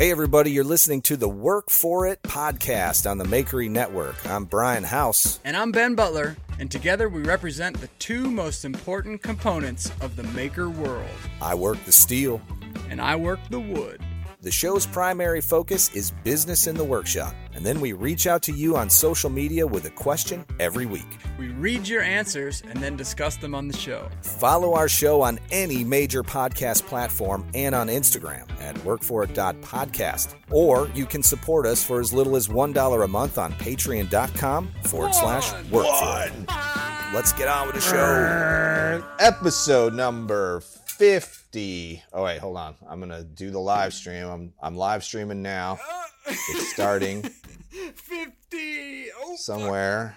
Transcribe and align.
Hey, 0.00 0.10
everybody, 0.10 0.50
you're 0.50 0.64
listening 0.64 1.02
to 1.02 1.16
the 1.18 1.28
Work 1.28 1.68
For 1.68 2.06
It 2.06 2.22
podcast 2.22 3.08
on 3.08 3.18
the 3.18 3.24
Makery 3.24 3.68
Network. 3.68 4.16
I'm 4.26 4.46
Brian 4.46 4.82
House. 4.82 5.40
And 5.44 5.54
I'm 5.54 5.72
Ben 5.72 5.94
Butler, 5.94 6.38
and 6.58 6.70
together 6.70 7.10
we 7.10 7.20
represent 7.20 7.78
the 7.78 7.88
two 7.98 8.30
most 8.30 8.64
important 8.64 9.22
components 9.22 9.92
of 10.00 10.16
the 10.16 10.22
maker 10.22 10.70
world. 10.70 11.04
I 11.42 11.54
work 11.54 11.84
the 11.84 11.92
steel, 11.92 12.40
and 12.88 12.98
I 12.98 13.14
work 13.14 13.40
the 13.50 13.60
wood. 13.60 14.00
The 14.42 14.50
show's 14.50 14.86
primary 14.86 15.42
focus 15.42 15.94
is 15.94 16.12
business 16.24 16.66
in 16.66 16.74
the 16.74 16.84
workshop, 16.84 17.34
and 17.52 17.62
then 17.62 17.78
we 17.78 17.92
reach 17.92 18.26
out 18.26 18.40
to 18.44 18.52
you 18.52 18.74
on 18.74 18.88
social 18.88 19.28
media 19.28 19.66
with 19.66 19.84
a 19.84 19.90
question 19.90 20.46
every 20.58 20.86
week. 20.86 21.18
We 21.38 21.48
read 21.48 21.86
your 21.86 22.00
answers 22.00 22.62
and 22.66 22.82
then 22.82 22.96
discuss 22.96 23.36
them 23.36 23.54
on 23.54 23.68
the 23.68 23.76
show. 23.76 24.08
Follow 24.22 24.72
our 24.72 24.88
show 24.88 25.20
on 25.20 25.38
any 25.50 25.84
major 25.84 26.22
podcast 26.22 26.86
platform 26.86 27.46
and 27.52 27.74
on 27.74 27.88
Instagram 27.88 28.50
at 28.62 28.76
workforit.podcast. 28.76 30.34
Or 30.50 30.88
you 30.94 31.04
can 31.04 31.22
support 31.22 31.66
us 31.66 31.84
for 31.84 32.00
as 32.00 32.14
little 32.14 32.34
as 32.34 32.48
$1 32.48 33.04
a 33.04 33.08
month 33.08 33.36
on 33.36 33.52
patreon.com 33.52 34.70
forward 34.84 35.14
slash 35.14 35.50
workforit. 35.64 37.12
Let's 37.12 37.34
get 37.34 37.48
on 37.48 37.66
with 37.66 37.74
the 37.74 37.82
show. 37.82 39.04
Episode 39.18 39.92
number 39.92 40.60
50. 40.60 41.39
Oh 41.56 42.22
wait, 42.24 42.38
hold 42.38 42.56
on. 42.56 42.74
I'm 42.88 43.00
gonna 43.00 43.24
do 43.24 43.50
the 43.50 43.58
live 43.58 43.92
stream. 43.92 44.26
I'm 44.26 44.52
I'm 44.62 44.76
live 44.76 45.02
streaming 45.04 45.42
now. 45.42 45.78
It's 46.26 46.72
starting. 46.72 47.22
50 47.94 49.06
oh, 49.22 49.36
somewhere. 49.36 50.16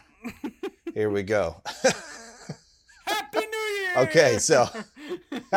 Here 0.93 1.09
we 1.09 1.23
go. 1.23 1.61
Happy 3.05 3.39
New 3.39 3.43
Year. 3.45 3.93
Okay, 3.97 4.37
so 4.39 4.67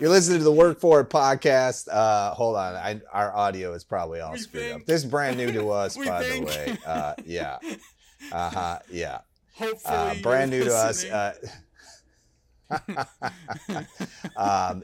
you're 0.00 0.10
listening 0.10 0.38
to 0.38 0.44
the 0.44 0.52
Work 0.52 0.80
For 0.80 1.00
It 1.00 1.08
podcast. 1.10 1.88
Uh, 1.90 2.32
hold 2.34 2.56
on, 2.56 2.74
I, 2.76 3.00
our 3.12 3.34
audio 3.34 3.72
is 3.74 3.84
probably 3.84 4.20
all 4.20 4.32
We 4.32 4.38
screwed 4.38 4.62
think- 4.64 4.80
up. 4.82 4.86
This 4.86 5.04
is 5.04 5.10
brand 5.10 5.36
new 5.36 5.52
to 5.52 5.70
us, 5.70 5.96
by 5.96 6.22
think. 6.22 6.48
the 6.48 6.52
way. 6.56 6.78
Uh, 6.86 7.14
yeah. 7.24 7.58
Uh 8.32 8.50
huh. 8.50 8.78
Yeah. 8.90 9.18
Hopefully, 9.56 9.94
uh, 9.96 10.14
brand 10.22 10.50
new 10.50 10.64
to 10.64 10.74
us. 10.74 11.04
Uh, 11.04 11.34
um, 14.36 14.82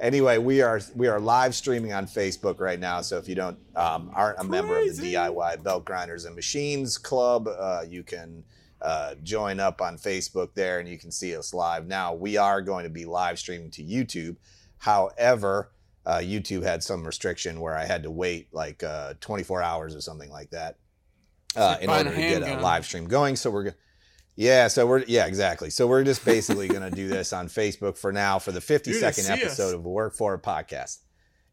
anyway, 0.00 0.38
we 0.38 0.62
are 0.62 0.80
we 0.94 1.08
are 1.08 1.20
live 1.20 1.54
streaming 1.54 1.92
on 1.92 2.06
Facebook 2.06 2.60
right 2.60 2.78
now. 2.78 3.00
So 3.00 3.18
if 3.18 3.28
you 3.28 3.34
don't 3.34 3.58
um, 3.74 4.10
aren't 4.14 4.38
a 4.38 4.44
member 4.44 4.78
of 4.78 4.96
the 4.96 5.14
DIY 5.14 5.62
Belt 5.62 5.84
Grinders 5.84 6.24
and 6.24 6.34
Machines 6.34 6.98
Club, 6.98 7.48
uh, 7.48 7.84
you 7.88 8.02
can 8.02 8.44
uh, 8.80 9.14
join 9.22 9.60
up 9.60 9.80
on 9.80 9.96
Facebook 9.96 10.54
there, 10.54 10.78
and 10.80 10.88
you 10.88 10.98
can 10.98 11.10
see 11.10 11.36
us 11.36 11.52
live. 11.52 11.86
Now 11.86 12.14
we 12.14 12.36
are 12.36 12.62
going 12.62 12.84
to 12.84 12.90
be 12.90 13.04
live 13.04 13.38
streaming 13.38 13.70
to 13.72 13.82
YouTube. 13.82 14.36
However, 14.78 15.72
uh, 16.04 16.18
YouTube 16.18 16.62
had 16.62 16.82
some 16.82 17.04
restriction 17.04 17.60
where 17.60 17.76
I 17.76 17.84
had 17.84 18.04
to 18.04 18.10
wait 18.10 18.48
like 18.52 18.84
uh, 18.84 19.14
24 19.20 19.62
hours 19.62 19.96
or 19.96 20.00
something 20.00 20.30
like 20.30 20.50
that 20.50 20.76
uh, 21.56 21.76
in 21.80 21.90
order 21.90 22.10
to 22.10 22.16
get 22.16 22.42
a 22.42 22.60
live 22.60 22.84
stream 22.84 23.08
going. 23.08 23.34
So 23.34 23.50
we're 23.50 23.74
yeah, 24.36 24.68
so 24.68 24.86
we're 24.86 25.04
yeah 25.06 25.26
exactly. 25.26 25.70
So 25.70 25.86
we're 25.86 26.04
just 26.04 26.24
basically 26.24 26.68
gonna 26.68 26.90
do 26.90 27.08
this 27.08 27.32
on 27.32 27.48
Facebook 27.48 27.96
for 27.96 28.12
now 28.12 28.38
for 28.38 28.52
the 28.52 28.60
52nd 28.60 28.84
Dude, 28.84 29.04
I 29.04 29.10
see 29.10 29.22
us. 29.32 29.42
episode 29.42 29.74
of 29.74 29.82
the 29.82 29.88
Work 29.88 30.14
For 30.14 30.34
It 30.34 30.42
podcast. 30.42 30.98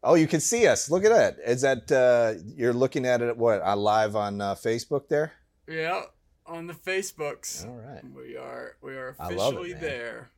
Oh, 0.02 0.14
you 0.14 0.26
can 0.26 0.40
see 0.40 0.66
us. 0.66 0.90
Look 0.90 1.04
at 1.04 1.10
that. 1.10 1.36
Is 1.44 1.62
that 1.62 1.90
uh, 1.90 2.34
you're 2.54 2.74
looking 2.74 3.06
at 3.06 3.22
it? 3.22 3.36
What 3.38 3.62
on 3.62 3.78
live 3.78 4.14
on 4.16 4.40
uh, 4.40 4.54
Facebook 4.54 5.08
there? 5.08 5.32
yeah, 5.66 6.02
on 6.46 6.66
the 6.66 6.74
Facebooks. 6.74 7.66
All 7.66 7.74
right. 7.74 8.02
We 8.14 8.36
are 8.36 8.76
we 8.82 8.92
are 8.94 9.16
I 9.18 9.28
love 9.28 9.54
it, 9.54 9.60
officially 9.60 9.72
there. 9.72 10.30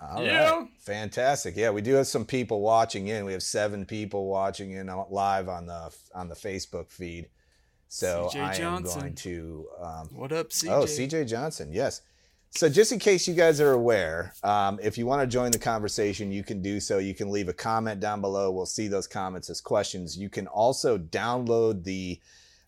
All 0.00 0.16
right. 0.16 0.24
Yeah. 0.24 0.64
Fantastic. 0.78 1.54
Yeah, 1.56 1.70
we 1.70 1.82
do 1.82 1.94
have 1.94 2.06
some 2.06 2.24
people 2.24 2.62
watching 2.62 3.08
in. 3.08 3.26
We 3.26 3.32
have 3.32 3.42
seven 3.42 3.84
people 3.84 4.28
watching 4.28 4.70
in 4.70 4.90
live 5.10 5.48
on 5.50 5.66
the 5.66 5.94
on 6.14 6.28
the 6.28 6.34
Facebook 6.34 6.90
feed. 6.90 7.28
So 7.92 8.30
I 8.36 8.54
am 8.54 8.84
going 8.84 9.16
to 9.16 9.66
um, 9.82 10.08
What 10.12 10.30
up, 10.30 10.50
CJ? 10.50 10.70
Oh, 10.70 10.84
CJ 10.84 11.26
Johnson, 11.28 11.72
yes. 11.72 12.02
So, 12.52 12.68
just 12.68 12.92
in 12.92 13.00
case 13.00 13.26
you 13.26 13.34
guys 13.34 13.60
are 13.60 13.72
aware, 13.72 14.32
um, 14.44 14.78
if 14.80 14.96
you 14.96 15.06
want 15.06 15.22
to 15.22 15.26
join 15.26 15.50
the 15.50 15.58
conversation, 15.58 16.30
you 16.30 16.44
can 16.44 16.62
do 16.62 16.78
so. 16.78 16.98
You 16.98 17.14
can 17.14 17.32
leave 17.32 17.48
a 17.48 17.52
comment 17.52 17.98
down 17.98 18.20
below. 18.20 18.52
We'll 18.52 18.64
see 18.64 18.86
those 18.86 19.08
comments 19.08 19.50
as 19.50 19.60
questions. 19.60 20.16
You 20.16 20.28
can 20.28 20.46
also 20.46 20.98
download 20.98 21.82
the 21.82 22.20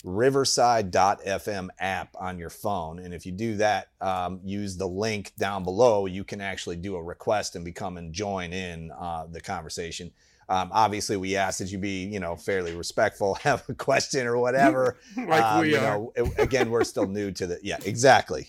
Riverside.fm 0.02 1.68
app 1.78 2.16
on 2.18 2.36
your 2.36 2.50
phone. 2.50 2.98
And 2.98 3.14
if 3.14 3.24
you 3.24 3.30
do 3.30 3.56
that, 3.58 3.90
um, 4.00 4.40
use 4.42 4.76
the 4.76 4.88
link 4.88 5.30
down 5.38 5.62
below, 5.62 6.06
you 6.06 6.24
can 6.24 6.40
actually 6.40 6.76
do 6.76 6.96
a 6.96 7.02
request 7.02 7.54
and 7.54 7.64
become 7.64 7.96
and 7.96 8.12
join 8.12 8.52
in 8.52 8.90
uh, 8.90 9.26
the 9.30 9.40
conversation. 9.40 10.10
Um, 10.48 10.70
obviously, 10.72 11.16
we 11.16 11.36
ask 11.36 11.58
that 11.60 11.70
you 11.72 11.78
be, 11.78 12.04
you 12.04 12.20
know, 12.20 12.36
fairly 12.36 12.74
respectful, 12.76 13.34
have 13.42 13.62
a 13.68 13.74
question 13.74 14.26
or 14.26 14.36
whatever. 14.38 14.98
Like 15.16 15.42
Um, 15.42 15.60
we 15.62 15.70
you 15.70 15.76
are. 15.78 15.80
know, 15.82 16.12
it- 16.16 16.38
again, 16.38 16.70
we're 16.70 16.84
still 16.84 17.06
new 17.06 17.30
to 17.32 17.46
the. 17.46 17.58
Yeah, 17.62 17.78
exactly. 17.84 18.46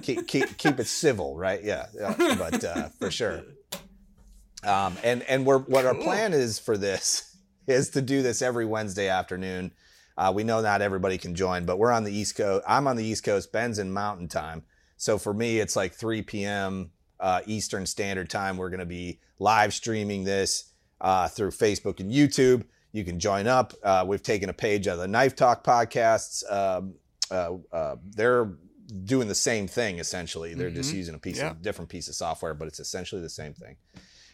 Keep 0.00 0.26
keep 0.28 0.56
keep 0.56 0.80
it 0.80 0.86
civil, 0.86 1.36
right? 1.36 1.62
Yeah, 1.62 1.86
yeah, 1.94 2.14
but 2.38 2.64
uh, 2.64 2.88
for 2.98 3.10
sure. 3.10 3.42
Um, 4.64 4.96
and 5.02 5.22
and 5.24 5.44
we're 5.44 5.58
what 5.58 5.84
our 5.84 5.94
plan 5.94 6.32
is 6.32 6.58
for 6.58 6.76
this 6.78 7.36
is 7.66 7.90
to 7.90 8.00
do 8.02 8.22
this 8.22 8.40
every 8.42 8.64
Wednesday 8.64 9.08
afternoon. 9.08 9.72
Uh, 10.16 10.32
we 10.34 10.44
know 10.44 10.60
not 10.60 10.82
everybody 10.82 11.18
can 11.18 11.34
join, 11.34 11.64
but 11.66 11.78
we're 11.78 11.90
on 11.92 12.04
the 12.04 12.12
East 12.12 12.36
Coast. 12.36 12.64
I'm 12.68 12.86
on 12.86 12.96
the 12.96 13.04
East 13.04 13.24
Coast. 13.24 13.50
Ben's 13.52 13.78
in 13.78 13.92
Mountain 13.92 14.28
Time, 14.28 14.62
so 14.96 15.18
for 15.18 15.34
me 15.34 15.58
it's 15.58 15.74
like 15.74 15.92
3 15.94 16.22
p.m. 16.22 16.90
Uh, 17.18 17.40
Eastern 17.46 17.84
Standard 17.86 18.30
Time. 18.30 18.56
We're 18.56 18.70
going 18.70 18.80
to 18.80 18.86
be 18.86 19.20
live 19.38 19.74
streaming 19.74 20.24
this 20.24 20.71
uh, 21.02 21.28
through 21.28 21.50
Facebook 21.50 22.00
and 22.00 22.10
YouTube. 22.10 22.64
You 22.92 23.04
can 23.04 23.18
join 23.18 23.46
up. 23.46 23.74
Uh, 23.82 24.04
we've 24.06 24.22
taken 24.22 24.48
a 24.48 24.52
page 24.54 24.86
out 24.88 24.94
of 24.94 25.00
the 25.00 25.08
Knife 25.08 25.36
Talk 25.36 25.64
podcasts. 25.64 26.42
Um, 26.50 26.94
uh, 27.30 27.56
uh, 27.72 27.96
they're 28.14 28.50
doing 29.04 29.28
the 29.28 29.34
same 29.34 29.66
thing 29.66 29.98
essentially. 29.98 30.54
They're 30.54 30.70
just 30.70 30.92
Mhm. 30.92 30.96
using 30.96 31.14
a 31.14 31.18
piece 31.18 31.38
Yeah. 31.38 31.50
of 31.50 31.62
different 31.62 31.90
piece 31.90 32.08
of 32.08 32.14
software, 32.14 32.54
but 32.54 32.68
it's 32.68 32.80
essentially 32.80 33.20
the 33.22 33.30
same 33.30 33.54
thing. 33.54 33.76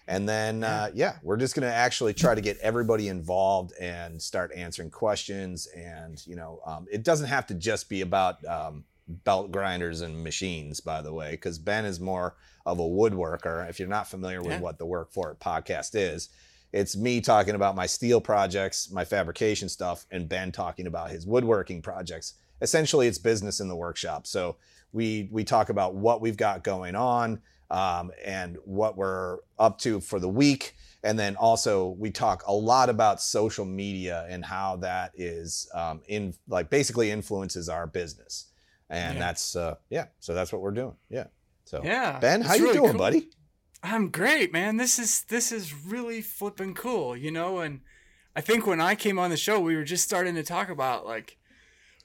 And 0.09 0.29
then, 0.29 0.65
uh, 0.65 0.91
yeah, 0.95 1.19
we're 1.23 1.37
just 1.37 1.55
going 1.55 1.69
to 1.69 1.73
actually 1.75 2.15
try 2.15 2.34
to 2.34 2.41
get 2.41 2.56
everybody 2.59 3.09
involved 3.09 3.73
and 3.79 4.21
start 4.21 4.53
answering 4.55 4.91
questions. 4.91 5.67
And, 5.77 6.21
you 6.27 6.35
know, 6.35 6.61
um, 6.67 6.87
it 6.91 7.03
doesn't 7.05 7.27
have 7.29 7.47
to 7.49 7.55
just 7.55 7.89
be 7.89 8.00
about 8.00 8.45
um, 8.47 8.85
belt 9.06 9.53
grinders 9.53 10.00
and 10.00 10.25
machines, 10.25 10.81
by 10.81 11.03
the 11.03 11.12
way, 11.12 11.33
because 11.33 11.59
Ben 11.59 11.85
is 11.85 12.00
more 12.00 12.37
of 12.67 12.79
a 12.79 12.83
woodworker. 12.83 13.69
If 13.69 13.79
you're 13.79 13.89
not 13.89 14.09
familiar 14.09 14.43
with 14.43 14.53
Yeah. 14.53 14.61
what 14.61 14.79
the 14.79 14.87
Work 14.87 15.12
For 15.12 15.31
It 15.31 15.39
podcast 15.41 15.91
is, 15.95 16.31
it's 16.73 16.97
me 16.97 17.21
talking 17.21 17.55
about 17.55 17.75
my 17.77 17.87
steel 17.87 18.21
projects, 18.21 18.91
my 18.91 19.05
fabrication 19.05 19.69
stuff, 19.69 20.06
and 20.11 20.29
Ben 20.29 20.53
talking 20.53 20.87
about 20.87 21.11
his 21.11 21.27
woodworking 21.27 21.81
projects. 21.83 22.34
Essentially, 22.61 23.06
it's 23.06 23.19
business 23.19 23.61
in 23.61 23.69
the 23.69 23.77
workshop. 23.77 24.27
So 24.27 24.56
we 24.93 25.29
we 25.31 25.45
talk 25.45 25.69
about 25.71 25.95
what 25.95 26.21
we've 26.21 26.37
got 26.37 26.65
going 26.65 26.95
on 26.95 27.41
um, 27.71 28.11
and 28.25 28.56
what 28.65 28.97
we're 28.97 29.38
up 29.59 29.79
to 29.81 30.00
for 30.00 30.19
the 30.19 30.29
week, 30.29 30.75
and 31.05 31.19
then 31.19 31.37
also 31.37 31.91
we 31.99 32.11
talk 32.11 32.43
a 32.47 32.53
lot 32.53 32.88
about 32.88 33.20
social 33.23 33.65
media 33.65 34.26
and 34.29 34.44
how 34.44 34.76
that 34.76 35.12
is 35.15 35.69
um, 35.75 36.00
in 36.09 36.35
like 36.49 36.69
basically 36.70 37.11
influences 37.11 37.69
our 37.69 37.87
business, 37.87 38.47
and 38.91 39.15
Yeah. 39.15 39.20
that's 39.20 39.56
uh, 39.56 39.76
yeah. 39.91 40.06
So 40.20 40.35
that's 40.35 40.53
what 40.53 40.61
we're 40.62 40.70
doing. 40.73 40.97
Yeah. 41.09 41.26
So 41.65 41.81
Yeah. 41.85 42.19
Ben, 42.19 42.41
how 42.41 42.55
you 42.55 42.65
really 42.65 42.76
doing, 42.79 42.91
cool. 42.93 42.99
buddy? 42.99 43.29
I'm 43.83 44.11
great, 44.11 44.53
man. 44.53 44.77
This 44.77 44.99
is 44.99 45.23
this 45.23 45.53
is 45.53 45.73
really 45.75 46.21
flipping 46.21 46.75
cool, 46.75 47.17
you 47.17 47.31
know. 47.31 47.59
And 47.59 47.81
I 48.35 48.41
think 48.41 48.67
when 48.67 48.81
I 48.81 48.95
came 48.95 49.19
on 49.19 49.31
the 49.31 49.37
show, 49.37 49.61
we 49.61 49.77
were 49.77 49.85
just 49.85 50.05
starting 50.05 50.35
to 50.35 50.43
talk 50.43 50.69
about 50.69 51.07
like 51.07 51.39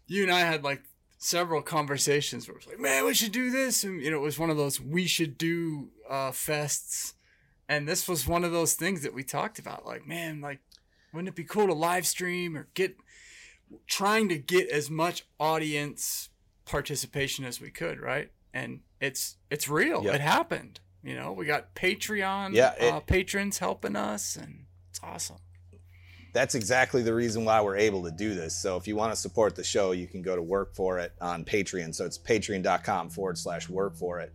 you 0.06 0.24
and 0.24 0.32
I 0.32 0.42
had 0.42 0.64
like 0.64 0.84
several 1.18 1.62
conversations 1.62 2.48
where 2.48 2.56
it 2.56 2.60
was 2.60 2.68
like, 2.68 2.80
man, 2.80 3.06
we 3.06 3.14
should 3.14 3.32
do 3.32 3.50
this, 3.50 3.84
and 3.84 4.02
you 4.02 4.12
know, 4.12 4.18
it 4.18 4.22
was 4.22 4.38
one 4.38 4.50
of 4.50 4.58
those 4.58 4.80
we 4.80 5.08
should 5.08 5.38
do 5.38 5.90
uh, 6.10 6.32
fests, 6.32 7.14
and 7.68 7.88
this 7.88 8.08
was 8.08 8.28
one 8.28 8.44
of 8.44 8.52
those 8.52 8.76
things 8.76 9.02
that 9.02 9.14
we 9.14 9.24
talked 9.24 9.58
about. 9.58 9.86
Like, 9.86 10.06
man, 10.06 10.42
like, 10.42 10.60
wouldn't 11.12 11.30
it 11.30 11.36
be 11.36 11.44
cool 11.44 11.68
to 11.68 11.74
live 11.74 12.06
stream 12.06 12.56
or 12.56 12.68
get 12.76 12.98
trying 13.88 14.30
to 14.30 14.38
get 14.38 14.70
as 14.70 14.90
much 14.90 15.26
audience 15.40 16.30
participation 16.66 17.46
as 17.46 17.60
we 17.60 17.72
could, 17.72 18.00
right? 18.00 18.32
And 18.54 18.82
it's 19.02 19.38
it's 19.50 19.68
real. 19.68 20.04
Yep. 20.04 20.16
It 20.16 20.22
happened 20.22 20.80
You 21.04 21.16
know, 21.16 21.34
we 21.34 21.46
got 21.46 21.76
Patreon 21.76 22.54
Yeah, 22.54 22.74
it- 22.80 22.94
uh, 22.94 23.00
patrons 23.02 23.58
helping 23.60 23.96
us, 23.96 24.36
and 24.36 24.66
it's 24.90 25.00
awesome. 25.04 25.38
that's 26.34 26.56
exactly 26.56 27.04
the 27.04 27.14
reason 27.14 27.46
why 27.46 27.62
we're 27.62 27.78
able 27.78 28.04
to 28.04 28.10
do 28.10 28.34
this. 28.34 28.56
So 28.58 28.76
if 28.78 28.88
you 28.88 28.96
want 28.96 29.12
to 29.12 29.16
support 29.16 29.56
the 29.56 29.64
show, 29.64 29.92
you 29.92 30.08
can 30.08 30.24
go 30.24 30.36
to 30.36 30.42
work 30.42 30.74
for 30.74 30.98
it 30.98 31.12
on 31.22 31.46
Patreon. 31.46 31.94
So 31.94 32.06
it's 32.06 32.18
patreon.com 32.18 33.12
forward 33.12 33.38
slash 33.38 33.70
work 33.70 33.96
for 33.96 34.20
it. 34.20 34.34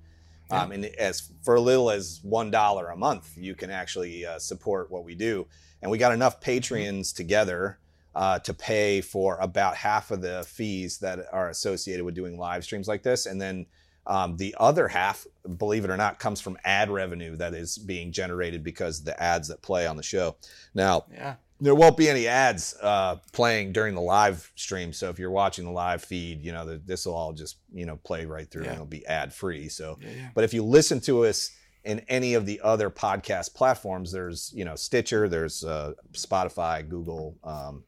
Um, 0.51 0.71
and 0.73 0.85
as 0.85 1.33
for 1.43 1.57
a 1.57 1.61
little 1.61 1.91
as 1.91 2.21
one 2.23 2.51
dollar 2.53 2.91
a 2.91 2.97
month, 2.97 3.37
you 3.37 3.55
can 3.57 3.71
actually 3.71 4.25
uh, 4.25 4.39
support 4.39 4.91
what 4.91 5.05
we 5.05 5.15
do. 5.17 5.47
And 5.83 5.91
we 5.91 5.99
got 5.99 6.13
enough 6.13 6.41
Patreons 6.41 7.15
together 7.15 7.79
uh, 8.15 8.39
to 8.41 8.55
pay 8.55 9.01
for 9.01 9.37
about 9.41 9.77
half 9.77 10.11
of 10.11 10.23
the 10.23 10.45
fees 10.49 10.99
that 10.99 11.19
are 11.33 11.49
associated 11.51 12.05
with 12.05 12.15
doing 12.15 12.39
live 12.39 12.63
streams 12.65 12.87
like 12.89 13.03
this, 13.03 13.27
and 13.27 13.41
then 13.41 13.67
um, 14.09 14.37
the 14.37 14.55
other 14.59 14.89
half, 14.89 15.27
believe 15.59 15.85
it 15.85 15.91
or 15.91 15.97
not, 15.97 16.19
comes 16.19 16.41
from 16.41 16.57
ad 16.65 16.91
revenue 16.91 17.37
that 17.37 17.55
is 17.55 17.79
being 17.79 18.11
generated 18.11 18.65
because 18.65 19.01
of 19.01 19.05
the 19.05 19.23
ads 19.23 19.49
that 19.49 19.63
play 19.63 19.87
on 19.87 19.97
the 19.97 20.03
show. 20.03 20.37
Now, 20.75 21.05
Yeah. 21.13 21.37
there 21.61 21.75
won't 21.75 21.97
be 21.97 22.09
any 22.09 22.27
ads 22.27 22.75
uh, 22.83 23.17
playing 23.33 23.73
during 23.73 23.95
the 23.95 24.01
live 24.01 24.51
stream. 24.57 24.93
So 24.93 25.11
if 25.11 25.19
you're 25.19 25.31
watching 25.31 25.65
the 25.67 25.71
live 25.73 26.03
feed, 26.03 26.43
you 26.43 26.53
know 26.53 26.79
this 26.79 27.05
will 27.07 27.15
all 27.15 27.33
just 27.33 27.59
you 27.73 27.85
know 27.87 27.97
play 27.97 28.25
right 28.25 28.51
through 28.51 28.63
Yeah. 28.65 28.69
and 28.71 28.75
it'll 28.77 28.87
be 28.87 29.07
ad 29.07 29.33
free. 29.35 29.69
So, 29.69 29.99
yeah. 30.01 30.31
but 30.35 30.45
if 30.45 30.55
you 30.55 30.65
listen 30.65 31.01
to 31.03 31.25
us 31.27 31.51
in 31.85 32.01
any 32.09 32.35
of 32.35 32.45
the 32.47 32.61
other 32.63 32.91
podcast 32.91 33.55
platforms, 33.55 34.11
there's 34.13 34.53
you 34.55 34.65
know 34.65 34.75
Stitcher, 34.77 35.29
there's 35.29 35.65
uh, 35.65 35.93
Spotify, 36.13 36.89
Google 36.89 37.37
um, 37.45 37.85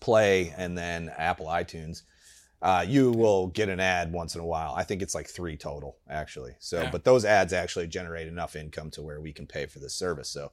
Play, 0.00 0.52
and 0.56 0.76
then 0.76 1.10
Apple 1.16 1.46
iTunes. 1.46 2.02
Uh, 2.64 2.82
you 2.88 3.10
will 3.12 3.48
get 3.48 3.68
an 3.68 3.78
ad 3.78 4.10
once 4.10 4.34
in 4.34 4.40
a 4.40 4.46
while. 4.46 4.72
I 4.74 4.84
think 4.84 5.02
it's 5.02 5.14
like 5.14 5.28
three 5.28 5.54
total, 5.54 5.98
actually. 6.08 6.54
So, 6.60 6.80
Yeah. 6.80 6.90
but 6.90 7.04
those 7.04 7.26
ads 7.26 7.52
actually 7.52 7.88
generate 7.88 8.26
enough 8.26 8.56
income 8.56 8.90
to 8.92 9.02
where 9.02 9.20
we 9.20 9.34
can 9.34 9.46
pay 9.46 9.66
for 9.66 9.80
this 9.80 9.94
service. 9.94 10.30
So, 10.30 10.50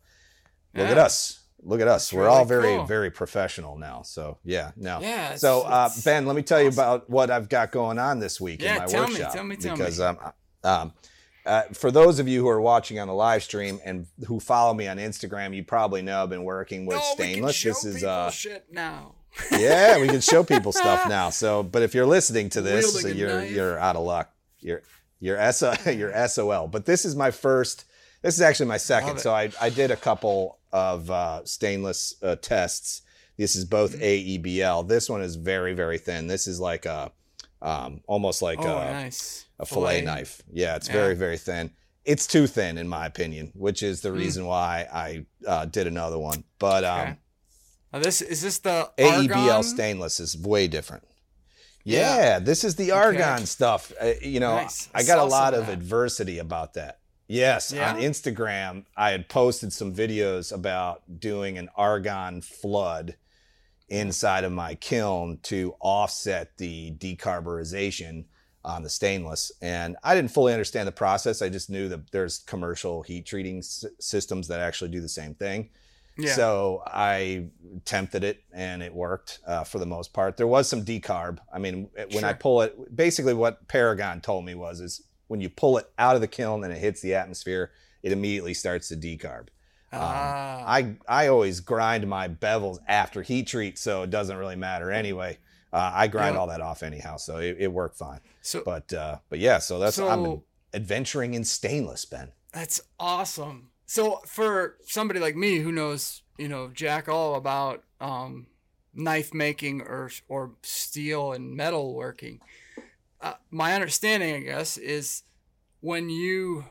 look 0.75 0.89
at 0.89 0.97
us. 0.97 1.39
Look 1.63 1.79
at 1.79 1.87
us. 1.87 2.07
That's 2.09 2.13
We're 2.13 2.23
really 2.25 2.35
all 2.37 2.43
very, 2.45 2.75
cool. 2.75 2.85
very 2.85 3.11
professional 3.11 3.77
now. 3.77 4.01
So, 4.01 4.39
yeah, 4.43 4.71
no. 4.75 4.99
Yeah, 4.99 5.23
it's- 5.27 5.39
So, 5.39 5.61
uh, 5.61 5.87
it's 5.89 6.03
Ben, 6.03 6.25
let 6.25 6.35
me 6.35 6.41
tell 6.41 6.61
you 6.61 6.67
about 6.67 7.09
what 7.09 7.31
I've 7.31 7.47
got 7.47 7.71
going 7.71 7.97
on 7.97 8.19
this 8.19 8.41
week 8.41 8.61
Yeah, 8.61 8.73
in 8.73 8.79
my 8.81 8.85
tell 8.87 9.07
me, 9.07 9.13
workshop. 9.13 9.33
tell 9.33 9.43
me, 9.45 9.55
tell 9.55 9.71
me. 9.71 9.77
because 9.77 10.01
um, 10.01 10.17
um, 10.65 10.93
uh, 11.45 11.61
for 11.71 11.91
those 11.91 12.19
of 12.19 12.27
you 12.27 12.41
who 12.41 12.49
are 12.49 12.59
watching 12.59 12.99
on 12.99 13.07
the 13.07 13.13
live 13.13 13.41
stream 13.43 13.79
and 13.85 14.05
who 14.27 14.41
follow 14.41 14.73
me 14.73 14.87
on 14.89 14.97
Instagram, 14.97 15.55
you 15.55 15.63
probably 15.63 16.01
know 16.01 16.23
I've 16.23 16.29
been 16.29 16.43
working 16.43 16.85
with 16.85 16.97
can 16.97 17.13
stainless. 17.15 17.63
This 17.63 17.85
is 17.85 18.03
uh, 18.03 18.29
shit 18.31 18.65
now. 18.69 19.15
Yeah, 19.51 19.99
we 19.99 20.07
can 20.07 20.21
show 20.21 20.43
people 20.43 20.71
stuff 20.71 21.07
now. 21.09 21.29
So, 21.29 21.63
but 21.63 21.81
if 21.81 21.93
you're 21.93 22.05
listening 22.05 22.49
to 22.49 22.61
this, 22.61 22.93
Wielding 22.93 23.11
a 23.13 23.15
you're 23.15 23.39
knife. 23.41 23.51
you're 23.51 23.79
out 23.79 23.95
of 23.95 24.03
luck. 24.03 24.31
You're 24.59 24.81
you're 25.19 25.37
S 25.37 25.63
you're 25.85 26.27
SOL. 26.27 26.67
But 26.67 26.85
this 26.85 27.05
is 27.05 27.15
my 27.15 27.31
first. 27.31 27.85
This 28.21 28.35
is 28.35 28.41
actually 28.41 28.67
my 28.67 28.77
second. 28.77 29.19
So 29.19 29.33
I 29.33 29.51
I 29.59 29.69
did 29.69 29.91
a 29.91 29.95
couple 29.95 30.59
of 30.71 31.09
uh, 31.09 31.43
stainless 31.45 32.15
uh, 32.21 32.35
tests. 32.37 33.01
This 33.37 33.55
is 33.55 33.65
both 33.65 33.93
Mm-hmm. 33.95 34.45
AEBL. 34.45 34.87
This 34.87 35.09
one 35.09 35.21
is 35.21 35.35
very 35.35 35.73
very 35.73 35.97
thin. 35.97 36.27
This 36.27 36.47
is 36.47 36.59
like 36.59 36.85
a 36.85 37.11
um, 37.61 38.01
almost 38.07 38.41
like 38.41 38.59
oh, 38.59 38.77
a, 38.77 38.91
nice. 38.91 39.45
a 39.59 39.65
fillet 39.65 40.01
knife. 40.01 40.41
Yeah, 40.51 40.75
it's 40.75 40.87
Yeah. 40.87 40.93
very 40.93 41.15
very 41.15 41.37
thin. 41.37 41.71
It's 42.03 42.25
too 42.25 42.47
thin 42.47 42.77
in 42.79 42.87
my 42.87 43.05
opinion, 43.05 43.51
which 43.55 43.83
is 43.83 44.01
the 44.01 44.09
Mm. 44.09 44.17
reason 44.17 44.45
why 44.45 44.87
I 44.91 45.25
uh, 45.47 45.65
did 45.65 45.85
another 45.87 46.17
one. 46.17 46.43
But 46.59 46.83
um, 46.83 46.99
Okay. 47.01 47.15
Now 47.93 47.99
this 47.99 48.21
is 48.21 48.41
this 48.41 48.59
the 48.59 48.89
AEBL 48.97 49.35
argon? 49.35 49.63
Stainless 49.63 50.19
is 50.19 50.37
way 50.37 50.67
different. 50.67 51.03
Yeah. 51.83 52.15
Yeah, 52.17 52.39
this 52.39 52.63
is 52.63 52.75
the 52.75 52.91
argon 52.91 53.45
stuff. 53.45 53.91
Uh, 53.99 54.11
you 54.21 54.39
know, 54.39 54.55
Nice. 54.55 54.87
I 54.93 54.99
I 54.99 55.03
got 55.03 55.17
a 55.19 55.23
lot 55.23 55.53
of 55.53 55.61
of 55.61 55.67
that. 55.67 55.73
adversity 55.73 56.37
about 56.39 56.75
that. 56.75 56.99
Yes, 57.27 57.71
Yeah? 57.71 57.93
on 57.93 57.99
Instagram, 58.01 58.85
I 58.95 59.11
had 59.11 59.29
posted 59.29 59.71
some 59.73 59.93
videos 59.95 60.51
about 60.53 61.01
doing 61.19 61.57
an 61.57 61.69
argon 61.75 62.41
flood 62.41 63.15
inside 63.89 64.43
of 64.43 64.51
my 64.51 64.75
kiln 64.75 65.39
to 65.43 65.75
offset 65.79 66.57
the 66.57 66.91
decarburization 66.91 68.25
on 68.63 68.83
the 68.83 68.89
stainless. 68.89 69.51
And 69.61 69.97
I 70.03 70.13
didn't 70.13 70.31
fully 70.31 70.53
understand 70.53 70.87
the 70.87 70.91
process. 70.93 71.41
I 71.41 71.49
just 71.49 71.69
knew 71.69 71.89
that 71.89 72.11
there's 72.11 72.37
commercial 72.39 73.01
heat 73.01 73.25
treating 73.25 73.57
s- 73.59 73.85
systems 73.99 74.47
that 74.49 74.59
actually 74.59 74.91
do 74.91 75.01
the 75.01 75.09
same 75.09 75.33
thing. 75.33 75.69
Yeah. 76.17 76.33
So 76.33 76.83
I 76.85 77.47
tempted 77.85 78.23
it 78.23 78.43
and 78.53 78.83
it 78.83 78.93
worked 78.93 79.39
uh, 79.47 79.63
for 79.63 79.79
the 79.79 79.85
most 79.85 80.13
part. 80.13 80.37
There 80.37 80.47
was 80.47 80.67
some 80.67 80.83
decarb. 80.83 81.39
I 81.53 81.57
mean, 81.59 81.89
when 82.11 82.23
I 82.23 82.33
pull 82.33 82.61
it, 82.61 82.95
basically 82.95 83.33
what 83.33 83.67
Paragon 83.67 84.21
told 84.21 84.45
me 84.45 84.53
was 84.55 84.81
is 84.81 85.01
when 85.27 85.39
you 85.41 85.49
pull 85.49 85.77
it 85.77 85.89
out 85.97 86.15
of 86.15 86.21
the 86.21 86.27
kiln 86.27 86.63
and 86.63 86.73
it 86.73 86.79
hits 86.79 87.01
the 87.01 87.15
atmosphere, 87.15 87.71
it 88.03 88.11
immediately 88.11 88.53
starts 88.53 88.89
to 88.89 88.95
decarb. 88.95 89.47
ah, 89.93 90.63
I 90.67 90.95
I 91.07 91.27
always 91.27 91.59
grind 91.59 92.07
my 92.07 92.27
bevels 92.27 92.79
after 92.87 93.21
heat 93.21 93.47
treat, 93.47 93.77
so 93.77 94.03
it 94.03 94.09
doesn't 94.09 94.37
really 94.37 94.55
matter 94.55 94.91
anyway. 94.91 95.37
Uh, 95.73 95.91
I 95.93 96.07
grind 96.07 96.35
Yeah. 96.35 96.39
all 96.41 96.47
that 96.47 96.61
off 96.61 96.83
anyhow, 96.83 97.17
so 97.17 97.37
it, 97.37 97.57
it 97.59 97.67
worked 97.71 97.97
fine. 97.97 98.19
so 98.41 98.61
But 98.65 98.91
uh, 98.93 99.17
but 99.29 99.39
yeah, 99.39 99.59
so 99.59 99.79
that's 99.79 99.97
I'm 99.99 100.23
So- 100.25 100.43
adventuring 100.73 101.33
in 101.33 101.43
stainless, 101.43 102.05
Ben. 102.05 102.31
That's 102.53 102.81
awesome. 102.99 103.70
So 103.91 104.21
for 104.25 104.77
somebody 104.85 105.19
like 105.19 105.35
me 105.35 105.57
who 105.59 105.69
knows, 105.69 106.21
you 106.37 106.47
know, 106.47 106.69
jack 106.73 107.09
all 107.09 107.35
about 107.35 107.83
um, 107.99 108.47
knife 108.93 109.33
making 109.33 109.81
or 109.81 110.09
or 110.29 110.51
steel 110.63 111.33
and 111.33 111.57
metal 111.57 111.93
working, 111.93 112.39
uh, 113.19 113.33
my 113.49 113.73
understanding, 113.73 114.33
I 114.33 114.39
guess, 114.39 114.77
is 114.77 115.23
when 115.81 116.09
you 116.09 116.63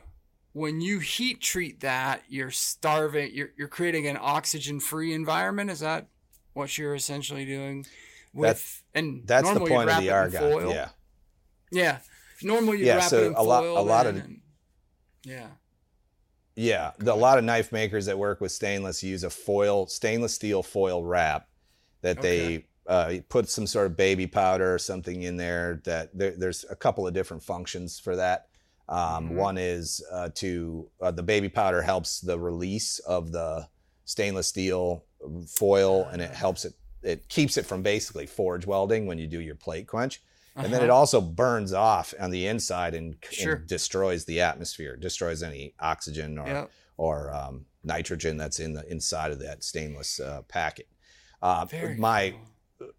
when 0.53 0.81
you 0.81 0.97
heat 0.97 1.41
treat 1.41 1.81
that, 1.81 2.23
you're 2.27 2.49
starving. 2.49 3.29
You're 3.35 3.51
you're 3.55 3.67
creating 3.67 4.07
an 4.07 4.17
oxygen-free 4.19 5.13
environment. 5.13 5.69
Is 5.69 5.81
that 5.81 6.07
what 6.53 6.75
you're 6.75 6.95
essentially 6.95 7.45
doing? 7.45 7.85
With 8.33 8.47
That's- 8.47 8.83
and 8.95 9.27
That's 9.27 9.47
the 9.53 9.59
point 9.59 9.91
of 9.91 9.99
the 10.01 10.09
argon. 10.09 10.39
foil. 10.41 10.73
Yeah. 10.73 10.89
Yeah. 11.71 11.99
Normally 12.41 12.79
you 12.79 12.85
Yeah, 12.85 12.95
wrap 12.95 13.09
so 13.11 13.19
it 13.21 13.25
in 13.27 13.33
a 13.35 13.43
lot- 13.43 13.63
a 13.63 13.81
lot 13.83 14.07
of- 14.07 14.15
and- 14.15 14.41
yeah. 15.23 15.49
Yeah, 16.61 16.91
the, 16.99 17.11
a 17.11 17.15
lot 17.15 17.39
of 17.39 17.43
knife 17.43 17.71
makers 17.71 18.05
that 18.05 18.17
work 18.17 18.39
with 18.39 18.51
stainless 18.51 19.01
use 19.01 19.23
a 19.23 19.29
foil, 19.31 19.87
stainless 19.87 20.35
steel 20.35 20.61
foil 20.61 21.03
wrap 21.03 21.47
that 22.01 22.19
Okay. 22.19 22.57
they 22.57 22.65
uh, 22.87 23.13
put 23.29 23.49
some 23.49 23.65
sort 23.65 23.87
of 23.87 23.97
baby 23.97 24.27
powder 24.27 24.71
or 24.73 24.77
something 24.77 25.23
in 25.23 25.37
there. 25.37 25.81
That 25.85 26.15
there, 26.15 26.31
there's 26.31 26.63
a 26.69 26.75
couple 26.75 27.07
of 27.07 27.13
different 27.13 27.41
functions 27.41 27.99
for 27.99 28.15
that. 28.15 28.47
Um, 28.87 29.29
Mhm. 29.29 29.35
One 29.35 29.57
is 29.57 30.03
uh, 30.11 30.29
to 30.35 30.87
uh, 31.01 31.11
the 31.11 31.23
baby 31.23 31.49
powder 31.49 31.81
helps 31.81 32.19
the 32.21 32.37
release 32.39 32.99
of 32.99 33.31
the 33.31 33.67
stainless 34.05 34.47
steel 34.47 35.05
foil, 35.47 36.05
and 36.11 36.21
it 36.21 36.31
helps 36.31 36.65
it. 36.65 36.73
It 37.01 37.27
keeps 37.27 37.57
it 37.57 37.65
from 37.65 37.81
basically 37.81 38.27
forge 38.27 38.67
welding 38.67 39.07
when 39.07 39.17
you 39.17 39.25
do 39.27 39.39
your 39.41 39.55
plate 39.55 39.87
quench. 39.87 40.21
And 40.55 40.71
then 40.73 40.81
it 40.81 40.89
Uh-huh. 40.89 40.99
also 40.99 41.21
burns 41.21 41.71
off 41.73 42.13
on 42.19 42.29
the 42.31 42.45
inside 42.47 42.93
and, 42.93 43.15
and 43.41 43.67
destroys 43.67 44.25
the 44.25 44.41
atmosphere, 44.41 44.95
destroys 44.97 45.41
any 45.43 45.73
oxygen 45.79 46.37
or 46.37 46.47
Yep. 46.47 46.71
or 46.97 47.33
um, 47.33 47.65
nitrogen 47.83 48.37
that's 48.37 48.59
in 48.59 48.73
the 48.73 48.85
inside 48.91 49.31
of 49.31 49.39
that 49.39 49.63
stainless 49.63 50.19
uh, 50.19 50.41
packet. 50.43 50.87
Uh, 51.41 51.65
my 51.97 52.35
cool. 52.79 52.89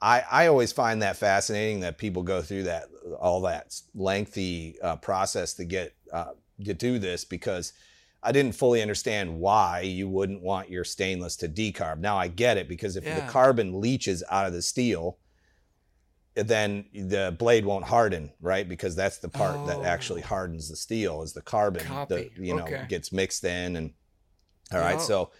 I, 0.00 0.22
I 0.30 0.46
always 0.48 0.72
find 0.72 1.00
that 1.02 1.16
fascinating 1.16 1.80
that 1.80 1.96
people 1.98 2.22
go 2.22 2.42
through 2.42 2.64
that 2.64 2.84
all 3.18 3.40
that 3.42 3.74
lengthy 3.94 4.78
uh, 4.82 4.96
process 4.96 5.54
to 5.54 5.64
get 5.64 5.94
uh, 6.12 6.32
to 6.64 6.74
do 6.74 6.98
this 6.98 7.24
because 7.24 7.72
I 8.22 8.30
didn't 8.32 8.54
fully 8.54 8.82
understand 8.82 9.38
why 9.40 9.80
you 9.80 10.08
wouldn't 10.08 10.42
want 10.42 10.70
your 10.70 10.84
stainless 10.84 11.36
to 11.36 11.48
decarb. 11.48 11.98
Now 11.98 12.16
I 12.16 12.28
get 12.28 12.56
it 12.58 12.68
because 12.68 12.96
if 12.96 13.04
Yeah. 13.04 13.14
the 13.26 13.32
carbon 13.32 13.80
leaches 13.80 14.22
out 14.30 14.46
of 14.46 14.52
the 14.52 14.62
steel, 14.62 15.18
then 16.34 16.86
the 16.92 17.34
blade 17.38 17.64
won't 17.64 17.84
harden, 17.84 18.32
right? 18.40 18.68
Because 18.68 18.96
that's 18.96 19.18
the 19.18 19.28
part 19.28 19.66
that 19.66 19.82
actually 19.84 20.22
Oh. 20.22 20.26
hardens 20.26 20.68
the 20.68 20.76
steel 20.76 21.22
is 21.22 21.32
the 21.32 21.42
carbon 21.42 21.84
Copy. 21.86 22.14
that 22.14 22.36
you 22.36 22.54
know 22.54 22.64
Okay. 22.64 22.86
gets 22.88 23.12
mixed 23.12 23.44
in 23.44 23.76
and 23.76 23.92
all 24.72 24.80
right. 24.80 24.92
Yep. 24.98 25.00
So 25.00 25.30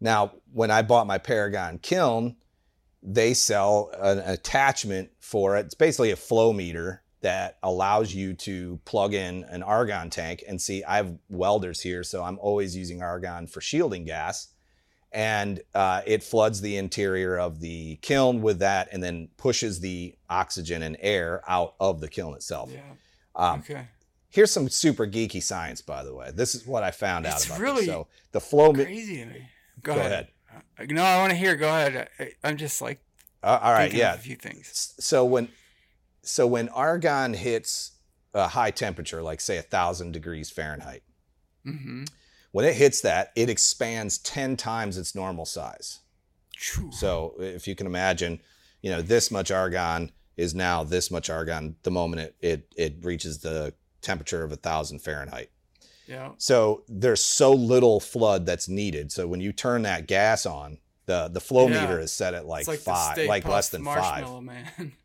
now 0.00 0.32
when 0.52 0.70
I 0.70 0.82
bought 0.82 1.06
my 1.06 1.18
Paragon 1.18 1.78
kiln, 1.78 2.36
they 3.02 3.34
sell 3.34 3.90
an 3.98 4.18
attachment 4.18 5.10
for 5.18 5.56
it. 5.56 5.66
It's 5.66 5.74
basically 5.74 6.10
a 6.10 6.16
flow 6.16 6.52
meter 6.52 7.02
that 7.22 7.58
allows 7.62 8.14
you 8.14 8.32
to 8.34 8.78
plug 8.84 9.14
in 9.14 9.44
an 9.44 9.62
argon 9.62 10.10
tank. 10.10 10.44
And 10.46 10.60
see, 10.60 10.84
I 10.84 10.96
have 10.96 11.16
welders 11.28 11.80
here, 11.80 12.02
so 12.04 12.22
I'm 12.22 12.38
always 12.38 12.76
using 12.76 13.02
argon 13.02 13.46
for 13.46 13.60
shielding 13.60 14.04
gas. 14.04 14.49
And 15.12 15.60
uh, 15.74 16.02
it 16.06 16.22
floods 16.22 16.60
the 16.60 16.76
interior 16.76 17.36
of 17.38 17.60
the 17.60 17.96
kiln 17.96 18.42
with 18.42 18.60
that 18.60 18.88
and 18.92 19.02
then 19.02 19.28
pushes 19.36 19.80
the 19.80 20.14
oxygen 20.28 20.82
and 20.84 20.96
air 21.00 21.42
out 21.48 21.74
of 21.80 22.00
the 22.00 22.08
kiln 22.08 22.34
itself. 22.34 22.70
Yeah. 22.72 22.80
Um, 23.34 23.60
Okay. 23.60 23.88
Here's 24.32 24.52
some 24.52 24.68
super 24.68 25.08
geeky 25.08 25.42
science, 25.42 25.82
by 25.82 26.04
the 26.04 26.14
way. 26.14 26.30
This 26.32 26.54
is 26.54 26.64
what 26.64 26.84
I 26.84 26.92
found 26.92 27.26
out 27.26 27.34
It's 27.34 27.46
about 27.46 27.58
really 27.58 27.80
this. 27.80 27.86
So 27.86 28.06
the 28.30 28.40
flow. 28.40 28.72
Crazy 28.72 29.24
me. 29.24 29.48
Go, 29.82 29.94
Go 29.96 30.00
ahead. 30.00 30.28
Uh, 30.78 30.84
No, 30.88 31.02
I 31.02 31.16
want 31.18 31.30
to 31.30 31.36
hear. 31.36 31.56
Go 31.56 31.66
ahead. 31.66 32.08
I, 32.20 32.30
I'm 32.44 32.56
just 32.56 32.80
like 32.80 33.00
Uh, 33.42 33.58
all 33.60 33.72
right, 33.72 33.92
yeah. 33.92 34.14
a 34.14 34.18
few 34.18 34.36
things. 34.36 34.94
so 35.00 35.24
when 35.24 35.48
so 36.22 36.46
when 36.46 36.68
argon 36.68 37.34
hits 37.34 37.92
a 38.32 38.46
high 38.46 38.70
temperature, 38.70 39.20
like 39.20 39.40
say 39.40 39.56
a 39.56 39.62
thousand 39.62 40.12
degrees 40.12 40.48
Fahrenheit. 40.50 41.02
Mm-hmm. 41.66 42.04
When 42.52 42.64
it 42.64 42.74
hits 42.74 43.00
that, 43.02 43.32
it 43.36 43.48
expands 43.48 44.18
10 44.18 44.56
times 44.56 44.98
its 44.98 45.14
normal 45.14 45.44
size. 45.44 46.00
True. 46.56 46.90
So 46.92 47.34
if 47.38 47.66
you 47.68 47.74
can 47.74 47.86
imagine, 47.86 48.40
you 48.82 48.90
know, 48.90 49.02
this 49.02 49.30
much 49.30 49.50
argon 49.50 50.12
is 50.36 50.54
now 50.54 50.84
this 50.84 51.10
much 51.10 51.30
argon 51.30 51.76
the 51.82 51.90
moment 51.90 52.22
it 52.22 52.34
it, 52.40 52.72
it 52.76 53.04
reaches 53.04 53.38
the 53.38 53.74
temperature 54.02 54.42
of 54.42 54.52
a 54.52 54.56
thousand 54.56 55.00
Fahrenheit. 55.00 55.50
Yeah. 56.06 56.32
So 56.38 56.82
there's 56.88 57.22
so 57.22 57.52
little 57.52 58.00
flood 58.00 58.46
that's 58.46 58.68
needed. 58.68 59.12
So 59.12 59.28
when 59.28 59.40
you 59.40 59.52
turn 59.52 59.82
that 59.82 60.06
gas 60.08 60.44
on, 60.44 60.78
the 61.06 61.28
the 61.28 61.40
flow 61.40 61.68
Yeah. 61.68 61.82
meter 61.82 62.00
is 62.00 62.10
set 62.12 62.34
at 62.34 62.46
like, 62.46 62.66
like 62.66 62.80
five, 62.80 63.18
like 63.26 63.46
less 63.46 63.68
than 63.68 63.84
five. 63.84 64.42
Man. 64.42 64.92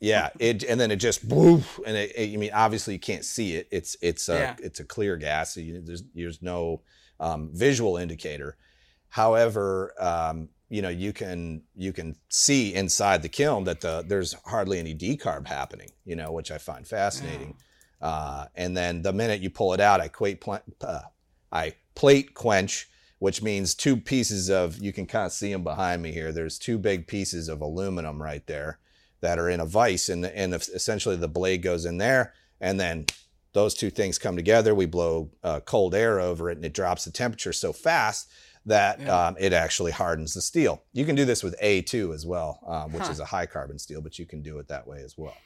Yeah, 0.00 0.30
it 0.38 0.62
and 0.64 0.78
then 0.80 0.90
it 0.90 0.96
just 0.96 1.24
woof, 1.24 1.80
and 1.86 1.96
it, 1.96 2.12
it- 2.16 2.32
I 2.34 2.36
mean 2.36 2.50
obviously 2.52 2.94
you 2.94 3.00
can't 3.00 3.24
see 3.24 3.54
it. 3.56 3.68
It's 3.70 3.96
it's 4.00 4.28
a 4.28 4.38
Yeah. 4.38 4.56
it's 4.62 4.80
a 4.80 4.84
clear 4.84 5.16
gas. 5.16 5.54
So 5.54 5.60
you, 5.60 5.80
there's 5.80 6.02
there's 6.14 6.42
no 6.42 6.82
um, 7.20 7.50
visual 7.52 7.96
indicator. 7.96 8.56
However, 9.08 9.94
um, 9.98 10.48
you 10.68 10.82
know 10.82 10.88
you 10.88 11.12
can 11.12 11.62
you 11.74 11.92
can 11.92 12.16
see 12.28 12.74
inside 12.74 13.22
the 13.22 13.28
kiln 13.28 13.64
that 13.64 13.80
the 13.80 14.04
there's 14.06 14.34
hardly 14.44 14.78
any 14.78 14.94
decarb 14.94 15.46
happening. 15.46 15.90
You 16.04 16.16
know, 16.16 16.32
which 16.32 16.50
I 16.50 16.58
find 16.58 16.86
fascinating. 16.86 17.56
Uh, 18.00 18.44
and 18.54 18.76
then 18.76 19.02
the 19.02 19.12
minute 19.12 19.40
you 19.40 19.50
pull 19.50 19.72
it 19.74 19.80
out, 19.80 20.00
I 20.00 20.06
quate 20.08 20.40
pl- 20.40 20.62
uh, 20.82 21.00
I 21.50 21.74
plate 21.96 22.34
quench, 22.34 22.88
which 23.18 23.42
means 23.42 23.74
two 23.74 23.96
pieces 23.96 24.48
of 24.50 24.78
you 24.78 24.92
can 24.92 25.06
kind 25.06 25.26
of 25.26 25.32
see 25.32 25.50
them 25.50 25.64
behind 25.64 26.02
me 26.02 26.12
here. 26.12 26.30
There's 26.30 26.58
two 26.58 26.78
big 26.78 27.08
pieces 27.08 27.48
of 27.48 27.60
aluminum 27.60 28.22
right 28.22 28.46
there 28.46 28.78
that 29.20 29.38
are 29.38 29.48
in 29.48 29.60
a 29.60 29.66
vise, 29.66 30.08
and 30.08 30.24
and 30.26 30.54
essentially 30.54 31.16
the 31.16 31.28
blade 31.28 31.62
goes 31.62 31.84
in 31.84 31.98
there, 31.98 32.34
and 32.60 32.78
then 32.78 33.06
those 33.52 33.74
two 33.74 33.90
things 33.90 34.18
come 34.18 34.36
together. 34.36 34.74
We 34.74 34.86
blow 34.86 35.30
uh, 35.42 35.60
cold 35.60 35.94
air 35.94 36.20
over 36.20 36.50
it, 36.50 36.56
and 36.58 36.64
it 36.64 36.74
drops 36.74 37.04
the 37.04 37.10
temperature 37.10 37.52
so 37.52 37.72
fast 37.72 38.28
that 38.66 39.00
Yeah. 39.00 39.28
um, 39.28 39.36
it 39.38 39.52
actually 39.52 39.92
hardens 39.92 40.34
the 40.34 40.42
steel. 40.42 40.82
You 40.92 41.06
can 41.06 41.14
do 41.14 41.24
this 41.24 41.42
with 41.42 41.56
A2 41.62 42.12
as 42.14 42.26
well, 42.26 42.60
um, 42.66 42.92
which 42.92 43.04
Huh. 43.04 43.12
is 43.12 43.20
a 43.20 43.24
high 43.24 43.46
carbon 43.46 43.78
steel, 43.78 44.02
but 44.02 44.18
you 44.18 44.26
can 44.26 44.42
do 44.42 44.58
it 44.58 44.68
that 44.68 44.86
way 44.86 45.02
as 45.02 45.16
well. 45.16 45.36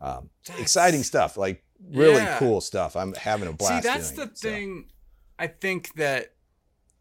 Um, 0.00 0.30
exciting 0.58 1.02
stuff, 1.02 1.36
like 1.36 1.62
really 1.92 2.22
Yeah. 2.22 2.38
cool 2.38 2.60
stuff. 2.60 2.96
I'm 2.96 3.12
having 3.14 3.48
a 3.48 3.52
blast. 3.52 3.82
See, 3.84 3.88
that's 3.88 4.10
the 4.12 4.22
it, 4.22 4.38
so. 4.38 4.48
thing. 4.48 4.88
I 5.38 5.46
think 5.48 5.94
that 5.94 6.34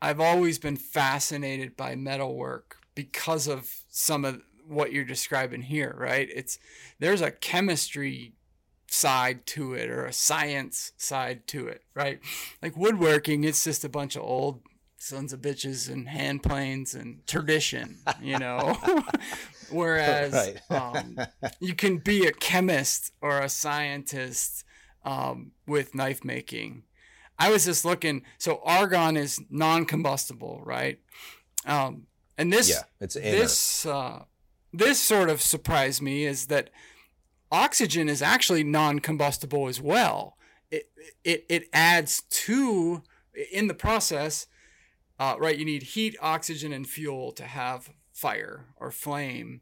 I've 0.02 0.20
always 0.20 0.60
been 0.60 0.78
fascinated 0.78 1.78
by 1.78 1.96
metalwork 1.96 2.78
because 2.96 3.48
of 3.48 3.74
some 3.90 4.26
of 4.26 4.42
what 4.72 4.92
you're 4.92 5.06
describing 5.06 5.62
here, 5.62 5.96
right? 5.98 6.28
It's 6.34 6.58
there's 7.00 7.22
a 7.22 7.32
chemistry 7.32 8.34
side 8.88 9.46
to 9.46 9.74
it 9.74 9.90
or 9.90 10.06
a 10.06 10.14
science 10.14 10.94
side 10.98 11.48
to 11.48 11.68
it, 11.68 11.84
right? 11.96 12.20
Like 12.62 12.76
woodworking, 12.76 13.44
it's 13.44 13.64
just 13.64 13.84
a 13.84 13.90
bunch 13.90 14.16
of 14.16 14.24
old 14.24 14.62
sons 14.98 15.34
of 15.34 15.42
bitches 15.42 15.90
and 15.90 16.08
hand 16.08 16.44
planes 16.44 16.94
and 16.94 17.26
tradition, 17.26 18.00
you 18.22 18.38
know. 18.38 18.78
Whereas 19.72 20.58
um, 20.70 21.18
you 21.60 21.74
can 21.74 21.98
be 21.98 22.28
a 22.28 22.32
chemist 22.32 23.12
or 23.22 23.40
a 23.40 23.50
scientist 23.50 24.64
um, 25.04 25.52
with 25.66 25.96
knife 25.96 26.24
making. 26.24 26.84
I 27.40 27.50
was 27.50 27.66
just 27.66 27.86
looking. 27.86 28.24
So 28.38 28.62
argon 28.64 29.18
is 29.18 29.42
non-combustible, 29.50 30.62
right? 30.64 31.00
Um, 31.66 32.08
and 32.38 32.52
this 32.52 32.70
yeah, 32.70 32.84
it's 33.00 33.16
inert. 33.16 33.40
this 33.40 33.86
uh, 33.86 34.24
this 34.74 35.00
sort 35.00 35.30
of 35.30 35.42
surprised 35.42 36.02
me 36.02 36.26
is 36.26 36.48
that 36.48 36.70
oxygen 37.52 38.08
is 38.08 38.22
actually 38.22 38.64
non-combustible 38.64 39.68
as 39.68 39.82
well. 39.82 40.38
It 40.70 40.90
it 41.24 41.46
it 41.50 41.70
adds 41.74 42.24
to 42.30 43.04
in 43.52 43.68
the 43.68 43.74
process, 43.74 44.48
uh, 45.20 45.36
right? 45.38 45.58
You 45.58 45.66
need 45.66 45.84
heat, 45.84 46.16
oxygen, 46.22 46.72
and 46.72 46.88
fuel 46.88 47.32
to 47.34 47.44
have 47.44 47.92
fire 48.14 48.68
or 48.78 48.92
flame. 48.92 49.62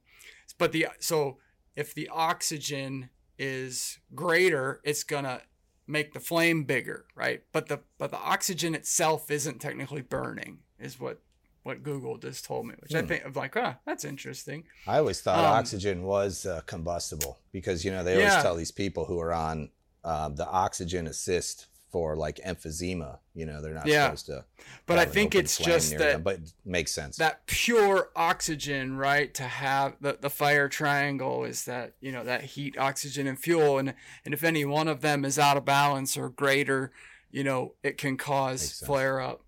But 0.57 0.71
the 0.71 0.87
so 0.99 1.37
if 1.75 1.93
the 1.93 2.09
oxygen 2.09 3.09
is 3.37 3.99
greater, 4.13 4.81
it's 4.83 5.03
gonna 5.03 5.41
make 5.87 6.13
the 6.13 6.19
flame 6.19 6.65
bigger, 6.65 7.05
right? 7.15 7.41
But 7.51 7.67
the 7.67 7.79
but 7.97 8.11
the 8.11 8.19
oxygen 8.19 8.75
itself 8.75 9.31
isn't 9.31 9.59
technically 9.59 10.01
burning, 10.01 10.59
is 10.77 10.99
what 10.99 11.21
what 11.63 11.83
Google 11.83 12.17
just 12.17 12.45
told 12.45 12.67
me, 12.67 12.75
which 12.79 12.95
I 12.95 13.01
Hmm. 13.01 13.07
think 13.07 13.23
I'm 13.25 13.33
like, 13.33 13.55
ah, 13.57 13.77
that's 13.85 14.05
interesting. 14.05 14.63
I 14.87 14.97
always 14.97 15.21
thought 15.21 15.39
Um, 15.39 15.45
oxygen 15.45 16.03
was 16.03 16.45
uh, 16.45 16.61
combustible 16.65 17.39
because 17.51 17.83
you 17.85 17.91
know 17.91 18.03
they 18.03 18.13
Yeah. 18.13 18.19
always 18.19 18.41
tell 18.41 18.55
these 18.55 18.71
people 18.71 19.05
who 19.05 19.19
are 19.19 19.33
on 19.33 19.69
um, 20.03 20.35
the 20.35 20.47
oxygen 20.47 21.07
assist 21.07 21.67
for 21.91 22.15
like 22.15 22.37
emphysema. 22.45 23.19
You 23.33 23.45
know 23.45 23.61
they're 23.61 23.73
not 23.73 23.87
Yeah. 23.87 24.05
supposed 24.05 24.25
to. 24.27 24.45
But 24.85 24.99
I 24.99 25.05
think 25.05 25.35
it's 25.35 25.57
just 25.57 25.91
that 25.97 26.11
them, 26.11 26.23
but 26.23 26.35
it 26.35 26.53
makes 26.65 26.91
sense. 26.91 27.17
that 27.17 27.45
pure 27.47 28.09
oxygen, 28.15 28.95
right? 28.97 29.33
To 29.35 29.43
have 29.43 29.95
the, 29.99 30.17
the 30.19 30.29
fire 30.29 30.69
triangle 30.69 31.43
is 31.43 31.65
that, 31.65 31.93
you 31.99 32.11
know, 32.11 32.23
that 32.23 32.43
heat, 32.43 32.77
oxygen, 32.77 33.27
and 33.27 33.37
fuel. 33.37 33.77
And, 33.77 33.93
and 34.25 34.33
if 34.33 34.43
any 34.43 34.65
one 34.65 34.87
of 34.87 35.01
them 35.01 35.25
is 35.25 35.37
out 35.37 35.57
of 35.57 35.65
balance 35.65 36.17
or 36.17 36.29
greater, 36.29 36.91
you 37.31 37.43
know, 37.43 37.75
it 37.83 37.97
can 37.97 38.17
cause 38.17 38.81
flare 38.85 39.19
up. 39.21 39.43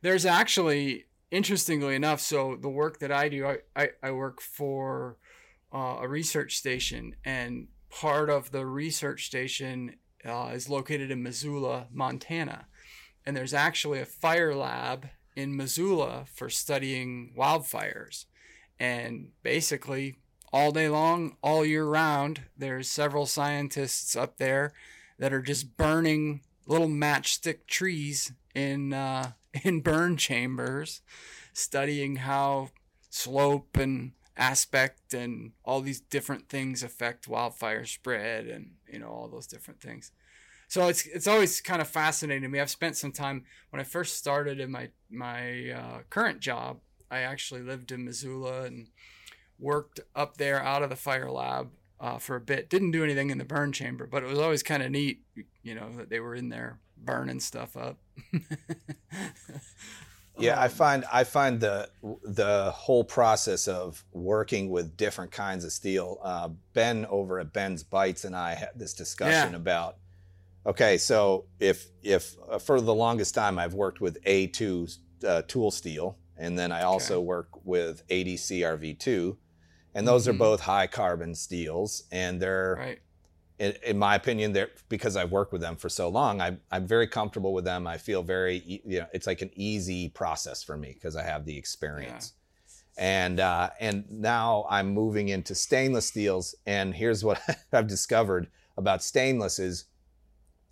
There's 0.00 0.24
actually, 0.24 1.06
interestingly 1.30 1.94
enough, 1.94 2.20
so 2.20 2.56
the 2.60 2.68
work 2.68 2.98
that 3.00 3.12
I 3.12 3.28
do, 3.28 3.46
I, 3.46 3.58
I, 3.76 3.88
I 4.02 4.10
work 4.10 4.40
for 4.40 5.16
uh, 5.72 5.98
a 6.00 6.08
research 6.08 6.56
station, 6.56 7.16
and 7.24 7.68
part 7.90 8.30
of 8.30 8.50
the 8.50 8.66
research 8.66 9.26
station 9.26 9.96
uh, 10.24 10.50
is 10.52 10.68
located 10.68 11.10
in 11.10 11.22
Missoula, 11.22 11.86
Montana. 11.92 12.66
And 13.24 13.36
there's 13.36 13.54
actually 13.54 14.00
a 14.00 14.06
fire 14.06 14.54
lab 14.54 15.08
in 15.36 15.56
Missoula 15.56 16.24
for 16.32 16.48
studying 16.48 17.32
wildfires. 17.36 18.24
And 18.80 19.28
basically, 19.42 20.18
all 20.52 20.72
day 20.72 20.88
long, 20.88 21.36
all 21.42 21.64
year 21.64 21.84
round, 21.84 22.42
there's 22.56 22.90
several 22.90 23.26
scientists 23.26 24.16
up 24.16 24.38
there 24.38 24.72
that 25.18 25.32
are 25.32 25.42
just 25.42 25.76
burning 25.76 26.40
little 26.68 26.88
matchstick 26.88 27.66
trees 27.66 28.32
in 28.54 28.92
uh, 28.92 29.32
in 29.64 29.80
burn 29.80 30.16
chambers, 30.16 31.00
studying 31.52 32.16
how 32.16 32.70
slope 33.10 33.76
and 33.76 34.12
aspect 34.36 35.12
and 35.12 35.50
all 35.64 35.80
these 35.80 36.00
different 36.00 36.48
things 36.48 36.84
affect 36.84 37.26
wildfire 37.26 37.84
spread 37.84 38.46
and 38.46 38.70
you 38.86 39.00
know 39.00 39.08
all 39.08 39.28
those 39.28 39.48
different 39.48 39.80
things. 39.80 40.12
So 40.68 40.86
it's 40.86 41.06
it's 41.06 41.26
always 41.26 41.60
kind 41.60 41.80
of 41.80 41.88
fascinating 41.88 42.42
to 42.42 42.48
me. 42.48 42.60
I've 42.60 42.70
spent 42.70 42.96
some 42.96 43.10
time 43.10 43.44
when 43.70 43.80
I 43.80 43.84
first 43.84 44.16
started 44.16 44.60
in 44.60 44.70
my 44.70 44.90
my 45.10 45.70
uh, 45.70 45.98
current 46.10 46.40
job. 46.40 46.78
I 47.10 47.20
actually 47.20 47.62
lived 47.62 47.90
in 47.90 48.04
Missoula 48.04 48.64
and 48.64 48.88
worked 49.58 49.98
up 50.14 50.36
there 50.36 50.62
out 50.62 50.82
of 50.82 50.90
the 50.90 50.96
fire 50.96 51.30
lab 51.30 51.70
uh, 52.00 52.18
for 52.18 52.36
a 52.36 52.40
bit. 52.40 52.68
Didn't 52.70 52.92
do 52.92 53.02
anything 53.04 53.30
in 53.30 53.38
the 53.38 53.44
burn 53.44 53.72
chamber, 53.72 54.06
but 54.06 54.22
it 54.22 54.26
was 54.28 54.38
always 54.38 54.62
kind 54.62 54.82
of 54.82 54.90
neat, 54.90 55.22
you 55.62 55.74
know, 55.74 55.90
that 55.96 56.08
they 56.10 56.20
were 56.20 56.34
in 56.34 56.48
there 56.48 56.78
burning 56.96 57.40
stuff 57.40 57.76
up. 57.76 57.98
Yeah, 60.40 60.60
I 60.60 60.66
Um, 60.66 60.70
find 60.70 61.04
I 61.12 61.24
find 61.24 61.60
the 61.60 61.90
the 62.22 62.70
whole 62.70 63.02
process 63.02 63.66
of 63.66 64.04
working 64.12 64.70
with 64.70 64.96
different 64.96 65.32
kinds 65.32 65.64
of 65.64 65.72
steel. 65.72 66.20
Uh, 66.22 66.50
ben 66.74 67.06
over 67.10 67.40
at 67.40 67.52
Ben's 67.52 67.82
Bites 67.82 68.24
and 68.24 68.36
I 68.36 68.54
had 68.54 68.70
this 68.76 68.94
discussion 68.94 69.50
Yeah. 69.50 69.56
about. 69.56 69.96
Okay, 70.64 70.96
so 70.98 71.46
if 71.58 71.88
if 72.02 72.36
uh, 72.48 72.58
for 72.58 72.80
the 72.80 72.94
longest 72.94 73.34
time 73.34 73.58
I've 73.58 73.74
worked 73.74 74.00
with 74.00 74.22
A2 74.24 74.98
uh, 75.26 75.42
tool 75.48 75.72
steel, 75.72 76.18
and 76.36 76.56
then 76.56 76.70
I 76.70 76.82
also 76.82 77.20
work 77.20 77.48
with 77.64 78.06
80CrV2, 78.08 79.36
and 79.98 80.06
those 80.06 80.28
are 80.28 80.32
Mhm. 80.32 80.38
both 80.38 80.60
high 80.60 80.86
carbon 80.86 81.34
steels, 81.34 82.04
and 82.12 82.40
they're 82.40 82.76
right. 82.78 82.98
in, 83.58 83.74
in 83.84 83.98
my 83.98 84.14
opinion, 84.14 84.52
they're 84.52 84.70
because 84.88 85.16
I've 85.16 85.32
worked 85.32 85.52
with 85.52 85.60
them 85.60 85.76
for 85.76 85.88
so 85.88 86.08
long, 86.08 86.40
I'm 86.40 86.60
I'm 86.70 86.86
very 86.86 87.08
comfortable 87.08 87.52
with 87.52 87.64
them. 87.64 87.86
I 87.86 87.98
feel 87.98 88.22
very, 88.22 88.62
you 88.64 89.00
know, 89.00 89.06
it's 89.12 89.26
like 89.26 89.42
an 89.42 89.50
easy 89.54 90.08
process 90.08 90.62
for 90.62 90.76
me 90.76 90.92
because 90.94 91.16
I 91.16 91.24
have 91.24 91.44
the 91.44 91.58
experience. 91.58 92.34
And 92.96 93.40
uh, 93.40 93.70
and 93.80 94.04
now 94.10 94.66
I'm 94.70 94.94
moving 94.94 95.28
into 95.30 95.54
stainless 95.54 96.06
steels, 96.06 96.54
and 96.64 96.94
here's 96.94 97.24
what 97.24 97.40
I've 97.72 97.88
discovered 97.88 98.48
about 98.76 99.02
stainless 99.02 99.58
is 99.58 99.86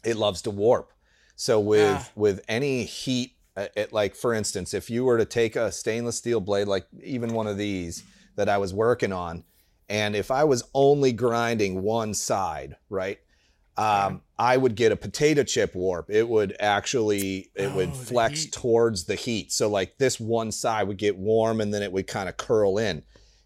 it 0.04 0.16
loves 0.16 0.40
to 0.42 0.50
warp. 0.52 0.92
So 1.34 1.58
with 1.58 1.98
Ah. 1.98 2.10
with 2.14 2.40
any 2.48 2.84
heat, 2.84 3.32
uh, 3.56 3.66
it, 3.76 3.92
like 3.92 4.14
for 4.14 4.32
instance, 4.32 4.72
if 4.74 4.88
you 4.88 5.04
were 5.04 5.18
to 5.18 5.24
take 5.24 5.56
a 5.56 5.72
stainless 5.72 6.16
steel 6.18 6.40
blade, 6.40 6.68
like 6.68 6.86
even 7.02 7.34
one 7.34 7.48
of 7.48 7.56
these 7.58 8.04
that 8.36 8.48
I 8.48 8.58
was 8.58 8.72
working 8.72 9.12
on, 9.12 9.44
and 9.88 10.14
if 10.16 10.30
I 10.30 10.44
was 10.44 10.62
only 10.74 11.12
grinding 11.12 11.82
one 11.82 12.14
side, 12.14 12.76
right, 12.88 13.18
um, 13.76 14.22
I 14.38 14.56
would 14.56 14.74
get 14.74 14.90
a 14.92 14.96
potato 14.96 15.42
chip 15.42 15.74
warp. 15.74 16.08
It 16.10 16.28
would 16.28 16.56
actually 16.60 17.50
it 17.54 17.72
would 17.74 17.88
Oh, 17.88 17.92
the 17.92 18.06
flex 18.06 18.44
heat. 18.44 18.52
towards 18.52 19.04
the 19.04 19.14
heat. 19.16 19.52
So 19.52 19.68
like 19.68 19.98
this 19.98 20.18
one 20.18 20.50
side 20.52 20.88
would 20.88 20.96
get 20.98 21.16
warm, 21.18 21.60
and 21.60 21.72
then 21.74 21.82
it 21.82 21.92
would 21.92 22.06
kind 22.06 22.28
of 22.28 22.36
curl 22.36 22.78
in, 22.78 23.02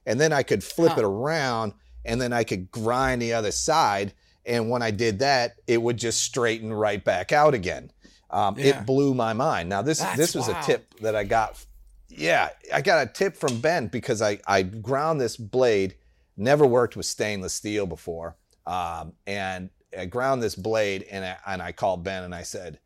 and 0.07 0.21
then 0.21 0.33
I 0.33 0.43
could 0.45 0.63
flip 0.63 0.93
Huh. 0.93 1.01
it 1.01 1.05
around, 1.05 1.73
and 2.05 2.21
then 2.21 2.33
I 2.33 2.45
could 2.45 2.71
grind 2.71 3.21
the 3.23 3.33
other 3.33 3.53
side, 3.53 4.13
And 4.47 4.71
when 4.71 4.83
I 4.83 4.91
did 4.91 5.19
that, 5.19 5.57
it 5.67 5.83
would 5.83 5.99
just 5.99 6.23
straighten 6.23 6.73
right 6.73 7.05
back 7.05 7.31
out 7.31 7.53
again. 7.53 7.93
Um, 8.31 8.57
Yeah. 8.59 8.81
It 8.81 8.87
blew 8.87 9.13
my 9.13 9.33
mind. 9.35 9.69
Now 9.69 9.83
this 9.83 9.99
That's 9.99 10.17
this 10.17 10.35
was 10.35 10.49
a 10.49 10.59
tip 10.63 10.95
that 11.01 11.15
I 11.15 11.25
got. 11.25 11.63
Yeah, 12.11 12.51
I 12.73 12.83
got 12.83 13.07
a 13.07 13.11
tip 13.11 13.37
from 13.37 13.61
Ben 13.61 13.87
because 13.89 14.21
I 14.21 14.39
I 14.47 14.63
ground 14.63 15.21
this 15.21 15.37
blade. 15.37 15.97
Never 16.37 16.67
worked 16.67 16.97
with 16.97 17.07
stainless 17.07 17.53
steel 17.53 17.87
before, 17.87 18.37
um, 18.67 19.13
and 19.27 19.71
I 19.97 20.07
ground 20.07 20.43
this 20.43 20.55
blade 20.55 21.05
and 21.11 21.25
I, 21.25 21.37
and 21.47 21.61
I 21.63 21.73
called 21.73 22.05
Ben 22.05 22.23
and 22.23 22.35
I 22.35 22.43
said, 22.43 22.79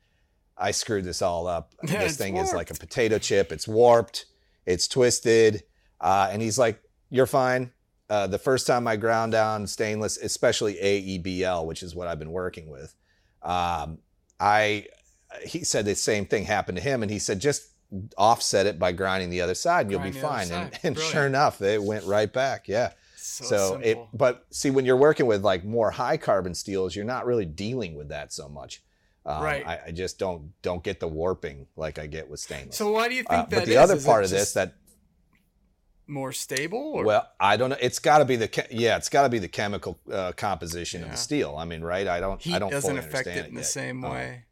I 0.57 0.71
screwed 0.71 1.05
this 1.05 1.23
all 1.23 1.47
up. 1.47 1.75
Yeah, 1.87 2.03
this 2.03 2.17
thing 2.17 2.37
is 2.37 2.53
like 2.53 2.71
a 2.71 2.75
potato 2.75 3.19
chip. 3.19 3.53
It's 3.53 3.69
warped. 3.69 4.27
It's 4.67 4.89
twisted. 4.89 5.63
Uh, 6.01 6.29
and 6.31 6.41
he's 6.43 6.59
like, 6.59 6.83
"You're 7.11 7.27
fine." 7.27 7.73
Uh, 8.11 8.27
the 8.27 8.39
first 8.39 8.67
time 8.67 8.87
I 8.87 8.97
ground 8.97 9.33
down 9.33 9.67
stainless, 9.67 10.17
especially 10.19 10.75
AEBL, 10.75 11.67
which 11.67 11.83
is 11.83 11.95
what 11.95 12.09
I've 12.09 12.19
been 12.19 12.33
working 12.33 12.69
with, 12.69 12.95
um, 13.43 13.99
I 14.39 14.87
he 15.45 15.65
said 15.65 15.85
the 15.85 15.95
same 15.95 16.27
thing 16.27 16.45
happened 16.45 16.77
to 16.77 16.83
him, 16.83 17.03
and 17.03 17.11
he 17.11 17.19
said 17.19 17.41
just 17.41 17.74
offset 18.17 18.67
it 18.67 18.79
by 18.79 18.93
grinding 18.93 19.31
the 19.31 19.41
other 19.41 19.55
side, 19.55 19.83
and 19.83 19.91
you'll 19.91 20.01
be 20.01 20.11
Grind 20.11 20.49
fine. 20.49 20.51
And, 20.53 20.79
and 20.83 20.99
sure 20.99 21.27
enough, 21.27 21.61
it 21.63 21.83
went 21.83 22.05
right 22.05 22.33
back. 22.33 22.69
Yeah. 22.69 22.93
So, 23.17 23.45
So 23.45 23.81
it, 23.83 23.99
but 24.13 24.47
see, 24.51 24.71
when 24.71 24.85
you're 24.85 24.97
working 24.97 25.27
with 25.27 25.43
like 25.43 25.65
more 25.65 25.91
high 25.91 26.17
carbon 26.17 26.55
steels, 26.55 26.95
you're 26.95 27.05
not 27.05 27.27
really 27.27 27.47
dealing 27.47 27.95
with 27.95 28.09
that 28.11 28.33
so 28.33 28.49
much. 28.49 28.83
Um, 29.27 29.43
Right. 29.43 29.67
I, 29.67 29.81
I 29.87 29.91
just 29.91 30.19
don't 30.19 30.53
don't 30.61 30.83
get 30.85 31.01
the 31.01 31.09
warping 31.09 31.67
like 31.77 31.99
I 31.99 32.07
get 32.07 32.29
with 32.29 32.41
stainless. 32.41 32.77
so 32.77 32.91
why 32.93 33.09
do 33.09 33.15
you 33.15 33.23
think 33.23 33.33
Uh, 33.33 33.47
that 33.47 33.51
but 33.51 33.65
the 33.65 33.73
is? 33.73 33.79
other 33.79 33.97
Is 33.97 34.05
part 34.05 34.25
of 34.25 34.31
this 34.31 34.53
that 34.53 34.75
more 36.07 36.33
stable 36.33 36.93
or 36.95 37.05
well, 37.05 37.27
I 37.41 37.57
don't 37.57 37.71
know. 37.71 37.79
It's 37.81 37.99
got 37.99 38.19
to 38.19 38.27
be 38.27 38.37
the 38.37 38.49
che- 38.49 38.67
yeah, 38.71 38.99
it's 38.99 39.09
got 39.09 39.23
to 39.23 39.31
be 39.31 39.39
the 39.39 39.49
chemical 39.49 39.99
uh, 40.13 40.33
composition 40.33 41.03
of 41.03 41.11
the 41.11 41.17
steel. 41.17 41.57
I 41.57 41.65
mean, 41.65 41.81
right? 41.83 42.07
I 42.07 42.21
don't 42.21 42.43
heat 42.43 42.55
I 42.55 42.59
don't 42.59 42.71
doesn't 42.71 42.99
affect 42.99 43.27
it 43.29 43.47
in 43.49 43.55
the 43.55 43.65
same 43.65 44.05
Uh, 44.05 44.11
way? 44.11 44.45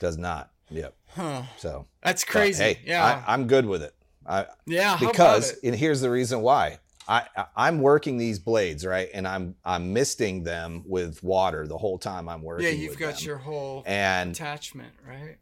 Does 0.00 0.18
not. 0.18 0.50
Yep. 0.70 0.96
Huh. 1.14 1.42
So 1.56 1.86
That's 2.02 2.24
crazy. 2.24 2.62
hey, 2.62 2.78
yeah. 2.84 3.22
I, 3.26 3.32
I'm 3.32 3.46
good 3.46 3.66
with 3.66 3.82
it. 3.82 3.94
I, 4.26 4.46
yeah. 4.66 4.96
because 5.00 5.52
it? 5.52 5.60
and 5.64 5.74
here's 5.74 6.00
the 6.02 6.10
reason 6.10 6.42
why 6.42 6.78
I, 7.08 7.24
i'm 7.56 7.80
working 7.80 8.18
these 8.18 8.38
blades 8.38 8.84
right 8.84 9.08
and 9.14 9.26
i'm 9.26 9.54
i'm 9.64 9.94
misting 9.94 10.44
them 10.44 10.82
with 10.86 11.22
water 11.22 11.66
the 11.66 11.78
whole 11.78 11.96
time 11.98 12.28
i'm 12.28 12.42
working 12.42 12.66
yeah, 12.66 12.72
you've 12.72 12.98
got 12.98 13.16
them. 13.16 13.24
your 13.26 13.38
whole 13.38 13.82
and 13.86 14.32
attachment, 14.32 14.92
right? 15.08 15.38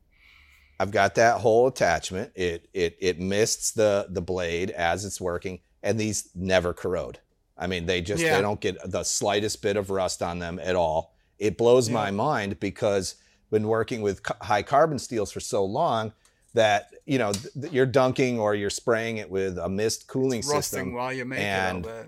i've 0.79 0.93
got 0.93 1.17
that 1.17 1.41
whole 1.41 1.67
attachment 1.67 2.31
it 2.37 2.69
it 2.73 2.97
it 3.01 3.19
mists 3.19 3.73
the 3.73 4.07
the 4.11 4.23
blade 4.23 4.71
as 4.71 5.05
it's 5.05 5.21
working 5.21 5.59
and 5.83 5.99
these 5.99 6.29
never 6.37 6.73
corrode 6.73 7.19
i 7.59 7.67
mean 7.67 7.87
they 7.87 8.01
just 8.01 8.23
Yeah. 8.23 8.37
they 8.37 8.43
don't 8.43 8.61
get 8.61 8.77
the 8.89 9.03
slightest 9.03 9.61
bit 9.63 9.77
of 9.77 9.91
rust 9.91 10.23
on 10.23 10.39
them 10.39 10.61
at 10.63 10.77
all 10.77 11.17
it 11.41 11.59
blows 11.59 11.91
my 11.91 12.13
mind 12.13 12.61
because 12.61 13.17
been 13.51 13.69
working 13.69 14.03
with 14.03 14.23
ca- 14.23 14.37
high 14.43 14.63
carbon 14.63 14.99
steels 14.99 15.31
for 15.33 15.41
so 15.41 15.65
long 15.65 16.13
that 16.55 16.89
you 17.05 17.19
know 17.19 17.33
th- 17.33 17.73
you're 17.73 17.87
dunking 17.87 18.39
or 18.39 18.55
you're 18.55 18.71
spraying 18.71 19.19
it 19.19 19.31
with 19.31 19.59
a 19.59 19.69
mist 19.69 20.09
cooling 20.09 20.39
It's 20.41 20.49
rusting 20.49 20.79
system 20.79 20.95
while 20.95 21.13
you 21.13 21.25
make 21.25 21.41
and- 21.41 21.85
it 21.85 21.89
all 21.89 21.95
that. 21.97 22.07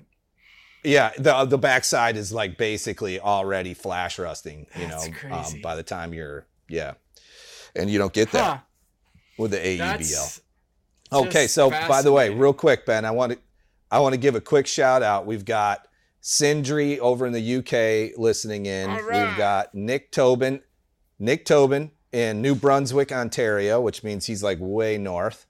Yeah, 0.85 1.11
the 1.19 1.45
the 1.45 1.59
backside 1.59 2.17
is 2.17 2.33
like 2.33 2.57
basically 2.57 3.19
already 3.19 3.75
flash 3.75 4.17
rusting. 4.19 4.67
You 4.79 4.87
That's 4.87 5.09
know. 5.25 5.37
Um, 5.37 5.61
by 5.61 5.75
the 5.75 5.83
time 5.83 6.15
you're 6.15 6.47
yeah, 6.69 6.95
and 7.75 7.91
you 7.91 7.99
don't 7.99 8.13
get 8.13 8.31
that 8.33 8.45
Huh. 8.45 8.59
with 9.37 9.51
the 9.51 9.59
AEBL. 9.59 9.79
That's 9.99 10.41
Okay, 11.11 11.47
so 11.49 11.69
by 11.71 12.03
the 12.03 12.13
way, 12.13 12.31
real 12.31 12.53
quick, 12.53 12.87
Ben, 12.87 13.05
I 13.05 13.11
want 13.11 13.33
to 13.33 13.39
I 13.91 13.99
want 13.99 14.13
to 14.13 14.19
give 14.21 14.35
a 14.37 14.41
quick 14.41 14.67
shout 14.69 15.03
out. 15.03 15.27
We've 15.27 15.45
got 15.45 15.89
Sindri 16.21 17.01
over 17.01 17.27
in 17.27 17.33
the 17.33 17.57
UK 17.57 18.17
listening 18.19 18.67
in. 18.67 18.89
All 18.89 18.97
We've 18.97 19.37
got 19.37 19.75
Nick 19.75 20.13
Tobin, 20.13 20.61
Nick 21.19 21.45
Tobin 21.45 21.91
in 22.13 22.41
New 22.41 22.55
Brunswick, 22.55 23.13
Ontario, 23.13 23.81
which 23.81 24.03
means 24.03 24.27
he's 24.27 24.43
like 24.43 24.59
way 24.61 24.99
north. 24.99 25.47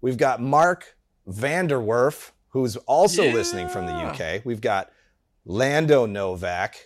We've 0.00 0.16
got 0.16 0.40
Mark 0.40 0.96
Vanderwerf, 1.28 2.30
who's 2.50 2.76
also 2.76 3.30
listening 3.30 3.68
from 3.68 3.86
the 3.86 3.92
UK. 3.92 4.44
We've 4.44 4.60
got 4.60 4.90
Lando 5.44 6.06
Novak, 6.06 6.76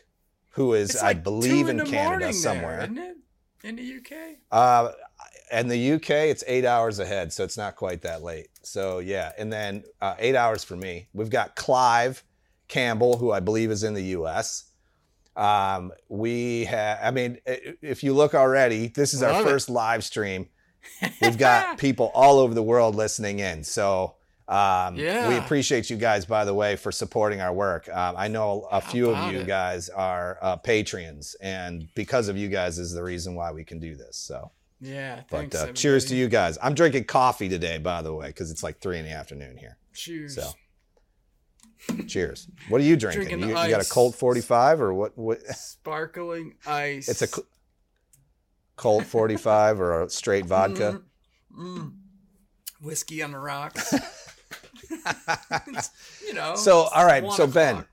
who 0.50 0.74
is, 0.74 0.90
It's 0.90 1.02
I 1.02 1.12
believe, 1.14 1.66
two 1.66 1.70
in, 1.70 1.86
Canada 1.86 2.32
somewhere. 2.32 2.86
there? 2.86 3.14
In 3.62 3.76
the 3.76 3.96
UK. 3.96 4.36
Uh, 4.50 4.92
and 5.50 5.70
the 5.70 5.92
UK, 5.92 6.10
it's 6.10 6.42
eight 6.46 6.64
hours 6.64 6.98
ahead, 6.98 7.32
so 7.32 7.44
it's 7.44 7.56
not 7.56 7.76
quite 7.76 8.02
that 8.02 8.22
late. 8.22 8.48
So 8.62 8.98
yeah, 8.98 9.32
and 9.38 9.52
then 9.52 9.84
uh, 10.00 10.14
eight 10.18 10.34
hours 10.34 10.64
for 10.64 10.76
me. 10.76 11.08
We've 11.12 11.30
got 11.30 11.54
Clive 11.54 12.24
Campbell, 12.68 13.18
who 13.18 13.30
I 13.30 13.40
believe 13.40 13.70
is 13.70 13.84
in 13.84 13.94
the 13.94 14.02
US. 14.18 14.64
Um, 15.36 15.92
we 16.08 16.64
have, 16.64 16.98
I 17.02 17.10
mean, 17.10 17.38
if 17.46 18.02
you 18.02 18.14
look 18.14 18.34
already, 18.34 18.88
this 18.88 19.14
is 19.14 19.22
our 19.22 19.40
it. 19.40 19.44
first 19.44 19.68
live 19.68 20.04
stream. 20.04 20.48
We've 21.22 21.38
got 21.38 21.78
people 21.78 22.10
all 22.14 22.38
over 22.38 22.54
the 22.54 22.62
world 22.62 22.94
listening 22.94 23.38
in. 23.40 23.64
So 23.64 24.14
um, 24.46 24.96
we 24.96 25.36
appreciate 25.36 25.88
you 25.88 25.96
guys, 25.96 26.26
by 26.26 26.44
the 26.44 26.54
way, 26.54 26.76
for 26.76 26.92
supporting 26.92 27.40
our 27.40 27.52
work. 27.52 27.88
Um, 27.88 28.14
I 28.16 28.28
know 28.28 28.68
a 28.70 28.80
How 28.80 28.90
few 28.90 29.10
of 29.10 29.32
you 29.32 29.40
it? 29.40 29.46
guys 29.46 29.88
are 29.88 30.38
uh, 30.42 30.56
Patreons, 30.58 31.34
and 31.40 31.88
because 31.94 32.28
of 32.28 32.36
you 32.36 32.48
guys 32.48 32.78
is 32.78 32.92
the 32.92 33.02
reason 33.02 33.34
why 33.34 33.52
we 33.52 33.64
can 33.64 33.80
do 33.80 33.94
this. 33.94 34.16
So. 34.16 34.50
Yeah. 34.80 35.22
But 35.30 35.54
uh, 35.54 35.72
cheers 35.72 36.04
to 36.06 36.16
you 36.16 36.28
guys. 36.28 36.58
I'm 36.62 36.74
drinking 36.74 37.04
coffee 37.04 37.48
today, 37.48 37.78
by 37.78 38.02
the 38.02 38.12
way, 38.12 38.26
because 38.26 38.50
it's 38.50 38.62
like 38.62 38.80
three 38.80 38.98
in 38.98 39.06
the 39.06 39.12
afternoon 39.12 39.56
here. 39.56 39.78
Cheers. 39.94 40.34
So, 40.34 40.50
cheers. 42.06 42.48
What 42.68 42.80
are 42.80 42.84
you 42.84 42.96
drinking? 42.96 43.24
Drinking 43.28 43.48
you, 43.50 43.58
you 43.58 43.70
got 43.70 43.84
a. 43.84 43.88
Colt 43.88 44.14
45 44.14 44.80
or 44.80 44.94
what? 44.94 45.16
what 45.16 45.40
Sparkling 45.46 46.54
ice. 46.66 47.08
it's 47.10 47.22
a 47.22 47.26
cl- 47.26 47.46
Colt 48.76 49.04
45 49.04 49.80
or 49.80 50.02
a 50.02 50.10
straight 50.10 50.46
vodka. 50.46 51.02
Mm. 51.56 51.94
Whiskey 52.80 53.22
on 53.22 53.32
the 53.32 53.38
rocks. 53.38 53.94
You 56.26 56.34
know. 56.34 56.56
So, 56.56 56.88
all 56.94 57.04
right. 57.04 57.30
So, 57.32 57.46
Ben, 57.46 57.84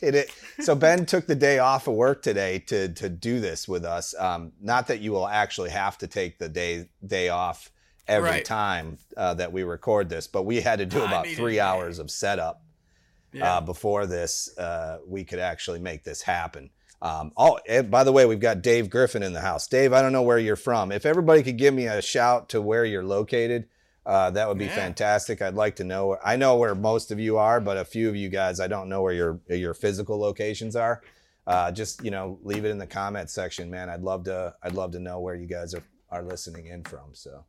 it, 0.00 0.14
it- 0.14 0.30
so 0.60 0.76
Ben 0.76 1.04
took 1.06 1.26
the 1.26 1.34
day 1.34 1.58
off 1.58 1.88
of 1.88 1.94
work 1.94 2.22
today 2.22 2.60
to 2.60 2.92
to 2.94 3.08
do 3.08 3.40
this 3.40 3.66
with 3.66 3.84
us. 3.84 4.14
Um, 4.16 4.52
not 4.60 4.86
that 4.86 5.00
you 5.00 5.10
will 5.10 5.26
actually 5.26 5.70
have 5.70 5.98
to 5.98 6.06
take 6.06 6.38
the 6.38 6.48
day 6.48 6.88
day 7.04 7.28
off 7.28 7.70
every 8.06 8.30
Right. 8.30 8.44
time 8.44 8.98
uh, 9.16 9.34
that 9.34 9.52
we 9.52 9.62
record 9.62 10.08
this, 10.08 10.26
but 10.26 10.42
we 10.44 10.60
had 10.60 10.78
to 10.78 10.86
do 10.86 11.02
about 11.02 11.26
three 11.26 11.60
hours 11.60 11.98
of 11.98 12.10
setup. 12.10 12.60
Yeah. 13.32 13.56
uh, 13.56 13.60
before 13.62 14.06
this, 14.06 14.56
uh, 14.58 14.98
we 15.08 15.24
could 15.24 15.40
actually 15.40 15.80
make 15.80 16.04
this 16.04 16.22
happen. 16.22 16.70
Um, 17.02 17.32
oh, 17.36 17.58
and 17.68 17.90
by 17.90 18.04
the 18.04 18.12
way, 18.12 18.26
we've 18.26 18.38
got 18.38 18.62
Dave 18.62 18.88
Griffin 18.88 19.24
in 19.24 19.32
the 19.32 19.40
house. 19.40 19.66
Dave, 19.66 19.92
I 19.92 20.00
don't 20.02 20.12
know 20.12 20.22
where 20.22 20.38
you're 20.38 20.54
from. 20.54 20.92
If 20.92 21.04
everybody 21.04 21.42
could 21.42 21.58
give 21.58 21.74
me 21.74 21.86
a 21.86 22.00
shout 22.00 22.48
to 22.50 22.62
where 22.62 22.84
you're 22.84 23.02
located, 23.02 23.66
uh, 24.06 24.30
that 24.30 24.46
would 24.48 24.58
be 24.58 24.66
Yeah. 24.66 24.76
fantastic. 24.76 25.42
I'd 25.42 25.54
like 25.56 25.74
to 25.76 25.84
know. 25.84 26.16
I 26.24 26.36
know 26.36 26.56
where 26.56 26.76
most 26.76 27.10
of 27.10 27.18
you 27.18 27.36
are, 27.36 27.60
but 27.60 27.76
a 27.76 27.84
few 27.84 28.08
of 28.08 28.14
you 28.14 28.28
guys, 28.28 28.60
I 28.60 28.68
don't 28.68 28.88
know 28.88 29.02
where 29.02 29.12
your 29.12 29.40
your 29.48 29.74
physical 29.74 30.18
locations 30.20 30.76
are. 30.76 31.02
Uh, 31.46 31.72
just 31.72 32.04
you 32.04 32.12
know, 32.12 32.38
leave 32.44 32.64
it 32.64 32.70
in 32.70 32.78
the 32.78 32.86
comment 32.86 33.30
section, 33.30 33.68
man. 33.68 33.90
I'd 33.90 34.02
love 34.02 34.24
to. 34.24 34.54
I'd 34.62 34.74
love 34.74 34.92
to 34.92 35.00
know 35.00 35.18
where 35.18 35.34
you 35.34 35.46
guys 35.48 35.74
are 35.74 35.82
are 36.08 36.22
listening 36.22 36.66
in 36.68 36.84
from. 36.84 37.14
So. 37.14 37.44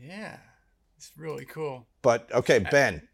Yeah. 0.00 0.36
It's 0.96 1.12
really 1.16 1.44
cool. 1.44 1.86
But 2.02 2.28
okay, 2.32 2.58
Ben. 2.58 3.06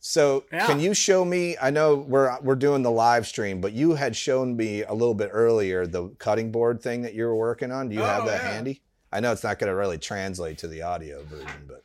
So 0.00 0.44
Yeah. 0.52 0.66
can 0.66 0.80
you 0.80 0.94
show 0.94 1.24
me? 1.24 1.56
I 1.60 1.70
know 1.70 1.96
we're 1.96 2.38
we're 2.42 2.54
doing 2.56 2.82
the 2.82 2.90
live 2.90 3.26
stream, 3.26 3.60
but 3.60 3.72
you 3.72 3.94
had 3.94 4.14
shown 4.14 4.56
me 4.56 4.82
a 4.82 4.92
little 4.92 5.14
bit 5.14 5.30
earlier 5.32 5.86
the 5.86 6.10
cutting 6.18 6.52
board 6.52 6.82
thing 6.82 7.02
that 7.02 7.14
you 7.14 7.24
were 7.24 7.34
working 7.36 7.72
on. 7.72 7.88
Do 7.88 7.94
you 7.96 8.02
have 8.02 8.22
Oh, 8.24 8.26
that 8.26 8.42
yeah. 8.42 8.52
handy? 8.52 8.82
I 9.10 9.20
know 9.20 9.32
it's 9.32 9.42
not 9.44 9.58
going 9.58 9.70
to 9.70 9.74
really 9.76 9.98
translate 9.98 10.58
to 10.58 10.68
the 10.68 10.82
audio 10.82 11.22
version, 11.24 11.66
but 11.68 11.82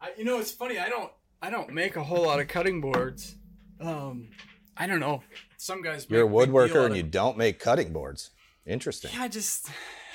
I, 0.00 0.10
you 0.16 0.24
know, 0.24 0.38
it's 0.38 0.50
funny. 0.52 0.78
I 0.78 0.88
don't. 0.88 1.12
I 1.40 1.50
don't 1.50 1.72
make 1.72 1.94
a 1.96 2.02
whole 2.02 2.24
lot 2.24 2.40
of 2.40 2.48
cutting 2.48 2.80
boards. 2.80 3.36
Um, 3.80 4.28
I 4.76 4.86
don't 4.88 5.00
know. 5.00 5.22
Some 5.56 5.82
guys. 5.82 6.06
you're 6.08 6.26
a 6.26 6.28
woodworker 6.28 6.82
and 6.84 6.92
of- 6.92 6.96
you 6.96 7.02
don't 7.04 7.36
make 7.38 7.58
cutting 7.60 7.92
boards. 7.92 8.30
Interesting. 8.66 9.12
Yeah, 9.14 9.22
I 9.22 9.28
just. 9.28 9.68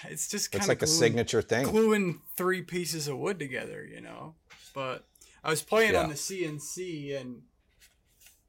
It's 0.10 0.28
just 0.28 0.52
kind 0.52 0.60
It's 0.62 0.66
of 0.66 0.70
like 0.70 0.82
a 0.82 0.88
signature 0.88 1.42
thing. 1.42 1.66
Gluing 1.68 2.22
three 2.36 2.62
pieces 2.62 3.08
of 3.08 3.18
wood 3.18 3.40
together, 3.40 3.86
you 3.86 4.02
know. 4.02 4.36
But 4.74 5.06
I 5.44 5.50
was 5.50 5.62
playing 5.62 5.94
Yeah. 5.94 6.02
on 6.02 6.10
the 6.10 6.16
CNC 6.16 7.16
and 7.20 7.44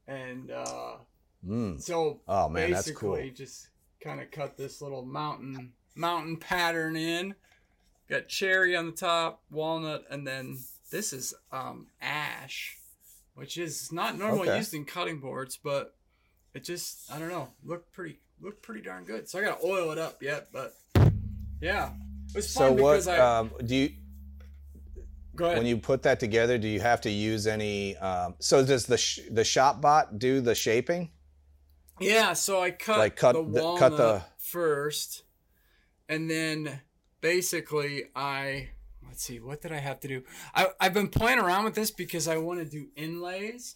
and 0.07 0.51
uh, 0.51 0.97
Mm. 1.45 1.79
so 1.81 2.21
Oh, 2.27 2.49
man, 2.49 2.71
that's 2.71 2.87
basically 2.87 3.27
cool. 3.27 3.35
just 3.35 3.69
kind 4.01 4.19
of 4.19 4.31
cut 4.31 4.57
this 4.57 4.81
little 4.81 5.05
mountain 5.05 5.73
mountain 5.95 6.37
pattern 6.37 6.95
in. 6.95 7.35
Got 8.09 8.27
cherry 8.27 8.75
on 8.75 8.85
the 8.87 8.91
top, 8.91 9.43
walnut, 9.49 10.05
and 10.11 10.27
then 10.27 10.59
this 10.91 11.11
is 11.13 11.33
um, 11.51 11.87
ash, 12.01 12.77
which 13.33 13.57
is 13.57 13.91
not 13.91 14.17
normally 14.17 14.47
Okay. 14.49 14.57
used 14.57 14.73
in 14.75 14.85
cutting 14.85 15.19
boards, 15.19 15.57
but 15.63 15.95
it 16.53 16.63
just 16.63 17.11
I 17.11 17.17
don't 17.19 17.29
know 17.29 17.49
looked 17.63 17.91
pretty 17.93 18.19
looked 18.41 18.61
pretty 18.61 18.81
darn 18.81 19.03
good. 19.05 19.27
So 19.29 19.39
I 19.39 19.43
gotta 19.43 19.63
oil 19.65 19.91
it 19.91 19.97
up 19.97 20.21
yet, 20.21 20.49
but 20.51 20.75
yeah, 21.61 21.91
it 22.29 22.35
was 22.35 22.49
So 22.49 22.59
fun 22.69 22.77
what 22.81 22.91
because 22.93 23.07
I 23.07 23.17
um, 23.19 23.51
do 23.65 23.75
you 23.75 23.89
go 25.35 25.45
ahead. 25.45 25.57
when 25.57 25.67
you 25.67 25.77
put 25.77 26.03
that 26.03 26.19
together? 26.19 26.57
Do 26.57 26.67
you 26.67 26.79
have 26.79 27.01
to 27.01 27.09
use 27.09 27.47
any? 27.47 27.95
Um, 27.97 28.35
so 28.39 28.65
does 28.65 28.85
the 28.85 28.97
sh- 28.97 29.21
the 29.31 29.41
ShopBot 29.43 30.19
do 30.19 30.41
the 30.41 30.55
shaping? 30.55 31.11
Yeah, 31.99 32.33
so 32.33 32.61
I 32.61 32.71
cut, 32.71 32.97
Like, 32.99 33.15
cut 33.15 33.33
the 33.33 33.43
the- 33.43 33.75
cut 33.77 33.95
the- 33.97 34.21
first, 34.37 35.23
and 36.09 36.29
then 36.29 36.81
basically 37.21 38.05
I 38.15 38.69
let's 39.07 39.23
see, 39.23 39.39
what 39.39 39.61
did 39.61 39.71
I 39.71 39.77
have 39.77 39.99
to 40.01 40.07
do? 40.07 40.23
I 40.53 40.67
I've 40.79 40.93
been 40.93 41.07
playing 41.09 41.39
around 41.39 41.63
with 41.65 41.75
this 41.75 41.91
because 41.91 42.27
I 42.27 42.37
want 42.37 42.59
to 42.59 42.65
do 42.65 42.87
inlays. 42.95 43.75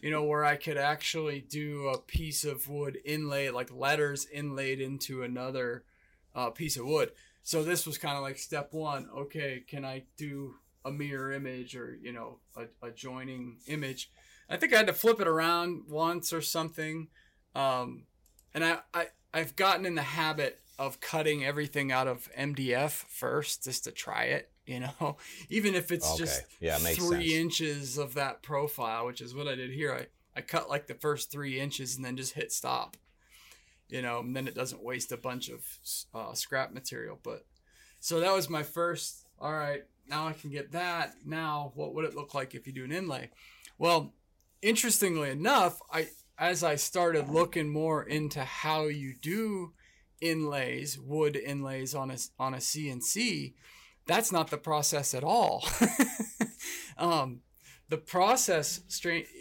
You 0.00 0.10
know, 0.10 0.24
where 0.24 0.44
I 0.44 0.56
could 0.56 0.76
actually 0.78 1.40
do 1.40 1.86
a 1.86 1.96
piece 1.98 2.44
of 2.44 2.68
wood 2.68 2.98
inlay, 3.04 3.50
like 3.50 3.70
letters 3.72 4.26
inlaid 4.26 4.80
into 4.80 5.22
another 5.22 5.84
uh, 6.34 6.50
piece 6.50 6.76
of 6.76 6.86
wood. 6.86 7.12
So 7.42 7.62
this 7.64 7.86
was 7.86 7.98
kind 7.98 8.16
of 8.16 8.22
like 8.22 8.38
step 8.38 8.72
one. 8.72 9.08
Okay, 9.16 9.64
can 9.66 9.84
I 9.84 10.04
do 10.16 10.54
a 10.84 10.90
mirror 10.90 11.32
image 11.32 11.76
or 11.76 11.96
you 12.00 12.12
know 12.12 12.38
a, 12.56 12.86
a 12.86 12.90
joining 12.90 13.58
image? 13.66 14.10
I 14.48 14.56
think 14.56 14.72
I 14.72 14.78
had 14.78 14.86
to 14.88 14.92
flip 14.92 15.20
it 15.20 15.28
around 15.28 15.84
once 15.88 16.32
or 16.32 16.40
something. 16.40 17.08
Um, 17.54 18.04
and 18.54 18.64
I, 18.64 18.78
I 18.94 19.06
I've 19.34 19.56
gotten 19.56 19.86
in 19.86 19.94
the 19.94 20.02
habit 20.02 20.60
of 20.78 21.00
cutting 21.00 21.44
everything 21.44 21.92
out 21.92 22.08
of 22.08 22.28
MDF 22.36 22.90
first 23.08 23.64
just 23.64 23.84
to 23.84 23.92
try 23.92 24.24
it. 24.24 24.50
You 24.66 24.80
know, 24.80 25.16
even 25.48 25.74
if 25.74 25.90
it's 25.90 26.12
Okay. 26.12 26.18
just 26.18 26.44
Yeah, 26.60 26.76
it 26.76 26.96
three 26.96 27.30
sense. 27.30 27.32
inches 27.34 27.98
of 27.98 28.14
that 28.14 28.42
profile, 28.42 29.06
which 29.06 29.20
is 29.20 29.34
what 29.34 29.48
I 29.48 29.54
did 29.54 29.70
here. 29.70 29.92
I 29.92 30.06
I 30.34 30.40
cut 30.42 30.70
like 30.70 30.86
the 30.86 30.94
first 30.94 31.30
three 31.30 31.60
inches 31.60 31.96
and 31.96 32.04
then 32.04 32.16
just 32.16 32.34
hit 32.34 32.52
stop. 32.52 32.96
You 33.92 34.00
know, 34.00 34.20
and 34.20 34.34
then 34.34 34.48
it 34.48 34.54
doesn't 34.54 34.82
waste 34.82 35.12
a 35.12 35.18
bunch 35.18 35.50
of 35.50 35.64
uh, 36.14 36.32
scrap 36.32 36.72
material. 36.72 37.18
But 37.22 37.44
so 38.00 38.20
that 38.20 38.32
was 38.32 38.48
my 38.48 38.62
first. 38.62 39.26
All 39.38 39.52
right, 39.52 39.82
now 40.08 40.26
I 40.26 40.32
can 40.32 40.50
get 40.50 40.72
that. 40.72 41.14
Now, 41.24 41.72
what 41.74 41.94
would 41.94 42.04
it 42.04 42.16
look 42.16 42.32
like 42.32 42.54
if 42.54 42.66
you 42.66 42.72
do 42.72 42.84
an 42.84 42.92
inlay? 42.92 43.30
Well, 43.78 44.14
interestingly 44.62 45.30
enough, 45.30 45.78
I 45.92 46.08
as 46.38 46.64
I 46.64 46.76
started 46.76 47.28
looking 47.28 47.68
more 47.68 48.02
into 48.02 48.42
how 48.42 48.86
you 48.86 49.14
do 49.20 49.74
inlays, 50.22 50.98
wood 50.98 51.36
inlays 51.36 51.94
on 51.94 52.10
a 52.10 52.16
on 52.38 52.54
a 52.54 52.58
CNC, 52.58 53.54
that's 54.06 54.32
not 54.32 54.50
the 54.50 54.58
process 54.58 55.14
at 55.14 55.24
all. 55.24 55.64
um, 56.98 57.40
the 57.88 57.98
process, 57.98 58.80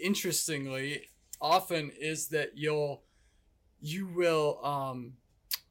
interestingly, 0.03 1.03
often 1.39 1.91
is 1.97 2.27
that 2.29 2.51
you'll 2.55 3.03
you 3.81 4.07
will 4.07 4.59
um, 4.63 5.13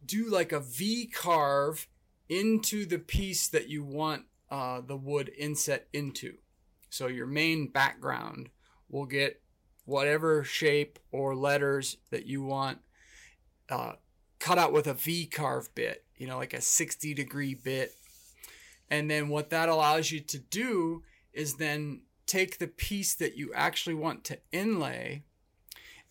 do 0.05 0.29
like 0.29 0.53
a 0.53 0.61
V 0.61 1.07
carve 1.07 1.87
into 2.29 2.85
the 2.85 2.99
piece 2.99 3.49
that 3.49 3.69
you 3.69 3.85
want 3.85 4.25
uh, 4.51 4.81
the 4.81 4.97
wood 4.97 5.31
inset 5.39 5.89
into. 5.93 6.35
So 6.91 7.07
your 7.07 7.27
main 7.27 7.69
background 7.69 8.51
will 8.89 9.07
get 9.07 9.41
whatever 9.85 10.45
shape 10.45 10.99
or 11.13 11.35
letters 11.35 11.97
that 12.11 12.27
you 12.27 12.43
want 12.43 12.79
uh, 13.69 13.93
cut 14.39 14.59
out 14.59 14.73
with 14.73 14.87
a 14.87 14.95
V 14.95 15.27
carve 15.27 15.73
bit, 15.75 16.05
you 16.17 16.27
know, 16.27 16.37
like 16.37 16.55
a 16.55 16.61
60 16.61 17.15
degree 17.15 17.55
bit. 17.55 17.93
And 18.91 19.09
then 19.09 19.29
what 19.29 19.51
that 19.51 19.69
allows 19.69 20.11
you 20.11 20.21
to 20.21 20.39
do 20.39 21.05
is 21.33 21.57
then 21.57 22.03
take 22.27 22.59
the 22.59 22.67
piece 22.67 23.15
that 23.15 23.37
you 23.37 23.53
actually 23.55 23.95
want 23.95 24.25
to 24.25 24.39
inlay 24.51 25.25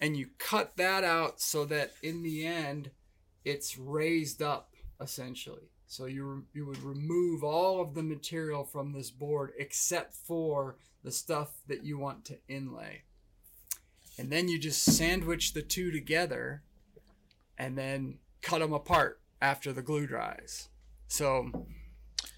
and 0.01 0.15
you 0.15 0.27
cut 0.38 0.77
that 0.77 1.03
out 1.03 1.41
so 1.41 1.65
that 1.65 1.91
in 2.01 2.23
the 2.23 2.45
end 2.45 2.91
it's 3.45 3.77
raised 3.77 4.41
up 4.41 4.73
essentially. 5.01 5.69
So 5.88 6.05
you 6.05 6.45
you 6.53 6.65
would 6.65 6.83
remove 6.83 7.43
all 7.43 7.81
of 7.81 7.93
the 7.95 8.03
material 8.03 8.63
from 8.63 8.93
this 8.93 9.12
board 9.12 9.53
except 9.57 10.15
for 10.15 10.77
the 11.03 11.12
stuff 11.12 11.49
that 11.67 11.83
you 11.83 11.97
want 11.97 12.25
to 12.25 12.38
inlay. 12.47 13.03
And 14.17 14.29
then 14.29 14.49
you 14.49 14.59
just 14.59 14.83
sandwich 14.83 15.53
the 15.53 15.62
two 15.62 15.91
together 15.91 16.62
and 17.57 17.77
then 17.77 18.19
cut 18.41 18.59
them 18.59 18.73
apart 18.73 19.19
after 19.41 19.71
the 19.71 19.81
glue 19.81 20.05
dries. 20.05 20.67
So 21.07 21.65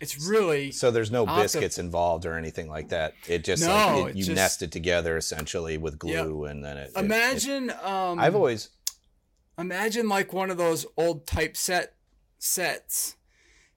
it's 0.01 0.27
really 0.27 0.71
So 0.71 0.91
there's 0.91 1.11
no 1.11 1.25
biscuits 1.25 1.77
involved 1.77 2.25
or 2.25 2.37
anything 2.37 2.67
like 2.69 2.89
that. 2.89 3.13
It 3.27 3.43
just 3.45 3.63
No, 3.63 3.69
like, 3.69 3.95
it, 3.95 4.09
it 4.09 4.15
you 4.17 4.23
just- 4.25 4.35
nest 4.35 4.61
it 4.63 4.71
together 4.71 5.15
essentially 5.15 5.77
with 5.77 5.97
glue, 5.99 6.45
and 6.45 6.63
then 6.65 6.75
it. 6.77 6.91
it- 6.93 6.97
it- 6.99 7.05
imagine 7.05 7.71
um 7.81 8.19
I've 8.19 8.35
always 8.35 8.69
imagine 9.57 10.09
like 10.09 10.33
one 10.33 10.49
of 10.49 10.57
those 10.57 10.85
old 10.97 11.27
typeset 11.27 11.93
sets, 12.39 13.15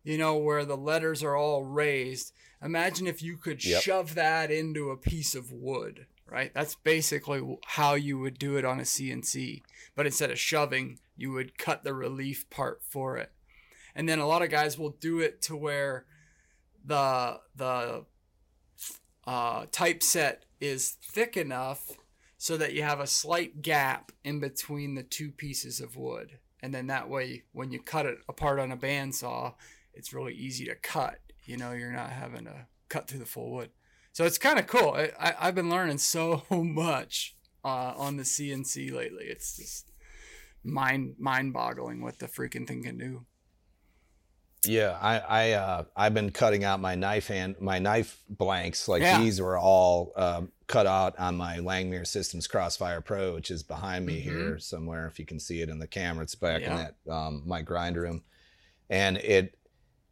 you 0.02 0.16
know, 0.18 0.36
where 0.36 0.64
the 0.64 0.76
letters 0.76 1.22
are 1.22 1.36
all 1.36 1.64
raised. 1.64 2.32
Imagine 2.62 3.06
if 3.06 3.22
you 3.22 3.36
could 3.36 3.62
Yep. 3.64 3.82
shove 3.82 4.14
that 4.14 4.50
into 4.50 4.90
a 4.90 4.96
piece 4.96 5.34
of 5.34 5.52
wood, 5.52 6.06
right? 6.26 6.52
That's 6.54 6.74
basically 6.76 7.58
how 7.66 7.94
you 7.94 8.18
would 8.18 8.38
do 8.38 8.56
it 8.56 8.64
on 8.64 8.80
a 8.80 8.84
CNC. 8.84 9.62
But 9.94 10.06
instead 10.06 10.30
of 10.30 10.38
shoving, 10.38 10.98
you 11.16 11.30
would 11.32 11.58
cut 11.58 11.84
the 11.84 11.92
relief 11.94 12.48
part 12.50 12.82
for 12.88 13.18
it. 13.18 13.32
And 13.94 14.08
then 14.08 14.18
a 14.18 14.26
lot 14.26 14.42
of 14.42 14.48
guys 14.50 14.78
will 14.78 14.90
do 14.98 15.20
it 15.20 15.42
to 15.42 15.54
where 15.56 16.06
the 16.84 17.40
the 17.56 18.04
uh, 19.26 19.66
typeset 19.70 20.44
is 20.60 20.96
thick 21.02 21.36
enough 21.36 21.92
so 22.36 22.56
that 22.56 22.74
you 22.74 22.82
have 22.82 23.00
a 23.00 23.06
slight 23.06 23.62
gap 23.62 24.12
in 24.22 24.38
between 24.38 24.94
the 24.94 25.02
two 25.02 25.30
pieces 25.30 25.80
of 25.80 25.96
wood. 25.96 26.38
And 26.60 26.74
then 26.74 26.86
that 26.88 27.08
way, 27.08 27.44
when 27.52 27.72
you 27.72 27.80
cut 27.80 28.06
it 28.06 28.18
apart 28.28 28.58
on 28.58 28.72
a 28.72 28.76
bandsaw, 28.76 29.54
it's 29.92 30.12
really 30.12 30.34
easy 30.34 30.64
to 30.66 30.74
cut. 30.74 31.20
You 31.44 31.56
know, 31.56 31.72
you're 31.72 31.92
not 31.92 32.10
having 32.10 32.44
to 32.44 32.66
cut 32.88 33.08
through 33.08 33.20
the 33.20 33.26
full 33.26 33.50
wood. 33.50 33.70
So 34.12 34.24
it's 34.24 34.38
kind 34.38 34.58
of 34.58 34.66
cool. 34.66 34.92
I, 34.92 35.10
I, 35.18 35.34
I've 35.40 35.54
been 35.54 35.70
learning 35.70 35.98
so 35.98 36.42
much 36.50 37.34
uh, 37.64 37.94
on 37.96 38.16
the 38.16 38.22
CNC 38.22 38.92
lately. 38.92 39.24
It's 39.24 39.56
just 39.56 39.90
mind 40.62 41.16
mind 41.18 41.52
boggling 41.52 42.02
what 42.02 42.18
the 42.18 42.26
freaking 42.26 42.66
thing 42.66 42.82
can 42.82 42.98
do. 42.98 43.26
Yeah, 44.66 44.98
I 45.00 45.18
I 45.18 45.52
uh, 45.52 45.84
I've 45.96 46.14
been 46.14 46.30
cutting 46.30 46.64
out 46.64 46.80
my 46.80 46.94
knife 46.94 47.28
hand 47.28 47.56
my 47.60 47.78
knife 47.78 48.20
blanks. 48.28 48.88
Like 48.88 49.02
Yeah. 49.02 49.20
these 49.20 49.40
were 49.40 49.58
all 49.58 50.12
um, 50.16 50.52
cut 50.66 50.86
out 50.86 51.18
on 51.18 51.36
my 51.36 51.58
Langmuir 51.58 52.06
Systems 52.06 52.46
Crossfire 52.46 53.00
Pro, 53.00 53.34
which 53.34 53.50
is 53.50 53.62
behind 53.62 54.06
me 54.06 54.20
Mhm. 54.20 54.22
here 54.22 54.58
somewhere. 54.58 55.06
If 55.06 55.18
you 55.18 55.26
can 55.26 55.38
see 55.40 55.60
it 55.60 55.68
in 55.68 55.78
the 55.78 55.86
camera, 55.86 56.22
it's 56.24 56.34
back 56.34 56.62
in 56.62 56.74
that 56.74 56.94
um, 57.12 57.42
my 57.46 57.62
grind 57.62 57.96
room, 57.96 58.22
and 58.90 59.16
it. 59.18 59.56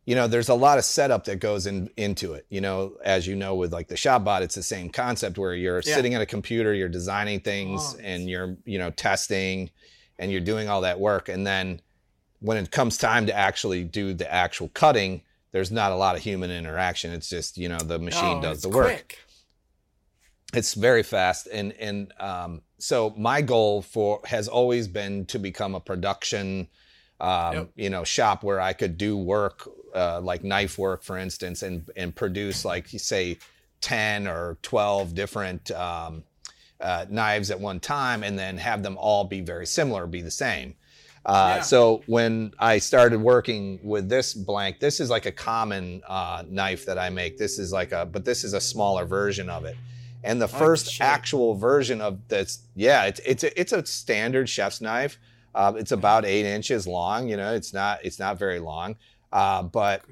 You 0.04 0.16
know, 0.16 0.26
there's 0.26 0.48
a 0.48 0.54
lot 0.54 0.78
of 0.78 0.84
setup 0.84 1.26
that 1.26 1.36
goes 1.38 1.64
in 1.68 1.88
into 1.96 2.32
it. 2.34 2.44
You 2.48 2.60
know, 2.60 2.94
as 3.04 3.24
you 3.28 3.36
know, 3.36 3.54
with 3.54 3.72
like 3.72 3.86
the 3.86 3.94
ShopBot, 3.94 4.40
it's 4.42 4.56
the 4.56 4.62
same 4.64 4.90
concept 4.90 5.38
where 5.38 5.54
you're 5.54 5.80
Yeah. 5.86 5.94
sitting 5.94 6.14
at 6.14 6.20
a 6.20 6.26
computer, 6.26 6.74
you're 6.74 6.88
designing 6.88 7.38
things, 7.38 7.80
Oh. 7.80 8.00
and 8.02 8.28
you're 8.28 8.56
you 8.64 8.78
know 8.78 8.90
testing, 8.90 9.70
and 10.18 10.32
you're 10.32 10.40
doing 10.40 10.68
all 10.68 10.80
that 10.80 10.98
work, 10.98 11.28
and 11.28 11.46
then 11.46 11.80
when 12.42 12.56
it 12.58 12.70
comes 12.70 12.98
time 12.98 13.24
to 13.26 13.34
actually 13.34 13.84
do 13.84 14.12
the 14.12 14.30
actual 14.32 14.68
cutting, 14.74 15.22
there's 15.52 15.70
not 15.70 15.92
a 15.92 15.96
lot 15.96 16.16
of 16.16 16.22
human 16.22 16.50
interaction. 16.50 17.12
It's 17.12 17.28
just 17.30 17.56
you 17.56 17.68
know 17.68 17.78
the 17.78 17.98
machine 17.98 18.38
Oh, 18.38 18.42
does 18.42 18.62
the 18.62 18.68
work. 18.68 18.86
quick. 18.86 19.18
It's 20.54 20.74
very 20.74 21.02
fast, 21.02 21.48
and 21.50 21.72
and 21.74 22.12
um, 22.20 22.60
so 22.78 23.14
my 23.16 23.40
goal 23.40 23.80
for 23.80 24.20
has 24.26 24.48
always 24.48 24.86
been 24.86 25.24
to 25.26 25.38
become 25.38 25.74
a 25.74 25.80
production, 25.80 26.68
um, 27.20 27.54
Yep. 27.54 27.68
you 27.76 27.90
know, 27.90 28.04
shop 28.04 28.44
where 28.44 28.60
I 28.60 28.74
could 28.74 28.98
do 28.98 29.16
work 29.16 29.66
uh, 29.94 30.20
like 30.20 30.44
knife 30.44 30.76
work, 30.78 31.02
for 31.02 31.16
instance, 31.16 31.62
and 31.62 31.88
and 31.96 32.14
produce 32.14 32.66
like 32.66 32.92
you 32.92 32.98
say 32.98 33.38
ten 33.80 34.26
or 34.28 34.58
twelve 34.62 35.14
different. 35.14 35.70
Um, 35.70 36.24
uh, 36.80 37.06
knives 37.08 37.52
at 37.52 37.60
one 37.60 37.78
time 37.78 38.24
and 38.24 38.36
then 38.36 38.58
have 38.58 38.82
them 38.82 38.96
all 38.98 39.22
be 39.22 39.40
very 39.40 39.64
similar, 39.66 40.04
be 40.04 40.20
the 40.20 40.32
same. 40.32 40.74
Uh, 41.24 41.54
Yeah. 41.56 41.62
So 41.62 42.02
when 42.06 42.52
I 42.58 42.78
started 42.78 43.20
working 43.20 43.78
with 43.82 44.08
this 44.08 44.34
blank, 44.34 44.80
this 44.80 45.00
is 45.00 45.08
like 45.10 45.26
a 45.26 45.32
common 45.32 46.02
uh, 46.08 46.44
knife 46.48 46.84
that 46.86 46.98
I 46.98 47.10
make. 47.10 47.38
This 47.38 47.58
is 47.58 47.72
like 47.72 47.92
a, 47.92 48.04
but 48.06 48.24
this 48.24 48.44
is 48.44 48.54
a 48.54 48.60
smaller 48.60 49.04
version 49.04 49.48
of 49.48 49.64
it. 49.64 49.76
And 50.24 50.40
the 50.40 50.46
the 50.46 50.56
first 50.56 50.90
shape. 50.92 51.06
actual 51.06 51.54
version 51.54 52.00
of 52.00 52.28
this, 52.28 52.60
yeah, 52.76 53.04
it's 53.04 53.20
it's 53.24 53.44
a, 53.44 53.60
it's 53.60 53.72
a 53.72 53.84
standard 53.86 54.48
chef's 54.48 54.80
knife. 54.80 55.18
Uh, 55.54 55.72
it's 55.76 55.92
about 55.92 56.24
eight 56.24 56.46
inches 56.46 56.86
long. 56.86 57.28
You 57.28 57.36
know, 57.36 57.54
it's 57.54 57.72
not 57.72 58.04
it's 58.04 58.18
not 58.18 58.38
very 58.38 58.60
long, 58.60 58.96
uh, 59.32 59.62
but 59.62 60.02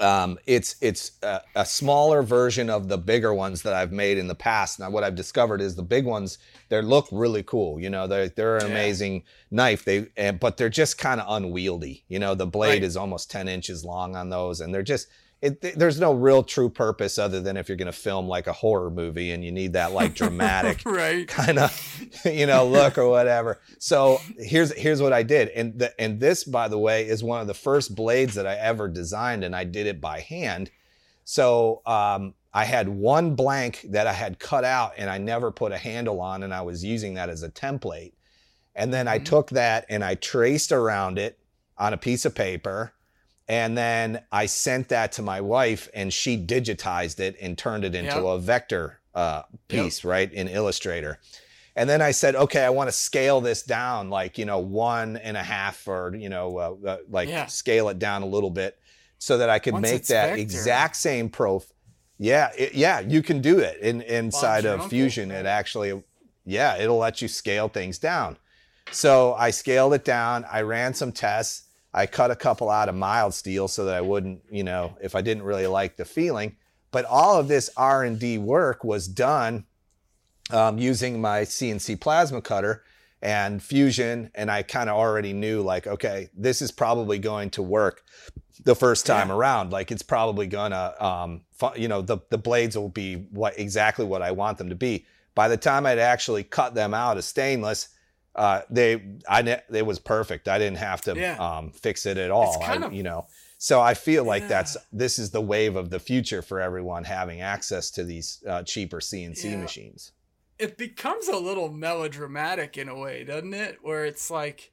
um, 0.00 0.38
it's 0.46 0.76
it's 0.80 1.12
a, 1.22 1.40
a 1.54 1.64
smaller 1.64 2.22
version 2.22 2.68
of 2.70 2.88
the 2.88 2.98
bigger 2.98 3.32
ones 3.32 3.62
that 3.62 3.74
I've 3.74 3.92
made 3.92 4.18
in 4.18 4.26
the 4.26 4.34
past. 4.34 4.80
Now, 4.80 4.90
what 4.90 5.04
I've 5.04 5.14
discovered 5.14 5.60
is 5.60 5.76
the 5.76 5.82
big 5.82 6.04
ones 6.04 6.38
they 6.72 6.82
look 6.82 7.06
really 7.12 7.42
cool. 7.42 7.78
You 7.78 7.90
know, 7.90 8.06
they're 8.06 8.28
they're 8.30 8.56
an 8.56 8.66
Yeah. 8.66 8.72
amazing 8.72 9.24
knife. 9.50 9.84
They 9.84 10.06
and, 10.16 10.40
but 10.40 10.56
they're 10.56 10.68
just 10.70 10.96
kind 10.98 11.20
of 11.20 11.26
unwieldy. 11.28 12.04
You 12.08 12.18
know, 12.18 12.34
the 12.34 12.46
blade 12.46 12.70
Right. 12.82 12.82
is 12.82 12.96
almost 12.96 13.30
ten 13.30 13.46
inches 13.46 13.84
long 13.84 14.16
on 14.16 14.30
those, 14.30 14.60
and 14.60 14.74
they're 14.74 14.82
just. 14.82 15.06
It, 15.42 15.60
th- 15.60 15.74
there's 15.74 15.98
no 15.98 16.12
real 16.14 16.44
true 16.44 16.70
purpose 16.70 17.18
other 17.18 17.40
than 17.40 17.56
if 17.56 17.68
you're 17.68 17.76
going 17.76 17.86
to 17.90 17.92
film 18.08 18.28
like 18.28 18.46
a 18.46 18.52
horror 18.52 18.90
movie 18.90 19.32
and 19.32 19.44
you 19.44 19.50
need 19.50 19.72
that 19.72 19.90
like 19.90 20.14
dramatic 20.14 20.82
right. 20.86 21.26
kind 21.26 21.58
of 21.58 21.72
you 22.24 22.46
know 22.46 22.64
look 22.64 22.96
or 22.96 23.08
whatever 23.08 23.58
so 23.80 24.20
here's 24.38 24.72
here's 24.74 25.02
what 25.02 25.12
i 25.12 25.24
did 25.24 25.48
and 25.48 25.76
the, 25.80 26.00
and 26.00 26.20
this 26.20 26.44
by 26.44 26.68
the 26.68 26.78
way 26.78 27.08
is 27.08 27.24
one 27.24 27.40
of 27.40 27.48
the 27.48 27.54
first 27.54 27.96
blades 27.96 28.34
that 28.36 28.46
i 28.46 28.54
ever 28.54 28.86
designed 28.86 29.42
and 29.42 29.56
i 29.56 29.64
did 29.64 29.88
it 29.88 30.00
by 30.00 30.20
hand 30.20 30.70
so 31.24 31.82
um, 31.86 32.34
i 32.54 32.64
had 32.64 32.88
one 32.88 33.34
blank 33.34 33.84
that 33.90 34.06
i 34.06 34.12
had 34.12 34.38
cut 34.38 34.64
out 34.64 34.92
and 34.96 35.08
i 35.10 35.18
never 35.18 35.50
put 35.50 35.72
a 35.72 35.78
handle 35.78 36.20
on 36.20 36.42
and 36.42 36.52
i 36.54 36.60
was 36.62 36.84
using 36.84 37.14
that 37.14 37.28
as 37.30 37.42
a 37.42 37.50
template 37.50 38.12
And 38.74 38.90
then 38.90 39.06
I 39.06 39.18
Mhm. 39.18 39.24
took 39.24 39.50
that 39.50 39.84
and 39.90 40.02
I 40.02 40.14
traced 40.14 40.72
around 40.72 41.18
it 41.18 41.38
on 41.76 41.92
a 41.92 41.98
piece 41.98 42.24
of 42.24 42.34
paper. 42.34 42.94
And 43.46 43.76
then 43.76 44.24
I 44.32 44.46
sent 44.46 44.88
that 44.88 45.12
to 45.12 45.22
my 45.22 45.42
wife 45.42 45.90
and 45.92 46.10
she 46.10 46.38
digitized 46.38 47.20
it 47.20 47.36
and 47.38 47.58
turned 47.58 47.84
it 47.84 47.94
into 47.94 48.20
Yep. 48.20 48.26
a 48.28 48.38
vector 48.38 49.00
uh, 49.14 49.42
piece, 49.68 50.04
right, 50.04 50.32
in 50.32 50.48
Illustrator. 50.48 51.18
And 51.76 51.86
then 51.90 52.00
I 52.00 52.12
said, 52.12 52.34
okay, 52.34 52.64
I 52.64 52.70
want 52.70 52.88
to 52.88 52.92
scale 52.96 53.42
this 53.42 53.62
down, 53.62 54.08
like, 54.08 54.38
you 54.38 54.46
know, 54.46 54.58
one 54.58 55.18
and 55.18 55.36
a 55.36 55.42
half 55.42 55.86
or, 55.86 56.14
you 56.16 56.30
know, 56.30 56.56
uh, 56.56 56.88
uh, 56.92 56.96
like 57.10 57.28
Yeah. 57.28 57.44
scale 57.46 57.90
it 57.90 57.98
down 57.98 58.22
a 58.22 58.26
little 58.26 58.50
bit 58.50 58.78
so 59.18 59.36
that 59.36 59.50
I 59.50 59.58
could 59.58 59.74
Once 59.74 59.82
make 59.82 60.06
that 60.06 60.28
vector. 60.30 60.40
exact 60.40 60.96
same 60.96 61.28
prof. 61.28 61.64
Yeah, 62.22 62.52
it, 62.56 62.74
yeah, 62.74 63.00
you 63.00 63.20
can 63.20 63.40
do 63.40 63.58
it 63.58 63.80
in 63.80 64.00
inside 64.02 64.62
your 64.62 64.74
of 64.74 64.88
Fusion. 64.88 65.30
right? 65.30 65.40
It 65.40 65.46
actually, 65.46 66.04
yeah, 66.46 66.76
it'll 66.76 66.98
let 66.98 67.20
you 67.20 67.26
scale 67.26 67.68
things 67.68 67.98
down. 67.98 68.36
So 68.92 69.34
I 69.34 69.50
scaled 69.50 69.92
it 69.92 70.04
down. 70.04 70.44
I 70.50 70.60
ran 70.60 70.94
some 70.94 71.10
tests. 71.10 71.64
I 71.92 72.06
cut 72.06 72.30
a 72.30 72.36
couple 72.36 72.70
out 72.70 72.88
of 72.88 72.94
mild 72.94 73.34
steel 73.34 73.66
so 73.66 73.86
that 73.86 73.96
I 73.96 74.02
wouldn't, 74.02 74.40
you 74.52 74.62
know, 74.62 74.96
if 75.02 75.16
I 75.16 75.20
didn't 75.20 75.42
really 75.42 75.66
like 75.66 75.96
the 75.96 76.04
feeling. 76.04 76.54
But 76.92 77.06
all 77.06 77.40
of 77.40 77.48
this 77.48 77.68
R 77.76 78.04
and 78.04 78.20
D 78.20 78.38
work 78.38 78.84
was 78.84 79.08
done 79.08 79.64
um, 80.52 80.78
using 80.78 81.20
my 81.20 81.40
CNC 81.40 82.00
plasma 82.00 82.40
cutter 82.40 82.84
and 83.20 83.60
Fusion, 83.60 84.30
and 84.36 84.48
I 84.48 84.62
kind 84.62 84.88
of 84.88 84.94
already 84.94 85.32
knew 85.32 85.60
like, 85.60 85.88
okay, 85.88 86.28
this 86.36 86.62
is 86.62 86.70
probably 86.70 87.18
going 87.18 87.50
to 87.50 87.62
work 87.62 88.02
the 88.64 88.74
first 88.76 89.06
time 89.06 89.28
Yeah. 89.28 89.34
around. 89.36 89.72
Like 89.72 89.90
it's 89.90 90.02
probably 90.02 90.46
gonna, 90.46 90.94
um, 91.00 91.42
fu- 91.52 91.76
you 91.76 91.88
know, 91.88 92.00
the 92.02 92.18
the 92.30 92.38
blades 92.38 92.76
will 92.76 92.88
be 92.88 93.16
what 93.30 93.58
exactly 93.58 94.04
what 94.04 94.22
I 94.22 94.30
want 94.32 94.58
them 94.58 94.68
to 94.70 94.74
be. 94.76 95.06
By 95.34 95.48
the 95.48 95.56
time 95.56 95.86
I'd 95.86 95.98
actually 95.98 96.44
cut 96.44 96.74
them 96.74 96.92
out 96.94 97.16
of 97.16 97.24
stainless, 97.24 97.88
uh, 98.34 98.62
they 98.70 99.02
I 99.28 99.42
ne- 99.42 99.62
it 99.72 99.84
was 99.86 99.98
perfect. 99.98 100.48
I 100.48 100.58
didn't 100.58 100.78
have 100.78 101.00
to 101.02 101.14
Yeah. 101.16 101.36
um, 101.38 101.70
fix 101.72 102.06
it 102.06 102.18
at 102.18 102.30
all. 102.30 102.62
I- 102.62 102.76
of- 102.76 102.92
you 102.92 103.02
know. 103.02 103.26
So 103.58 103.80
I 103.80 103.94
feel 103.94 104.24
like 104.24 104.48
that's 104.48 104.76
this 104.92 105.18
is 105.18 105.30
the 105.30 105.40
wave 105.40 105.76
of 105.76 105.90
the 105.90 106.00
future 106.00 106.42
for 106.42 106.60
everyone 106.60 107.04
having 107.04 107.40
access 107.40 107.90
to 107.92 108.02
these 108.04 108.42
uh, 108.46 108.62
cheaper 108.64 109.00
CNC 109.00 109.50
Yeah. 109.50 109.56
machines. 109.58 110.12
it 110.58 110.76
becomes 110.78 111.26
a 111.26 111.36
little 111.36 111.72
melodramatic 111.72 112.76
in 112.78 112.88
a 112.88 112.94
way, 112.96 113.24
doesn't 113.24 113.54
it? 113.54 113.78
Where 113.82 114.04
it's 114.04 114.30
like 114.30 114.70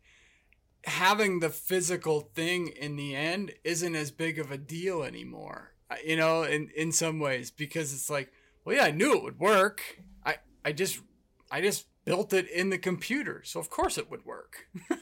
having 0.85 1.39
the 1.39 1.49
physical 1.49 2.21
thing 2.35 2.67
in 2.67 2.95
the 2.95 3.15
end 3.15 3.53
isn't 3.63 3.95
as 3.95 4.11
big 4.11 4.39
of 4.39 4.51
a 4.51 4.57
deal 4.57 5.03
anymore. 5.03 5.71
uh, 5.89 5.95
You 6.05 6.15
know, 6.17 6.43
in 6.43 6.69
in 6.75 6.91
some 6.91 7.19
ways 7.19 7.51
because 7.51 7.93
it's 7.93 8.09
like, 8.09 8.31
well, 8.65 8.75
yeah, 8.75 8.83
I 8.85 8.91
knew 8.91 9.15
it 9.15 9.23
would 9.23 9.39
work. 9.39 9.81
I 10.25 10.37
I 10.63 10.71
just 10.71 10.99
I 11.51 11.61
just 11.61 11.85
built 12.05 12.33
it 12.33 12.49
in 12.49 12.69
the 12.69 12.77
computer, 12.77 13.41
so 13.43 13.59
of 13.59 13.69
course 13.69 13.97
it 13.97 14.09
would 14.09 14.25
work. 14.25 14.67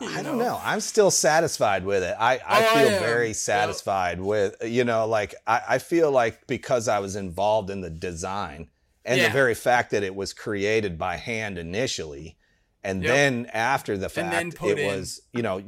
I 0.00 0.22
don't 0.22 0.38
know. 0.38 0.58
I'm 0.62 0.80
still 0.80 1.10
satisfied 1.10 1.84
with 1.84 2.02
it. 2.02 2.14
I, 2.18 2.40
I 2.46 2.62
Oh, 2.62 2.74
feel 2.74 2.98
very 3.00 3.32
satisfied 3.32 4.20
with, 4.20 4.56
you 4.64 4.84
know, 4.84 5.06
like 5.06 5.34
I, 5.46 5.62
I 5.70 5.78
feel 5.78 6.10
like 6.10 6.46
because 6.46 6.88
I 6.88 6.98
was 6.98 7.16
involved 7.16 7.70
in 7.70 7.80
the 7.80 7.90
design 7.90 8.68
and 9.04 9.20
Yeah. 9.20 9.28
the 9.28 9.32
very 9.32 9.54
fact 9.54 9.90
that 9.90 10.02
it 10.02 10.14
was 10.14 10.32
created 10.32 10.98
by 10.98 11.16
hand 11.16 11.58
initially, 11.58 12.36
and 12.82 13.02
Yep. 13.02 13.12
then 13.14 13.46
after 13.52 13.96
the 13.98 14.08
fact, 14.08 14.54
it 14.62 14.78
in. 14.78 14.86
was, 14.86 15.20
you 15.32 15.42
know, 15.42 15.62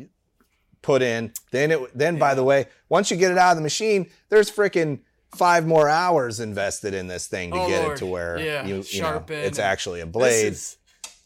put 0.83 1.03
in. 1.03 1.33
Then 1.51 1.71
it, 1.71 1.97
then 1.97 2.19
by 2.19 2.35
the 2.35 2.43
way, 2.45 2.67
once 2.89 3.11
you 3.11 3.17
get 3.17 3.31
it 3.31 3.39
out 3.39 3.51
of 3.53 3.57
the 3.57 3.63
machine, 3.63 4.11
there's 4.29 4.51
freaking 4.51 5.01
five 5.35 5.67
more 5.67 5.89
hours 5.89 6.41
invested 6.41 6.93
in 6.95 7.07
this 7.07 7.27
thing 7.27 7.53
to 7.53 7.57
Oh, 7.59 7.69
get 7.69 7.83
Lord. 7.83 7.97
it 7.97 7.99
to 8.01 8.07
where 8.07 8.39
Yeah. 8.39 8.67
you, 8.67 8.83
you 8.89 9.01
know, 9.03 9.25
it's 9.29 9.59
actually 9.59 10.01
a 10.01 10.07
blade. 10.07 10.53
is- 10.53 10.77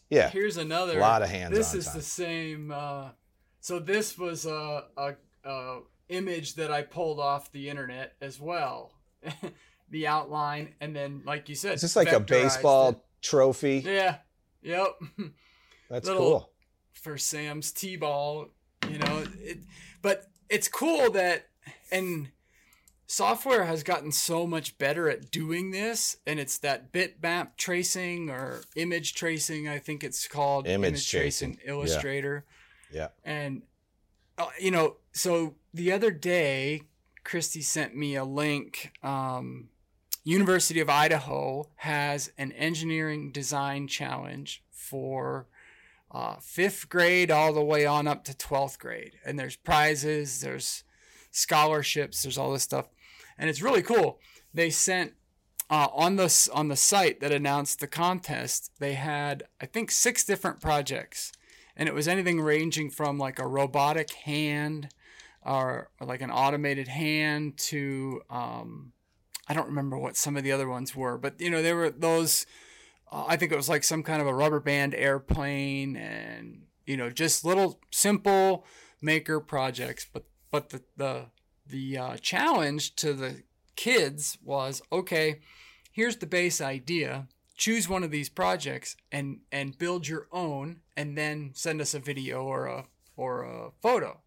yeah. 0.09 0.29
Here's 0.29 0.55
another 0.57 0.97
A 0.97 1.01
lot 1.01 1.21
of 1.21 1.29
hands-on 1.29 1.53
This 1.57 1.73
is 1.73 1.85
time. 1.87 1.95
the 1.97 2.01
same. 2.03 2.71
Uh, 2.71 3.09
so 3.59 3.79
this 3.79 4.17
was 4.17 4.45
a, 4.45 4.85
a, 4.95 5.15
a 5.43 5.79
image 6.07 6.55
that 6.55 6.71
I 6.71 6.83
pulled 6.83 7.19
off 7.19 7.51
the 7.51 7.69
internet 7.69 8.13
as 8.21 8.39
well. 8.39 8.93
the 9.89 10.07
outline, 10.07 10.75
and 10.79 10.95
then 10.95 11.23
like 11.25 11.49
you 11.49 11.55
said, 11.55 11.73
It's 11.73 11.81
just 11.81 11.95
like 11.97 12.11
a 12.13 12.19
baseball 12.21 12.89
it. 12.91 12.97
trophy. 13.21 13.81
Yeah. 13.85 14.17
Yep. 14.61 14.87
That's 15.89 16.09
cool. 16.09 16.51
For 16.93 17.17
Sam's 17.17 17.71
T-ball, 17.71 18.49
you 18.89 18.97
know. 18.99 19.23
It, 19.39 19.59
but 20.01 20.27
it's 20.49 20.67
cool 20.67 21.11
that 21.11 21.47
and 21.91 22.29
software 23.07 23.63
has 23.63 23.83
gotten 23.83 24.11
so 24.11 24.45
much 24.45 24.77
better 24.77 25.09
at 25.09 25.31
doing 25.31 25.71
this 25.71 26.17
and 26.27 26.39
it's 26.39 26.57
that 26.57 26.91
bitmap 26.91 27.55
tracing 27.55 28.29
or 28.29 28.61
image 28.75 29.13
tracing 29.13 29.67
i 29.67 29.79
think 29.79 30.03
it's 30.03 30.27
called 30.27 30.67
Image 30.67 31.09
tracing, 31.09 31.57
yeah. 31.63 31.71
illustrator 31.71 32.45
Yeah. 32.91 33.07
and 33.23 33.63
uh, 34.37 34.47
you 34.59 34.71
know 34.71 34.97
so 35.13 35.55
the 35.73 35.91
other 35.93 36.11
day 36.11 36.81
christy 37.23 37.61
sent 37.61 37.95
me 37.95 38.15
a 38.15 38.25
link 38.25 38.91
um, 39.01 39.69
university 40.25 40.81
of 40.81 40.89
idaho 40.89 41.69
has 41.77 42.31
an 42.37 42.51
engineering 42.51 43.31
design 43.31 43.87
challenge 43.87 44.63
for 44.69 45.47
uh, 46.11 46.35
fifth 46.41 46.89
grade 46.89 47.31
all 47.31 47.53
the 47.53 47.63
way 47.63 47.85
on 47.85 48.07
up 48.07 48.23
to 48.25 48.33
12th 48.33 48.79
grade. 48.79 49.13
And 49.25 49.37
there's 49.37 49.55
prizes 49.55 50.41
there's 50.41 50.83
scholarships 51.31 52.23
there's 52.23 52.37
all 52.37 52.53
this 52.53 52.63
stuff. 52.63 52.89
And 53.37 53.49
it's 53.49 53.61
really 53.61 53.83
cool. 53.83 54.19
They 54.53 54.69
sent 54.69 55.13
uh, 55.69 55.87
on 55.93 56.15
the 56.15 56.49
on 56.53 56.69
the 56.69 56.75
site 56.75 57.19
that 57.19 57.33
announced 57.33 57.79
the 57.79 57.87
contest 57.87 58.71
they 58.79 58.93
had 58.93 59.43
i 59.59 59.65
think 59.65 59.91
six 59.91 60.23
different 60.23 60.61
projects. 60.61 61.31
And 61.75 61.87
it 61.87 61.93
was 61.93 62.07
anything 62.07 62.41
ranging 62.41 62.89
from 62.89 63.19
like 63.19 63.37
a 63.37 63.45
robotic 63.45 64.11
hand 64.11 64.89
or, 65.45 65.89
or 65.99 66.07
like 66.07 66.21
an 66.21 66.31
automated 66.31 66.87
hand 66.87 67.57
to 67.57 68.21
um, 68.29 68.93
i 69.47 69.53
don't 69.53 69.67
remember 69.67 69.97
what 69.97 70.15
some 70.15 70.37
of 70.37 70.43
the 70.43 70.51
other 70.51 70.69
ones 70.69 70.95
were 70.95 71.17
but 71.17 71.39
you 71.39 71.49
know 71.49 71.61
they 71.61 71.73
were 71.73 71.89
those 71.89 72.45
uh, 73.11 73.25
I 73.27 73.37
think 73.37 73.51
it 73.51 73.57
was 73.57 73.69
like 73.69 73.83
some 73.83 74.03
kind 74.03 74.21
of 74.21 74.27
a 74.27 74.33
rubber 74.33 74.59
band 74.59 74.93
airplane 74.95 75.95
and 75.95 76.63
you 76.85 76.97
know 76.97 77.09
just 77.09 77.45
little 77.45 77.79
simple 77.91 78.65
maker 79.01 79.39
projects. 79.39 80.05
But 80.11 80.25
but 80.51 80.69
the 80.69 80.83
the 80.95 81.25
the 81.65 81.97
uh, 81.97 82.17
challenge 82.17 82.95
to 82.97 83.13
the 83.13 83.43
kids 83.75 84.37
was 84.43 84.81
okay 84.91 85.39
here's 85.97 86.17
the 86.17 86.27
base 86.27 86.61
idea. 86.61 87.27
Choose 87.57 87.89
one 87.89 88.03
of 88.03 88.11
these 88.11 88.29
projects 88.29 88.95
and 89.11 89.39
and 89.51 89.77
build 89.77 90.07
your 90.07 90.27
own 90.31 90.81
and 90.95 91.17
then 91.17 91.51
send 91.55 91.81
us 91.81 91.95
a 91.95 91.99
video 91.99 92.43
or 92.43 92.67
a 92.67 92.85
or 93.15 93.43
a 93.43 93.71
photo. 93.81 94.21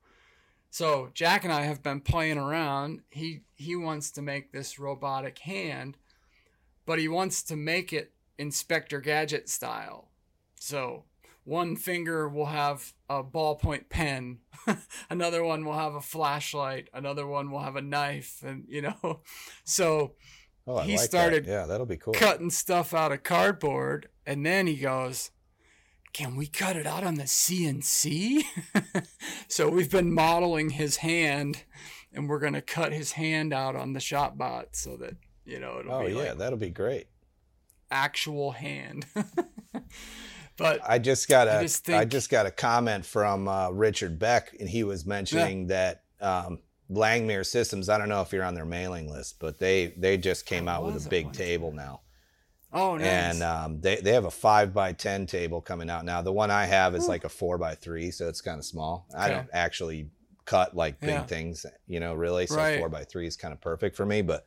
So 0.69 1.11
Jack 1.15 1.45
and 1.45 1.53
I 1.53 1.63
have 1.63 1.81
been 1.81 2.01
playing 2.01 2.39
around. 2.39 3.03
He 3.09 3.43
he 3.55 3.77
wants 3.77 4.11
to 4.13 4.23
make 4.23 4.51
this 4.51 4.81
robotic 4.81 5.39
hand 5.39 5.97
but 6.87 6.99
he 6.99 7.07
wants 7.07 7.45
to 7.45 7.55
make 7.55 7.93
it 7.93 8.11
Inspector 8.41 8.99
Gadget 9.03 9.49
style. 9.49 10.09
So 10.57 11.05
one 11.45 11.77
finger 11.77 12.29
will 12.29 12.47
have 12.47 12.93
a 13.09 13.23
ballpoint 13.23 13.89
pen, 13.89 14.39
another 15.11 15.45
one 15.45 15.65
will 15.65 15.79
have 15.79 15.95
a 15.95 16.01
flashlight, 16.01 16.89
another 16.93 17.27
one 17.27 17.51
will 17.51 17.61
have 17.61 17.77
a 17.77 17.83
knife, 17.83 18.43
and 18.45 18.65
you 18.69 18.83
know, 18.83 19.21
so 19.65 20.15
Oh, 20.67 20.81
He 20.81 20.97
like 20.97 21.01
started 21.01 21.47
That. 21.47 21.51
Yeah, 21.51 21.67
that'll 21.67 21.87
be 21.87 21.97
cool. 21.97 22.15
cutting 22.15 22.51
stuff 22.51 22.95
out 22.95 23.13
of 23.13 23.23
cardboard, 23.23 24.09
and 24.27 24.45
then 24.45 24.67
he 24.67 24.77
goes, 24.77 25.31
"Can 26.13 26.37
we 26.37 26.47
cut 26.47 26.77
it 26.77 26.87
out 26.87 27.03
on 27.03 27.17
the 27.17 27.25
CNC?" 27.25 28.43
so 29.49 29.69
we've 29.69 29.91
been 29.91 30.13
modeling 30.13 30.71
his 30.71 30.99
hand, 30.99 31.65
and 32.13 32.29
we're 32.29 32.39
gonna 32.39 32.63
cut 32.63 32.93
his 32.93 33.13
hand 33.13 33.53
out 33.53 33.75
on 33.75 33.95
the 33.95 34.01
ShopBot 34.01 34.67
so 34.73 34.97
that 34.99 35.17
you 35.45 35.59
know 35.59 35.81
it'll 35.81 35.93
Oh 35.93 36.07
yeah, 36.07 36.15
like 36.31 36.39
that'll 36.39 36.59
be 36.59 36.71
great. 36.71 37.09
Actual 37.91 38.53
hand. 38.53 39.07
but 40.57 40.81
I 40.87 40.99
just 40.99 41.29
got 41.29 41.49
a 41.49 41.53
I 41.53 41.59
I 41.59 41.63
just 41.63 41.85
just, 42.11 42.31
got 42.31 42.47
a 42.47 42.51
comment 42.51 43.05
from 43.05 43.49
uh, 43.49 43.71
Richard 43.71 44.19
Beck, 44.19 44.55
and 44.59 44.69
he 44.69 44.85
was 44.85 45.07
mentioning 45.07 45.69
that 45.69 46.03
um, 46.21 46.61
Langmuir 46.91 47.45
Systems. 47.45 47.89
I 47.89 47.99
don't 47.99 48.09
know 48.09 48.21
if 48.21 48.33
you're 48.33 48.45
on 48.45 48.55
their 48.55 48.65
mailing 48.65 49.11
list, 49.11 49.39
but 49.41 49.59
they 49.59 49.95
they 49.97 50.17
just 50.17 50.47
came 50.47 50.69
out 50.69 50.85
with 50.85 51.07
a 51.07 51.09
big 51.09 51.33
table 51.33 51.73
now, 51.73 52.01
oh, 52.73 52.97
nice. 52.97 53.07
and 53.07 53.43
um, 53.43 53.81
they 53.81 53.97
they 53.97 54.13
have 54.13 54.25
a 54.27 54.31
five 54.31 54.75
by 54.75 54.93
ten 54.93 55.27
table 55.27 55.61
coming 55.61 55.89
out 55.89 56.05
now. 56.05 56.23
The 56.23 56.33
one 56.33 56.51
I 56.51 56.67
have 56.67 56.95
is 56.95 57.09
like 57.09 57.25
a 57.25 57.29
four 57.29 57.59
by 57.59 57.75
three, 57.75 58.11
so 58.11 58.29
it's 58.29 58.41
kind 58.41 58.59
of 58.59 58.65
small. 58.65 59.07
I 59.17 59.29
don't 59.29 59.49
actually 59.53 60.11
cut 60.45 60.75
like 60.75 61.01
big 61.01 61.11
Yeah. 61.11 61.23
things, 61.27 61.65
you 61.87 62.01
know, 62.01 62.15
really. 62.15 62.47
So 62.47 62.57
Right. 62.57 62.79
four 62.79 62.89
by 62.89 63.05
three 63.05 63.27
is 63.27 63.37
kind 63.37 63.53
of 63.53 63.61
perfect 63.61 63.97
for 63.97 64.07
me, 64.07 64.23
but. 64.23 64.47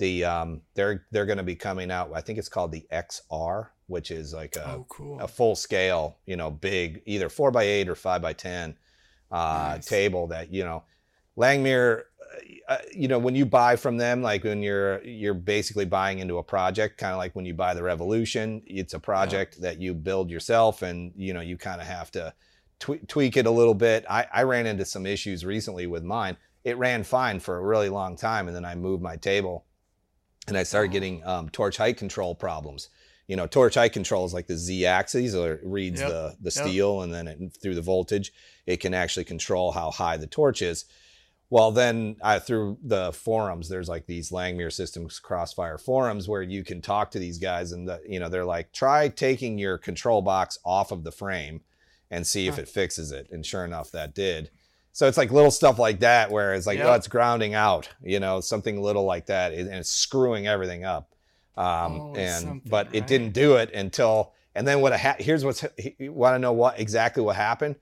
The 0.00 0.24
um, 0.24 0.62
they're 0.74 1.06
they're 1.10 1.26
going 1.26 1.38
to 1.38 1.44
be 1.44 1.54
coming 1.54 1.90
out. 1.90 2.10
I 2.14 2.22
think 2.22 2.38
it's 2.38 2.48
called 2.48 2.72
the 2.72 2.86
XR, 2.90 3.68
which 3.86 4.10
is 4.10 4.32
like 4.32 4.56
a 4.56 4.66
oh, 4.70 4.86
cool. 4.88 5.20
a 5.20 5.28
full 5.28 5.54
scale, 5.54 6.16
you 6.24 6.36
know, 6.36 6.50
big 6.50 7.02
either 7.04 7.28
four 7.28 7.50
by 7.50 7.64
eight 7.64 7.86
or 7.86 7.94
five 7.94 8.22
by 8.22 8.32
ten 8.32 8.76
uh, 9.30 9.74
Nice. 9.74 9.86
table 9.86 10.26
that 10.28 10.52
you 10.52 10.64
know, 10.64 10.84
Langmuir. 11.36 12.00
uh, 12.00 12.04
uh, 12.68 12.78
you 12.94 13.08
know, 13.08 13.18
when 13.18 13.34
you 13.34 13.44
buy 13.44 13.76
from 13.76 13.98
them, 13.98 14.22
like 14.22 14.42
when 14.42 14.62
you're 14.62 15.02
you're 15.04 15.34
basically 15.34 15.84
buying 15.84 16.20
into 16.20 16.38
a 16.38 16.42
project, 16.42 16.96
kind 16.96 17.12
of 17.12 17.18
like 17.18 17.36
when 17.36 17.44
you 17.44 17.52
buy 17.52 17.74
the 17.74 17.82
Revolution, 17.82 18.62
it's 18.66 18.94
a 18.94 19.00
project 19.00 19.56
yeah. 19.56 19.68
that 19.68 19.80
you 19.80 19.92
build 19.92 20.30
yourself, 20.30 20.80
and 20.82 21.12
you 21.14 21.34
know 21.34 21.40
you 21.40 21.58
kind 21.58 21.80
of 21.80 21.86
have 21.86 22.10
to 22.12 22.32
tw- 22.78 23.06
tweak 23.06 23.36
it 23.36 23.46
a 23.46 23.50
little 23.50 23.74
bit. 23.74 24.04
I, 24.08 24.26
I 24.32 24.42
ran 24.44 24.66
into 24.66 24.84
some 24.84 25.04
issues 25.06 25.44
recently 25.44 25.86
with 25.86 26.04
mine. 26.04 26.36
It 26.64 26.78
ran 26.78 27.04
fine 27.04 27.40
for 27.40 27.58
a 27.58 27.62
really 27.62 27.88
long 27.88 28.16
time, 28.16 28.46
and 28.46 28.56
then 28.56 28.64
I 28.64 28.74
moved 28.74 29.02
my 29.02 29.16
table, 29.16 29.66
and 30.48 30.56
I 30.56 30.62
started 30.62 30.92
getting 30.92 31.24
um, 31.24 31.48
torch 31.50 31.76
height 31.76 31.96
control 31.96 32.34
problems. 32.34 32.88
You 33.26 33.36
know, 33.36 33.46
torch 33.46 33.74
height 33.74 33.92
control 33.92 34.24
is 34.24 34.34
like 34.34 34.48
the 34.48 34.56
Z 34.56 34.86
axis, 34.86 35.34
or 35.34 35.54
it 35.54 35.60
reads 35.62 36.00
yep. 36.00 36.10
the 36.10 36.36
the 36.40 36.50
steel, 36.50 36.96
yep. 36.96 37.04
and 37.04 37.14
then 37.14 37.28
it, 37.28 37.56
through 37.62 37.76
the 37.76 37.82
voltage, 37.82 38.32
it 38.66 38.78
can 38.78 38.94
actually 38.94 39.24
control 39.24 39.70
how 39.70 39.90
high 39.90 40.16
the 40.16 40.26
torch 40.26 40.62
is. 40.62 40.86
Well, 41.48 41.72
then 41.72 42.16
uh, 42.22 42.38
through 42.38 42.78
the 42.82 43.12
forums, 43.12 43.68
there's 43.68 43.88
like 43.88 44.06
these 44.06 44.30
Langmuir 44.30 44.72
Systems 44.72 45.18
Crossfire 45.18 45.78
forums 45.78 46.28
where 46.28 46.42
you 46.42 46.62
can 46.62 46.80
talk 46.80 47.10
to 47.10 47.18
these 47.18 47.38
guys, 47.38 47.72
and 47.72 47.88
the, 47.88 48.00
you 48.08 48.18
know 48.20 48.28
they're 48.28 48.44
like, 48.44 48.72
try 48.72 49.08
taking 49.08 49.58
your 49.58 49.78
control 49.78 50.22
box 50.22 50.58
off 50.64 50.92
of 50.92 51.04
the 51.04 51.12
frame 51.12 51.60
and 52.10 52.26
see 52.26 52.48
if 52.48 52.58
it 52.58 52.68
fixes 52.68 53.12
it. 53.12 53.28
And 53.30 53.46
sure 53.46 53.64
enough, 53.64 53.92
that 53.92 54.14
did. 54.14 54.50
So 54.92 55.06
it's 55.06 55.16
like 55.16 55.30
little 55.30 55.50
stuff 55.50 55.78
like 55.78 56.00
that 56.00 56.30
where 56.30 56.54
it's 56.54 56.66
like, 56.66 56.80
oh, 56.80 56.92
it's 56.94 57.08
grounding 57.08 57.54
out, 57.54 57.88
you 58.02 58.20
know, 58.20 58.40
something 58.40 58.80
little 58.80 59.04
like 59.04 59.26
that, 59.26 59.52
and 59.52 59.68
it's 59.68 59.90
screwing 59.90 60.46
everything 60.46 60.84
up. 60.84 61.14
Um, 61.56 62.00
oh, 62.00 62.14
and 62.16 62.62
but 62.68 62.86
right? 62.86 62.96
it 62.96 63.06
didn't 63.06 63.32
do 63.32 63.56
it 63.56 63.72
until, 63.72 64.32
and 64.54 64.66
then 64.66 64.80
what? 64.80 64.98
Ha- 64.98 65.16
here's 65.18 65.44
what's 65.44 65.64
you 65.98 66.12
want 66.12 66.34
to 66.34 66.38
know 66.38 66.52
what 66.52 66.80
exactly 66.80 67.22
what 67.22 67.36
happened. 67.36 67.76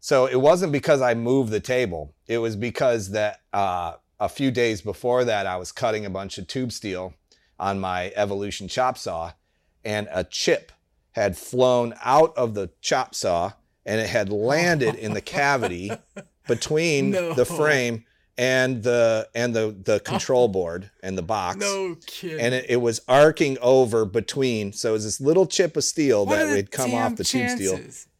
So 0.00 0.26
it 0.26 0.40
wasn't 0.40 0.72
because 0.72 1.00
I 1.00 1.14
moved 1.14 1.50
the 1.50 1.60
table. 1.60 2.14
It 2.26 2.38
was 2.38 2.56
because 2.56 3.10
that 3.10 3.40
uh, 3.52 3.94
a 4.20 4.28
few 4.28 4.50
days 4.50 4.80
before 4.80 5.24
that, 5.24 5.46
I 5.46 5.56
was 5.56 5.72
cutting 5.72 6.06
a 6.06 6.10
bunch 6.10 6.38
of 6.38 6.46
tube 6.46 6.72
steel 6.72 7.14
on 7.58 7.80
my 7.80 8.12
Evolution 8.14 8.68
chop 8.68 8.96
saw, 8.96 9.32
and 9.84 10.08
a 10.12 10.24
chip 10.24 10.72
had 11.12 11.36
flown 11.36 11.94
out 12.04 12.36
of 12.36 12.54
the 12.54 12.70
chop 12.80 13.14
saw 13.14 13.52
and 13.86 14.00
it 14.00 14.08
had 14.08 14.28
landed 14.28 14.96
in 14.96 15.14
the 15.14 15.20
cavity 15.20 15.90
between 16.46 17.10
no. 17.12 17.34
the 17.34 17.44
frame 17.44 18.04
and 18.38 18.82
the 18.82 19.28
and 19.34 19.54
the 19.54 19.74
the 19.84 20.00
control 20.00 20.48
board 20.48 20.90
and 21.02 21.16
the 21.16 21.22
box. 21.22 21.58
No 21.58 21.96
kidding. 22.06 22.40
And 22.40 22.54
it, 22.54 22.66
it 22.68 22.76
was 22.76 23.00
arcing 23.08 23.58
over 23.60 24.04
between. 24.04 24.72
So 24.72 24.90
it 24.90 24.92
was 24.92 25.04
this 25.04 25.20
little 25.20 25.46
chip 25.46 25.76
of 25.76 25.84
steel 25.84 26.26
what 26.26 26.36
that 26.36 26.54
would 26.54 26.70
come 26.70 26.94
off 26.94 27.16
the 27.16 27.24
chances? 27.24 27.70
tube 27.70 27.92
steel. 27.92 28.12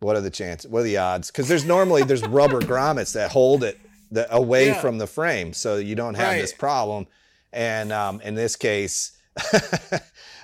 What 0.00 0.16
are 0.16 0.20
the 0.20 0.30
chances? 0.30 0.70
What 0.70 0.80
are 0.80 0.84
the 0.84 0.98
odds? 0.98 1.30
Because 1.30 1.48
there's 1.48 1.64
normally 1.64 2.02
there's 2.02 2.26
rubber 2.26 2.60
grommets 2.60 3.12
that 3.14 3.30
hold 3.30 3.64
it 3.64 3.78
the, 4.10 4.32
away 4.34 4.68
yeah. 4.68 4.80
from 4.80 4.98
the 4.98 5.06
frame, 5.06 5.52
so 5.52 5.76
you 5.76 5.94
don't 5.94 6.14
have 6.14 6.28
right. 6.28 6.40
this 6.40 6.52
problem. 6.52 7.06
And 7.52 7.92
um, 7.92 8.20
in 8.20 8.34
this 8.34 8.56
case, 8.56 9.16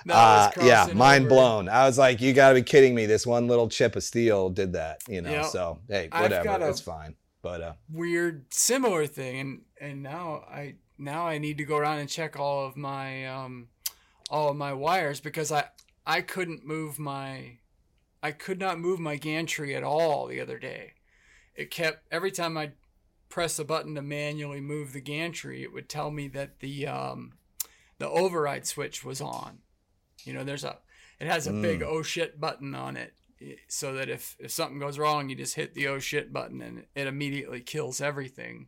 uh, 0.09 0.51
yeah, 0.61 0.89
mind 0.93 1.25
over. 1.25 1.35
blown. 1.35 1.69
I 1.69 1.85
was 1.85 1.97
like, 1.97 2.21
you 2.21 2.33
got 2.33 2.49
to 2.49 2.55
be 2.55 2.63
kidding 2.63 2.93
me. 2.95 3.05
This 3.05 3.25
one 3.25 3.47
little 3.47 3.69
chip 3.69 3.95
of 3.95 4.03
steel 4.03 4.49
did 4.49 4.73
that, 4.73 5.01
you 5.07 5.21
know. 5.21 5.31
Yep. 5.31 5.45
So 5.45 5.79
hey, 5.87 6.09
whatever, 6.11 6.69
it's 6.69 6.81
fine. 6.81 7.15
But 7.41 7.61
uh, 7.61 7.73
weird 7.91 8.53
similar 8.53 9.05
thing, 9.05 9.39
and 9.39 9.61
and 9.79 10.03
now 10.03 10.45
I 10.49 10.75
now 10.97 11.27
I 11.27 11.37
need 11.37 11.57
to 11.57 11.65
go 11.65 11.77
around 11.77 11.99
and 11.99 12.09
check 12.09 12.39
all 12.39 12.65
of 12.65 12.77
my 12.77 13.25
um 13.27 13.67
all 14.29 14.49
of 14.49 14.55
my 14.55 14.73
wires 14.73 15.19
because 15.19 15.51
I 15.51 15.65
I 16.05 16.21
couldn't 16.21 16.65
move 16.65 16.99
my 16.99 17.57
I 18.21 18.31
could 18.31 18.59
not 18.59 18.79
move 18.79 18.99
my 18.99 19.17
gantry 19.17 19.75
at 19.75 19.83
all 19.83 20.27
the 20.27 20.39
other 20.39 20.57
day. 20.57 20.93
It 21.55 21.69
kept 21.69 22.07
every 22.11 22.31
time 22.31 22.57
I 22.57 22.71
press 23.27 23.59
a 23.59 23.65
button 23.65 23.95
to 23.95 24.01
manually 24.01 24.61
move 24.61 24.93
the 24.93 25.01
gantry, 25.01 25.63
it 25.63 25.73
would 25.73 25.89
tell 25.89 26.11
me 26.11 26.29
that 26.29 26.59
the 26.59 26.87
um 26.87 27.33
the 27.97 28.09
override 28.09 28.65
switch 28.65 29.03
was 29.03 29.19
on 29.19 29.59
you 30.23 30.33
know, 30.33 30.43
there's 30.43 30.63
a 30.63 30.77
it 31.19 31.27
has 31.27 31.47
a 31.47 31.51
mm. 31.51 31.61
big 31.61 31.83
oh 31.83 32.01
shit 32.01 32.39
button 32.39 32.75
on 32.75 32.97
it 32.97 33.13
so 33.67 33.93
that 33.93 34.09
if 34.09 34.35
if 34.39 34.51
something 34.51 34.79
goes 34.79 34.99
wrong, 34.99 35.29
you 35.29 35.35
just 35.35 35.55
hit 35.55 35.73
the 35.73 35.87
oh 35.87 35.99
shit 35.99 36.33
button 36.33 36.61
and 36.61 36.85
it 36.95 37.07
immediately 37.07 37.61
kills 37.61 38.01
everything. 38.01 38.67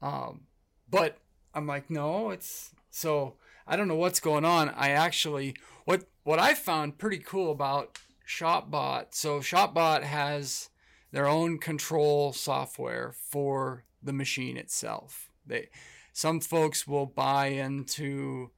Um, 0.00 0.42
but 0.90 1.18
I'm 1.54 1.66
like, 1.66 1.90
no, 1.90 2.30
it's 2.30 2.74
so 2.90 3.34
I 3.66 3.76
don't 3.76 3.88
know 3.88 3.96
what's 3.96 4.20
going 4.20 4.44
on. 4.44 4.68
I 4.70 4.90
actually 4.90 5.54
what 5.84 6.04
what 6.24 6.38
I 6.38 6.54
found 6.54 6.98
pretty 6.98 7.18
cool 7.18 7.50
about 7.50 7.98
ShopBot. 8.26 9.06
So 9.10 9.40
ShopBot 9.40 10.02
has 10.02 10.70
their 11.10 11.28
own 11.28 11.58
control 11.58 12.32
software 12.32 13.12
for 13.12 13.84
the 14.02 14.12
machine 14.12 14.56
itself. 14.56 15.30
They 15.46 15.68
some 16.12 16.40
folks 16.40 16.86
will 16.86 17.06
buy 17.06 17.46
into, 17.46 18.50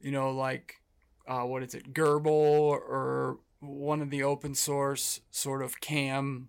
you 0.00 0.10
know, 0.10 0.30
like 0.30 0.81
uh, 1.26 1.42
what 1.42 1.62
is 1.62 1.74
it, 1.74 1.92
Grbl 1.92 2.26
or 2.26 3.38
one 3.60 4.02
of 4.02 4.10
the 4.10 4.22
open 4.22 4.54
source 4.54 5.20
sort 5.30 5.62
of 5.62 5.80
cam 5.80 6.48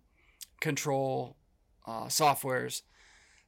control 0.59 1.37
uh, 1.85 2.05
softwares. 2.05 2.81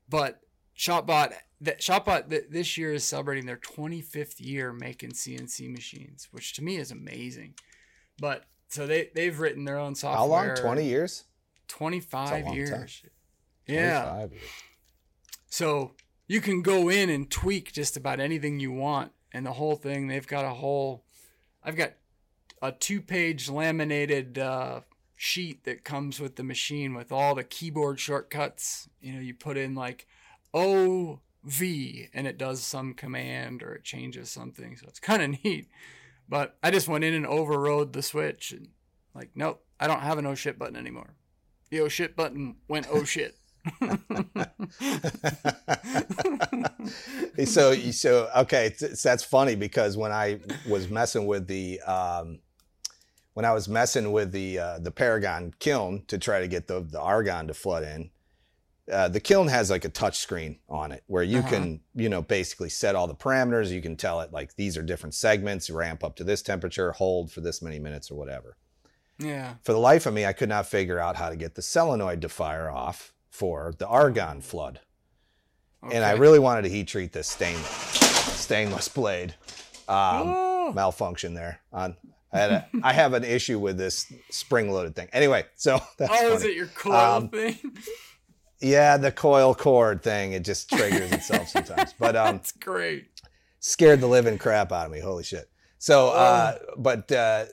But 0.08 0.42
ShopBot, 0.78 1.34
that 1.62 1.80
ShopBot 1.80 2.30
th- 2.30 2.46
this 2.50 2.78
year 2.78 2.94
is 2.94 3.04
celebrating 3.04 3.46
their 3.46 3.58
25th 3.58 4.40
year 4.40 4.72
making 4.72 5.12
CNC 5.12 5.72
machines, 5.72 6.28
which 6.32 6.54
to 6.54 6.64
me 6.64 6.78
is 6.78 6.92
amazing. 6.92 7.56
But 8.20 8.44
so 8.68 8.86
they 8.86 9.10
they've 9.16 9.40
written 9.40 9.66
their 9.66 9.78
own 9.78 9.96
software. 9.96 10.20
How 10.20 10.26
long? 10.26 10.56
20 10.56 10.86
years. 10.86 11.24
25 11.68 12.54
years. 12.54 12.70
Time. 12.70 13.12
Yeah. 13.68 14.02
25 14.04 14.32
years. 14.34 14.44
So 15.50 15.92
you 16.28 16.42
can 16.42 16.62
go 16.62 16.90
in 16.90 17.10
and 17.10 17.30
tweak 17.30 17.72
just 17.72 17.98
about 17.98 18.20
anything 18.20 18.60
you 18.60 18.72
want, 18.72 19.12
and 19.32 19.46
the 19.46 19.54
whole 19.54 19.76
thing. 19.76 20.08
They've 20.08 20.28
got 20.28 20.46
a 20.46 20.50
whole 20.50 21.05
I've 21.66 21.76
got 21.76 21.94
a 22.62 22.72
two 22.72 23.02
page 23.02 23.50
laminated 23.50 24.38
uh, 24.38 24.82
sheet 25.16 25.64
that 25.66 25.84
comes 25.84 26.20
with 26.20 26.36
the 26.36 26.44
machine 26.44 26.94
with 26.94 27.12
all 27.12 27.34
the 27.34 27.44
keyboard 27.44 28.00
shortcuts. 28.00 28.88
You 29.02 29.14
know, 29.14 29.20
you 29.20 29.34
put 29.34 29.58
in 29.58 29.74
like 29.74 30.08
OV 30.54 31.20
and 32.14 32.28
it 32.28 32.38
does 32.38 32.62
some 32.62 32.94
command 32.94 33.64
or 33.64 33.74
it 33.74 33.84
changes 33.84 34.30
something. 34.30 34.78
So 34.78 34.86
it's 34.88 35.00
kind 35.00 35.24
of 35.24 35.30
neat. 35.44 35.68
But 36.30 36.56
I 36.62 36.70
just 36.72 36.88
went 36.88 37.04
in 37.04 37.16
and 37.16 37.26
overrode 37.26 37.94
the 37.94 38.04
switch 38.04 38.52
and 38.52 38.70
like, 39.16 39.32
nope, 39.36 39.64
I 39.80 39.88
don't 39.88 40.02
have 40.02 40.20
an 40.20 40.26
oh 40.28 40.36
shit 40.36 40.60
button 40.60 40.76
anymore. 40.76 41.16
The 41.72 41.82
oh 41.82 41.88
shit 41.88 42.16
button 42.16 42.58
went 42.68 42.88
oh 42.92 43.04
shit. 43.04 43.38
so 47.46 47.74
so 47.92 48.30
okay 48.36 48.74
that's 49.04 49.24
funny 49.24 49.56
because 49.56 49.98
when 49.98 50.12
i 50.12 50.40
was 50.68 50.90
messing 50.90 51.26
with 51.26 51.48
the 51.48 51.82
um, 51.82 52.40
when 53.34 53.46
i 53.46 53.52
was 53.52 53.68
messing 53.68 54.12
with 54.12 54.32
the 54.32 54.60
uh, 54.60 54.80
the 54.80 54.92
paragon 54.92 55.54
kiln 55.60 56.04
to 56.08 56.18
try 56.18 56.40
to 56.40 56.48
get 56.48 56.68
the, 56.68 56.82
the 56.82 57.02
argon 57.02 57.48
to 57.48 57.54
flood 57.54 57.84
in 57.84 58.10
uh, 58.92 59.08
the 59.08 59.20
kiln 59.20 59.48
has 59.48 59.72
like 59.72 59.84
a 59.84 59.90
touch 59.90 60.20
screen 60.20 60.60
on 60.70 60.92
it 60.92 61.04
where 61.08 61.24
you 61.24 61.40
uh-huh. 61.40 61.50
can 61.50 61.80
you 61.96 62.08
know 62.08 62.22
basically 62.22 62.70
set 62.70 62.96
all 62.96 63.08
the 63.08 63.16
parameters. 63.16 63.72
You 63.72 63.82
can 63.82 63.96
tell 63.96 64.22
it 64.22 64.32
like 64.32 64.56
these 64.56 64.78
are 64.78 64.84
different 64.84 65.16
segments 65.16 65.70
ramp 65.70 66.04
up 66.04 66.16
to 66.18 66.24
this 66.24 66.42
temperature 66.42 66.92
hold 66.92 67.32
for 67.32 67.42
this 67.42 67.62
many 67.62 67.80
minutes 67.80 68.12
or 68.12 68.16
whatever. 68.16 68.58
Yeah. 69.18 69.56
For 69.64 69.72
the 69.72 69.80
life 69.80 70.06
of 70.06 70.14
me 70.14 70.26
i 70.26 70.34
could 70.34 70.50
not 70.50 70.68
figure 70.68 71.00
out 71.00 71.16
how 71.16 71.30
to 71.30 71.36
get 71.36 71.56
the 71.56 71.62
solenoid 71.62 72.22
to 72.22 72.30
fire 72.30 72.70
off 72.70 73.14
for 73.36 73.74
the 73.78 73.88
argon 73.88 74.42
flood. 74.42 74.80
Okay. 75.84 75.96
And 75.96 76.04
I 76.06 76.14
really 76.14 76.40
wanted 76.40 76.64
to 76.64 76.70
heat 76.70 76.88
treat 76.88 77.12
this 77.12 77.28
stainless 77.28 77.70
stainless 78.40 78.88
blade. 78.88 79.36
Um, 79.88 80.24
oh. 80.28 80.72
malfunction 80.74 81.36
there 81.36 81.60
on 81.72 81.96
I, 82.34 82.40
had 82.40 82.52
a, 82.52 82.68
I 82.84 82.94
have 82.94 83.14
an 83.14 83.24
issue 83.24 83.60
with 83.60 83.78
this 83.78 84.12
spring 84.32 84.72
loaded 84.72 84.96
thing. 84.96 85.10
Anyway, 85.14 85.46
so 85.56 85.80
that's 85.98 86.12
Oh, 86.12 86.16
funny. 86.16 86.36
is 86.36 86.44
it 86.44 86.56
your 86.56 86.68
coil 86.68 86.96
um, 86.96 87.30
thing? 87.30 87.58
Yeah, 88.62 88.98
the 88.98 89.12
coil 89.12 89.54
cord 89.54 90.02
thing. 90.02 90.32
It 90.32 90.44
just 90.44 90.70
triggers 90.70 91.12
itself 91.12 91.50
sometimes. 91.50 91.94
But 92.00 92.16
um 92.16 92.38
That's 92.38 92.52
great. 92.54 93.10
Scared 93.60 94.02
the 94.02 94.08
living 94.08 94.38
crap 94.38 94.72
out 94.72 94.88
of 94.88 94.92
me. 94.92 95.00
Holy 95.00 95.24
shit. 95.24 95.50
So 95.78 96.10
uh 96.10 96.58
oh. 96.60 96.74
but 96.78 97.12
uh 97.12 97.46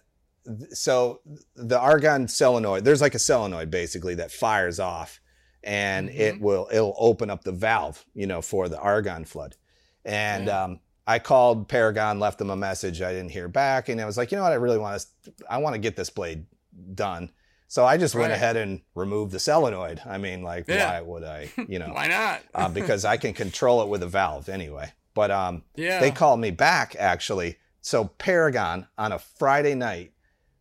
so 0.70 1.20
the 1.54 1.78
argon 1.78 2.28
solenoid, 2.28 2.84
there's 2.84 3.00
like 3.00 3.14
a 3.14 3.18
solenoid 3.18 3.70
basically 3.70 4.14
that 4.16 4.32
fires 4.32 4.80
off 4.80 5.20
and 5.64 6.08
mm-hmm. 6.08 6.20
it 6.20 6.40
will 6.40 6.68
it'll 6.72 6.96
open 6.98 7.30
up 7.30 7.44
the 7.44 7.52
valve, 7.52 8.04
you 8.14 8.26
know, 8.26 8.42
for 8.42 8.68
the 8.68 8.78
argon 8.78 9.24
flood. 9.24 9.56
And 10.04 10.46
yeah. 10.46 10.64
um, 10.64 10.80
I 11.06 11.18
called 11.18 11.68
Paragon, 11.68 12.20
left 12.20 12.38
them 12.38 12.50
a 12.50 12.56
message. 12.56 13.02
I 13.02 13.12
didn't 13.12 13.30
hear 13.30 13.48
back, 13.48 13.88
and 13.88 14.00
I 14.00 14.06
was 14.06 14.16
like, 14.16 14.30
you 14.32 14.36
know 14.36 14.44
what, 14.44 14.52
I 14.52 14.56
really 14.56 14.78
want 14.78 15.04
to, 15.24 15.32
I 15.48 15.58
want 15.58 15.74
to 15.74 15.78
get 15.78 15.96
this 15.96 16.10
blade 16.10 16.46
done. 16.94 17.30
So 17.68 17.86
I 17.86 17.96
just 17.96 18.14
right. 18.14 18.22
went 18.22 18.34
ahead 18.34 18.56
and 18.56 18.82
removed 18.94 19.32
the 19.32 19.38
solenoid. 19.38 20.00
I 20.04 20.18
mean, 20.18 20.42
like, 20.42 20.66
yeah. 20.68 20.92
why 20.92 21.00
would 21.00 21.24
I, 21.24 21.50
you 21.68 21.78
know? 21.78 21.88
why 21.88 22.06
not? 22.06 22.42
uh, 22.54 22.68
because 22.68 23.04
I 23.04 23.16
can 23.16 23.32
control 23.32 23.82
it 23.82 23.88
with 23.88 24.02
a 24.02 24.06
valve 24.06 24.48
anyway. 24.48 24.92
But 25.14 25.30
um, 25.30 25.62
yeah. 25.74 25.98
they 25.98 26.10
called 26.10 26.40
me 26.40 26.50
back 26.50 26.96
actually. 26.98 27.56
So 27.80 28.04
Paragon 28.04 28.86
on 28.96 29.12
a 29.12 29.18
Friday 29.18 29.74
night 29.74 30.12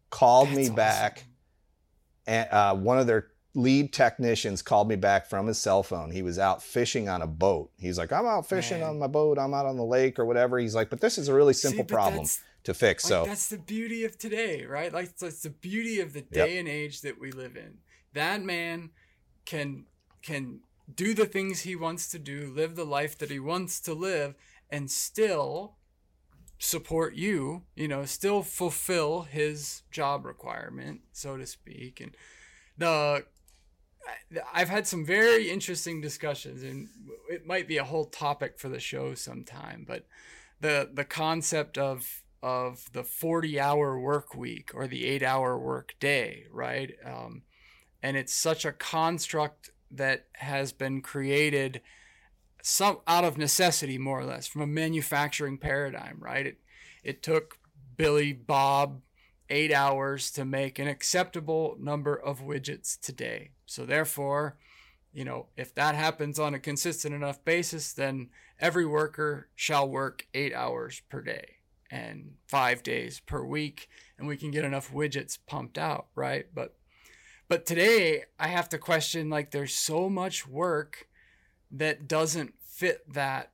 called 0.10 0.48
That's 0.48 0.58
me 0.58 0.64
awesome. 0.64 0.76
back, 0.76 1.26
and 2.26 2.50
uh, 2.50 2.76
one 2.76 2.98
of 2.98 3.08
their 3.08 3.28
lead 3.54 3.92
technicians 3.92 4.62
called 4.62 4.88
me 4.88 4.96
back 4.96 5.26
from 5.26 5.48
his 5.48 5.58
cell 5.58 5.84
phone. 5.84 6.12
He 6.12 6.22
was 6.22 6.40
out 6.40 6.64
fishing 6.64 7.10
on 7.10 7.22
a 7.22 7.28
boat. 7.28 7.72
He's 7.78 7.98
like, 7.98 8.12
I'm 8.14 8.26
out 8.26 8.48
fishing 8.48 8.80
Man. 8.80 8.90
on 8.90 9.00
my 9.00 9.08
boat. 9.08 9.38
I'm 9.38 9.54
out 9.54 9.66
on 9.66 9.76
the 9.78 9.84
lake 9.84 10.20
or 10.20 10.26
whatever. 10.26 10.58
He's 10.58 10.76
like, 10.76 10.90
but 10.90 11.02
this 11.02 11.18
is 11.18 11.28
a 11.28 11.34
really 11.34 11.54
simple 11.54 11.84
but 11.84 11.94
problem 11.94 12.26
to 12.64 12.74
fix. 12.74 13.04
Like, 13.04 13.10
so 13.10 13.26
that's 13.26 13.50
the 13.50 13.58
beauty 13.58 14.06
of 14.06 14.18
today, 14.18 14.66
right? 14.66 14.94
Like 14.94 15.18
that's 15.18 15.42
the 15.42 15.50
beauty 15.50 16.00
of 16.00 16.14
the 16.14 16.20
Yep. 16.32 16.48
day 16.48 16.58
and 16.60 16.68
age 16.68 17.02
that 17.02 17.20
we 17.20 17.32
live 17.32 17.58
in. 17.58 17.80
That 18.14 18.42
man 18.42 18.92
can 19.46 19.86
can 20.22 20.62
do 20.94 21.14
the 21.14 21.26
things 21.26 21.62
he 21.62 21.76
wants 21.76 22.10
to 22.10 22.20
do, 22.20 22.52
live 22.56 22.76
the 22.76 22.86
life 22.86 23.18
that 23.18 23.32
he 23.32 23.40
wants 23.40 23.80
to 23.82 23.94
live, 23.94 24.36
and 24.70 24.90
still 24.90 25.76
support 26.60 27.16
you, 27.16 27.64
you 27.76 27.88
know, 27.88 28.06
still 28.06 28.44
fulfill 28.44 29.24
his 29.24 29.82
job 29.90 30.26
requirement, 30.26 31.02
so 31.12 31.36
to 31.36 31.46
speak. 31.46 32.00
And 32.00 32.16
the 32.78 33.26
I've 34.54 34.70
had 34.70 34.88
some 34.88 35.06
very 35.06 35.50
interesting 35.50 36.02
discussions, 36.02 36.64
and 36.64 36.90
it 37.30 37.46
might 37.46 37.68
be 37.68 37.78
a 37.78 37.84
whole 37.84 38.06
topic 38.06 38.60
for 38.60 38.70
the 38.70 38.80
show 38.80 39.14
sometime. 39.16 39.86
But 39.88 40.08
the 40.60 40.90
the 40.94 41.06
concept 41.06 41.78
of 41.78 42.24
of 42.42 42.92
the 42.94 43.04
forty 43.04 43.60
hour 43.60 44.00
work 44.00 44.36
week 44.36 44.72
or 44.74 44.88
the 44.88 45.06
eight 45.06 45.24
hour 45.24 45.58
work 45.58 45.96
day, 46.00 46.46
right? 46.52 46.92
Um, 47.06 47.44
and 48.02 48.18
it's 48.18 48.34
such 48.34 48.66
a 48.66 48.72
construct 48.72 49.70
that 49.92 50.26
has 50.34 50.72
been 50.72 51.02
created 51.02 51.82
some 52.64 53.00
out 53.08 53.24
of 53.24 53.38
necessity, 53.38 53.98
more 53.98 54.20
or 54.20 54.26
less, 54.26 54.48
from 54.48 54.62
a 54.62 54.68
manufacturing 54.68 55.58
paradigm, 55.58 56.18
right? 56.20 56.46
It 56.46 56.58
it 57.04 57.24
took 57.24 57.58
Billy 57.98 58.34
Bob 58.34 59.02
eight 59.50 59.74
hours 59.74 60.32
to 60.32 60.46
make 60.46 60.80
an 60.80 60.88
acceptable 60.88 61.76
number 61.80 62.16
of 62.16 62.42
widgets 62.42 63.00
today. 63.00 63.52
So 63.72 63.86
therefore, 63.86 64.58
you 65.14 65.24
know, 65.24 65.48
if 65.56 65.74
that 65.76 65.96
happens 65.96 66.40
on 66.40 66.54
a 66.54 66.60
consistent 66.60 67.16
enough 67.16 67.44
basis, 67.46 67.94
then 67.94 68.30
every 68.60 68.86
worker 68.86 69.48
shall 69.56 69.88
work 69.88 70.28
eight 70.34 70.54
hours 70.54 71.02
per 71.10 71.22
day 71.22 71.56
and 71.90 72.34
five 72.48 72.84
days 72.84 73.22
per 73.22 73.46
week, 73.46 73.88
and 74.18 74.28
we 74.28 74.36
can 74.36 74.52
get 74.52 74.66
enough 74.66 74.92
widgets 74.92 75.38
pumped 75.48 75.78
out, 75.78 76.08
right? 76.16 76.48
But 76.54 76.76
but 77.48 77.66
today 77.66 78.24
I 78.38 78.48
have 78.48 78.68
to 78.70 78.78
question 78.78 79.30
like 79.30 79.52
there's 79.52 79.74
so 79.74 80.10
much 80.10 80.46
work 80.46 81.08
that 81.72 82.10
doesn't 82.10 82.54
fit 82.62 83.02
that 83.14 83.52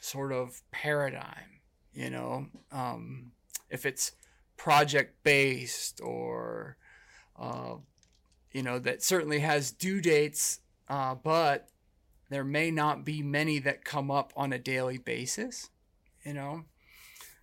sort 0.00 0.32
of 0.32 0.62
paradigm, 0.70 1.60
you 1.92 2.08
know. 2.08 2.46
Um, 2.70 3.32
if 3.68 3.84
it's 3.84 4.12
project 4.56 5.22
based 5.24 6.00
or 6.02 6.78
uh, 7.38 7.76
you 8.52 8.62
know 8.62 8.78
that 8.78 9.02
certainly 9.02 9.40
has 9.40 9.70
due 9.70 10.00
dates 10.00 10.60
uh, 10.88 11.14
but 11.14 11.68
there 12.30 12.44
may 12.44 12.70
not 12.70 13.04
be 13.04 13.22
many 13.22 13.58
that 13.58 13.84
come 13.84 14.10
up 14.10 14.32
on 14.36 14.52
a 14.52 14.58
daily 14.58 14.98
basis 14.98 15.70
you 16.24 16.32
know 16.34 16.64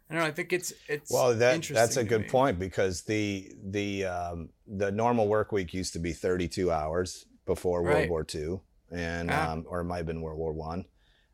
i 0.09 0.13
don't 0.13 0.23
know 0.23 0.27
i 0.27 0.31
think 0.31 0.51
it's 0.53 0.73
it's 0.87 1.11
Well, 1.11 1.35
that 1.35 1.55
interesting 1.55 1.75
that's 1.75 1.97
a 1.97 2.03
good 2.03 2.21
me. 2.21 2.27
point 2.27 2.59
because 2.59 3.01
the 3.03 3.51
the 3.63 4.05
um, 4.05 4.49
the 4.67 4.91
normal 4.91 5.27
work 5.27 5.51
week 5.51 5.73
used 5.73 5.93
to 5.93 5.99
be 5.99 6.13
32 6.13 6.71
hours 6.71 7.25
before 7.45 7.81
World 7.83 7.95
Right. 7.95 8.09
War 8.09 8.25
II, 8.35 8.59
and 8.91 9.31
Ah. 9.31 9.51
um, 9.53 9.65
or 9.67 9.81
it 9.81 9.85
might 9.85 9.97
have 9.97 10.05
been 10.05 10.21
World 10.21 10.37
War 10.37 10.53
One, 10.53 10.85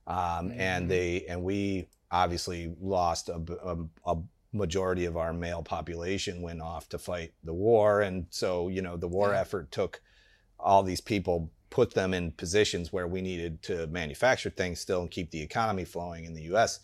um, 0.07 0.49
Mhm. 0.49 0.59
and 0.59 0.89
they 0.91 1.25
and 1.27 1.43
we 1.43 1.87
obviously 2.11 2.73
lost 2.79 3.27
a, 3.29 3.35
a- 3.63 4.11
a 4.13 4.17
majority 4.55 5.05
of 5.05 5.17
our 5.17 5.33
male 5.33 5.61
population 5.63 6.41
went 6.41 6.61
off 6.61 6.87
to 6.89 6.97
fight 6.97 7.33
the 7.43 7.53
war, 7.53 8.01
and 8.01 8.25
so 8.29 8.69
you 8.69 8.81
know 8.81 8.97
the 8.97 9.07
war 9.07 9.31
Yeah. 9.33 9.41
effort 9.41 9.71
took 9.71 10.01
all 10.59 10.81
these 10.83 11.01
people 11.01 11.51
put 11.69 11.93
them 11.93 12.13
in 12.13 12.31
positions 12.31 12.93
where 12.93 13.07
we 13.07 13.21
needed 13.21 13.61
to 13.61 13.85
manufacture 13.87 14.49
things 14.49 14.79
still 14.79 15.01
and 15.01 15.11
keep 15.11 15.29
the 15.31 15.41
economy 15.41 15.83
flowing 15.83 16.23
in 16.25 16.33
the 16.33 16.43
U.S. 16.43 16.79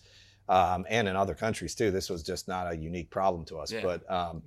Um, 0.49 0.85
and 0.89 1.07
in 1.07 1.15
other 1.15 1.33
countries 1.33 1.75
too. 1.75 1.91
This 1.91 2.09
was 2.09 2.23
just 2.23 2.49
not 2.49 2.69
a 2.69 2.75
unique 2.75 3.09
problem 3.09 3.45
to 3.45 3.57
us. 3.57 3.71
Yeah. 3.71 3.83
But 3.83 4.11
um, 4.11 4.43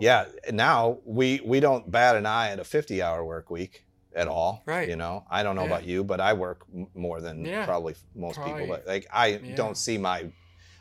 yeah, 0.00 0.26
now 0.52 0.98
we 1.04 1.40
we 1.44 1.58
don't 1.58 1.90
bat 1.90 2.14
an 2.16 2.26
eye 2.26 2.50
at 2.50 2.60
a 2.60 2.64
50 2.64 3.02
hour 3.02 3.24
work 3.24 3.50
week 3.50 3.84
at 4.14 4.28
all. 4.28 4.62
Right. 4.66 4.88
You 4.88 4.94
know, 4.96 5.24
I 5.28 5.42
don't 5.42 5.56
know 5.56 5.62
Yeah. 5.62 5.68
about 5.74 5.84
you, 5.84 6.04
but 6.04 6.20
I 6.20 6.32
work 6.34 6.64
m- 6.72 6.86
more 6.94 7.20
than 7.20 7.44
Yeah. 7.44 7.64
probably 7.64 7.94
most 8.14 8.36
Probably. 8.36 8.60
people. 8.62 8.76
But 8.76 8.86
like 8.86 9.06
I 9.12 9.32
don't 9.56 9.76
see 9.76 9.98
my 9.98 10.30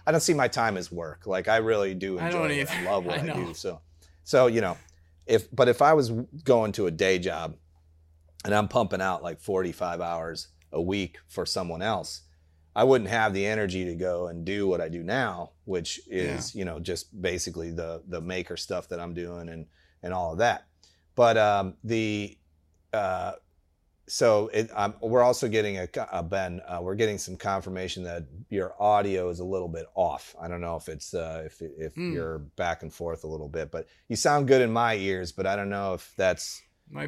I 0.08 0.12
don't 0.12 0.22
see 0.22 0.34
my 0.34 0.48
time 0.48 0.78
as 0.78 0.90
work. 0.90 1.28
Like 1.28 1.50
I 1.50 1.58
really 1.58 1.94
do 1.94 2.18
I 2.18 2.28
enjoy 2.28 2.48
don't 2.48 2.52
it. 2.52 2.72
I 2.72 2.84
love 2.84 3.06
what 3.06 3.20
I 3.20 3.30
I, 3.30 3.36
do. 3.36 3.54
So 3.54 3.82
so 4.24 4.48
you 4.48 4.62
know, 4.62 4.78
if 5.26 5.54
but 5.54 5.68
if 5.68 5.82
I 5.82 5.94
was 5.94 6.12
going 6.46 6.72
to 6.74 6.88
a 6.88 6.92
day 6.92 7.20
job 7.20 7.58
and 8.46 8.56
I'm 8.56 8.70
pumping 8.70 9.02
out 9.02 9.22
like 9.22 9.42
45 9.42 10.00
hours 10.00 10.48
a 10.72 10.82
week 10.82 11.18
for 11.28 11.46
someone 11.46 11.82
else, 11.82 12.22
I 12.74 12.86
wouldn't 12.86 13.10
have 13.10 13.34
the 13.34 13.46
energy 13.46 13.84
to 13.84 13.96
go 13.96 14.28
and 14.28 14.46
do 14.46 14.66
what 14.66 14.80
I 14.80 14.88
do 14.88 15.04
now, 15.04 15.52
which 15.66 16.00
is, 16.08 16.56
you 16.56 16.64
know, 16.64 16.80
just 16.80 17.22
basically 17.22 17.72
the 17.72 18.02
the 18.08 18.22
maker 18.22 18.56
stuff 18.56 18.88
that 18.90 19.02
I'm 19.02 19.14
doing 19.14 19.50
and 19.50 19.66
and 20.02 20.14
all 20.14 20.32
of 20.32 20.38
that. 20.38 20.68
But 21.16 21.38
um, 21.38 21.74
the 21.84 22.38
uh, 22.94 23.34
so 24.08 24.48
it, 24.54 24.70
um, 24.74 24.96
we're 25.02 25.22
also 25.22 25.48
getting 25.48 25.78
a, 25.78 25.88
uh, 26.12 26.24
Ben. 26.24 26.62
Uh, 26.68 26.80
we're 26.82 26.96
getting 26.96 27.18
some 27.18 27.36
confirmation 27.36 28.04
that 28.04 28.24
your 28.50 28.82
audio 28.82 29.30
is 29.30 29.40
a 29.40 29.44
little 29.46 29.68
bit 29.68 29.86
off. 29.96 30.36
I 30.42 30.48
don't 30.48 30.62
know 30.62 30.76
if 30.78 30.88
it's 30.90 31.14
uh, 31.14 31.44
if 31.46 31.62
if 31.62 31.94
Hmm. 31.96 32.14
you're 32.14 32.40
back 32.56 32.84
and 32.84 32.94
forth 32.94 33.24
a 33.24 33.28
little 33.28 33.50
bit, 33.50 33.70
but 33.72 33.88
you 34.08 34.16
sound 34.16 34.48
good 34.48 34.62
in 34.62 34.72
my 34.72 34.96
ears. 34.96 35.32
But 35.32 35.46
I 35.46 35.56
don't 35.56 35.70
know 35.70 35.94
if 35.94 36.14
that's 36.18 36.62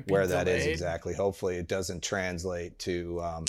where 0.07 0.27
that 0.27 0.47
is 0.47 0.65
exactly. 0.67 1.13
Hopefully, 1.13 1.55
it 1.57 1.67
doesn't 1.67 2.03
translate 2.03 2.77
to. 2.79 3.21
Um, 3.21 3.45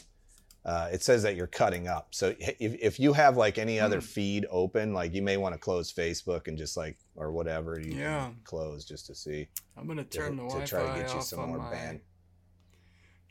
uh, 0.63 0.91
it 0.93 1.03
says 1.03 1.23
that 1.23 1.37
you're 1.37 1.47
cutting 1.47 1.89
up. 1.89 2.09
So 2.15 2.35
if, 2.39 2.55
if 2.61 3.01
you 3.01 3.15
have 3.15 3.37
like 3.39 3.57
any 3.57 3.81
other 3.81 4.01
Hmm. 4.01 4.05
feed 4.07 4.47
open, 4.51 4.93
like 4.93 5.15
you 5.15 5.23
may 5.23 5.39
want 5.39 5.55
to 5.55 5.59
close 5.59 5.91
Facebook 5.91 6.49
and 6.49 6.59
just 6.59 6.77
like 6.77 6.99
or 7.17 7.33
whatever 7.33 7.81
you 7.81 7.97
Yeah. 7.97 8.31
close 8.45 8.85
just 8.85 9.07
to 9.07 9.15
see 9.15 9.49
i'm 9.77 9.87
gonna 9.87 10.05
to, 10.05 10.19
turn 10.19 10.37
the 10.37 10.43
to 10.43 10.49
wi-fi 10.49 10.67
try 10.67 10.83
to 10.83 10.89
get 11.03 11.13
you 11.15 11.19
off 11.21 11.25
some 11.25 11.41
on 11.41 11.49
more 11.49 11.59
my 11.59 11.71
band. 11.71 12.01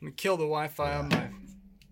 I'm 0.00 0.08
gonna 0.08 0.12
kill 0.16 0.36
the 0.36 0.44
wi-fi 0.44 0.94
on 0.96 1.08
my 1.08 1.28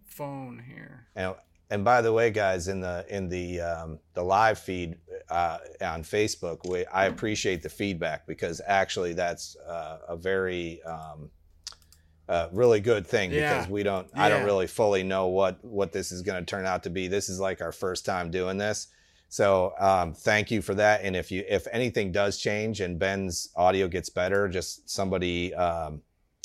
phone 0.07 0.63
here 0.67 1.07
And 1.17 1.35
and 1.71 1.85
by 1.85 2.01
the 2.01 2.11
way, 2.11 2.31
guys, 2.31 2.67
in 2.69 2.81
the 2.81 3.05
in 3.11 3.29
the 3.29 3.61
um, 3.61 3.99
the 4.15 4.23
live 4.23 4.59
feed 4.59 4.97
uh, 5.29 5.59
on 5.83 6.03
Facebook, 6.03 6.67
we, 6.67 6.87
I 6.87 7.05
appreciate 7.05 7.63
the 7.63 7.69
feedback 7.69 8.27
because 8.27 8.63
actually 8.67 9.13
that's 9.13 9.55
uh, 9.69 9.99
a 10.09 10.17
very 10.17 10.83
um, 10.85 11.31
uh, 12.27 12.49
really 12.53 12.81
good 12.81 13.07
thing 13.07 13.31
Yeah. 13.33 13.53
because 13.59 13.71
we 13.71 13.83
don't 13.83 14.09
I 14.15 14.31
don't 14.31 14.45
really 14.47 14.67
fully 14.67 15.03
know 15.03 15.27
what 15.27 15.63
what 15.63 15.93
this 15.93 16.11
is 16.11 16.23
going 16.23 16.43
to 16.43 16.47
turn 16.47 16.65
out 16.65 16.85
to 16.85 16.91
be. 16.91 17.07
This 17.07 17.29
is 17.29 17.39
like 17.39 17.61
our 17.61 17.73
first 17.73 18.07
time 18.07 18.31
doing 18.31 18.57
this. 18.57 18.89
So 19.29 19.75
um, 19.79 20.15
thank 20.15 20.51
you 20.51 20.63
for 20.63 20.75
that. 20.75 21.03
And 21.03 21.15
if 21.15 21.31
you 21.31 21.45
if 21.47 21.67
anything 21.71 22.13
does 22.13 22.39
change 22.39 22.81
and 22.81 22.99
Ben's 22.99 23.51
audio 23.57 23.89
gets 23.89 24.09
better, 24.09 24.49
just 24.49 24.89
somebody 24.89 25.55
um, 25.55 26.01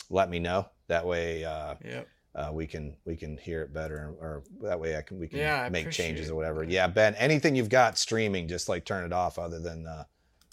let 0.09 0.29
me 0.29 0.39
know. 0.39 0.67
That 0.87 1.05
way 1.05 1.43
uh, 1.45 1.75
yep 1.83 2.07
uh, 2.35 2.49
we 2.51 2.65
can 2.65 2.95
we 3.05 3.15
can 3.15 3.37
hear 3.37 3.61
it 3.61 3.73
better, 3.73 4.13
or 4.19 4.43
that 4.61 4.79
way 4.79 4.97
I 4.97 5.01
can 5.01 5.19
we 5.19 5.27
can 5.27 5.39
Yeah, 5.39 5.69
make 5.71 5.91
changes 5.91 6.29
or 6.31 6.35
whatever. 6.35 6.63
Yeah, 6.63 6.87
Ben, 6.87 7.13
anything 7.15 7.55
you've 7.55 7.69
got 7.69 7.97
streaming, 7.97 8.47
just 8.47 8.67
like 8.67 8.85
turn 8.85 9.05
it 9.05 9.13
off, 9.13 9.37
other 9.37 9.59
than 9.59 9.85
uh, 9.85 10.05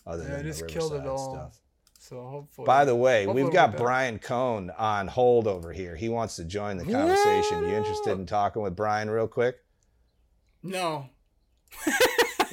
other 0.06 0.24
Yeah, 0.24 0.34
I 0.34 0.36
than 0.38 0.46
just 0.46 0.60
the 0.60 0.66
killed 0.66 0.92
it 0.92 1.06
all. 1.06 1.32
stuff. 1.32 1.58
so 1.98 2.22
hopefully 2.26 2.66
By 2.66 2.84
the 2.84 2.94
way, 2.94 3.26
we've 3.26 3.50
got. 3.52 3.76
Brian 3.78 4.18
Cohn 4.18 4.70
on 4.76 5.08
hold 5.08 5.46
over 5.46 5.72
here. 5.72 5.96
He 5.96 6.10
wants 6.10 6.36
to 6.36 6.44
join 6.44 6.76
the 6.76 6.84
conversation. 6.84 7.62
You 7.66 7.74
interested 7.74 8.12
in 8.12 8.26
talking 8.26 8.60
with 8.62 8.76
Brian 8.76 9.08
real 9.08 9.28
quick? 9.28 9.56
no 10.62 11.08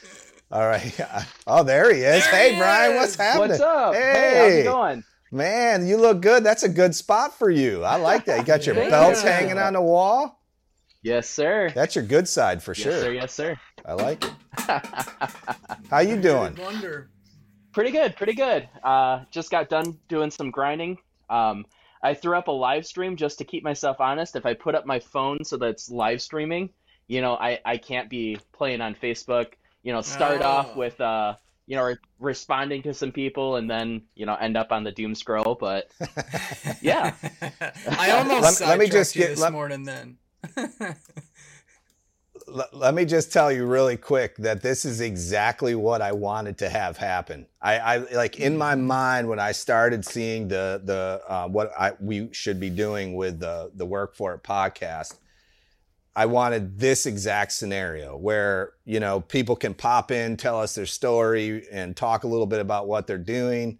All 0.52 0.66
right. 0.66 0.98
Oh, 1.46 1.64
there 1.64 1.92
he 1.92 2.02
is. 2.02 2.22
There 2.24 2.34
hey, 2.34 2.52
he 2.52 2.58
Brian, 2.58 2.92
is. 2.92 2.98
what's 2.98 3.16
happening? 3.16 3.48
What's 3.48 3.60
up? 3.60 3.94
Hey, 3.94 4.34
how's 4.36 4.52
it 4.52 4.64
going? 4.64 5.04
Man, 5.32 5.86
you 5.86 5.96
look 5.96 6.20
good. 6.20 6.44
That's 6.44 6.62
a 6.62 6.68
good 6.68 6.94
spot 6.94 7.36
for 7.36 7.50
you. 7.50 7.82
I 7.82 7.96
like 7.96 8.26
that. 8.26 8.38
You 8.38 8.44
got 8.44 8.64
your 8.64 8.74
Thank 8.76 8.90
belts 8.90 9.24
you. 9.24 9.28
hanging 9.28 9.58
on 9.58 9.72
the 9.72 9.80
wall. 9.80 10.40
Yes, 11.02 11.28
sir. 11.28 11.70
That's 11.74 11.96
your 11.96 12.04
good 12.04 12.28
side 12.28 12.62
for 12.62 12.72
yes, 12.72 12.82
sure. 12.82 13.00
sir. 13.00 13.12
Yes, 13.12 13.34
sir. 13.34 13.58
I 13.84 13.94
like 13.94 14.24
it. 14.24 14.32
How 15.90 15.98
you 15.98 16.16
doing? 16.20 16.54
Wonder 16.56 17.10
pretty 17.72 17.90
good. 17.90 18.16
Pretty 18.16 18.34
good. 18.34 18.68
Uh, 18.82 19.24
just 19.30 19.50
got 19.50 19.68
done 19.68 19.98
doing 20.08 20.30
some 20.30 20.50
grinding. 20.50 20.98
Um, 21.28 21.64
I 22.02 22.14
threw 22.14 22.36
up 22.36 22.48
a 22.48 22.52
live 22.52 22.86
stream 22.86 23.16
just 23.16 23.38
to 23.38 23.44
keep 23.44 23.64
myself 23.64 24.00
honest. 24.00 24.36
If 24.36 24.46
I 24.46 24.54
put 24.54 24.74
up 24.74 24.86
my 24.86 25.00
phone 25.00 25.44
so 25.44 25.56
that 25.58 25.66
it's 25.66 25.90
live 25.90 26.20
streaming, 26.20 26.70
you 27.08 27.20
know, 27.20 27.34
I, 27.34 27.60
I 27.64 27.76
can't 27.76 28.10
be 28.10 28.38
playing 28.52 28.80
on 28.80 28.94
Facebook. 28.94 29.52
You 29.82 29.92
know, 29.92 30.00
start 30.02 30.40
Oh. 30.42 30.46
off 30.48 30.76
with 30.76 31.00
uh, 31.00 31.34
you 31.66 31.76
know, 31.76 31.84
re- 31.84 31.96
responding 32.18 32.82
to 32.82 32.92
some 32.94 33.12
people 33.12 33.56
and 33.56 33.70
then 33.70 34.02
you 34.14 34.26
know 34.26 34.34
end 34.36 34.56
up 34.56 34.72
on 34.72 34.84
the 34.84 34.92
doom 34.92 35.14
scroll. 35.14 35.54
But 35.54 35.90
Yeah. 36.82 37.14
I 37.88 38.10
almost 38.18 38.60
Let- 38.60 38.68
let 38.70 38.78
me 38.78 38.88
just 38.88 39.14
get- 39.14 39.30
this 39.30 39.40
let- 39.40 39.52
morning 39.52 39.84
then 39.84 40.18
l- 42.48 42.68
let 42.72 42.94
me 42.94 43.04
just 43.04 43.32
tell 43.32 43.50
you 43.52 43.66
really 43.66 43.96
quick 43.96 44.36
that 44.38 44.62
this 44.62 44.84
is 44.84 45.00
exactly 45.00 45.74
what 45.74 46.02
I 46.02 46.12
wanted 46.12 46.58
to 46.58 46.68
have 46.68 46.96
happen. 46.96 47.46
I, 47.60 47.78
I 47.78 47.96
like 48.14 48.40
in 48.40 48.56
my 48.56 48.74
mind 48.74 49.28
when 49.28 49.38
I 49.38 49.52
started 49.52 50.04
seeing 50.04 50.48
the 50.48 50.80
the 50.84 51.22
uh, 51.28 51.48
what 51.48 51.72
I 51.78 51.92
we 52.00 52.28
should 52.32 52.58
be 52.60 52.70
doing 52.70 53.14
with 53.14 53.38
the 53.40 53.70
the 53.74 53.86
Work 53.86 54.14
for 54.16 54.34
It 54.34 54.42
podcast. 54.42 55.14
I 56.14 56.26
wanted 56.26 56.78
this 56.78 57.06
exact 57.06 57.52
scenario 57.52 58.16
where 58.16 58.72
you 58.84 59.00
know 59.00 59.20
people 59.20 59.56
can 59.56 59.74
pop 59.74 60.10
in, 60.10 60.36
tell 60.36 60.60
us 60.60 60.74
their 60.74 60.86
story, 60.86 61.66
and 61.70 61.96
talk 61.96 62.24
a 62.24 62.28
little 62.28 62.46
bit 62.46 62.60
about 62.60 62.86
what 62.86 63.06
they're 63.06 63.18
doing, 63.18 63.78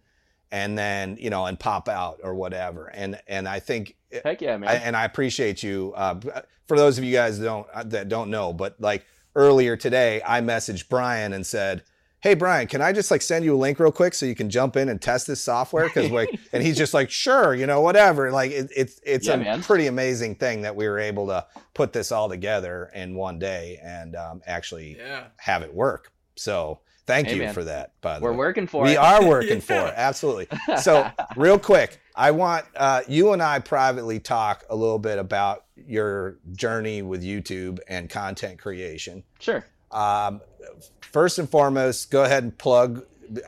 and 0.50 0.78
then 0.78 1.16
you 1.20 1.30
know 1.30 1.46
and 1.46 1.58
pop 1.58 1.88
out 1.88 2.20
or 2.22 2.34
whatever. 2.34 2.86
And 2.86 3.20
and 3.26 3.48
I 3.48 3.60
think 3.60 3.96
Heck 4.24 4.40
yeah, 4.42 4.56
man. 4.56 4.68
I, 4.68 4.74
and 4.74 4.96
I 4.96 5.04
appreciate 5.04 5.62
you. 5.62 5.92
Uh, 5.96 6.20
for 6.66 6.76
those 6.76 6.98
of 6.98 7.04
you 7.04 7.12
guys 7.12 7.38
that 7.38 7.44
don't 7.44 7.66
uh, 7.72 7.82
that 7.84 8.08
don't 8.08 8.30
know, 8.30 8.52
but 8.52 8.80
like 8.80 9.04
earlier 9.34 9.76
today, 9.76 10.22
I 10.24 10.40
messaged 10.40 10.88
Brian 10.88 11.32
and 11.32 11.46
said, 11.46 11.82
"Hey, 12.22 12.34
Brian, 12.34 12.66
can 12.66 12.80
I 12.80 12.92
just 12.92 13.10
like 13.10 13.20
send 13.22 13.44
you 13.44 13.54
a 13.54 13.58
link 13.58 13.78
real 13.78 13.92
quick 13.92 14.14
so 14.14 14.24
you 14.26 14.34
can 14.34 14.48
jump 14.50 14.76
in 14.76 14.88
and 14.88 15.00
test 15.00 15.26
this 15.26 15.42
software?" 15.42 15.84
Because 15.84 16.10
like, 16.10 16.30
and 16.52 16.62
he's 16.62 16.76
just 16.78 16.94
like, 16.94 17.10
"Sure, 17.10 17.54
you 17.54 17.66
know, 17.66 17.80
whatever." 17.80 18.30
Like, 18.32 18.50
it, 18.52 18.70
it's 18.74 19.00
it's 19.04 19.26
Yeah, 19.26 19.34
a 19.34 19.38
man. 19.38 19.62
pretty 19.62 19.86
amazing 19.86 20.36
thing 20.36 20.62
that 20.62 20.74
we 20.76 20.88
were 20.88 20.98
able 20.98 21.26
to 21.28 21.44
put 21.74 21.92
this 21.92 22.10
all 22.12 22.28
together 22.28 22.90
in 22.94 23.14
one 23.14 23.38
day 23.38 23.78
and 23.82 24.16
um, 24.16 24.40
actually 24.46 24.96
Yeah. 24.98 25.24
have 25.36 25.62
it 25.62 25.74
work. 25.74 26.12
So 26.36 26.80
thank 27.06 27.28
Hey, 27.28 27.34
you 27.36 27.42
man. 27.42 27.54
for 27.54 27.64
that. 27.64 27.92
By 28.00 28.18
the 28.18 28.24
We're 28.24 28.30
way, 28.32 28.36
working 28.38 28.66
for 28.66 28.84
it. 28.84 28.88
we 28.88 28.92
it. 28.92 28.98
are 28.98 29.24
working 29.28 29.60
for 29.60 29.88
it 29.88 29.94
absolutely 29.96 30.46
so 30.80 31.10
real 31.36 31.58
quick 31.58 32.00
i 32.14 32.30
want 32.30 32.64
uh, 32.76 33.00
you 33.08 33.32
and 33.32 33.42
i 33.42 33.58
privately 33.58 34.18
talk 34.20 34.64
a 34.70 34.76
little 34.76 34.98
bit 34.98 35.18
about 35.18 35.64
your 35.76 36.38
journey 36.52 37.02
with 37.02 37.22
youtube 37.24 37.78
and 37.88 38.08
content 38.08 38.58
creation 38.58 39.22
Sure. 39.40 39.64
um, 39.90 40.40
first 41.00 41.38
and 41.38 41.48
foremost 41.48 42.10
go 42.10 42.24
ahead 42.24 42.42
and 42.42 42.56
plug 42.58 43.04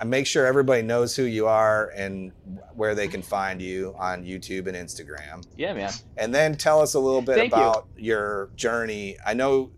make 0.06 0.26
sure 0.26 0.46
everybody 0.46 0.80
knows 0.82 1.14
who 1.14 1.24
you 1.24 1.46
are 1.46 1.90
and 1.96 2.32
where 2.74 2.94
they 2.94 3.06
can 3.08 3.20
find 3.22 3.60
you 3.60 3.94
on 3.98 4.24
youtube 4.24 4.66
and 4.66 4.76
instagram 4.76 5.44
Yeah, 5.56 5.74
man. 5.74 5.90
and 6.16 6.34
then 6.34 6.56
tell 6.56 6.80
us 6.80 6.94
a 6.94 7.00
little 7.00 7.20
bit 7.22 7.36
Thank 7.36 7.52
you. 7.52 7.58
about 7.58 7.88
your 7.96 8.50
journey. 8.56 9.16
I 9.26 9.34
know 9.34 9.72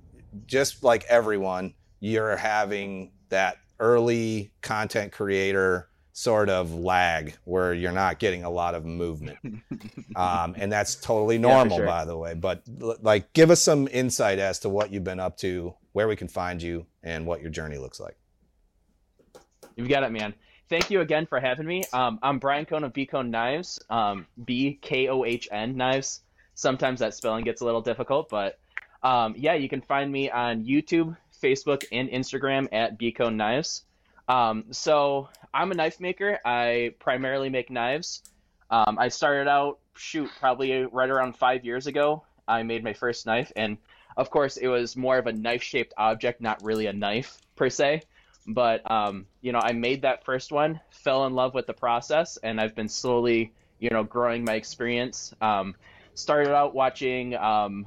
just 0.46 0.84
like 0.84 1.04
everyone, 1.08 1.74
you're 2.00 2.36
having 2.36 3.12
that 3.30 3.56
early 3.80 4.52
content 4.62 5.12
creator 5.12 5.88
sort 6.18 6.48
of 6.48 6.72
lag 6.72 7.34
where 7.44 7.74
you're 7.74 7.92
not 7.92 8.18
getting 8.18 8.42
a 8.42 8.48
lot 8.48 8.74
of 8.74 8.86
movement. 8.86 9.36
um, 10.16 10.54
and 10.56 10.72
that's 10.72 10.94
totally 10.94 11.34
Yeah, 11.34 11.42
normal, 11.42 11.76
sure. 11.76 11.86
by 11.86 12.06
the 12.06 12.16
way. 12.16 12.32
But 12.32 12.62
l- 12.80 12.96
like, 13.02 13.34
give 13.34 13.50
us 13.50 13.60
some 13.60 13.86
insight 13.92 14.38
as 14.38 14.60
to 14.60 14.70
what 14.70 14.90
you've 14.90 15.04
been 15.04 15.20
up 15.20 15.36
to, 15.38 15.74
where 15.92 16.08
we 16.08 16.16
can 16.16 16.28
find 16.28 16.62
you, 16.62 16.86
and 17.02 17.26
what 17.26 17.42
your 17.42 17.50
journey 17.50 17.76
looks 17.76 18.00
like. 18.00 18.16
You've 19.76 19.90
got 19.90 20.04
it, 20.04 20.10
man. 20.10 20.32
Thank 20.70 20.90
you 20.90 21.02
again 21.02 21.26
for 21.26 21.38
having 21.38 21.66
me. 21.66 21.84
Um, 21.92 22.18
I'm 22.22 22.38
Brian 22.38 22.64
Cohn 22.64 22.82
of 22.82 22.94
BKohn 22.94 23.28
Knives. 23.28 23.78
Um, 23.90 24.26
B 24.42 24.78
K 24.80 25.08
O 25.08 25.22
H 25.24 25.48
N 25.52 25.76
Knives. 25.76 26.22
Sometimes 26.54 27.00
that 27.00 27.12
spelling 27.12 27.44
gets 27.44 27.60
a 27.60 27.66
little 27.66 27.82
difficult, 27.82 28.30
but 28.30 28.58
um, 29.02 29.34
yeah, 29.36 29.52
you 29.52 29.68
can 29.68 29.82
find 29.82 30.10
me 30.10 30.30
on 30.30 30.64
YouTube, 30.64 31.14
Facebook, 31.42 31.84
and 31.92 32.08
Instagram 32.08 32.68
at 32.72 32.98
BKohn 32.98 33.36
Knives. 33.36 33.82
Um, 34.28 34.64
so 34.72 35.28
I'm 35.54 35.70
a 35.70 35.74
knife 35.74 36.00
maker. 36.00 36.38
I 36.44 36.94
primarily 36.98 37.48
make 37.48 37.70
knives. 37.70 38.22
Um, 38.70 38.98
I 38.98 39.08
started 39.08 39.48
out 39.48 39.78
shoot 39.94 40.30
probably 40.40 40.84
right 40.84 41.08
around 41.08 41.36
five 41.36 41.64
years 41.64 41.86
ago. 41.86 42.24
I 42.48 42.62
made 42.62 42.84
my 42.84 42.92
first 42.92 43.26
knife, 43.26 43.50
and 43.56 43.78
of 44.16 44.30
course, 44.30 44.56
it 44.56 44.68
was 44.68 44.96
more 44.96 45.18
of 45.18 45.26
a 45.26 45.32
knife-shaped 45.32 45.92
object, 45.96 46.40
not 46.40 46.62
really 46.62 46.86
a 46.86 46.92
knife 46.92 47.38
per 47.56 47.68
se 47.68 48.02
but 48.46 48.88
um, 48.90 49.26
you 49.40 49.52
know 49.52 49.60
i 49.62 49.72
made 49.72 50.02
that 50.02 50.24
first 50.24 50.52
one 50.52 50.80
fell 50.90 51.26
in 51.26 51.34
love 51.34 51.54
with 51.54 51.66
the 51.66 51.72
process 51.72 52.36
and 52.38 52.60
i've 52.60 52.74
been 52.74 52.88
slowly 52.88 53.52
you 53.78 53.90
know 53.90 54.04
growing 54.04 54.44
my 54.44 54.54
experience 54.54 55.34
um, 55.40 55.74
started 56.14 56.54
out 56.54 56.74
watching 56.74 57.34
um, 57.36 57.86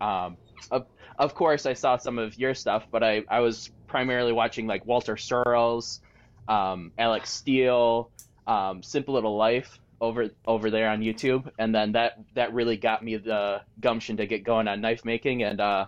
um, 0.00 0.36
of, 0.70 0.86
of 1.18 1.34
course 1.34 1.66
i 1.66 1.72
saw 1.72 1.96
some 1.96 2.18
of 2.18 2.38
your 2.38 2.54
stuff 2.54 2.86
but 2.90 3.02
i, 3.02 3.24
I 3.28 3.40
was 3.40 3.70
primarily 3.88 4.32
watching 4.32 4.66
like 4.66 4.86
walter 4.86 5.16
Sorrells, 5.16 6.00
um, 6.48 6.92
alec 6.98 7.26
steele 7.26 8.10
um, 8.46 8.82
simple 8.82 9.14
little 9.14 9.36
life 9.36 9.78
over 10.00 10.30
over 10.46 10.70
there 10.70 10.88
on 10.90 11.00
youtube. 11.00 11.50
And 11.58 11.74
then 11.74 11.92
that 11.92 12.18
that 12.34 12.54
really 12.54 12.76
got 12.76 13.02
me 13.02 13.16
the 13.16 13.62
gumption 13.80 14.18
to 14.18 14.26
get 14.26 14.44
going 14.44 14.68
on 14.68 14.80
knife 14.80 15.04
making. 15.04 15.42
And 15.42 15.60
uh, 15.60 15.86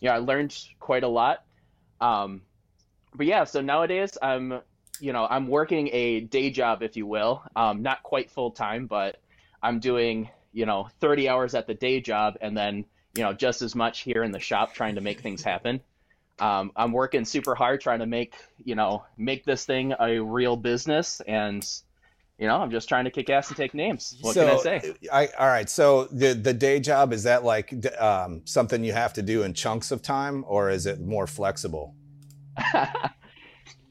you 0.00 0.08
know 0.08 0.14
i 0.14 0.18
learned 0.18 0.56
quite 0.78 1.02
a 1.02 1.08
lot. 1.08 1.44
Um, 2.00 2.42
but 3.14 3.26
yeah, 3.26 3.44
so 3.44 3.60
nowadays 3.60 4.16
I'm, 4.20 4.60
you 5.00 5.12
know, 5.12 5.26
I'm 5.28 5.48
working 5.48 5.88
a 5.92 6.20
day 6.20 6.50
job, 6.50 6.82
if 6.82 6.96
you 6.96 7.06
will, 7.06 7.42
um, 7.56 7.82
not 7.82 8.02
quite 8.02 8.30
full 8.30 8.50
time, 8.50 8.86
but 8.86 9.16
I'm 9.62 9.80
doing, 9.80 10.30
you 10.52 10.66
know, 10.66 10.88
30 11.00 11.28
hours 11.28 11.54
at 11.54 11.66
the 11.66 11.74
day 11.74 12.00
job 12.00 12.38
and 12.40 12.56
then, 12.56 12.84
you 13.14 13.22
know, 13.22 13.32
just 13.32 13.62
as 13.62 13.74
much 13.74 14.00
here 14.00 14.22
in 14.22 14.30
the 14.30 14.40
shop 14.40 14.74
trying 14.74 14.94
to 14.96 15.00
make 15.00 15.20
things 15.20 15.42
happen. 15.42 15.80
Um, 16.40 16.72
I'm 16.76 16.92
working 16.92 17.24
super 17.24 17.54
hard 17.54 17.80
trying 17.80 17.98
to 18.00 18.06
make, 18.06 18.34
you 18.64 18.74
know, 18.74 19.04
make 19.16 19.44
this 19.44 19.64
thing 19.64 19.94
a 19.98 20.18
real 20.18 20.56
business 20.56 21.20
and, 21.26 21.66
you 22.38 22.46
know, 22.46 22.56
I'm 22.56 22.70
just 22.70 22.88
trying 22.88 23.04
to 23.04 23.10
kick 23.10 23.30
ass 23.30 23.48
and 23.48 23.56
take 23.56 23.74
names. 23.74 24.16
What 24.20 24.34
can 24.34 24.48
I 24.48 24.56
say? 24.58 24.94
I, 25.12 25.28
all 25.38 25.48
right. 25.48 25.68
So 25.68 26.04
the 26.04 26.34
the 26.34 26.54
day 26.54 26.78
job 26.78 27.12
is 27.12 27.24
that 27.24 27.42
like 27.42 27.74
um, 28.00 28.42
something 28.44 28.84
you 28.84 28.92
have 28.92 29.12
to 29.14 29.22
do 29.22 29.42
in 29.42 29.54
chunks 29.54 29.90
of 29.90 30.02
time, 30.02 30.44
or 30.46 30.70
is 30.70 30.86
it 30.86 31.00
more 31.00 31.26
flexible? 31.26 31.96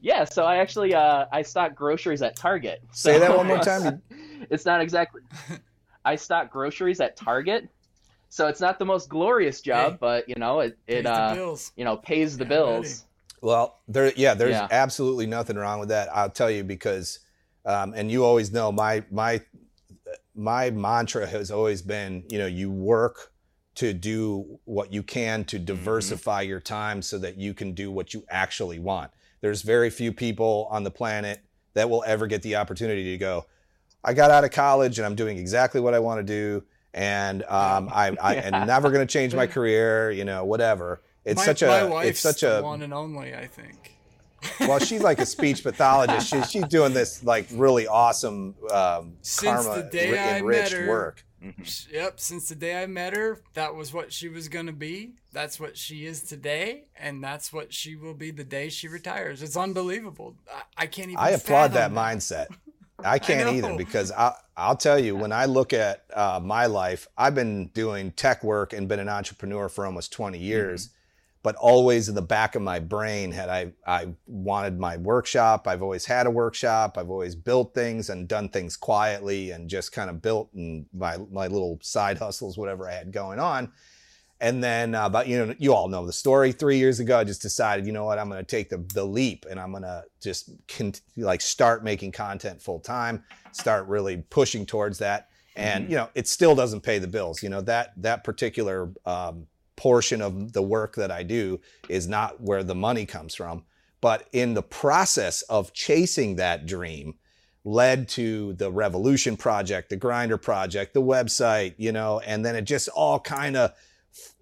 yeah, 0.00 0.24
so 0.24 0.44
I 0.44 0.56
actually 0.56 0.94
uh, 0.94 1.26
I 1.30 1.42
stock 1.42 1.74
groceries 1.74 2.22
at 2.22 2.36
Target. 2.36 2.82
Say 2.92 3.14
So 3.14 3.18
that 3.20 3.36
one 3.36 3.46
more 3.46 3.58
time. 3.58 4.02
it's 4.50 4.64
not 4.64 4.80
exactly. 4.80 5.20
I 6.04 6.16
stock 6.16 6.50
groceries 6.50 7.00
at 7.00 7.16
Target, 7.16 7.68
so 8.28 8.46
it's 8.48 8.60
not 8.60 8.78
the 8.78 8.84
most 8.84 9.08
glorious 9.08 9.60
job, 9.60 9.92
Hey. 9.94 9.98
but 10.00 10.28
you 10.28 10.34
know 10.36 10.60
it 10.60 10.78
Pays 10.86 10.98
it 10.98 11.02
the 11.04 11.10
uh 11.10 11.34
bills. 11.34 11.72
you 11.76 11.84
know 11.84 11.96
pays 11.96 12.36
the 12.38 12.44
Yeah, 12.44 12.48
bills. 12.48 13.04
Well, 13.40 13.78
there, 13.86 14.12
yeah, 14.16 14.34
there's 14.34 14.52
Yeah. 14.56 14.66
absolutely 14.70 15.26
nothing 15.26 15.56
wrong 15.56 15.78
with 15.80 15.90
that. 15.90 16.08
I'll 16.14 16.30
tell 16.30 16.50
you 16.50 16.64
because, 16.64 17.20
um, 17.64 17.94
and 17.94 18.10
you 18.10 18.24
always 18.24 18.52
know 18.52 18.72
my 18.72 19.04
my 19.10 19.40
my 20.34 20.70
mantra 20.70 21.26
has 21.26 21.50
always 21.50 21.82
been, 21.82 22.24
you 22.28 22.38
know, 22.38 22.46
you 22.46 22.70
work 22.70 23.32
to 23.76 23.92
do 23.92 24.58
what 24.64 24.92
you 24.92 25.02
can 25.02 25.44
to 25.44 25.58
diversify 25.58 26.40
your 26.42 26.60
time 26.60 27.00
so 27.02 27.18
that 27.18 27.36
you 27.36 27.54
can 27.54 27.72
do 27.72 27.90
what 27.90 28.12
you 28.12 28.24
actually 28.28 28.78
want. 28.78 29.10
There's 29.40 29.62
very 29.62 29.88
few 29.90 30.12
people 30.12 30.66
on 30.70 30.82
the 30.82 30.90
planet 30.90 31.40
that 31.74 31.88
will 31.88 32.02
ever 32.06 32.26
get 32.26 32.42
the 32.42 32.56
opportunity 32.56 33.04
to 33.12 33.18
go. 33.18 33.46
I 34.02 34.14
got 34.14 34.30
out 34.32 34.42
of 34.44 34.50
college 34.50 34.98
and 34.98 35.06
I'm 35.06 35.14
doing 35.14 35.38
exactly 35.38 35.80
what 35.80 35.94
I 35.94 36.00
want 36.00 36.18
to 36.18 36.24
do, 36.24 36.64
and 36.98 37.42
um, 37.48 37.88
I, 37.92 38.14
I 38.20 38.34
Yeah. 38.34 38.50
am 38.52 38.66
never 38.66 38.90
going 38.90 39.06
to 39.06 39.10
change 39.10 39.34
my 39.34 39.46
career. 39.56 40.10
You 40.10 40.24
know, 40.24 40.44
whatever. 40.44 41.00
It's 41.24 41.38
my, 41.38 41.44
such 41.46 41.62
a 41.62 41.96
it's 42.00 42.20
such 42.20 42.42
a 42.42 42.60
one 42.60 42.82
and 42.82 42.92
only. 42.92 43.34
I 43.34 43.46
think. 43.46 43.94
well, 44.60 44.78
she's 44.78 45.02
like 45.02 45.18
a 45.18 45.26
speech 45.26 45.62
pathologist. 45.62 46.28
She, 46.30 46.42
she's 46.42 46.66
doing 46.68 46.92
this 46.94 47.24
like 47.24 47.46
really 47.52 47.86
awesome 47.88 48.54
um, 48.72 49.14
Since 49.22 49.64
karma 49.66 49.82
the 49.82 49.88
day 49.90 50.36
enriched 50.38 50.72
met 50.72 50.80
her- 50.80 50.88
work. 50.88 51.24
Yep, 51.92 52.18
since 52.18 52.48
the 52.48 52.56
day 52.56 52.82
I 52.82 52.86
met 52.86 53.14
her, 53.14 53.40
that 53.54 53.74
was 53.76 53.92
what 53.92 54.12
she 54.12 54.28
was 54.28 54.48
going 54.48 54.66
to 54.66 54.72
be. 54.72 55.12
That's 55.32 55.60
what 55.60 55.76
she 55.76 56.04
is 56.04 56.22
today, 56.22 56.86
and 56.96 57.22
that's 57.22 57.52
what 57.52 57.72
she 57.72 57.94
will 57.94 58.14
be 58.14 58.32
the 58.32 58.42
day 58.42 58.68
she 58.70 58.88
retires. 58.88 59.40
It's 59.40 59.56
unbelievable. 59.56 60.34
I, 60.52 60.62
I 60.82 60.86
can't 60.86 61.10
even 61.10 61.18
I 61.18 61.30
applaud 61.30 61.72
that 61.74 61.92
fathom 61.92 61.94
mindset. 61.94 62.46
I 63.04 63.18
can't 63.18 63.54
either 63.54 63.76
because 63.76 64.10
I, 64.12 64.34
I'll 64.56 64.76
tell 64.76 64.98
you, 64.98 65.14
when 65.14 65.30
I 65.32 65.44
look 65.44 65.72
at 65.72 66.04
uh, 66.14 66.40
my 66.42 66.66
life, 66.66 67.06
I've 67.16 67.34
been 67.34 67.68
doing 67.68 68.10
tech 68.12 68.42
work 68.42 68.72
and 68.72 68.88
been 68.88 68.98
an 68.98 69.08
entrepreneur 69.08 69.68
for 69.68 69.86
almost 69.86 70.12
20 70.12 70.38
years. 70.38 70.90
But 71.44 71.54
always 71.54 72.08
in 72.08 72.16
the 72.16 72.22
back 72.22 72.56
of 72.56 72.62
my 72.62 72.80
brain 72.80 73.30
had 73.30 73.48
I, 73.48 73.72
I 73.86 74.08
wanted 74.26 74.80
my 74.80 74.96
workshop. 74.96 75.68
I've 75.68 75.82
always 75.82 76.04
had 76.04 76.26
a 76.26 76.30
workshop. 76.30 76.98
I've 76.98 77.10
always 77.10 77.36
built 77.36 77.72
things 77.74 78.10
and 78.10 78.26
done 78.26 78.48
things 78.48 78.76
quietly 78.76 79.52
and 79.52 79.70
just 79.70 79.92
kind 79.92 80.10
of 80.10 80.20
built 80.20 80.52
and 80.52 80.86
my, 80.92 81.16
my 81.30 81.46
little 81.46 81.78
side 81.80 82.18
hustles, 82.18 82.58
whatever 82.58 82.88
I 82.88 82.94
had 82.94 83.12
going 83.12 83.38
on. 83.38 83.70
And 84.40 84.62
then, 84.62 84.94
uh, 84.94 85.08
but 85.08 85.26
you 85.26 85.44
know, 85.44 85.54
you 85.58 85.74
all 85.74 85.88
know 85.88 86.06
the 86.06 86.12
story. 86.12 86.52
Three 86.52 86.78
years 86.78 87.00
ago, 87.00 87.18
I 87.18 87.24
just 87.24 87.42
decided, 87.42 87.86
you 87.86 87.92
know 87.92 88.04
what, 88.04 88.18
I'm 88.18 88.28
going 88.28 88.44
to 88.44 88.46
take 88.46 88.68
the 88.68 88.84
the 88.94 89.04
leap, 89.04 89.46
and 89.50 89.58
I'm 89.58 89.72
going 89.72 89.82
to 89.82 90.04
just 90.20 90.50
con- 90.68 90.94
like 91.16 91.40
start 91.40 91.82
making 91.82 92.12
content 92.12 92.62
full 92.62 92.78
time, 92.78 93.24
start 93.52 93.88
really 93.88 94.18
pushing 94.30 94.64
towards 94.64 94.98
that. 94.98 95.28
And 95.56 95.90
you 95.90 95.96
know, 95.96 96.08
it 96.14 96.28
still 96.28 96.54
doesn't 96.54 96.82
pay 96.82 97.00
the 97.00 97.08
bills. 97.08 97.42
You 97.42 97.48
know 97.48 97.62
that 97.62 97.92
that 97.96 98.22
particular 98.22 98.92
um, 99.04 99.48
portion 99.74 100.22
of 100.22 100.52
the 100.52 100.62
work 100.62 100.94
that 100.96 101.10
I 101.10 101.24
do 101.24 101.60
is 101.88 102.06
not 102.06 102.40
where 102.40 102.62
the 102.62 102.74
money 102.74 103.06
comes 103.06 103.34
from. 103.34 103.64
But 104.00 104.28
in 104.32 104.54
the 104.54 104.62
process 104.62 105.42
of 105.42 105.72
chasing 105.72 106.36
that 106.36 106.66
dream, 106.66 107.14
led 107.64 108.08
to 108.08 108.52
the 108.54 108.70
Revolution 108.70 109.36
Project, 109.36 109.90
the 109.90 109.96
Grinder 109.96 110.38
Project, 110.38 110.94
the 110.94 111.02
website, 111.02 111.74
you 111.76 111.92
know, 111.92 112.20
and 112.20 112.44
then 112.44 112.56
it 112.56 112.62
just 112.62 112.88
all 112.88 113.20
kind 113.20 113.56
of, 113.56 113.72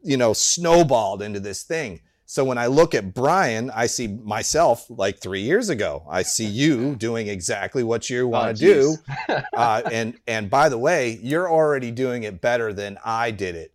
you 0.02 0.16
know, 0.16 0.32
snowballed 0.32 1.22
into 1.22 1.40
this 1.40 1.62
thing. 1.62 2.00
So 2.28 2.44
when 2.44 2.58
I 2.58 2.66
look 2.66 2.94
at 2.94 3.14
Brian, 3.14 3.70
I 3.70 3.86
see 3.86 4.08
myself 4.08 4.86
like 4.90 5.20
three 5.20 5.42
years 5.42 5.68
ago. 5.68 6.04
I 6.10 6.22
see 6.22 6.46
you 6.46 6.96
doing 6.98 7.28
exactly 7.28 7.84
what 7.84 8.10
you 8.10 8.26
want 8.26 8.56
to 8.58 8.66
Oh, 8.78 8.96
do. 9.28 9.36
uh, 9.56 9.82
and 9.92 10.18
and 10.26 10.50
by 10.50 10.68
the 10.68 10.78
way, 10.78 11.18
you're 11.22 11.48
already 11.50 11.90
doing 11.92 12.24
it 12.24 12.40
better 12.40 12.72
than 12.72 12.98
I 13.04 13.30
did 13.30 13.54
it 13.54 13.72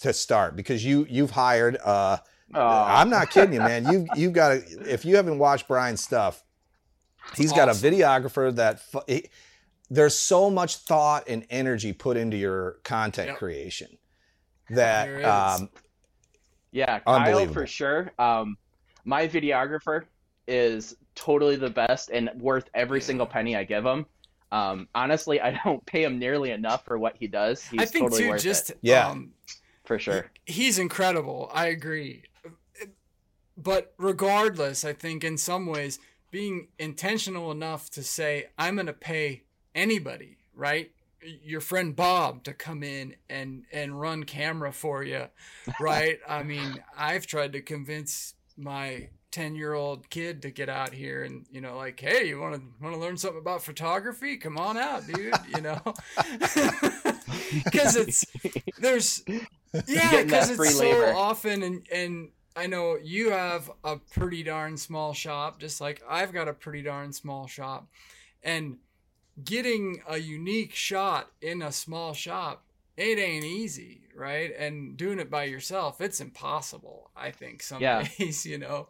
to 0.00 0.12
start 0.12 0.56
because 0.56 0.84
you 0.84 1.06
you've 1.08 1.30
hired. 1.30 1.76
Uh, 1.76 2.18
Aw. 2.54 3.00
I'm 3.00 3.08
not 3.10 3.30
kidding 3.30 3.54
you, 3.54 3.60
man. 3.60 3.86
You 3.86 4.06
you've 4.16 4.32
got 4.32 4.48
to. 4.48 4.92
If 4.92 5.04
you 5.04 5.14
haven't 5.14 5.38
watched 5.38 5.68
Brian's 5.68 6.02
stuff, 6.02 6.42
he's 7.36 7.52
got 7.52 7.68
a 7.68 7.72
videographer 7.72 8.54
that. 8.56 8.82
He, 9.06 9.28
there's 9.92 10.16
so 10.16 10.50
much 10.50 10.76
thought 10.76 11.24
and 11.28 11.44
energy 11.50 11.92
put 11.92 12.16
into 12.16 12.36
your 12.36 12.78
content 12.84 13.28
Yep. 13.30 13.38
creation. 13.38 13.98
That 14.70 15.24
um, 15.24 15.68
Yeah, 16.72 16.98
Kyle 17.00 17.16
Unbelievable. 17.16 17.54
for 17.54 17.66
sure. 17.66 18.12
Um, 18.18 18.56
my 19.04 19.26
videographer 19.28 20.04
is 20.46 20.96
totally 21.14 21.56
the 21.56 21.70
best 21.70 22.10
and 22.10 22.30
worth 22.38 22.68
every 22.74 23.00
single 23.00 23.26
penny 23.26 23.56
I 23.56 23.64
give 23.64 23.84
him. 23.84 24.06
Um, 24.52 24.88
honestly, 24.94 25.40
I 25.40 25.58
don't 25.64 25.84
pay 25.86 26.02
him 26.04 26.18
nearly 26.18 26.50
enough 26.50 26.84
for 26.84 26.98
what 26.98 27.16
he 27.18 27.26
does. 27.26 27.64
He's 27.64 27.80
I 27.80 27.84
think 27.84 28.04
totally 28.06 28.22
too, 28.22 28.28
worth 28.30 28.42
just 28.42 28.70
it 28.70 28.78
Yeah. 28.82 29.08
um, 29.08 29.32
for 29.84 29.98
sure. 29.98 30.30
he's 30.46 30.78
incredible. 30.78 31.50
I 31.52 31.66
agree. 31.66 32.24
But 33.56 33.92
regardless, 33.98 34.84
I 34.84 34.92
think 34.94 35.22
in 35.22 35.36
some 35.36 35.66
ways 35.66 35.98
being 36.30 36.68
intentional 36.78 37.50
enough 37.50 37.90
to 37.90 38.02
say 38.02 38.46
I'm 38.56 38.76
going 38.76 38.86
to 38.86 38.92
pay 38.92 39.42
anybody, 39.74 40.38
right? 40.54 40.90
Your 41.22 41.60
friend 41.60 41.94
Bob 41.94 42.44
to 42.44 42.54
come 42.54 42.82
in 42.82 43.16
and 43.28 43.64
and 43.72 44.00
run 44.00 44.24
camera 44.24 44.72
for 44.72 45.02
you, 45.02 45.26
right? 45.80 46.18
I 46.28 46.42
mean, 46.42 46.82
I've 46.96 47.26
tried 47.26 47.52
to 47.54 47.60
convince 47.60 48.34
my 48.56 49.08
10-year-old 49.32 50.10
kid 50.10 50.42
to 50.42 50.50
get 50.50 50.68
out 50.68 50.92
here 50.92 51.22
and, 51.22 51.46
you 51.50 51.60
know, 51.60 51.76
like, 51.76 52.00
"Hey, 52.00 52.28
you 52.28 52.40
want 52.40 52.56
to 52.56 52.62
want 52.82 52.94
to 52.94 53.00
learn 53.00 53.16
something 53.16 53.40
about 53.40 53.62
photography? 53.62 54.36
Come 54.36 54.58
on 54.58 54.76
out, 54.76 55.06
dude," 55.06 55.34
you 55.54 55.60
know. 55.60 55.80
Cuz 57.72 57.96
it's 57.96 58.24
there's 58.78 59.22
yeah, 59.86 60.22
because 60.22 60.50
it's 60.50 60.76
so 60.76 60.80
labor. 60.80 61.12
often, 61.14 61.62
and 61.62 61.86
and 61.92 62.30
I 62.56 62.66
know 62.66 62.96
you 63.02 63.30
have 63.30 63.70
a 63.84 63.96
pretty 63.96 64.42
darn 64.42 64.76
small 64.76 65.12
shop, 65.14 65.60
just 65.60 65.80
like 65.80 66.02
I've 66.08 66.32
got 66.32 66.48
a 66.48 66.52
pretty 66.52 66.82
darn 66.82 67.12
small 67.12 67.46
shop, 67.46 67.88
and 68.42 68.78
getting 69.44 70.02
a 70.08 70.18
unique 70.18 70.74
shot 70.74 71.30
in 71.40 71.62
a 71.62 71.72
small 71.72 72.12
shop, 72.14 72.64
it 72.96 73.18
ain't 73.18 73.44
easy, 73.44 74.02
right? 74.14 74.52
And 74.58 74.96
doing 74.96 75.18
it 75.18 75.30
by 75.30 75.44
yourself, 75.44 76.00
it's 76.00 76.20
impossible. 76.20 77.10
I 77.16 77.30
think 77.30 77.62
some 77.62 77.80
Yeah. 77.82 78.06
days, 78.18 78.44
you 78.46 78.58
know. 78.58 78.88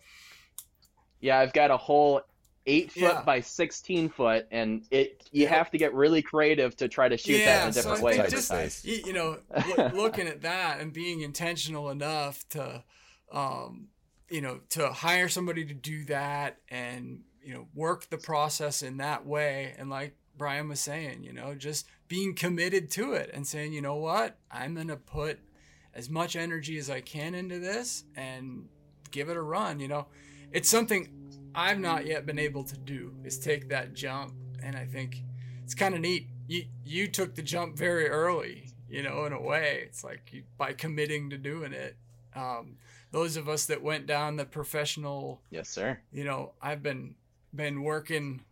Yeah, 1.21 1.39
I've 1.39 1.53
got 1.53 1.71
a 1.71 1.77
whole 1.77 2.23
eight 2.67 2.93
foot 2.93 3.01
Yeah. 3.03 3.23
by 3.23 3.41
sixteen 3.41 4.09
foot, 4.09 4.47
and 4.51 4.85
it 4.91 5.29
you 5.33 5.43
Yep. 5.43 5.51
have 5.51 5.71
to 5.71 5.79
get 5.79 5.95
really 5.95 6.23
creative 6.23 6.77
to 6.77 6.89
try 6.89 7.09
to 7.09 7.17
shoot 7.17 7.39
that 7.45 7.63
in 7.65 7.69
a 7.71 7.73
different 7.73 8.01
I 8.01 8.03
way 8.03 8.17
think 8.19 8.29
just 8.31 8.51
time. 8.51 8.71
you, 8.83 9.03
you 9.07 9.13
know 9.13 9.39
loo- 9.77 9.89
looking 10.03 10.27
at 10.27 10.43
that 10.43 10.81
and 10.81 10.93
being 10.93 11.21
intentional 11.21 11.91
enough 11.91 12.47
to 12.51 12.85
um 13.33 13.89
you 14.29 14.41
know 14.41 14.61
to 14.71 14.89
hire 14.89 15.29
somebody 15.29 15.65
to 15.65 15.75
do 15.75 16.05
that 16.07 16.59
and 16.69 17.23
you 17.43 17.55
know 17.55 17.67
work 17.75 18.09
the 18.11 18.19
process 18.19 18.83
in 18.83 18.99
that 18.99 19.25
way 19.27 19.75
and 19.79 19.89
like 19.89 20.15
Brian 20.37 20.69
was 20.69 20.81
saying 20.81 21.23
you 21.25 21.33
know 21.33 21.55
just 21.55 21.87
being 22.09 22.35
committed 22.35 22.91
to 22.91 23.13
it 23.13 23.31
and 23.33 23.47
saying 23.47 23.73
you 23.73 23.81
know 23.83 23.97
what 23.97 24.37
I'm 24.51 24.75
going 24.75 24.89
to 24.89 24.97
put 24.97 25.39
as 25.95 26.09
much 26.09 26.37
energy 26.37 26.79
as 26.79 26.89
I 26.91 27.01
can 27.01 27.35
into 27.35 27.59
this 27.59 28.05
and 28.17 28.69
give 29.11 29.29
it 29.29 29.37
a 29.37 29.43
run 29.43 29.81
you 29.81 29.89
know 29.89 30.07
it's 30.53 30.69
something 30.69 31.09
I've 31.55 31.79
not 31.81 32.07
yet 32.07 32.27
been 32.27 32.39
able 32.39 32.65
to 32.65 32.77
do 32.77 33.13
is 33.25 33.39
take 33.39 33.69
that 33.71 33.95
jump 33.95 34.35
and 34.63 34.77
I 34.77 34.85
think 34.85 35.23
it's 35.65 35.75
kind 35.75 35.95
of 35.95 36.01
neat. 36.01 36.27
You 36.49 36.65
you 36.85 37.07
took 37.09 37.35
the 37.37 37.43
jump 37.43 37.77
very 37.77 38.09
early, 38.09 38.71
you 38.89 39.03
know, 39.05 39.25
in 39.25 39.33
a 39.33 39.41
way. 39.41 39.83
It's 39.85 40.03
like 40.03 40.33
you, 40.33 40.43
by 40.59 40.73
committing 40.73 41.31
to 41.31 41.39
doing 41.39 41.73
it. 41.73 41.97
Um, 42.35 42.77
those 43.13 43.37
of 43.37 43.49
us 43.49 43.67
that 43.67 43.81
went 43.83 44.07
down 44.07 44.35
the 44.37 44.45
professional, 44.45 45.41
Yes, 45.51 45.69
sir. 45.69 46.01
you 46.13 46.25
know, 46.25 46.53
I've 46.61 46.83
been 46.83 47.15
been 47.55 47.83
working 47.83 48.43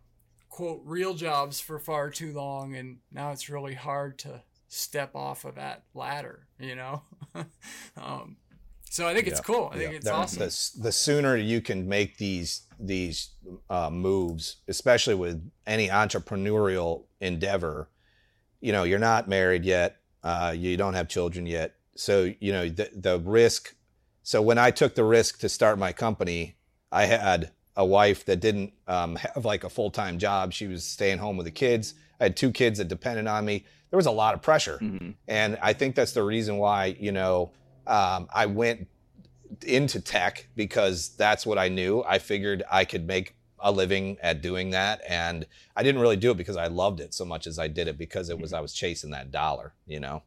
quote 0.59 0.83
real 0.85 1.15
jobs 1.15 1.61
for 1.61 1.79
far 1.79 2.11
too 2.11 2.33
long, 2.33 2.75
and 2.75 2.97
now 3.13 3.31
it's 3.31 3.49
really 3.49 3.75
hard 3.75 4.19
to 4.19 4.43
step 4.67 5.15
off 5.15 5.45
of 5.45 5.55
that 5.55 5.85
ladder, 5.95 6.49
you 6.59 6.75
know. 6.75 7.03
um, 7.97 8.39
so 8.91 9.07
I 9.07 9.15
think 9.15 9.29
it's 9.29 9.41
cool. 9.41 9.71
I 9.73 9.77
yeah. 9.77 9.83
think 9.83 9.95
it's 9.95 10.07
The- 10.07 10.13
awesome. 10.13 10.39
The, 10.41 10.83
the 10.83 10.91
sooner 10.91 11.37
you 11.37 11.61
can 11.61 11.89
make 11.89 12.19
these 12.19 12.63
these 12.81 13.31
uh, 13.71 13.89
moves, 13.89 14.57
especially 14.67 15.15
with 15.15 15.49
any 15.65 15.87
entrepreneurial 15.91 17.05
endeavor, 17.21 17.89
you 18.61 18.73
know, 18.73 18.83
you're 18.83 18.99
not 18.99 19.29
married 19.29 19.65
yet, 19.65 19.99
uh, 20.25 20.53
you 20.57 20.77
don't 20.77 20.95
have 20.95 21.07
children 21.07 21.47
yet, 21.47 21.77
so 21.95 22.35
you 22.41 22.51
know 22.51 22.69
the 22.69 22.91
the 22.97 23.21
risk. 23.21 23.77
So 24.25 24.43
when 24.43 24.59
I 24.59 24.73
took 24.73 24.97
the 24.97 25.05
risk 25.05 25.39
to 25.39 25.49
start 25.49 25.79
my 25.79 25.93
company, 25.93 26.57
I 26.91 27.05
had 27.05 27.53
a 27.79 27.85
wife 27.85 28.25
that 28.27 28.41
didn't 28.41 28.73
um, 28.89 29.17
have 29.17 29.45
like 29.45 29.65
a 29.65 29.71
full 29.71 29.91
time 29.91 30.19
job. 30.19 30.53
She 30.53 30.67
was 30.67 30.85
staying 30.85 31.19
home 31.19 31.39
with 31.39 31.47
the 31.47 31.53
kids. 31.53 31.95
I 32.21 32.25
had 32.25 32.37
two 32.37 32.51
kids 32.51 32.79
that 32.79 32.89
depended 32.89 33.27
on 33.29 33.45
me. 33.45 33.65
There 33.91 33.97
was 33.97 34.07
a 34.07 34.11
lot 34.11 34.35
of 34.35 34.43
pressure. 34.43 34.77
hmm 34.79 35.13
And 35.29 35.57
I 35.63 35.73
think 35.73 35.95
that's 35.95 36.13
the 36.13 36.25
reason 36.25 36.59
why, 36.59 36.97
you 36.99 37.13
know, 37.13 37.53
um, 37.87 38.29
I 38.35 38.47
went 38.47 38.89
into 39.65 40.01
tech 40.01 40.49
because 40.57 41.11
that's 41.17 41.47
what 41.47 41.57
I 41.57 41.69
knew. 41.69 42.03
I 42.07 42.19
figured 42.19 42.65
I 42.71 42.85
could 42.85 43.07
make 43.07 43.37
a 43.61 43.73
living 43.73 44.19
at 44.21 44.43
doing 44.43 44.71
that. 44.71 45.01
And 45.09 45.47
I 45.75 45.83
didn't 45.83 46.01
really 46.01 46.17
do 46.17 46.33
it 46.33 46.37
because 46.37 46.57
I 46.57 46.67
loved 46.67 47.01
it 47.01 47.15
so 47.15 47.25
much 47.25 47.47
as 47.47 47.59
I 47.59 47.69
did 47.69 47.89
it 47.89 47.97
because 47.97 48.29
it 48.29 48.39
was, 48.39 48.53
I 48.53 48.61
was 48.61 48.73
chasing 48.75 49.13
that 49.13 49.31
dollar, 49.31 49.73
you 49.87 50.01
know? 50.01 50.23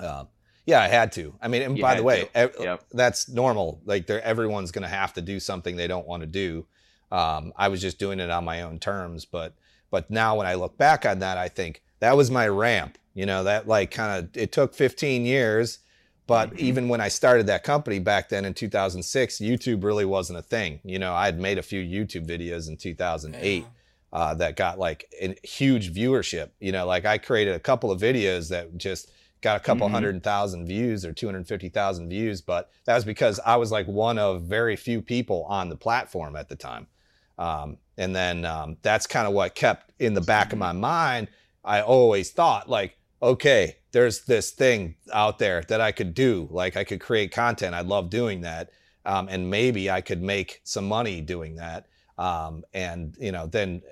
Um, 0.00 0.28
yeah, 0.66 0.80
I 0.80 0.88
had 0.88 1.12
to. 1.12 1.34
I 1.42 1.48
mean, 1.48 1.62
and 1.62 1.76
You 1.76 1.82
by 1.82 1.94
the 1.96 2.02
way, 2.02 2.28
ev- 2.34 2.54
Yep. 2.58 2.84
that's 2.92 3.28
normal. 3.28 3.80
Like, 3.84 4.06
they're, 4.06 4.22
everyone's 4.22 4.70
going 4.70 4.82
to 4.82 4.88
have 4.88 5.12
to 5.14 5.20
do 5.22 5.40
something 5.40 5.76
they 5.76 5.88
don't 5.88 6.06
want 6.06 6.22
to 6.22 6.26
do. 6.26 6.66
Um, 7.10 7.52
I 7.56 7.68
was 7.68 7.80
just 7.80 7.98
doing 7.98 8.20
it 8.20 8.30
on 8.30 8.44
my 8.44 8.62
own 8.62 8.78
terms, 8.78 9.24
but 9.24 9.54
but 9.90 10.10
now 10.10 10.36
when 10.36 10.46
I 10.46 10.54
look 10.54 10.78
back 10.78 11.04
on 11.04 11.18
that, 11.18 11.36
I 11.36 11.48
think 11.48 11.82
that 12.00 12.16
was 12.16 12.30
my 12.30 12.48
ramp. 12.48 12.96
You 13.14 13.26
know, 13.26 13.44
that 13.44 13.68
like 13.68 13.90
kind 13.90 14.24
of 14.24 14.34
it 14.36 14.50
took 14.52 14.72
15 14.74 15.26
years, 15.26 15.80
but 16.26 16.58
even 16.58 16.88
when 16.88 17.02
I 17.02 17.08
started 17.08 17.46
that 17.48 17.62
company 17.64 17.98
back 17.98 18.30
then 18.30 18.46
in 18.46 18.54
2006, 18.54 19.38
YouTube 19.38 19.84
really 19.84 20.06
wasn't 20.06 20.38
a 20.38 20.42
thing. 20.42 20.80
You 20.84 20.98
know, 20.98 21.12
I 21.12 21.26
had 21.26 21.38
made 21.38 21.58
a 21.58 21.62
few 21.62 21.82
YouTube 21.82 22.26
videos 22.26 22.68
in 22.68 22.78
2008 22.78 23.62
Yeah. 23.62 23.68
uh, 24.18 24.32
that 24.36 24.56
got 24.56 24.78
like 24.78 25.12
a 25.20 25.36
huge 25.46 25.92
viewership. 25.92 26.48
You 26.60 26.72
know, 26.72 26.86
like 26.86 27.04
I 27.04 27.18
created 27.18 27.54
a 27.54 27.60
couple 27.60 27.90
of 27.90 28.00
videos 28.00 28.48
that 28.48 28.78
just 28.78 29.10
got 29.42 29.56
a 29.56 29.60
couple 29.60 29.88
Mhm. 29.88 29.90
hundred 29.90 30.22
thousand 30.22 30.66
views 30.66 31.04
or 31.04 31.12
250,000 31.12 32.08
views, 32.08 32.40
but 32.40 32.70
that 32.84 32.94
was 32.94 33.04
because 33.04 33.40
I 33.44 33.56
was 33.56 33.70
like 33.70 33.86
one 33.86 34.18
of 34.18 34.42
very 34.42 34.76
few 34.76 35.02
people 35.02 35.44
on 35.48 35.68
the 35.68 35.76
platform 35.76 36.36
at 36.36 36.48
the 36.48 36.56
time. 36.56 36.86
Um, 37.38 37.78
and 37.98 38.14
then 38.14 38.44
um, 38.44 38.76
that's 38.82 39.06
kind 39.06 39.26
of 39.26 39.32
what 39.34 39.54
kept 39.54 39.92
in 39.98 40.14
the 40.14 40.20
back 40.20 40.52
of 40.52 40.58
my 40.58 40.72
mind. 40.72 41.28
I 41.64 41.80
always 41.82 42.30
thought, 42.30 42.68
like, 42.68 42.96
okay, 43.22 43.76
there's 43.92 44.24
this 44.24 44.50
thing 44.50 44.96
out 45.12 45.38
there 45.38 45.62
that 45.68 45.80
I 45.80 45.92
could 45.92 46.14
do. 46.14 46.48
Like, 46.50 46.76
I 46.76 46.84
could 46.84 47.00
create 47.00 47.32
content. 47.32 47.74
I 47.74 47.80
love 47.82 48.10
doing 48.10 48.40
that. 48.42 48.70
Um, 49.04 49.28
and 49.28 49.50
maybe 49.50 49.90
I 49.90 50.00
could 50.00 50.22
make 50.22 50.60
some 50.64 50.86
money 50.86 51.20
doing 51.20 51.56
that. 51.56 51.86
Um, 52.18 52.64
and, 52.72 53.16
you 53.18 53.32
know, 53.32 53.46
then, 53.46 53.82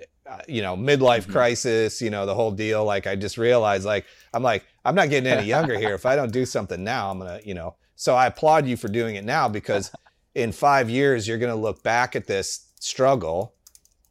you 0.48 0.62
know, 0.62 0.76
midlife 0.76 1.26
Mhm. 1.26 1.32
crisis, 1.32 2.00
you 2.00 2.10
know, 2.10 2.26
the 2.26 2.34
whole 2.34 2.50
deal. 2.50 2.84
Like, 2.84 3.06
I 3.06 3.16
just 3.16 3.38
realized, 3.38 3.84
like, 3.84 4.06
I'm 4.32 4.42
like, 4.42 4.64
I'm 4.84 4.94
not 4.94 5.10
getting 5.10 5.30
any 5.30 5.44
younger 5.44 5.76
here. 5.78 5.94
If 5.94 6.06
I 6.06 6.16
don't 6.16 6.32
do 6.32 6.44
something 6.46 6.82
now, 6.82 7.10
I'm 7.10 7.18
going 7.18 7.40
to, 7.40 7.46
you 7.46 7.54
know, 7.54 7.76
so 7.96 8.14
I 8.14 8.26
applaud 8.26 8.66
you 8.66 8.76
for 8.76 8.88
doing 8.88 9.16
it 9.16 9.24
now 9.24 9.48
because 9.48 9.90
in 10.34 10.52
five 10.52 10.88
years, 10.88 11.26
you're 11.26 11.38
going 11.38 11.52
to 11.54 11.60
look 11.60 11.82
back 11.82 12.14
at 12.16 12.26
this 12.26 12.72
struggle 12.80 13.54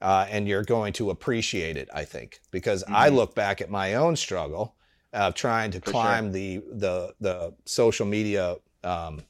uh, 0.01 0.25
and 0.29 0.47
you're 0.47 0.63
going 0.63 0.93
to 0.93 1.09
appreciate 1.09 1.75
it, 1.77 1.89
I 1.93 2.05
think, 2.05 2.39
because 2.51 2.83
I 2.87 3.09
Mhm. 3.09 3.15
look 3.15 3.35
back 3.35 3.61
at 3.61 3.69
my 3.69 3.95
own 3.95 4.15
struggle 4.15 4.75
of 5.13 5.33
trying 5.33 5.71
to 5.71 5.79
For 5.79 5.91
climb 5.91 6.31
the, 6.31 6.61
the, 6.71 7.13
the 7.19 7.53
social 7.65 8.05
media 8.05 8.57
um, 8.83 9.23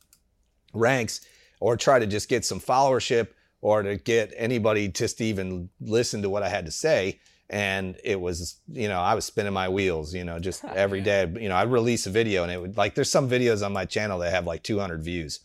ranks 0.73 1.21
or 1.59 1.75
try 1.77 1.99
to 1.99 2.05
just 2.07 2.29
get 2.29 2.45
some 2.45 2.59
followership 2.59 3.29
or 3.61 3.83
to 3.83 3.97
get 3.97 4.33
anybody 4.37 4.87
just 4.87 5.17
to 5.17 5.25
even 5.25 5.69
listen 5.81 6.21
to 6.21 6.29
what 6.29 6.43
I 6.43 6.49
had 6.49 6.65
to 6.65 6.71
say. 6.71 7.19
And 7.49 7.97
it 8.03 8.21
was, 8.21 8.59
you 8.71 8.87
know, 8.87 8.99
I 8.99 9.15
was 9.15 9.25
spinning 9.25 9.53
my 9.53 9.67
wheels, 9.69 10.13
you 10.13 10.23
know, 10.23 10.39
just 10.39 10.63
every 10.75 11.01
day. 11.01 11.21
You 11.39 11.49
know, 11.49 11.55
I'd 11.55 11.71
release 11.71 12.05
a 12.05 12.09
video 12.11 12.43
and 12.43 12.51
it 12.51 12.61
would 12.61 12.77
like, 12.77 12.95
there's 12.95 13.09
some 13.11 13.29
videos 13.29 13.65
on 13.65 13.73
my 13.73 13.85
channel 13.85 14.19
that 14.19 14.31
have 14.31 14.45
like 14.45 14.63
200 14.63 15.03
views. 15.03 15.39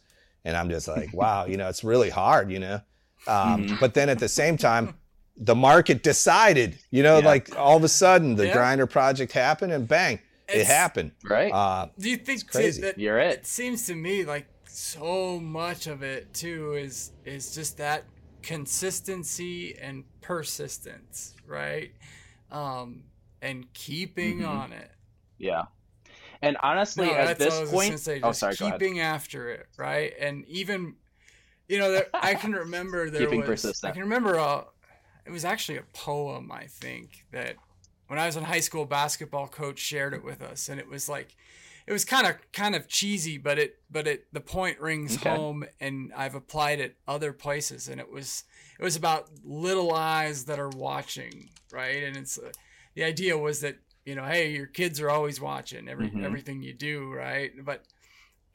And 0.44 0.56
I'm 0.56 0.68
just 0.68 0.86
like, 0.86 1.12
wow, 1.14 1.46
you 1.46 1.56
know, 1.56 1.68
it's 1.68 1.82
really 1.82 2.10
hard, 2.10 2.50
you 2.52 2.58
know. 2.58 2.80
Um, 3.26 3.64
Mhm. 3.66 3.80
But 3.80 3.94
then 3.94 4.08
at 4.10 4.18
the 4.18 4.28
same 4.28 4.58
time, 4.58 4.94
the 5.36 5.54
market 5.54 6.02
decided, 6.02 6.78
you 6.90 7.02
know, 7.02 7.18
Yeah. 7.18 7.24
like 7.26 7.56
all 7.56 7.76
of 7.78 7.84
a 7.84 7.88
sudden 7.88 8.36
the 8.36 8.46
Yeah. 8.46 8.52
grinder 8.52 8.86
project 8.86 9.32
happened 9.32 9.72
and 9.72 9.88
bang, 9.88 10.20
it 10.46 10.66
happened. 10.66 11.12
Right. 11.24 11.50
Uh, 11.50 11.88
Do 11.98 12.10
you 12.10 12.18
think 12.18 12.40
too, 12.42 12.46
crazy. 12.58 12.82
that 12.82 12.98
You're 12.98 13.18
it. 13.18 13.38
it 13.38 13.46
seems 13.46 13.86
to 13.86 13.94
me 13.94 14.24
like 14.24 14.46
so 14.74 15.38
much 15.40 15.86
of 15.86 16.02
it 16.02 16.32
too 16.34 16.74
is 16.74 17.12
is 17.24 17.54
just 17.54 17.78
that 17.78 18.04
consistency 18.42 19.76
and 19.78 20.04
persistence, 20.20 21.34
right? 21.46 21.92
Um, 22.50 23.04
and 23.42 23.72
keeping 23.74 24.40
Mhm. 24.40 24.48
on 24.48 24.72
it. 24.72 24.90
Yeah. 25.38 25.64
And 26.42 26.56
honestly, 26.62 27.06
No, 27.06 27.14
at 27.14 27.26
that's 27.26 27.40
what 27.40 27.48
I 27.48 27.60
this 27.60 27.70
point, 27.70 27.98
say, 27.98 28.20
oh 28.22 28.32
sorry, 28.32 28.56
keeping 28.56 29.00
after 29.00 29.50
it, 29.50 29.66
right? 29.76 30.12
And 30.18 30.44
even, 30.46 30.96
you 31.68 31.78
know, 31.78 31.92
there, 31.92 32.06
I 32.20 32.34
can 32.34 32.52
remember 32.52 33.10
there 33.10 33.30
Keeping 33.30 33.40
was. 33.40 33.50
persistent. 33.50 33.90
I 33.90 33.92
can 33.92 34.02
remember 34.02 34.34
a, 34.34 34.66
it 35.26 35.30
was 35.30 35.44
actually 35.44 35.78
a 35.78 35.84
poem 35.94 36.52
I 36.52 36.66
think 36.66 37.26
that 37.32 37.56
when 38.08 38.18
I 38.18 38.26
was 38.26 38.36
in 38.36 38.44
high 38.44 38.60
school, 38.60 38.84
basketball 38.86 39.48
coach 39.48 39.78
shared 39.78 40.14
it 40.14 40.24
with 40.24 40.42
us, 40.42 40.68
and 40.68 40.80
it 40.80 40.88
was 40.88 41.08
like, 41.08 41.36
it 41.86 41.92
was 41.92 42.04
kind 42.04 42.26
of 42.26 42.36
kind 42.52 42.74
of 42.74 42.88
cheesy, 42.88 43.38
but 43.38 43.58
it 43.58 43.76
but 43.90 44.06
it 44.06 44.32
the 44.32 44.40
point 44.40 44.80
rings 44.80 45.16
Okay. 45.16 45.16
home, 45.16 45.64
and 45.80 46.12
I've 46.14 46.34
applied 46.34 46.80
it 46.80 46.96
other 47.06 47.32
places, 47.32 47.88
and 47.88 48.00
it 48.00 48.10
was 48.10 48.44
it 48.78 48.82
was 48.82 48.96
about 48.96 49.30
little 49.44 49.92
eyes 49.92 50.46
that 50.46 50.58
are 50.58 50.70
watching, 50.70 51.50
right? 51.70 52.02
And 52.02 52.16
it's 52.16 52.38
uh, 52.38 52.52
the 52.94 53.04
idea 53.04 53.36
was 53.38 53.60
that 53.60 53.76
you 54.04 54.14
know, 54.14 54.24
hey, 54.24 54.52
your 54.52 54.66
kids 54.66 55.00
are 55.00 55.10
always 55.10 55.40
watching 55.40 55.88
every 55.88 56.14
Mhm. 56.14 56.20
everything 56.22 56.62
you 56.62 56.74
do, 56.74 57.12
right? 57.12 57.52
But 57.64 57.86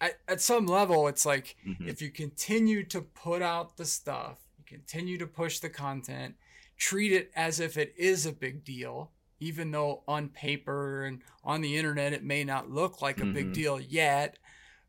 at, 0.02 0.20
at 0.28 0.42
some 0.42 0.66
level, 0.66 1.08
it's 1.08 1.26
like 1.26 1.56
Mhm. 1.66 1.86
if 1.86 2.02
you 2.02 2.12
continue 2.12 2.84
to 2.88 3.02
put 3.02 3.42
out 3.42 3.78
the 3.78 3.86
stuff, 3.86 4.40
you 4.58 4.64
continue 4.66 5.18
to 5.18 5.28
push 5.28 5.60
the 5.60 5.70
content, 5.70 6.36
treat 6.78 7.12
it 7.12 7.32
as 7.36 7.60
if 7.60 7.78
it 7.78 7.94
is 7.98 8.26
a 8.26 8.32
big 8.32 8.64
deal, 8.64 9.12
even 9.40 9.72
though 9.72 10.04
on 10.08 10.30
paper 10.30 11.04
and 11.04 11.22
on 11.44 11.62
the 11.62 11.78
internet 11.78 12.14
it 12.14 12.24
may 12.24 12.44
not 12.44 12.70
look 12.70 13.02
like 13.02 13.20
a 13.22 13.26
big 13.26 13.52
Mhm. 13.52 13.54
deal 13.54 13.80
yet. 13.80 14.38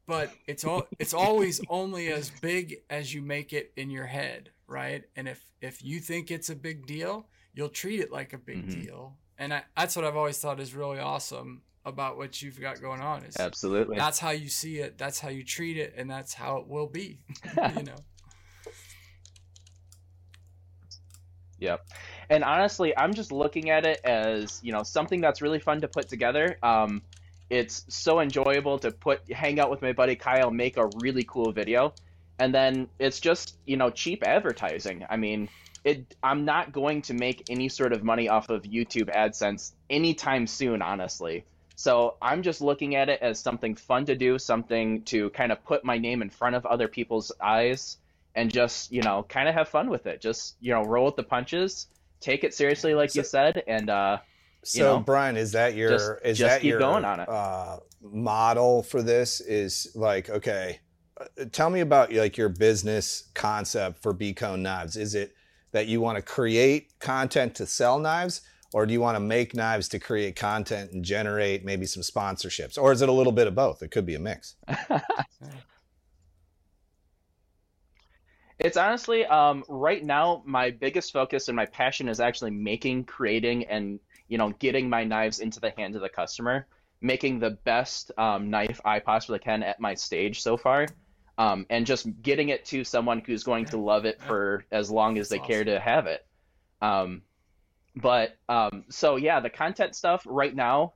But 0.06 0.32
it's 0.46 0.64
all 0.64 0.88
it's 0.98 1.14
always 1.14 1.60
only 1.68 2.08
as 2.08 2.30
big 2.30 2.76
as 2.90 3.14
you 3.14 3.22
make 3.22 3.52
it 3.52 3.72
in 3.76 3.90
your 3.90 4.06
head, 4.06 4.50
right? 4.66 5.04
And 5.14 5.28
if 5.28 5.44
if 5.60 5.84
you 5.84 6.00
think 6.00 6.30
it's 6.30 6.50
a 6.50 6.56
big 6.56 6.86
deal, 6.86 7.28
you'll 7.54 7.68
treat 7.68 8.00
it 8.00 8.10
like 8.10 8.32
a 8.32 8.38
big 8.38 8.66
Mhm. 8.68 8.82
deal. 8.82 9.18
And 9.38 9.54
I, 9.54 9.62
that's 9.76 9.94
what 9.96 10.04
I've 10.04 10.16
always 10.16 10.38
thought 10.38 10.60
is 10.60 10.74
really 10.74 10.98
awesome 10.98 11.62
about 11.84 12.16
what 12.18 12.42
you've 12.42 12.60
got 12.60 12.80
going 12.80 13.00
on 13.00 13.24
is 13.24 13.36
Absolutely. 13.38 13.96
that's 13.96 14.18
how 14.18 14.30
you 14.30 14.48
see 14.50 14.78
it 14.80 14.98
that's 14.98 15.18
how 15.18 15.30
you 15.30 15.42
treat 15.42 15.78
it 15.78 15.94
and 15.96 16.10
that's 16.10 16.34
how 16.34 16.58
it 16.58 16.66
will 16.68 16.86
be 16.86 17.20
you 17.74 17.82
know 17.84 18.04
Yep. 21.58 21.80
And 22.30 22.44
honestly, 22.44 22.96
I'm 22.96 23.12
just 23.12 23.32
looking 23.32 23.70
at 23.70 23.84
it 23.84 24.00
as, 24.04 24.60
you 24.62 24.72
know, 24.72 24.84
something 24.84 25.20
that's 25.20 25.42
really 25.42 25.58
fun 25.58 25.80
to 25.80 25.88
put 25.88 26.08
together. 26.08 26.56
Um, 26.62 27.02
it's 27.50 27.84
so 27.88 28.20
enjoyable 28.20 28.78
to 28.78 28.92
put 28.92 29.30
hang 29.32 29.58
out 29.58 29.68
with 29.68 29.82
my 29.82 29.92
buddy 29.92 30.14
Kyle, 30.14 30.52
make 30.52 30.76
a 30.76 30.88
really 31.00 31.24
cool 31.24 31.50
video. 31.50 31.92
And 32.38 32.54
then 32.54 32.88
it's 33.00 33.18
just, 33.18 33.56
you 33.66 33.76
know, 33.76 33.90
cheap 33.90 34.22
advertising. 34.24 35.04
I 35.10 35.16
mean, 35.16 35.48
it 35.82 36.16
I'm 36.22 36.44
not 36.44 36.70
going 36.70 37.02
to 37.02 37.14
make 37.14 37.50
any 37.50 37.68
sort 37.68 37.92
of 37.92 38.04
money 38.04 38.28
off 38.28 38.48
of 38.48 38.62
YouTube 38.62 39.12
AdSense 39.14 39.72
anytime 39.90 40.46
soon, 40.46 40.82
honestly. 40.82 41.44
So 41.74 42.14
I'm 42.22 42.42
just 42.42 42.60
looking 42.60 42.94
at 42.94 43.08
it 43.08 43.20
as 43.22 43.40
something 43.40 43.74
fun 43.74 44.04
to 44.04 44.14
do, 44.14 44.38
something 44.38 45.02
to 45.04 45.30
kind 45.30 45.50
of 45.50 45.64
put 45.64 45.84
my 45.84 45.98
name 45.98 46.22
in 46.22 46.30
front 46.30 46.54
of 46.54 46.64
other 46.64 46.86
people's 46.86 47.32
eyes 47.40 47.96
and 48.36 48.52
just 48.52 48.92
you 48.92 49.02
know 49.02 49.24
kind 49.28 49.48
of 49.48 49.54
have 49.54 49.68
fun 49.68 49.90
with 49.90 50.06
it 50.06 50.20
just 50.20 50.54
you 50.60 50.72
know 50.72 50.84
roll 50.84 51.06
with 51.06 51.16
the 51.16 51.22
punches 51.22 51.88
take 52.20 52.44
it 52.44 52.54
seriously 52.54 52.94
like 52.94 53.14
you 53.14 53.24
said 53.24 53.62
and 53.66 53.90
uh 53.90 54.18
So 54.62 54.96
know, 54.96 55.00
Brian, 55.00 55.36
is 55.36 55.52
that 55.52 55.74
your 55.74 55.90
just- 55.90 56.12
is 56.24 56.38
just 56.38 56.50
that 56.50 56.64
your 56.64 56.78
going 56.78 57.04
on 57.04 57.20
it. 57.20 57.28
Uh, 57.28 57.78
model 58.02 58.82
for 58.82 59.02
this? 59.02 59.40
Is 59.40 59.90
like 59.94 60.28
okay, 60.30 60.80
uh, 61.18 61.44
tell 61.52 61.70
me 61.70 61.80
about 61.80 62.12
like 62.12 62.36
your 62.36 62.50
business 62.50 63.30
concept 63.34 64.02
for 64.02 64.14
BKohn 64.14 64.60
Knives. 64.60 64.96
Is 64.96 65.14
it 65.14 65.34
that 65.72 65.86
you 65.86 66.00
want 66.00 66.16
to 66.16 66.22
create 66.22 66.92
content 66.98 67.54
to 67.54 67.64
sell 67.66 67.98
knives, 67.98 68.42
or 68.74 68.84
do 68.86 68.92
you 68.92 69.00
want 69.00 69.16
to 69.16 69.20
make 69.20 69.54
knives 69.54 69.88
to 69.88 69.98
create 69.98 70.36
content 70.36 70.92
and 70.92 71.04
generate 71.04 71.64
maybe 71.64 71.86
some 71.86 72.02
sponsorships, 72.02 72.76
or 72.76 72.92
is 72.92 73.00
it 73.02 73.08
a 73.08 73.12
little 73.12 73.32
bit 73.32 73.46
of 73.46 73.54
both? 73.54 73.82
It 73.82 73.90
could 73.90 74.04
be 74.04 74.14
a 74.14 74.20
mix. 74.20 74.56
it's 78.60 78.76
honestly 78.76 79.24
um 79.26 79.64
right 79.68 80.04
now 80.04 80.42
my 80.44 80.70
biggest 80.70 81.12
focus 81.12 81.48
and 81.48 81.56
my 81.56 81.66
passion 81.66 82.08
is 82.08 82.20
actually 82.20 82.50
making 82.50 83.04
creating 83.04 83.64
and 83.66 83.98
you 84.28 84.38
know 84.38 84.50
getting 84.58 84.88
my 84.88 85.04
knives 85.04 85.40
into 85.40 85.60
the 85.60 85.72
hands 85.76 85.96
of 85.96 86.02
the 86.02 86.08
customer 86.08 86.66
making 87.00 87.38
the 87.38 87.50
best 87.50 88.12
um, 88.18 88.50
knife 88.50 88.80
i 88.84 88.98
possibly 88.98 89.38
can 89.38 89.62
at 89.62 89.80
my 89.80 89.94
stage 89.94 90.42
so 90.42 90.56
far 90.56 90.86
um, 91.38 91.64
and 91.70 91.86
just 91.86 92.06
getting 92.20 92.50
it 92.50 92.66
to 92.66 92.84
someone 92.84 93.22
who's 93.24 93.44
going 93.44 93.64
to 93.64 93.78
love 93.78 94.04
it 94.04 94.20
for 94.20 94.66
as 94.70 94.90
long 94.90 95.16
as 95.16 95.30
they 95.30 95.38
That's 95.38 95.48
care 95.48 95.64
to 95.64 95.80
have 95.80 96.06
it. 96.06 96.26
Um, 96.82 97.22
but 97.96 98.36
um, 98.48 98.84
so 98.90 99.16
yeah 99.16 99.40
the 99.40 99.50
content 99.50 99.94
stuff 99.96 100.22
right 100.26 100.54
now 100.54 100.92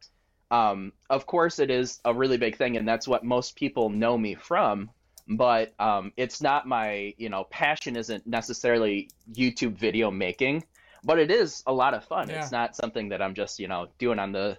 um, 0.51 0.93
of 1.11 1.27
course 1.27 1.59
it 1.59 1.71
is 1.71 1.99
a 2.05 2.15
really 2.15 2.37
big 2.37 2.57
thing 2.57 2.77
and 2.77 2.87
that's 2.87 3.09
what 3.09 3.25
most 3.25 3.57
people 3.57 3.91
know 3.91 4.17
me 4.17 4.35
from 4.35 4.91
but 5.29 5.73
um, 5.79 6.13
it's 6.17 6.41
not 6.43 6.67
my 6.67 7.15
you 7.17 7.29
know 7.29 7.45
passion 7.45 7.97
isn't 7.97 8.27
necessarily 8.27 9.09
youtube 9.33 9.73
video 9.77 10.11
making 10.11 10.63
but 11.07 11.19
it 11.19 11.31
is 11.31 11.63
a 11.67 11.73
lot 11.73 11.93
of 11.95 12.03
fun. 12.05 12.29
Yeah. 12.29 12.41
it's 12.43 12.53
not 12.53 12.75
something 12.77 13.09
that 13.11 13.21
i'm 13.23 13.35
just 13.35 13.59
you 13.59 13.69
know 13.69 13.89
doing 13.99 14.19
on 14.19 14.33
the 14.33 14.59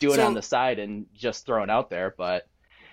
doing 0.00 0.16
So- 0.16 0.26
on 0.26 0.34
the 0.34 0.42
side 0.42 0.78
and 0.78 1.06
just 1.14 1.46
throwing 1.46 1.70
out 1.70 1.90
there 1.90 2.14
but 2.16 2.48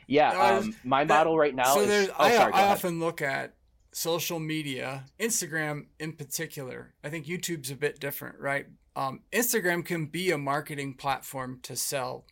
yeah 0.07 0.31
No, 0.31 0.39
I 0.39 0.51
was- 0.57 0.65
um, 0.65 0.75
my 0.83 1.03
that- 1.03 1.13
model 1.13 1.37
right 1.37 1.55
now 1.55 1.73
so 1.75 1.81
is 1.81 2.09
oh, 2.09 2.13
I, 2.19 2.35
sorry, 2.35 2.53
I 2.53 2.67
often 2.67 2.99
look 2.99 3.21
at 3.21 3.53
social 3.91 4.39
media 4.39 5.05
instagram 5.19 5.87
in 5.99 6.13
particular. 6.13 6.93
I 7.03 7.09
think 7.09 7.25
youtube's 7.25 7.71
a 7.71 7.75
bit 7.75 7.99
different 7.99 8.39
right? 8.39 8.67
Um, 8.95 9.21
instagram 9.33 9.83
can 9.83 10.05
be 10.05 10.29
a 10.31 10.37
marketing 10.37 10.93
platform 10.93 11.59
to 11.63 11.75
sell 11.75 12.25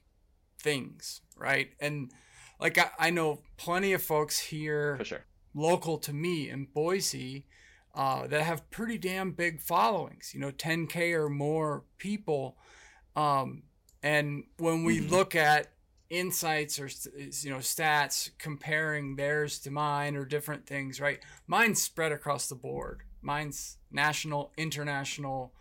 things 0.60 1.22
right? 1.38 1.70
And 1.80 2.12
like 2.60 2.78
I, 2.78 2.90
I 3.00 3.10
know 3.10 3.40
plenty 3.58 3.94
of 3.94 4.02
folks 4.02 4.40
here 4.40 4.98
for 4.98 5.06
sure 5.06 5.26
local 5.54 5.98
to 6.00 6.12
me 6.14 6.50
in 6.50 6.66
Boise 6.66 7.46
uh, 7.94 8.28
that 8.28 8.42
have 8.44 8.70
pretty 8.72 8.98
damn 8.98 9.32
big 9.32 9.62
followings, 9.62 10.32
you 10.34 10.40
know, 10.42 10.52
10K 10.52 11.14
or 11.14 11.30
more 11.30 11.84
people. 11.98 12.58
Um, 13.16 13.64
and 14.04 14.44
when 14.58 14.84
we 14.84 15.00
Mhm. 15.00 15.10
look 15.10 15.34
at 15.34 15.72
insights 16.10 16.78
or, 16.78 16.88
you 17.18 17.50
know, 17.50 17.60
stats 17.60 18.32
comparing 18.38 19.16
theirs 19.16 19.60
to 19.60 19.72
mine 19.72 20.16
or 20.18 20.26
different 20.26 20.68
things, 20.68 21.00
right? 21.00 21.20
Mine's 21.48 21.82
spread 21.82 22.12
across 22.12 22.48
the 22.48 22.56
board. 22.56 23.04
Mine's 23.22 23.78
national, 23.90 24.52
international. 24.58 25.54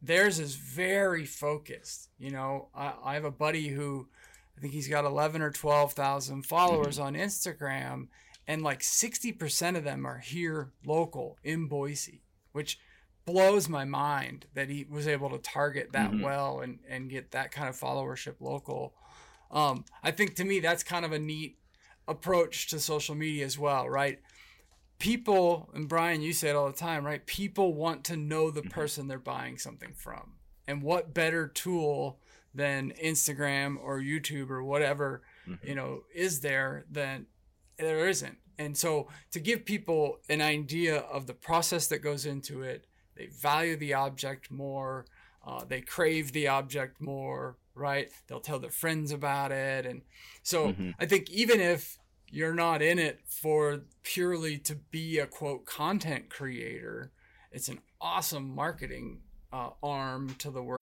Theirs 0.00 0.38
is 0.38 0.54
very 0.54 1.26
focused. 1.26 2.08
You 2.18 2.30
know, 2.30 2.68
I, 2.74 2.94
I 3.04 3.14
have 3.14 3.24
a 3.24 3.30
buddy 3.32 3.68
who 3.68 4.08
I 4.56 4.60
think 4.60 4.72
he's 4.72 4.88
got 4.88 5.04
11 5.04 5.42
or 5.42 5.50
12,000 5.50 6.42
followers 6.44 6.98
on 6.98 7.14
Instagram 7.14 8.08
and 8.46 8.62
like 8.62 8.80
60% 8.80 9.76
of 9.76 9.84
them 9.84 10.04
are 10.06 10.18
here 10.18 10.72
local 10.84 11.38
in 11.42 11.68
Boise, 11.68 12.22
which 12.52 12.78
blows 13.24 13.68
my 13.68 13.84
mind 13.84 14.46
that 14.54 14.68
he 14.68 14.84
was 14.84 15.06
able 15.06 15.30
to 15.30 15.38
target 15.38 15.92
that 15.92 16.10
Mhm. 16.10 16.22
well 16.22 16.60
and, 16.60 16.80
and 16.88 17.08
get 17.08 17.30
that 17.30 17.52
kind 17.52 17.68
of 17.68 17.78
followership 17.78 18.40
local. 18.40 18.94
Um, 19.50 19.84
I 20.02 20.10
think 20.10 20.34
to 20.36 20.44
me, 20.44 20.58
that's 20.60 20.82
kind 20.82 21.04
of 21.04 21.12
a 21.12 21.18
neat 21.18 21.58
approach 22.08 22.68
to 22.68 22.80
social 22.80 23.14
media 23.14 23.44
as 23.46 23.58
well, 23.58 23.88
right? 23.88 24.18
People, 24.98 25.70
and 25.74 25.88
Brian, 25.88 26.22
you 26.22 26.32
say 26.32 26.50
it 26.50 26.56
all 26.56 26.66
the 26.66 26.72
time, 26.76 27.04
right? 27.04 27.24
People 27.26 27.74
want 27.74 28.04
to 28.04 28.16
know 28.16 28.50
the 28.50 28.62
person 28.62 29.08
they're 29.08 29.18
buying 29.18 29.58
something 29.58 29.92
from. 29.94 30.34
And 30.66 30.82
what 30.82 31.12
better 31.14 31.48
tool 31.48 32.20
than 32.54 32.92
Instagram 33.02 33.76
or 33.78 34.00
YouTube 34.00 34.50
or 34.50 34.62
whatever, 34.62 35.22
Mhm. 35.46 35.64
you 35.68 35.74
know, 35.74 36.04
is 36.14 36.40
there 36.40 36.84
than 36.90 37.26
there 37.78 38.08
isn't. 38.08 38.38
And 38.58 38.76
so 38.76 39.08
to 39.32 39.40
give 39.40 39.64
people 39.64 40.20
an 40.28 40.40
idea 40.42 40.98
of 40.98 41.26
the 41.26 41.34
process 41.34 41.86
that 41.88 41.98
goes 41.98 42.26
into 42.26 42.62
it, 42.62 42.86
they 43.16 43.26
value 43.26 43.76
the 43.76 43.94
object 43.94 44.50
more, 44.50 45.06
uh, 45.44 45.64
they 45.64 45.80
crave 45.80 46.32
the 46.32 46.46
object 46.48 47.00
more, 47.00 47.56
right? 47.74 48.12
They'll 48.26 48.40
tell 48.40 48.58
their 48.58 48.70
friends 48.70 49.10
about 49.10 49.50
it. 49.52 49.86
And 49.86 50.02
so 50.42 50.72
Mhm. 50.72 50.94
I 50.98 51.06
think 51.06 51.30
even 51.30 51.60
if 51.60 51.98
you're 52.28 52.54
not 52.54 52.82
in 52.82 52.98
it 52.98 53.20
for 53.26 53.82
purely 54.02 54.58
to 54.58 54.74
be 54.76 55.18
a 55.18 55.26
quote 55.26 55.64
content 55.66 56.30
creator, 56.30 57.10
it's 57.50 57.68
an 57.68 57.80
awesome 58.00 58.54
marketing 58.54 59.22
uh, 59.52 59.70
arm 59.82 60.34
to 60.36 60.50
the 60.50 60.62
work. 60.62 60.81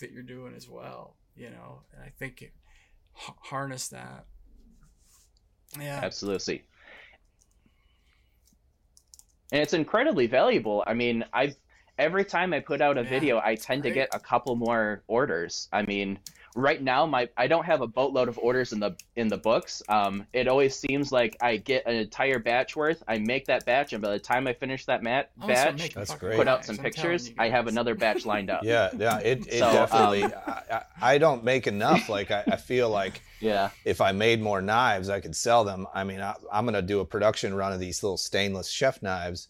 That 0.00 0.12
you're 0.12 0.22
doing 0.22 0.54
as 0.54 0.68
well, 0.68 1.16
you 1.36 1.50
know, 1.50 1.82
and 1.94 2.02
I 2.02 2.10
think 2.18 2.42
it, 2.42 2.52
h- 3.16 3.34
harness 3.42 3.88
that. 3.88 4.26
Yeah, 5.78 6.00
Absolutely. 6.02 6.66
And 9.52 9.62
it's 9.62 9.74
incredibly 9.74 10.26
valuable. 10.26 10.84
I 10.86 10.94
mean, 10.94 11.24
I 11.32 11.54
every 11.98 12.24
time 12.24 12.52
I 12.52 12.60
put 12.60 12.80
out 12.80 12.98
a 12.98 13.04
Yeah, 13.04 13.10
video, 13.10 13.40
I 13.44 13.54
tend 13.56 13.82
to 13.84 13.90
get 13.90 14.08
a 14.12 14.20
couple 14.20 14.56
more 14.56 15.02
orders. 15.08 15.68
I 15.72 15.82
mean, 15.82 16.18
right 16.56 16.82
now 16.82 17.06
my 17.06 17.28
I 17.36 17.46
don't 17.46 17.64
have 17.64 17.80
a 17.80 17.86
boatload 17.86 18.28
of 18.28 18.38
orders 18.38 18.72
in 18.72 18.80
the 18.80 18.96
in 19.16 19.28
the 19.28 19.36
books. 19.36 19.82
Um, 19.88 20.26
it 20.32 20.48
always 20.48 20.74
seems 20.74 21.12
like 21.12 21.36
I 21.40 21.56
get 21.58 21.86
an 21.86 21.94
entire 21.94 22.38
batch 22.38 22.74
worth. 22.76 23.02
I 23.06 23.18
make 23.18 23.46
that 23.46 23.64
batch, 23.64 23.92
and 23.92 24.02
by 24.02 24.10
the 24.10 24.18
time 24.18 24.46
I 24.46 24.52
finish 24.52 24.84
that 24.86 25.02
mat 25.02 25.30
I'm 25.40 25.48
batch, 25.48 25.78
making 25.78 25.94
That's 25.96 26.14
great. 26.16 26.36
put 26.36 26.48
out 26.48 26.64
some 26.64 26.76
I'm 26.76 26.82
pictures, 26.82 27.30
I 27.38 27.48
have 27.48 27.66
another 27.66 27.94
batch 27.94 28.26
lined 28.26 28.50
up. 28.50 28.62
Yeah, 28.64 28.90
yeah, 28.96 29.18
it, 29.20 29.46
it 29.46 29.58
So, 29.60 29.68
um, 29.68 29.74
definitely. 29.74 30.24
I, 30.24 30.62
I, 30.72 30.82
I 31.14 31.18
don't 31.18 31.44
make 31.44 31.66
enough. 31.66 32.08
Like 32.08 32.30
I, 32.30 32.42
I 32.46 32.56
feel 32.56 32.90
like 32.90 33.22
Yeah. 33.40 33.70
if 33.84 34.00
I 34.00 34.12
made 34.12 34.40
more 34.42 34.60
knives, 34.60 35.08
I 35.08 35.20
could 35.20 35.36
sell 35.36 35.64
them. 35.64 35.86
I 35.94 36.04
mean, 36.04 36.20
I, 36.20 36.34
I'm 36.52 36.64
going 36.64 36.74
to 36.74 36.82
do 36.82 37.00
a 37.00 37.04
production 37.04 37.54
run 37.54 37.72
of 37.72 37.80
these 37.80 38.02
little 38.02 38.16
stainless 38.18 38.68
chef 38.68 39.02
knives, 39.02 39.48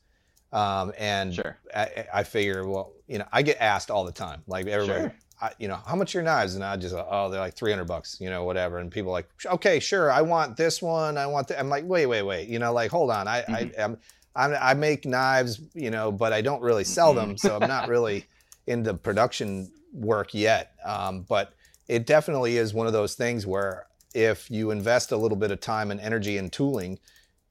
um, 0.53 0.93
and 0.99 1.35
Sure. 1.35 1.59
I, 1.75 2.07
I 2.13 2.23
figure, 2.25 2.67
well, 2.69 2.93
you 3.07 3.19
know, 3.19 3.27
I 3.33 3.43
get 3.43 3.57
asked 3.61 3.91
all 3.91 4.05
the 4.05 4.13
time, 4.13 4.43
like 4.47 4.67
everybody, 4.67 5.01
Sure. 5.05 5.15
I, 5.41 5.53
you 5.59 5.69
know, 5.69 5.79
how 5.87 5.97
much 5.97 6.15
are 6.15 6.19
your 6.19 6.25
knives? 6.25 6.55
And 6.55 6.65
I 6.65 6.77
just, 6.77 6.95
oh, 6.95 7.31
they're 7.31 7.41
like 7.41 7.55
300 7.55 7.85
bucks, 7.85 8.19
you 8.21 8.29
know, 8.29 8.45
whatever. 8.45 8.79
And 8.79 8.91
people 8.91 9.11
are 9.11 9.15
like, 9.15 9.29
okay, 9.47 9.81
sure, 9.81 10.11
I 10.11 10.23
want 10.23 10.57
this 10.57 10.83
one, 10.83 11.17
I 11.17 11.27
want 11.27 11.49
that. 11.49 11.59
I'm 11.59 11.69
like, 11.69 11.85
wait, 11.87 12.07
wait, 12.07 12.23
wait, 12.23 12.49
you 12.49 12.59
know, 12.59 12.73
like, 12.73 12.91
hold 12.91 13.11
on, 13.11 13.27
I, 13.27 13.45
I 13.49 13.71
am. 13.77 13.99
I'm, 14.37 14.55
I 14.61 14.75
make 14.75 15.07
knives, 15.07 15.61
you 15.75 15.91
know, 15.91 16.13
but 16.13 16.33
I 16.33 16.41
don't 16.41 16.63
really 16.63 16.85
sell 16.85 17.13
them, 17.13 17.37
so 17.37 17.59
I'm 17.61 17.69
not 17.69 17.89
really 17.95 18.27
into 18.69 18.95
production 18.95 19.73
work 19.93 20.35
yet. 20.35 20.73
Um, 20.85 21.23
but 21.23 21.53
it 21.89 22.07
definitely 22.07 22.57
is 22.57 22.73
one 22.73 22.87
of 22.87 22.93
those 22.93 23.15
things 23.15 23.45
where 23.45 23.87
if 24.15 24.49
you 24.51 24.71
invest 24.71 25.11
a 25.11 25.17
little 25.17 25.37
bit 25.37 25.51
of 25.51 25.61
time 25.61 25.91
and 25.91 26.01
energy 26.01 26.37
in 26.37 26.51
tooling, 26.51 27.01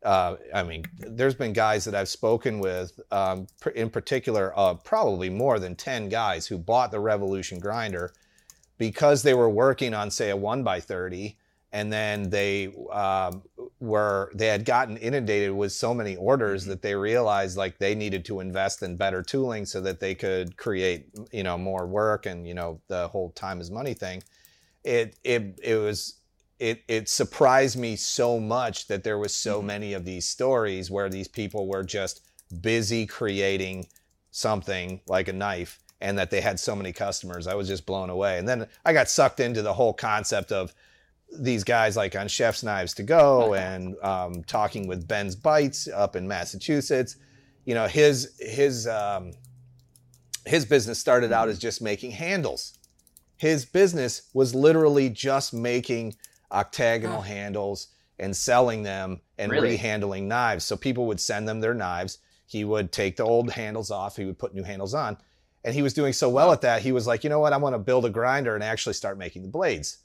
uh, 0.03 0.35
I 0.53 0.63
mean, 0.63 0.85
there's 0.97 1.35
been 1.35 1.53
guys 1.53 1.85
that 1.85 1.95
I've 1.95 2.09
spoken 2.09 2.59
with, 2.59 2.99
um, 3.11 3.47
pr- 3.59 3.69
in 3.69 3.89
particular, 3.89 4.53
uh, 4.57 4.75
probably 4.75 5.29
more 5.29 5.59
than 5.59 5.75
10 5.75 6.09
guys 6.09 6.47
who 6.47 6.57
bought 6.57 6.91
the 6.91 6.99
Revolution 6.99 7.59
grinder 7.59 8.13
because 8.77 9.23
they 9.23 9.33
were 9.33 9.49
working 9.49 9.93
on, 9.93 10.09
say, 10.09 10.29
a 10.29 10.37
1 10.37 10.63
by 10.63 10.79
30 10.79 11.35
and 11.71 11.93
then 11.93 12.29
they 12.29 12.73
um, 12.91 13.43
were 13.79 14.31
they 14.33 14.47
had 14.47 14.65
gotten 14.65 14.97
inundated 14.97 15.51
with 15.51 15.71
so 15.71 15.93
many 15.93 16.15
orders 16.15 16.65
that 16.65 16.81
they 16.81 16.95
realized 16.95 17.57
like 17.57 17.77
they 17.77 17.93
needed 17.93 18.25
to 18.25 18.39
invest 18.39 18.81
in 18.81 18.95
better 18.95 19.21
tooling 19.21 19.65
so 19.65 19.79
that 19.81 19.99
they 19.99 20.15
could 20.15 20.57
create 20.57 21.07
you 21.31 21.43
know 21.43 21.57
more 21.57 21.85
work 21.85 22.25
and 22.25 22.47
you 22.47 22.53
know 22.53 22.79
the 22.87 23.07
whole 23.09 23.29
time 23.31 23.61
is 23.61 23.69
money 23.69 23.93
thing. 23.93 24.23
It 24.83 25.15
it 25.23 25.59
it 25.61 25.75
was 25.75 26.15
it 26.59 26.83
it 26.87 27.09
surprised 27.09 27.77
me 27.77 27.95
so 27.95 28.39
much 28.39 28.87
that 28.87 29.03
there 29.03 29.17
was 29.17 29.33
so 29.33 29.61
many 29.61 29.93
of 29.93 30.05
these 30.05 30.27
stories 30.27 30.91
where 30.91 31.09
these 31.09 31.27
people 31.27 31.67
were 31.67 31.83
just 31.83 32.21
busy 32.61 33.05
creating 33.05 33.87
something 34.31 35.01
like 35.07 35.27
a 35.27 35.33
knife 35.33 35.79
and 36.01 36.17
that 36.17 36.31
they 36.31 36.41
had 36.41 36.59
so 36.59 36.75
many 36.75 36.93
customers. 36.93 37.47
I 37.47 37.55
was 37.55 37.67
just 37.67 37.85
blown 37.85 38.09
away. 38.09 38.37
And 38.37 38.47
then 38.47 38.67
i 38.85 38.93
got 38.93 39.09
sucked 39.09 39.39
into 39.39 39.61
the 39.61 39.73
whole 39.73 39.93
concept 39.93 40.51
of 40.51 40.73
these 41.37 41.63
guys 41.63 41.95
like 41.95 42.15
on 42.15 42.27
chef's 42.27 42.63
knives 42.63 42.93
to 42.95 43.03
go 43.03 43.53
and 43.53 43.95
um, 44.03 44.43
talking 44.45 44.87
with 44.87 45.07
ben's 45.07 45.35
bites 45.35 45.87
up 45.87 46.15
in 46.15 46.27
massachusetts. 46.27 47.15
You 47.65 47.75
know 47.75 47.87
his 47.87 48.35
his 48.39 48.87
um, 48.87 49.31
his 50.45 50.65
business 50.65 50.99
started 50.99 51.31
out 51.31 51.49
as 51.49 51.59
just 51.59 51.81
making 51.81 52.11
handles. 52.11 52.77
His 53.37 53.63
business 53.63 54.23
was 54.33 54.53
literally 54.55 55.09
just 55.09 55.53
making 55.53 56.15
octagonal 56.51 57.21
handles 57.21 57.87
and 58.19 58.35
selling 58.35 58.83
them 58.83 59.21
and 59.37 59.51
Really? 59.51 59.77
rehandling 59.77 60.23
knives. 60.23 60.65
So 60.65 60.75
people 60.75 61.05
would 61.07 61.19
send 61.19 61.47
them 61.47 61.61
their 61.61 61.73
knives. 61.73 62.19
He 62.45 62.63
would 62.65 62.91
take 62.91 63.15
the 63.15 63.23
old 63.23 63.51
handles 63.51 63.91
off. 63.91 64.17
He 64.17 64.25
would 64.25 64.39
put 64.39 64.53
new 64.53 64.63
handles 64.63 64.93
on. 64.93 65.17
And 65.63 65.73
he 65.75 65.81
was 65.81 65.93
doing 65.93 66.13
so 66.13 66.29
well 66.29 66.51
at 66.51 66.61
that, 66.61 66.81
he 66.81 66.91
was 66.91 67.05
like, 67.05 67.23
you 67.23 67.29
know 67.29 67.39
what? 67.39 67.53
I 67.53 67.57
want 67.57 67.75
to 67.75 67.79
build 67.79 68.05
a 68.05 68.09
grinder 68.09 68.55
and 68.55 68.63
actually 68.63 68.93
start 68.93 69.17
making 69.17 69.41
the 69.41 69.49
blades. 69.49 69.97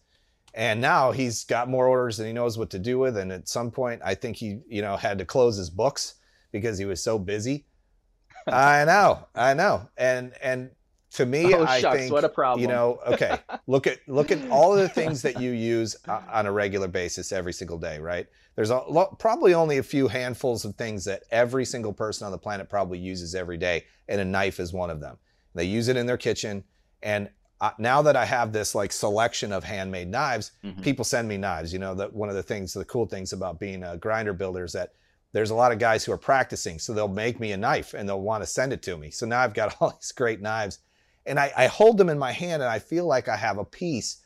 And 0.52 0.80
now 0.80 1.10
he's 1.12 1.44
got 1.44 1.68
more 1.68 1.86
orders 1.88 2.16
than 2.16 2.26
he 2.26 2.32
knows 2.32 2.56
what 2.58 2.70
to 2.70 2.78
do 2.78 2.98
with. 2.98 3.16
And 3.16 3.32
at 3.32 3.48
some 3.48 3.70
point, 3.70 4.02
I 4.04 4.14
think 4.14 4.36
he, 4.36 4.60
you 4.68 4.82
know, 4.82 4.96
had 4.96 5.18
to 5.18 5.24
close 5.24 5.56
his 5.56 5.70
books 5.70 6.14
because 6.52 6.78
he 6.78 6.84
was 6.84 7.02
so 7.02 7.18
busy. 7.18 7.66
I 8.46 8.84
know, 8.84 9.26
I 9.34 9.54
know. 9.54 9.88
And 9.96 10.32
and 10.42 10.70
to 11.14 11.26
me, 11.26 11.54
Oh, 11.54 11.64
I 11.64 11.80
shucks, 11.80 11.96
think 11.98 12.12
what 12.12 12.24
a 12.24 12.28
problem. 12.28 12.60
You 12.60 12.68
know, 12.68 12.98
okay. 13.06 13.38
look 13.66 13.86
at 13.86 13.98
look 14.06 14.30
at 14.30 14.38
all 14.50 14.72
of 14.72 14.78
the 14.78 14.88
things 15.00 15.22
that 15.22 15.40
you 15.40 15.50
use 15.52 15.96
uh, 16.08 16.20
on 16.32 16.46
a 16.46 16.52
regular 16.52 16.88
basis 16.88 17.32
every 17.32 17.52
single 17.52 17.78
day, 17.78 17.98
right? 17.98 18.26
There's 18.56 18.70
a 18.70 18.82
lo- 18.88 19.16
probably 19.18 19.54
only 19.54 19.78
a 19.78 19.82
few 19.82 20.06
handfuls 20.08 20.64
of 20.64 20.74
things 20.76 21.04
that 21.06 21.22
every 21.30 21.64
single 21.64 21.92
person 21.92 22.24
on 22.26 22.32
the 22.32 22.38
planet 22.38 22.68
probably 22.68 22.98
uses 22.98 23.34
every 23.34 23.56
day, 23.56 23.84
and 24.08 24.20
a 24.20 24.24
knife 24.24 24.60
is 24.60 24.72
one 24.72 24.90
of 24.90 25.00
them. 25.00 25.16
They 25.54 25.64
use 25.64 25.88
it 25.88 25.96
in 25.96 26.06
their 26.06 26.16
kitchen, 26.18 26.62
and 27.02 27.28
uh, 27.60 27.70
now 27.78 28.02
that 28.02 28.16
I 28.16 28.24
have 28.24 28.52
this 28.52 28.74
like 28.74 28.92
selection 28.92 29.52
of 29.52 29.62
handmade 29.64 30.08
knives, 30.08 30.52
Mhm. 30.64 30.82
people 30.82 31.04
send 31.04 31.28
me 31.28 31.36
knives. 31.36 31.72
You 31.72 31.78
know, 31.78 31.94
that 31.94 32.12
one 32.12 32.28
of 32.28 32.34
the 32.34 32.42
things, 32.42 32.72
the 32.74 32.84
cool 32.84 33.06
things 33.06 33.32
about 33.32 33.58
being 33.60 33.82
a 33.84 33.96
grinder 33.96 34.32
builder 34.32 34.64
is 34.64 34.72
that 34.72 34.92
there's 35.32 35.50
a 35.50 35.54
lot 35.54 35.72
of 35.72 35.78
guys 35.78 36.04
who 36.04 36.12
are 36.12 36.18
practicing, 36.18 36.78
so 36.78 36.92
they'll 36.92 37.08
make 37.08 37.40
me 37.40 37.52
a 37.52 37.56
knife 37.56 37.94
and 37.94 38.08
they'll 38.08 38.20
want 38.20 38.42
to 38.42 38.46
send 38.46 38.72
it 38.72 38.82
to 38.82 38.96
me. 38.96 39.10
So 39.10 39.26
now 39.26 39.40
I've 39.40 39.54
got 39.54 39.76
all 39.80 39.90
these 39.90 40.12
great 40.12 40.40
knives, 40.40 40.78
and 41.26 41.38
I, 41.38 41.52
I 41.56 41.66
hold 41.66 41.98
them 41.98 42.08
in 42.08 42.18
my 42.18 42.32
hand, 42.32 42.62
and 42.62 42.70
I 42.70 42.78
feel 42.78 43.06
like 43.06 43.28
I 43.28 43.36
have 43.36 43.58
a 43.58 43.64
piece 43.64 44.22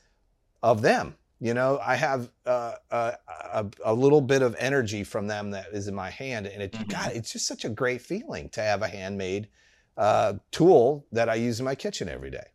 of 0.62 0.82
them. 0.82 1.16
You 1.40 1.54
know, 1.54 1.78
I 1.80 1.94
have 1.94 2.32
uh, 2.46 2.74
a, 2.90 3.12
a, 3.30 3.66
a 3.84 3.94
little 3.94 4.20
bit 4.20 4.42
of 4.42 4.56
energy 4.58 5.04
from 5.04 5.28
them 5.28 5.52
that 5.52 5.66
is 5.72 5.86
in 5.86 5.94
my 5.94 6.10
hand, 6.10 6.46
and 6.46 6.62
it, 6.62 6.72
Mhm. 6.72 6.88
God, 6.88 7.12
it's 7.14 7.32
just 7.32 7.46
such 7.46 7.64
a 7.64 7.68
great 7.68 8.02
feeling 8.02 8.48
to 8.50 8.60
have 8.60 8.82
a 8.82 8.88
handmade 8.88 9.48
uh, 9.96 10.34
tool 10.50 11.06
that 11.12 11.28
I 11.28 11.36
use 11.36 11.60
in 11.60 11.64
my 11.64 11.74
kitchen 11.76 12.08
every 12.08 12.30
day. 12.30 12.48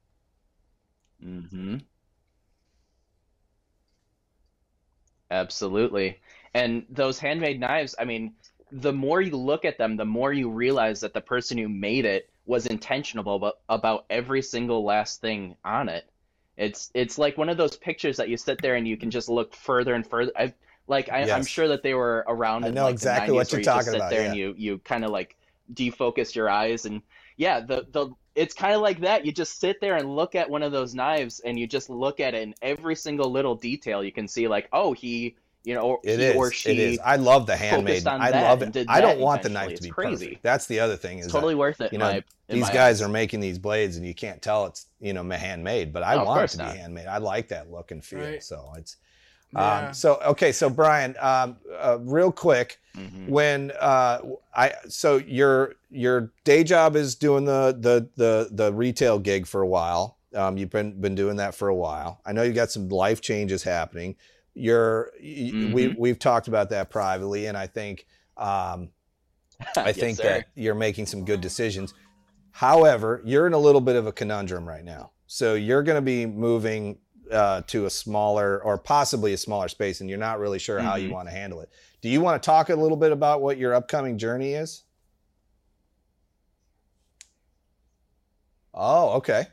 Mm-hmm. 1.24 1.78
Absolutely. 5.32 6.20
And 6.54 6.86
those 6.89 7.20
handmade 7.20 7.60
knives, 7.60 7.96
I 8.00 8.06
mean, 8.06 8.36
the 8.72 8.94
more 8.94 9.22
you 9.22 9.36
look 9.36 9.66
at 9.66 9.78
them, 9.78 9.96
the 9.98 10.06
more 10.06 10.32
you 10.34 10.50
realize 10.50 11.02
that 11.02 11.14
the 11.14 11.22
person 11.22 11.58
who 11.58 11.70
made 11.70 12.06
it 12.06 12.30
was 12.46 12.68
intentional 12.68 13.36
about, 13.36 13.56
about 13.70 14.06
every 14.10 14.41
single 14.41 14.84
last 14.84 15.22
thing 15.22 15.56
on 15.64 15.89
it. 15.89 16.10
It's 16.58 16.91
it's 16.94 17.18
like 17.18 17.38
one 17.38 17.50
of 17.50 17.58
those 17.58 17.78
pictures 17.78 18.18
that 18.18 18.30
you 18.30 18.38
sit 18.38 18.62
there 18.62 18.76
and 18.76 18.88
you 18.88 18.98
can 18.98 19.10
just 19.12 19.30
look 19.30 19.56
further 19.56 19.96
and 19.96 20.06
further. 20.08 20.32
I 20.38 20.54
like 20.88 21.10
I, 21.10 21.28
I'm 21.32 21.46
Yes. 21.46 21.48
sure 21.48 21.68
that 21.70 21.84
they 21.84 21.94
were 21.96 22.24
around 22.28 22.66
I 22.66 22.70
in 22.70 22.76
know 22.76 22.88
like 22.88 23.00
the 23.00 23.08
exactly 23.08 23.34
90s 23.34 23.34
what 23.34 23.52
you're 23.52 23.62
you 23.62 23.62
talking 23.62 23.94
sit 23.94 23.94
about, 23.94 24.10
there 24.10 24.24
yeah. 24.24 24.26
and 24.26 24.36
you 24.36 24.54
you 24.58 24.78
kind 24.80 25.04
of 25.04 25.12
like 25.12 25.38
defocus 25.74 26.36
your 26.36 26.50
eyes 26.50 26.86
and 26.86 27.02
yeah, 27.38 27.60
the 27.62 27.88
the 27.91 28.10
it's 28.36 28.54
kind 28.54 28.74
of 28.76 28.82
like 28.82 29.00
that. 29.02 29.26
You 29.26 29.32
just 29.32 29.60
sit 29.60 29.80
there 29.82 29.96
and 29.98 30.16
look 30.16 30.36
at 30.36 30.50
one 30.50 30.64
of 30.64 30.72
those 30.72 30.94
knives 30.96 31.39
and 31.39 31.58
you 31.60 31.68
just 31.68 31.89
look 31.89 32.20
at 32.20 32.34
it 32.36 32.44
and 32.44 32.56
every 32.62 32.96
single 32.96 33.32
little 33.32 33.56
detail 33.56 34.04
you 34.04 34.12
can 34.12 34.28
see 34.28 34.48
like, 34.48 34.70
oh, 34.74 34.94
he 34.94 35.36
you 35.64 35.74
know, 35.74 35.82
or 35.82 35.99
It 36.03 36.20
he 36.20 36.26
is. 36.26 36.36
or 36.36 36.51
she 36.51 36.72
it 36.72 36.80
is. 36.80 36.99
I 36.99 37.16
love 37.16 37.45
the 37.47 37.55
handmade. 37.55 38.05
I 38.07 38.30
love 38.30 38.61
it. 38.61 38.86
I 38.89 38.99
don't 39.01 39.20
want 39.20 39.43
the 39.43 39.49
knife 39.49 39.70
to 39.70 39.74
It's 39.76 39.82
be 39.86 39.89
crazy. 39.89 40.26
perfect. 40.28 40.43
That's 40.43 40.66
the 40.68 40.80
other 40.80 40.95
thing. 40.97 41.20
Is 41.20 41.26
it's 41.26 41.34
that, 41.34 41.39
totally 41.39 41.55
worth 41.55 41.80
it. 41.82 41.91
you 41.93 41.99
know, 41.99 42.11
my- 42.11 42.24
these 42.49 42.68
guys 42.70 42.78
eyes. 42.78 43.01
are 43.01 43.09
making 43.09 43.39
these 43.39 43.57
blades, 43.57 43.95
and 43.97 44.05
you 44.05 44.14
can't 44.14 44.41
tell 44.41 44.66
it's 44.66 44.88
you 44.99 45.14
know 45.14 45.24
handmade. 45.30 45.93
But 45.93 46.03
I 46.03 46.16
No, 46.16 46.26
want 46.26 46.43
it 46.43 46.47
to 46.49 46.57
not. 46.57 46.74
be 46.74 46.80
handmade. 46.80 47.07
I 47.07 47.18
like 47.18 47.47
that 47.49 47.72
look 47.72 47.91
and 47.91 48.03
feel. 48.03 48.20
Right. 48.20 48.43
So 48.43 48.74
it's. 48.78 48.97
Yeah. 49.55 49.88
Um, 49.89 49.93
so 49.93 50.20
okay, 50.26 50.51
so 50.51 50.68
Brian, 50.70 51.16
um, 51.20 51.57
uh, 51.80 51.99
real 52.01 52.32
quick, 52.32 52.80
Mhm. 52.97 53.30
when 53.30 53.72
uh, 53.80 54.20
I 54.55 54.74
so 54.89 55.18
your 55.18 55.76
your 55.91 56.32
day 56.43 56.64
job 56.64 56.95
is 56.95 57.14
doing 57.16 57.45
the 57.45 57.78
the 57.80 58.09
the 58.18 58.49
the 58.51 58.74
retail 58.74 59.20
gig 59.20 59.45
for 59.45 59.61
a 59.61 59.68
while. 59.68 60.18
Um, 60.34 60.57
you've 60.57 60.72
been 60.72 60.99
been 60.99 61.14
doing 61.14 61.36
that 61.38 61.53
for 61.53 61.68
a 61.68 61.76
while. 61.76 62.20
I 62.26 62.34
know 62.34 62.41
you 62.41 62.51
got 62.51 62.72
some 62.72 62.89
life 62.89 63.22
changes 63.22 63.61
happening. 63.61 64.16
You're 64.54 65.12
y- 65.22 65.54
we 65.72 65.88
we've 65.88 66.20
talked 66.20 66.47
about 66.47 66.70
that 66.70 66.89
privately, 66.89 67.47
and 67.47 67.58
I 67.58 67.68
think 67.68 68.06
um, 68.38 68.89
I 69.60 69.66
Yes, 69.88 69.95
think 69.95 70.18
sir. 70.18 70.24
that 70.24 70.45
you're 70.56 70.76
making 70.76 71.06
some 71.08 71.26
good 71.26 71.41
decisions. 71.41 71.93
However, 72.51 73.22
you're 73.26 73.47
in 73.47 73.54
a 73.54 73.58
little 73.58 73.82
bit 73.82 73.95
of 73.95 74.06
a 74.08 74.12
conundrum 74.12 74.68
right 74.68 74.84
now. 74.84 75.12
So 75.28 75.56
you're 75.56 75.82
going 75.82 75.95
to 75.95 76.01
be 76.01 76.26
moving 76.28 76.99
uh, 77.32 77.62
to 77.68 77.86
a 77.86 77.89
smaller 77.89 78.62
or 78.64 78.78
possibly 78.78 79.34
a 79.34 79.38
smaller 79.38 79.68
space, 79.68 80.01
and 80.01 80.10
you're 80.10 80.20
not 80.20 80.39
really 80.39 80.60
sure 80.60 80.80
how 80.80 80.95
you 80.95 81.10
Mhm. 81.10 81.14
want 81.14 81.28
to 81.30 81.34
handle 81.34 81.62
it. 81.62 81.70
Do 82.01 82.10
you 82.10 82.22
want 82.22 82.41
to 82.41 82.45
talk 82.45 82.70
a 82.70 82.76
little 82.76 82.97
bit 82.97 83.12
about 83.12 83.41
what 83.41 83.58
your 83.58 83.74
upcoming 83.74 84.18
journey 84.20 84.54
is? 84.54 84.84
Oh, 88.74 89.12
okay. 89.18 89.47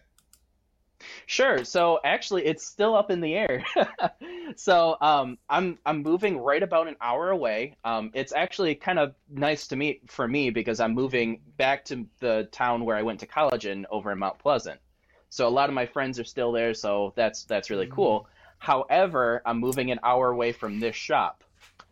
Sure. 1.30 1.64
So 1.64 2.00
actually, 2.04 2.44
it's 2.44 2.66
still 2.66 2.96
up 2.96 3.08
in 3.08 3.20
the 3.20 3.36
air. 3.36 3.64
so 4.56 4.96
um, 5.00 5.38
I'm 5.48 5.78
I'm 5.86 6.02
moving 6.02 6.36
right 6.36 6.60
about 6.60 6.88
an 6.88 6.96
hour 7.00 7.30
away. 7.30 7.76
Um, 7.84 8.10
it's 8.14 8.32
actually 8.32 8.74
kind 8.74 8.98
of 8.98 9.14
nice 9.28 9.68
to 9.68 9.76
meet 9.76 10.10
for 10.10 10.26
me 10.26 10.50
because 10.50 10.80
I'm 10.80 10.92
moving 10.92 11.40
back 11.56 11.84
to 11.84 12.04
the 12.18 12.48
town 12.50 12.84
where 12.84 12.96
I 12.96 13.02
went 13.02 13.20
to 13.20 13.26
college 13.26 13.64
in 13.64 13.86
over 13.92 14.10
in 14.10 14.18
Mount 14.18 14.40
Pleasant. 14.40 14.80
So 15.28 15.46
a 15.46 15.50
lot 15.50 15.68
of 15.68 15.74
my 15.76 15.86
friends 15.86 16.18
are 16.18 16.24
still 16.24 16.50
there. 16.50 16.74
So 16.74 17.12
that's 17.14 17.44
that's 17.44 17.70
really 17.70 17.86
cool. 17.86 18.26
However, 18.58 19.40
I'm 19.46 19.60
moving 19.60 19.92
an 19.92 20.00
hour 20.02 20.30
away 20.30 20.50
from 20.50 20.80
this 20.80 20.96
shop. 20.96 21.44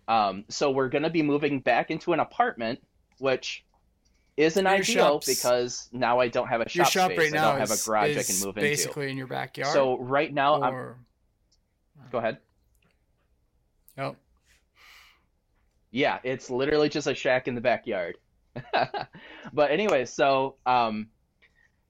Um, 0.09 0.47
so 0.49 0.72
we're 0.72 0.89
gonna 0.89 1.11
be 1.11 1.22
moving 1.22 1.61
back 1.61 1.93
into 1.93 2.12
an 2.12 2.18
apartment, 2.18 2.82
which 3.18 3.64
isn't 4.39 4.64
Your 4.64 4.72
ideal 4.74 4.84
shop's- 5.20 5.26
because 5.26 5.89
now 5.93 6.20
I 6.20 6.28
don't 6.28 6.47
have 6.49 6.61
a 6.61 6.66
Your 6.70 6.84
shop, 6.84 6.93
shop 6.93 7.11
space. 7.12 7.32
right 7.32 7.41
I 7.41 7.51
don't 7.51 7.59
have 7.61 7.70
a 7.72 7.84
garage 7.84 8.16
I 8.16 8.22
can 8.22 8.47
move 8.47 8.55
basically 8.55 8.55
into. 8.55 8.61
Basically, 8.61 9.11
in 9.11 9.16
your 9.18 9.26
backyard. 9.26 9.72
So 9.72 9.99
right 9.99 10.32
now, 10.32 10.62
I'm, 10.62 10.74
or 10.74 10.99
go 12.12 12.18
ahead. 12.18 12.39
oh, 13.99 14.14
Yeah, 15.91 16.18
it's 16.22 16.51
literally 16.51 16.89
just 16.89 17.07
a 17.07 17.14
shack 17.14 17.49
in 17.49 17.55
the 17.55 17.61
backyard. 17.61 18.16
but 19.53 19.70
anyway, 19.70 20.05
so 20.05 20.57
um, 20.66 21.09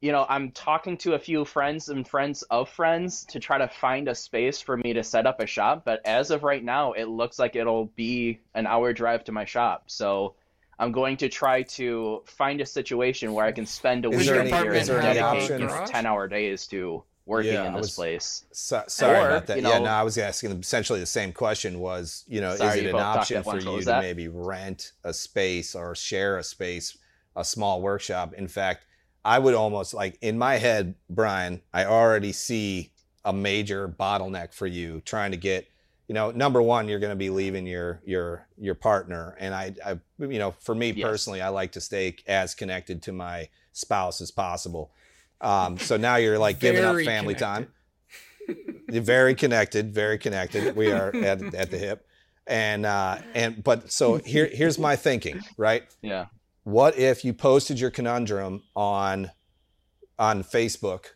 you 0.01 0.13
know, 0.13 0.25
I'm 0.29 0.53
talking 0.53 0.97
to 0.99 1.15
a 1.15 1.19
few 1.19 1.45
friends 1.45 1.89
and 1.91 2.07
friends 2.09 2.43
of 2.45 2.71
friends 2.71 3.25
to 3.27 3.41
try 3.41 3.59
to 3.59 3.69
find 3.69 4.09
a 4.09 4.15
space 4.15 4.61
for 4.61 4.77
me 4.77 4.93
to 4.95 5.03
set 5.03 5.27
up 5.27 5.41
a 5.41 5.47
shop. 5.47 5.83
But 5.85 6.01
as 6.07 6.31
of 6.31 6.45
right 6.45 6.65
now, 6.65 6.93
it 6.93 7.09
looks 7.09 7.39
like 7.39 7.57
it'll 7.57 7.87
be 7.97 8.41
an 8.55 8.67
hour 8.67 8.93
drive 8.93 9.25
to 9.25 9.33
my 9.33 9.45
shop. 9.45 9.85
So 9.89 10.35
I'm 10.79 10.93
going 10.93 11.17
to 11.19 11.29
try 11.29 11.63
to 11.63 12.23
find 12.27 12.61
a 12.61 12.67
situation 12.67 13.33
where 13.33 13.45
I 13.45 13.53
can 13.53 13.67
spend 13.67 14.05
a 14.05 14.11
Is 14.11 14.19
week 14.19 14.27
there 14.27 14.37
a 14.37 14.41
any- 14.41 14.51
year 14.51 14.75
is 14.75 14.89
and 14.89 15.03
dedicate 15.03 15.23
option- 15.23 15.61
you 15.61 15.67
know, 15.67 15.73
Garage? 15.75 15.91
10 15.91 16.07
hour 16.07 16.29
days 16.29 16.67
to 16.69 17.03
working 17.27 17.53
Yeah, 17.53 17.67
in 17.67 17.73
this 17.75 17.81
was- 17.83 17.95
place. 17.95 18.45
So, 18.53 18.85
sorry 18.87 19.19
Or, 19.19 19.27
about 19.31 19.47
that. 19.49 19.57
you 19.61 19.63
yeah, 19.69 19.79
know- 19.79 19.85
no, 19.87 19.91
I 19.91 20.03
was 20.03 20.17
asking 20.17 20.53
essentially 20.53 21.01
the 21.01 21.07
same 21.07 21.33
question. 21.33 21.81
Was 21.81 22.25
you 22.29 22.41
know, 22.41 22.55
Sorry, 22.57 22.79
is 22.81 22.85
it 22.87 22.91
an 22.91 22.97
option 22.97 23.43
for 23.43 23.57
you 23.59 23.81
to 23.81 23.85
that? 23.87 24.03
maybe 24.03 24.29
rent 24.29 24.93
a 25.05 25.13
space 25.13 25.75
or 25.75 25.95
share 25.97 26.39
a 26.39 26.45
space, 26.45 26.97
a 27.35 27.45
small 27.45 27.83
workshop? 27.83 28.33
In 28.35 28.47
fact, 28.49 28.85
I 29.25 29.41
would 29.41 29.55
almost 29.55 29.95
like 29.95 30.17
in 30.23 30.39
my 30.39 30.57
head, 30.57 30.95
Brian. 31.11 31.61
I 31.75 31.85
already 31.87 32.33
see 32.33 32.93
a 33.25 33.33
major 33.33 33.89
bottleneck 33.89 34.55
for 34.55 34.67
you 34.69 35.03
trying 35.05 35.33
to 35.33 35.37
get. 35.37 35.67
You 36.09 36.15
know, 36.15 36.31
number 36.31 36.61
one, 36.61 36.89
you're 36.89 36.99
going 36.99 37.13
to 37.13 37.17
be 37.17 37.31
leaving 37.31 37.67
your 37.67 38.01
your 38.05 38.47
your 38.57 38.75
partner, 38.75 39.37
and 39.39 39.55
I, 39.55 39.75
I, 39.85 39.99
you 40.19 40.39
know, 40.39 40.53
for 40.59 40.75
me 40.75 40.91
Yes. 40.91 41.07
personally, 41.07 41.43
I 41.43 41.51
like 41.51 41.73
to 41.73 41.81
stay 41.81 42.17
as 42.27 42.55
connected 42.55 43.03
to 43.03 43.13
my 43.13 43.49
spouse 43.73 44.21
as 44.21 44.31
possible. 44.31 44.91
Um, 45.41 45.79
so 45.79 45.97
now 45.97 46.17
you're 46.17 46.39
like 46.39 46.59
giving 46.59 46.83
up 46.83 46.97
family 46.97 47.35
connected. 47.35 47.39
time 47.45 47.69
You're 48.91 49.03
very 49.03 49.35
connected, 49.35 49.93
very 49.93 50.19
connected. 50.19 50.75
We 50.75 50.91
are 50.93 51.15
at, 51.15 51.55
at 51.55 51.71
the 51.71 51.79
hip. 51.79 52.07
And 52.47 52.87
uh 52.87 53.19
and 53.35 53.63
but 53.63 53.93
so 53.93 54.17
here 54.17 54.49
here's 54.51 54.79
my 54.79 54.97
thinking, 54.97 55.43
right? 55.59 55.85
Yeah. 56.01 56.27
What 56.65 56.99
if 56.99 57.23
you 57.23 57.35
posted 57.35 57.79
your 57.79 57.91
conundrum 57.91 58.63
on 58.75 59.31
on 60.19 60.43
Facebook 60.43 61.09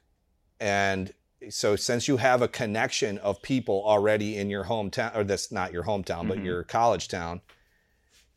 and 0.61 1.13
so 1.51 1.77
since 1.77 2.09
you 2.09 2.17
have 2.19 2.43
a 2.43 2.49
connection 2.49 3.19
of 3.19 3.41
people 3.43 3.83
already 3.85 4.37
in 4.37 4.49
your 4.51 4.65
hometown 4.65 5.15
or 5.17 5.25
that's 5.25 5.51
not 5.53 5.73
your 5.73 5.85
hometown 5.85 6.29
but 6.29 6.39
Mhm. 6.39 6.45
your 6.45 6.63
college 6.65 7.09
town 7.09 7.41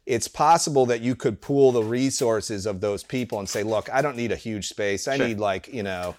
it's 0.06 0.28
possible 0.28 0.86
that 0.86 1.02
you 1.02 1.16
could 1.16 1.42
pool 1.42 1.72
the 1.72 1.84
resources 1.84 2.66
of 2.66 2.80
those 2.82 3.04
people 3.04 3.40
and 3.40 3.50
say 3.50 3.64
look 3.64 3.90
i 3.92 4.02
don't 4.02 4.16
need 4.18 4.32
a 4.32 4.36
huge 4.36 4.68
space 4.68 5.08
i 5.08 5.18
Sure. 5.18 5.28
need 5.28 5.40
like 5.40 5.68
you 5.68 5.84
know 5.84 6.16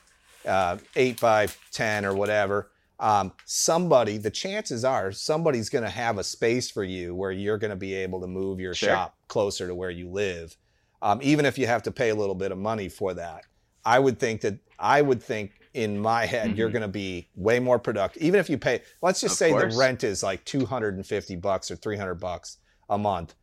uh, 0.46 0.78
8 0.94 1.20
by 1.20 1.48
10 1.72 2.04
or 2.04 2.14
whatever 2.14 2.70
um, 2.98 3.32
somebody 3.44 4.16
the 4.16 4.30
chances 4.30 4.84
are 4.84 5.12
somebody's 5.12 5.68
going 5.68 5.84
to 5.84 5.90
have 5.90 6.18
a 6.18 6.24
space 6.24 6.70
for 6.70 6.84
you 6.84 7.14
where 7.14 7.32
you're 7.32 7.58
going 7.58 7.70
to 7.70 7.76
be 7.76 7.92
able 7.94 8.20
to 8.20 8.26
move 8.26 8.58
your 8.60 8.74
Sure. 8.74 8.90
shop 8.90 9.16
closer 9.28 9.66
to 9.66 9.74
where 9.74 9.90
you 9.90 10.08
live 10.08 10.56
um, 11.02 11.18
even 11.22 11.44
if 11.44 11.58
you 11.58 11.66
have 11.66 11.82
to 11.82 11.90
pay 11.90 12.10
a 12.10 12.14
little 12.14 12.34
bit 12.34 12.52
of 12.52 12.58
money 12.58 12.88
for 12.88 13.12
that 13.14 13.42
i 13.84 13.98
would 13.98 14.18
think 14.18 14.40
that 14.40 14.58
i 14.78 15.02
would 15.02 15.22
think 15.22 15.52
in 15.76 15.98
my 15.98 16.24
head 16.26 16.56
you're 16.56 16.68
Mhm. 16.70 16.72
going 16.72 16.82
to 16.82 16.88
be 16.88 17.28
way 17.36 17.60
more 17.60 17.78
productive 17.78 18.22
even 18.22 18.40
if 18.40 18.48
you 18.48 18.56
pay 18.58 18.80
let's 19.02 19.20
just 19.20 19.32
Of 19.34 19.38
say 19.38 19.50
course. 19.50 19.74
the 19.74 19.78
rent 19.78 20.02
is 20.04 20.22
like 20.22 20.44
250 20.46 21.36
bucks 21.36 21.70
or 21.70 21.76
300 21.76 22.14
bucks 22.14 22.56
a 22.88 22.96
month 22.96 23.34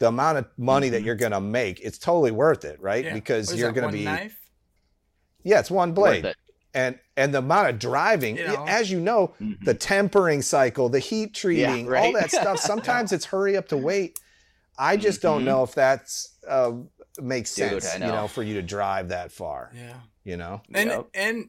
the 0.00 0.08
amount 0.08 0.38
of 0.38 0.46
money 0.56 0.88
that 0.90 1.02
Mhm. 1.02 1.06
you're 1.06 1.14
going 1.14 1.32
to 1.32 1.40
make 1.40 1.80
it's 1.80 1.98
totally 1.98 2.30
worth 2.32 2.64
it 2.64 2.80
right 2.80 3.04
yeah. 3.04 3.14
because 3.14 3.54
you're 3.54 3.70
going 3.72 3.82
to 3.82 3.86
one 3.88 3.92
be 3.94 4.04
knife? 4.04 4.36
yeah 5.44 5.60
it's 5.60 5.70
one 5.70 5.92
blade 5.92 6.24
Worth 6.24 6.32
it. 6.32 6.36
and 6.74 6.98
and 7.16 7.32
the 7.32 7.38
amount 7.38 7.68
of 7.70 7.78
driving 7.78 8.36
You 8.36 8.48
know. 8.48 8.64
as 8.66 8.90
you 8.90 9.00
know 9.00 9.34
Mhm. 9.40 9.64
the 9.64 9.74
tempering 9.74 10.42
cycle 10.42 10.88
the 10.88 10.98
heat 10.98 11.32
treating 11.34 11.92
all 11.94 12.12
that 12.12 12.30
stuff 12.30 12.58
sometimes 12.72 13.12
it's 13.12 13.26
hurry 13.26 13.56
up 13.56 13.68
to 13.68 13.76
wait 13.76 14.18
i 14.78 14.96
just 14.96 15.22
don't 15.22 15.42
Mhm. 15.42 15.46
know 15.46 15.62
if 15.62 15.74
that's 15.74 16.34
uh, 16.48 16.72
makes 17.20 17.54
Dude, 17.54 17.82
sense 17.82 17.94
I 17.94 17.98
you 17.98 18.00
know. 18.06 18.22
know 18.22 18.28
for 18.28 18.42
you 18.42 18.54
to 18.54 18.62
drive 18.62 19.08
that 19.08 19.30
far 19.32 19.70
Yeah. 19.74 19.94
you 20.24 20.36
know 20.36 20.62
And 20.74 20.90
Yep. 20.90 21.06
and 21.14 21.48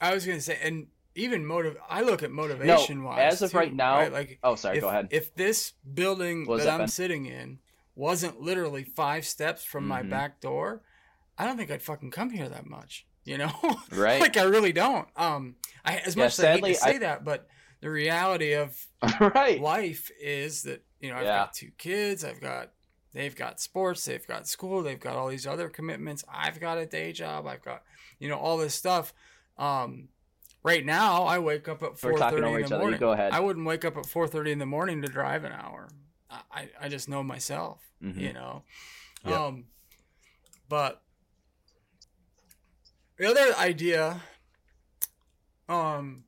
I 0.00 0.14
was 0.14 0.26
gonna 0.26 0.40
say, 0.40 0.58
and 0.62 0.88
even 1.14 1.46
motive. 1.46 1.76
I 1.88 2.02
look 2.02 2.22
at 2.22 2.30
motivation 2.30 3.02
wise. 3.02 3.34
as 3.34 3.42
of 3.42 3.54
right 3.54 3.72
now- 3.72 4.08
like 4.10 4.38
Oh, 4.42 4.54
sorry. 4.54 4.76
if, 4.76 4.82
go 4.82 4.88
ahead. 4.90 5.08
If 5.10 5.34
this 5.34 5.72
building 5.94 6.44
that 6.44 6.64
that, 6.64 6.80
I'm 6.80 6.88
sitting 6.88 7.24
in 7.26 7.58
wasn't 7.94 8.40
literally 8.40 8.84
five 8.84 9.24
steps 9.26 9.64
from 9.64 9.88
my 9.88 10.02
Mhm. 10.02 10.10
back 10.10 10.40
door, 10.40 10.82
I 11.38 11.46
don't 11.46 11.56
think 11.56 11.70
I'd 11.70 11.82
fucking 11.82 12.10
come 12.10 12.30
here 12.30 12.48
that 12.48 12.66
much. 12.66 13.06
You 13.24 13.38
know, 13.38 13.50
Right. 13.90 14.20
like 14.20 14.36
I 14.36 14.42
really 14.42 14.72
don't. 14.72 15.08
Um, 15.16 15.56
I 15.84 15.96
as 15.98 16.14
Yeah, 16.16 16.24
much 16.24 16.38
as 16.38 16.44
I 16.44 16.52
hate 16.52 16.64
to 16.64 16.74
say 16.74 16.94
I- 16.96 16.98
that, 16.98 17.24
but 17.24 17.48
the 17.80 17.90
reality 17.90 18.52
of 18.52 18.86
right. 19.20 19.58
life 19.60 20.10
is 20.20 20.62
that 20.64 20.84
you 21.00 21.10
know 21.10 21.16
I've 21.16 21.24
Yeah. 21.24 21.38
got 21.38 21.54
two 21.54 21.70
kids. 21.78 22.24
I've 22.24 22.40
got 22.42 22.72
they've 23.14 23.34
got 23.34 23.58
sports. 23.60 24.04
They've 24.04 24.26
got 24.26 24.46
school. 24.46 24.82
They've 24.82 25.00
got 25.00 25.16
all 25.16 25.28
these 25.28 25.46
other 25.46 25.70
commitments. 25.70 26.22
I've 26.28 26.60
got 26.60 26.76
a 26.76 26.84
day 26.84 27.12
job. 27.12 27.46
I've 27.46 27.62
got 27.62 27.82
you 28.18 28.28
know 28.28 28.36
all 28.38 28.58
this 28.58 28.74
stuff. 28.74 29.14
Um, 29.58 30.08
right 30.62 30.84
now 30.84 31.24
I 31.24 31.38
wake 31.38 31.68
up 31.68 31.82
at 31.82 31.90
We're 32.02 32.16
four 32.16 32.18
thirty 32.18 32.46
in 32.52 32.60
each 32.60 32.68
the 32.68 32.74
other. 32.76 32.84
Morning. 32.84 33.00
go 33.00 33.12
ahead. 33.12 33.32
I 33.32 33.40
wouldn't 33.40 33.66
wake 33.66 33.84
up 33.84 33.96
at 33.96 34.06
four 34.06 34.26
thirty 34.28 34.52
in 34.52 34.58
the 34.58 34.66
morning 34.66 35.02
to 35.02 35.08
drive 35.08 35.44
an 35.44 35.52
hour. 35.52 35.88
I 36.30 36.40
I, 36.52 36.68
I 36.82 36.88
just 36.88 37.08
know 37.08 37.22
myself. 37.22 37.80
Mhm. 38.02 38.20
You 38.20 38.32
know. 38.32 38.62
Yeah. 39.24 39.44
Um, 39.46 39.64
but 40.68 41.02
the 43.18 43.26
other 43.30 43.56
idea. 43.56 44.20
Um, 45.68 46.24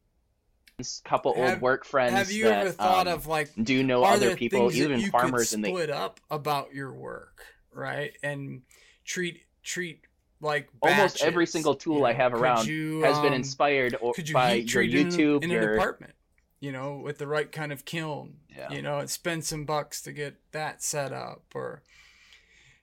couple 1.04 1.32
old 1.36 1.46
Have- 1.48 1.62
work 1.62 1.84
friends. 1.84 2.12
have 2.14 2.30
you 2.30 2.44
that, 2.44 2.60
ever 2.66 2.70
thought 2.72 3.06
um, 3.08 3.14
of 3.14 3.26
like 3.26 3.50
do 3.62 3.82
know 3.82 4.04
are 4.04 4.14
other 4.14 4.36
people, 4.36 4.60
things 4.70 4.74
that 4.78 4.84
even 4.84 5.00
you 5.00 5.10
farmers 5.10 5.50
could 5.50 5.56
in 5.56 5.62
the 5.62 5.68
split 5.68 5.90
up 5.90 6.20
about 6.30 6.72
your 6.72 6.92
work, 6.92 7.44
right? 7.72 8.12
And 8.22 8.62
treat 9.04 9.40
treat 9.62 10.00
like 10.41 10.68
almost 10.80 11.22
every 11.22 11.47
single 11.47 11.74
tool 11.74 11.99
you 11.99 12.05
I 12.05 12.12
have 12.12 12.32
around 12.34 12.66
you, 12.66 13.03
has 13.03 13.18
been 13.18 13.28
um, 13.28 13.34
inspired 13.34 13.97
or, 14.01 14.12
Could 14.12 14.28
you 14.28 14.34
by 14.34 14.55
your 14.55 14.66
treat 14.66 14.95
in, 14.95 15.09
YouTube, 15.09 15.43
in, 15.43 15.51
your 15.51 15.74
an 15.74 15.78
apartment? 15.78 16.14
You 16.61 16.72
know, 16.72 17.01
with 17.05 17.18
the 17.18 17.26
right 17.26 17.51
kind 17.51 17.72
of 17.72 17.84
kiln. 17.84 18.36
Yeah. 18.57 18.70
You 18.70 18.82
know, 18.82 18.99
and 18.99 19.11
spend 19.11 19.45
some 19.45 19.64
bucks 19.64 20.03
to 20.03 20.12
get 20.12 20.36
that 20.53 20.82
set 20.82 21.12
up, 21.12 21.43
or 21.55 21.82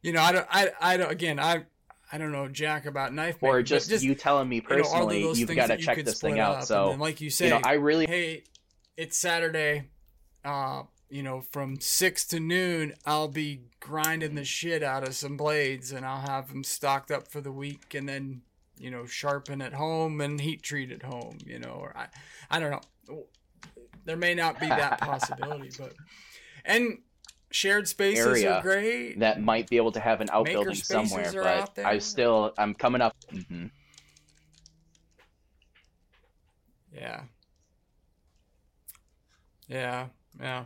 you 0.01 0.13
know, 0.13 0.21
I 0.21 0.31
don't, 0.31 0.47
I, 0.49 0.71
I 0.79 0.97
don't. 0.97 1.11
Again, 1.11 1.39
I, 1.39 1.65
I 2.11 2.17
don't 2.17 2.31
know 2.31 2.47
jack 2.47 2.85
about 2.85 3.13
knife 3.13 3.37
or 3.41 3.57
making, 3.57 3.75
but 3.75 3.89
just, 3.89 4.03
you 4.03 4.15
telling 4.15 4.47
me 4.47 4.57
you 4.57 4.61
personally, 4.61 5.31
you've 5.33 5.53
got 5.55 5.67
to 5.67 5.77
check 5.77 6.03
this 6.05 6.21
thing 6.21 6.39
out. 6.39 6.57
up? 6.57 6.63
So 6.63 6.89
then, 6.89 6.99
like 6.99 7.19
you 7.19 7.29
say, 7.29 7.45
you 7.45 7.51
know, 7.51 7.61
I 7.63 7.73
really 7.73 8.05
hey, 8.05 8.43
it's 8.95 9.17
Saturday. 9.17 9.89
Uh, 10.43 10.83
you 11.09 11.23
know, 11.23 11.41
from 11.41 11.79
six 11.79 12.25
to 12.27 12.39
noon, 12.39 12.93
I'll 13.05 13.27
be 13.27 13.61
grinding 13.79 14.35
the 14.35 14.43
shit 14.45 14.83
out 14.83 15.07
of 15.07 15.15
some 15.15 15.37
blades, 15.37 15.91
and 15.91 16.05
I'll 16.05 16.21
have 16.27 16.49
them 16.49 16.63
stocked 16.63 17.11
up 17.11 17.27
for 17.27 17.41
the 17.41 17.51
week, 17.51 17.93
and 17.93 18.07
then 18.09 18.41
you 18.77 18.91
know, 18.91 19.05
sharpen 19.05 19.61
at 19.61 19.73
home 19.73 20.19
and 20.19 20.41
heat 20.41 20.61
treat 20.61 20.91
at 20.91 21.03
home. 21.03 21.37
You 21.45 21.59
know, 21.59 21.77
or 21.79 21.95
I, 21.95 22.07
I 22.49 22.59
don't 22.59 22.71
know. 23.07 23.25
There 24.05 24.17
may 24.17 24.35
not 24.35 24.59
be 24.59 24.67
that 24.67 24.97
possibility, 25.01 25.71
but 25.77 25.93
and 26.65 26.99
shared 27.51 27.87
spaces 27.87 28.25
Area 28.25 28.57
are 28.57 28.61
great. 28.61 29.19
that 29.19 29.41
might 29.41 29.69
be 29.69 29.77
able 29.77 29.91
to 29.93 29.99
have 29.99 30.21
an 30.21 30.29
outbuilding 30.31 30.75
somewhere, 30.75 31.31
but. 31.31 31.79
I 31.85 31.99
still 31.99 32.53
I'm 32.57 32.73
coming 32.73 33.01
up. 33.01 33.15
mhm. 33.31 33.71
Yeah. 36.93 37.23
Yeah. 39.67 40.07
Yeah. 40.39 40.63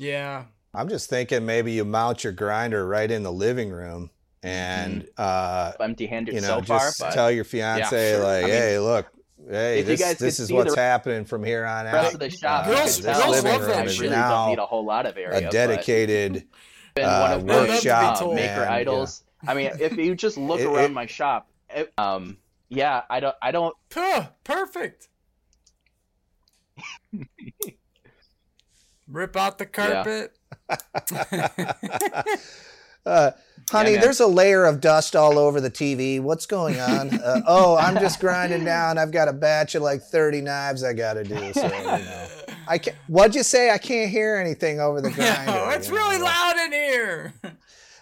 Yeah. 0.00 0.44
I'm 0.72 0.88
just 0.88 1.10
thinking 1.10 1.44
maybe 1.46 1.72
you 1.72 1.84
mount 1.84 2.24
your 2.24 2.32
grinder 2.32 2.86
right 2.86 3.10
in 3.10 3.22
the 3.22 3.32
living 3.32 3.70
room 3.70 4.10
and 4.42 5.06
uh, 5.18 5.72
Empty-handed 5.80 6.34
you 6.34 6.40
know 6.40 6.60
so 6.60 6.62
far, 6.62 6.78
just 6.78 7.00
but 7.00 7.12
tell 7.12 7.30
your 7.30 7.44
fiance 7.44 8.12
sure. 8.14 8.22
like, 8.24 8.44
I 8.44 8.46
mean, 8.46 8.50
hey, 8.56 8.78
look, 8.78 9.06
hey, 9.48 9.80
if 9.80 9.88
you 9.88 9.96
this 9.96 10.00
guys 10.00 10.16
this 10.18 10.40
is 10.40 10.50
what's 10.52 10.74
the 10.74 10.80
happening 10.80 11.24
from 11.26 11.44
here 11.44 11.66
on 11.66 11.84
the 11.86 11.92
rest 11.92 12.06
out. 12.08 12.14
of 12.14 12.20
the 12.20 12.30
shop, 12.30 12.66
Uh, 12.66 12.70
Girls- 12.70 13.00
this 13.02 13.18
girls 13.18 13.30
living 13.30 13.52
love 13.52 13.60
that 13.62 13.66
that 13.66 13.76
room 13.76 13.82
I 13.82 13.84
is 13.86 14.00
really 14.00 14.16
now 14.16 14.30
don't 14.30 14.48
need 14.50 14.58
a 14.62 14.66
whole 14.66 14.84
lot 14.84 15.04
of 15.06 15.16
area. 15.18 15.38
a 15.38 15.42
but 15.42 15.50
dedicated 15.52 16.46
been 16.94 17.04
uh, 17.04 17.20
one 17.20 17.32
of 17.32 17.46
They'd 17.46 17.52
love 17.52 17.66
those 17.66 17.80
to 17.80 17.84
be 17.84 17.90
workshop 17.90 18.18
told. 18.18 18.34
maker 18.36 18.50
and, 18.52 18.60
yeah. 18.62 18.72
idols. 18.72 19.24
I 19.46 19.54
mean, 19.54 19.70
if 19.80 19.96
you 19.96 20.14
just 20.14 20.36
look 20.38 20.60
It- 20.60 20.66
around 20.66 20.84
it- 20.84 20.92
my 20.92 21.06
shop, 21.06 21.48
it, 21.68 21.92
um, 21.98 22.38
yeah, 22.68 23.02
I 23.10 23.20
don't, 23.20 23.36
I 23.42 23.50
don't. 23.50 23.74
Puh, 23.90 24.26
perfect. 24.44 25.08
Rip 29.10 29.36
out 29.36 29.58
the 29.58 29.66
carpet. 29.66 30.36
Uh, 33.06 33.30
honey, 33.70 33.92
man. 33.92 34.00
there's 34.00 34.20
a 34.20 34.26
layer 34.26 34.64
of 34.66 34.80
dust 34.80 35.16
all 35.16 35.38
over 35.38 35.60
the 35.60 35.70
TV. 35.70 36.20
What's 36.20 36.46
going 36.46 36.78
on? 36.80 37.10
Uh, 37.20 37.40
oh, 37.46 37.76
I'm 37.76 37.96
just 37.96 38.18
grinding 38.18 38.64
down. 38.64 38.96
I've 38.98 39.10
got 39.10 39.28
a 39.28 39.32
batch 39.32 39.74
of 39.74 39.82
like 39.82 40.02
30 40.02 40.40
knives 40.40 40.82
I 40.82 40.92
got 40.94 41.14
to 41.14 41.24
do. 41.24 41.52
So, 41.52 41.64
you 41.64 41.70
know. 41.70 42.28
I 42.66 42.78
can't, 42.78 42.96
what'd 43.08 43.34
you 43.34 43.42
say? 43.42 43.70
I 43.70 43.78
can't 43.78 44.10
hear 44.10 44.36
anything 44.36 44.80
over 44.80 45.00
the 45.00 45.10
grinder. 45.10 45.52
No, 45.52 45.68
it's 45.70 45.88
you 45.88 45.94
know. 45.94 46.00
really 46.00 46.18
loud 46.18 46.56
in 46.56 46.72
here. 46.72 47.34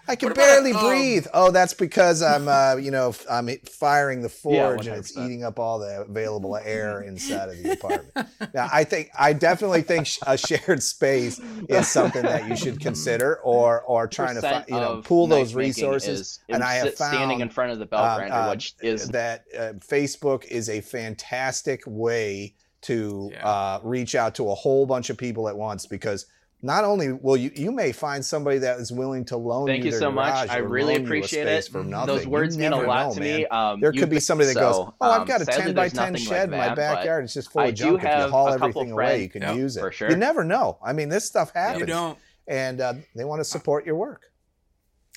I 0.08 0.16
can 0.16 0.30
What 0.30 0.38
about, 0.38 0.44
barely 0.46 0.72
um, 0.72 0.86
breathe. 0.86 1.26
Oh, 1.34 1.50
that's 1.50 1.74
because 1.74 2.22
I'm, 2.22 2.48
uh, 2.48 2.76
you 2.76 2.90
know, 2.90 3.14
I'm 3.30 3.48
firing 3.70 4.22
the 4.22 4.28
Yeah, 4.28 4.34
forge 4.42 4.86
and 4.86 4.96
it's 4.96 5.16
eating 5.16 5.44
up 5.44 5.58
all 5.58 5.78
the 5.78 6.00
available 6.08 6.56
air 6.56 7.02
inside 7.06 7.50
of 7.50 7.62
the 7.62 7.72
apartment. 7.72 8.14
Now, 8.54 8.68
I 8.72 8.84
think, 8.84 9.10
I 9.18 9.34
definitely 9.34 9.82
think 9.82 10.08
a 10.26 10.38
shared 10.38 10.82
space 10.82 11.38
is 11.68 11.88
something 11.88 12.22
that 12.22 12.48
you 12.48 12.56
should 12.56 12.80
consider, 12.80 13.36
or 13.44 13.82
or 13.82 14.08
trying 14.08 14.36
to, 14.36 14.40
fi- 14.40 14.64
you 14.66 14.74
know, 14.74 15.02
pool 15.04 15.26
those 15.26 15.54
resources. 15.54 16.20
is 16.20 16.40
and 16.48 16.62
I 16.64 16.74
have 16.74 16.88
sit- 16.88 16.96
standing 16.96 17.40
in 17.40 17.50
front 17.50 17.72
of 17.72 17.78
the 17.78 17.86
bell 17.86 18.02
um, 18.04 18.16
grinder, 18.18 18.34
uh, 18.34 18.50
which 18.50 18.74
is 18.80 19.08
that 19.10 19.44
uh, 19.54 19.72
Facebook 19.78 20.46
is 20.46 20.70
a 20.70 20.80
fantastic 20.80 21.82
way 21.86 22.54
to 22.80 23.30
Yeah. 23.32 23.46
uh, 23.46 23.80
reach 23.82 24.14
out 24.14 24.34
to 24.36 24.50
a 24.50 24.54
whole 24.54 24.86
bunch 24.86 25.10
of 25.10 25.18
people 25.18 25.48
at 25.48 25.56
once 25.56 25.84
because 25.84 26.26
not 26.60 26.84
only 26.84 27.12
will 27.12 27.36
you 27.36 27.50
you 27.54 27.70
may 27.70 27.92
find 27.92 28.24
somebody 28.24 28.58
that 28.58 28.80
is 28.80 28.90
willing 28.90 29.24
to 29.26 29.36
loan 29.36 29.66
you. 29.68 29.72
Thank 29.74 29.84
you 29.84 29.86
you 29.86 29.90
their 29.92 30.00
so 30.00 30.10
much. 30.10 30.48
I 30.48 30.56
really 30.58 30.94
loan 30.94 31.02
you 31.02 31.02
a 31.02 31.04
appreciate 31.06 31.46
it. 31.46 31.64
for 31.66 31.84
nothing. 31.84 32.06
Those 32.16 32.26
words 32.26 32.58
mean 32.58 32.72
a 32.72 32.80
lot 32.82 33.08
know, 33.08 33.14
to 33.14 33.20
man. 33.20 33.36
me. 33.38 33.46
Um, 33.46 33.80
There 33.80 33.92
could 33.92 34.10
be 34.10 34.18
somebody 34.20 34.48
that 34.52 34.60
goes, 34.60 34.74
so, 34.76 34.94
"Oh, 35.00 35.10
I've 35.10 35.20
um, 35.22 35.28
got 35.28 35.40
a 35.42 35.46
10 35.46 35.74
by 35.74 35.88
10 35.88 36.16
shed 36.16 36.50
like 36.50 36.60
in 36.60 36.68
my 36.68 36.74
backyard. 36.74 37.24
It's 37.24 37.34
just 37.34 37.52
full 37.52 37.62
I 37.62 37.66
of 37.66 37.74
do 37.76 37.84
junk. 37.84 38.04
If 38.04 38.24
you 38.24 38.30
haul 38.30 38.48
a 38.48 38.52
couple 38.58 38.68
everything 38.68 38.92
away, 38.92 39.22
you 39.22 39.28
can 39.28 39.42
Yep, 39.42 39.56
use 39.56 39.76
it. 39.76 39.80
for 39.80 39.92
sure. 39.92 40.10
You 40.10 40.16
never 40.16 40.42
know. 40.42 40.78
I 40.84 40.92
mean, 40.92 41.08
this 41.08 41.24
stuff 41.26 41.52
happens, 41.54 41.80
You 41.80 41.86
don't. 41.86 42.18
and 42.48 42.80
uh, 42.80 42.94
they 43.14 43.24
want 43.24 43.40
to 43.40 43.44
support 43.44 43.86
your 43.86 43.94
work. 43.96 44.22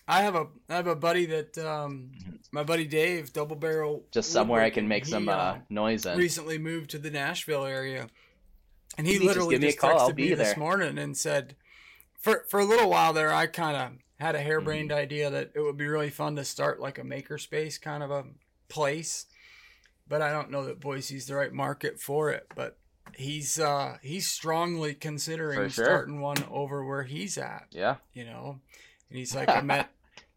I 0.08 0.22
have 0.24 0.36
a 0.36 0.48
I 0.70 0.76
have 0.76 0.88
a 0.88 0.96
buddy 0.96 1.26
that 1.28 1.58
um 1.60 2.12
my 2.52 2.64
buddy 2.64 2.86
Dave 2.86 3.32
double 3.34 3.56
barrel 3.56 4.04
Just 4.12 4.32
somewhere 4.32 4.62
I 4.62 4.70
can 4.70 4.88
make 4.88 5.06
he, 5.06 5.12
some 5.12 5.30
uh, 5.30 5.60
noise 5.70 6.06
in. 6.06 6.18
recently 6.18 6.58
moved 6.58 6.90
to 6.92 6.98
the 6.98 7.10
Nashville 7.10 7.66
area, 7.66 8.08
and 8.98 9.08
he 9.08 9.14
just 9.14 9.26
literally 9.26 9.56
give 9.56 9.62
me 9.62 9.68
a 9.68 9.72
just 9.72 9.80
call, 9.80 10.00
I'll 10.00 10.12
texted 10.12 10.16
me 10.16 10.34
this 10.34 10.58
morning 10.58 10.98
and 10.98 11.18
said, 11.18 11.56
for 12.20 12.46
for 12.50 12.60
a 12.60 12.66
little 12.66 12.90
while 12.90 13.14
there, 13.14 13.34
I 13.34 13.48
kind 13.48 13.78
of 13.78 13.92
had 14.20 14.36
a 14.36 14.40
Mm-hmm. 14.40 14.48
harebrained 14.48 14.92
idea 14.92 15.30
that 15.30 15.52
it 15.56 15.62
would 15.62 15.78
be 15.78 15.88
really 15.88 16.10
fun 16.12 16.36
to 16.36 16.46
start 16.46 16.80
like 16.80 16.98
a 17.00 17.04
makerspace 17.04 17.82
kind 17.82 18.04
of 18.04 18.12
a 18.12 18.26
place, 18.70 19.26
but 20.08 20.22
I 20.22 20.32
don't 20.32 20.52
know 20.52 20.66
that 20.66 20.80
Boise's 20.80 21.26
the 21.28 21.36
right 21.36 21.52
market 21.52 22.00
for 22.00 22.30
it. 22.30 22.46
But 22.56 22.78
he's 23.16 23.60
uh 23.60 23.98
he's 24.02 24.28
strongly 24.28 24.94
considering 24.94 25.70
sure. 25.70 25.86
starting 25.86 26.22
one 26.22 26.38
over 26.52 26.86
where 26.86 27.04
he's 27.04 27.38
at, 27.38 27.68
Yeah. 27.72 27.96
you 28.14 28.26
know. 28.26 28.60
And 29.10 29.18
he's 29.18 29.34
like, 29.40 29.50
I 29.50 29.62
met 29.62 29.90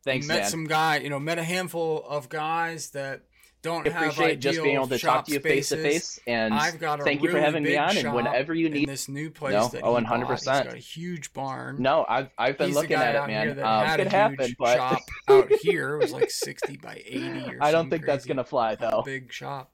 Thanks, 0.02 0.26
met 0.26 0.48
some 0.48 0.64
guy, 0.66 0.96
you 0.98 1.10
know, 1.10 1.18
met 1.20 1.38
a 1.38 1.44
handful 1.44 2.04
of 2.08 2.28
guys 2.28 2.90
that 2.90 3.22
don't 3.64 3.86
appreciate 3.88 4.38
just 4.40 4.62
being 4.62 4.76
able 4.76 4.86
to 4.86 4.98
talk 4.98 5.24
to 5.24 5.32
you 5.32 5.40
face 5.40 5.70
to 5.70 5.76
face. 5.78 6.20
and 6.26 6.52
I've 6.54 6.78
got 6.78 7.00
a 7.00 7.02
thank 7.02 7.22
you 7.22 7.30
for 7.30 7.40
having 7.40 7.64
me 7.64 7.76
on. 7.76 7.96
And 7.96 8.12
whenever 8.14 8.54
you 8.54 8.68
need, 8.68 8.88
this 8.88 9.08
new 9.08 9.30
place 9.30 9.54
No, 9.54 9.68
that 9.68 9.82
oh, 9.82 9.94
100%. 9.94 10.44
Got 10.44 10.74
a 10.74 10.76
huge 10.76 11.32
barn. 11.32 11.76
no, 11.80 12.04
I've 12.08 12.28
I've 12.38 12.58
been 12.58 12.68
He's 12.68 12.76
looking 12.76 12.96
at 12.96 13.16
it, 13.16 13.26
man. 13.26 13.58
Um, 13.58 13.86
had 13.86 13.96
could 13.96 14.06
a 14.06 14.10
happen, 14.10 14.46
huge 14.46 14.56
but 14.58 14.76
shop 14.76 15.00
out 15.28 15.50
here. 15.62 15.94
It 15.94 15.98
was 15.98 16.12
like 16.12 16.30
sixty 16.30 16.76
by 16.76 17.02
eighty. 17.06 17.54
Or 17.54 17.58
I 17.60 17.72
don't 17.72 17.88
think 17.90 18.04
that's 18.06 18.26
gonna 18.26 18.44
fly 18.44 18.74
though. 18.74 19.02
Big 19.04 19.32
shop, 19.32 19.72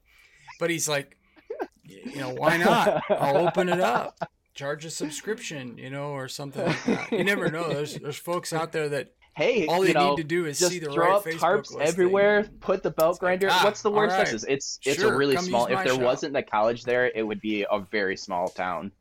but 0.59 0.69
he's 0.69 0.87
like, 0.87 1.17
you 1.85 2.15
know, 2.15 2.29
why 2.33 2.57
not? 2.63 3.03
I'll 3.09 3.45
open 3.45 3.67
it 3.67 3.81
up, 3.81 4.17
charge 4.55 4.85
a 4.85 4.89
subscription, 4.89 5.77
you 5.77 5.89
know, 5.89 6.11
or 6.11 6.27
something 6.29 6.65
like 6.65 6.83
that. 6.85 7.11
You 7.11 7.23
never 7.25 7.51
know. 7.51 7.67
There's 7.67 7.95
there's 7.95 8.17
folks 8.17 8.53
out 8.53 8.71
there 8.71 8.87
that 8.89 9.13
Hey, 9.33 9.65
all 9.67 9.79
you 9.85 9.93
they 9.93 9.93
know, 9.93 10.09
need 10.11 10.17
to 10.17 10.23
do 10.25 10.45
is 10.45 10.59
just 10.59 10.71
see 10.71 10.79
the 10.79 10.91
throw 10.91 11.05
right 11.05 11.15
up 11.15 11.23
Facebook 11.25 11.39
tarps 11.39 11.57
listing. 11.71 11.81
everywhere. 11.81 12.43
Put 12.59 12.83
the 12.83 12.91
belt 12.91 13.15
It's 13.15 13.21
like, 13.23 13.39
grinder. 13.39 13.47
ah, 13.49 13.61
What's 13.63 13.81
the 13.81 13.89
worst? 13.91 14.17
right. 14.17 14.27
This 14.27 14.43
it's 14.43 14.79
it's 14.85 14.99
Sure, 14.99 15.13
a 15.13 15.17
really 15.17 15.37
small. 15.37 15.67
If 15.67 15.83
there 15.83 15.93
shop. 15.93 16.01
wasn't 16.01 16.35
a 16.35 16.43
college 16.43 16.83
there, 16.83 17.09
it 17.15 17.23
would 17.25 17.39
be 17.39 17.65
a 17.69 17.79
very 17.79 18.17
small 18.17 18.49
town. 18.49 18.91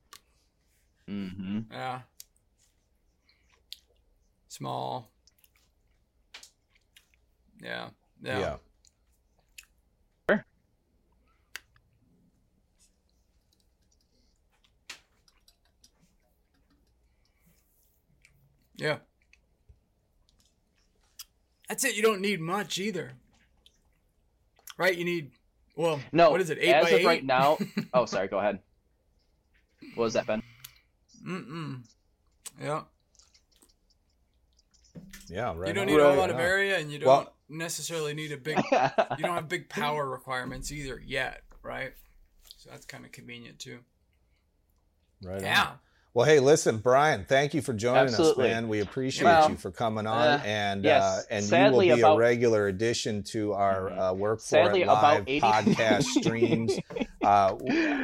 Mm-hmm. 1.09 1.73
Yeah. 1.73 2.01
Small. 4.49 5.11
Yeah. 7.61 7.91
Yeah. 8.23 8.39
yeah. 8.39 8.57
Yeah. 18.77 18.99
That's 21.71 21.85
it. 21.85 21.95
You 21.95 22.03
don't 22.03 22.21
need 22.21 22.41
much 22.41 22.79
either. 22.79 23.13
Right? 24.77 24.97
You 24.97 25.05
need 25.05 25.31
well 25.77 26.01
No, 26.11 26.31
what 26.33 26.41
is 26.41 26.51
it, 26.51 26.59
eight 26.61 26.73
as 26.75 26.85
by 26.87 26.91
of 26.91 27.01
eight? 27.01 27.07
right 27.07 27.25
now. 27.25 27.59
Oh, 27.95 28.07
sorry. 28.07 28.27
Go 28.27 28.41
ahead. 28.41 28.59
What 29.95 30.05
was 30.05 30.13
that, 30.15 30.27
Ben? 30.27 30.43
Mm-mm. 31.25 31.83
Yeah. 32.61 32.83
Yeah, 35.29 35.55
right. 35.57 35.69
you 35.69 35.75
don't 35.75 35.83
on. 35.83 35.87
need 35.87 35.95
a 35.95 36.03
Right. 36.03 36.09
whole 36.09 36.17
lot 36.19 36.31
of 36.31 36.37
Yeah. 36.39 36.43
area 36.45 36.79
and 36.79 36.91
you 36.91 36.99
don't 36.99 37.07
Well- 37.07 37.37
necessarily 37.49 38.15
need 38.15 38.33
a 38.33 38.37
big 38.37 38.57
you 38.59 39.23
don't 39.25 39.35
have 39.35 39.49
big 39.49 39.69
power 39.81 40.09
requirements 40.11 40.73
either 40.73 40.99
yet, 40.99 41.43
right? 41.63 41.93
So 42.59 42.71
that's 42.71 42.85
kind 42.85 43.05
of 43.05 43.13
convenient 43.13 43.61
too. 43.61 43.85
Right 45.23 45.37
on. 45.37 45.79
Yeah. 46.13 46.19
Well, 46.19 46.27
hey, 46.27 46.41
listen, 46.41 46.79
Brian, 46.79 47.25
thank 47.29 47.55
you 47.55 47.63
for 47.63 47.73
joining 47.73 48.05
Absolutely. 48.05 48.47
us, 48.51 48.55
man. 48.55 48.69
We 48.69 48.81
appreciate 48.81 49.25
Well, 49.27 49.51
you 49.51 49.57
for 49.57 49.71
coming 49.71 50.07
on, 50.07 50.27
uh, 50.27 50.43
and 50.45 50.83
yes, 50.85 51.03
uh, 51.03 51.23
and 51.31 51.45
sadly 51.45 51.87
you 51.87 51.93
will 51.93 51.97
be 51.99 52.03
about- 52.03 52.17
a 52.17 52.19
regular 52.19 52.67
addition 52.67 53.23
to 53.25 53.53
our 53.53 53.91
Mhm. 53.91 54.11
uh, 54.11 54.15
Work 54.15 54.41
for 54.41 54.59
It 54.77 54.83
about 54.83 55.03
live 55.03 55.25
80 55.29 55.41
podcast 55.41 56.03
streams. 56.21 56.79
Uh, 57.23 57.55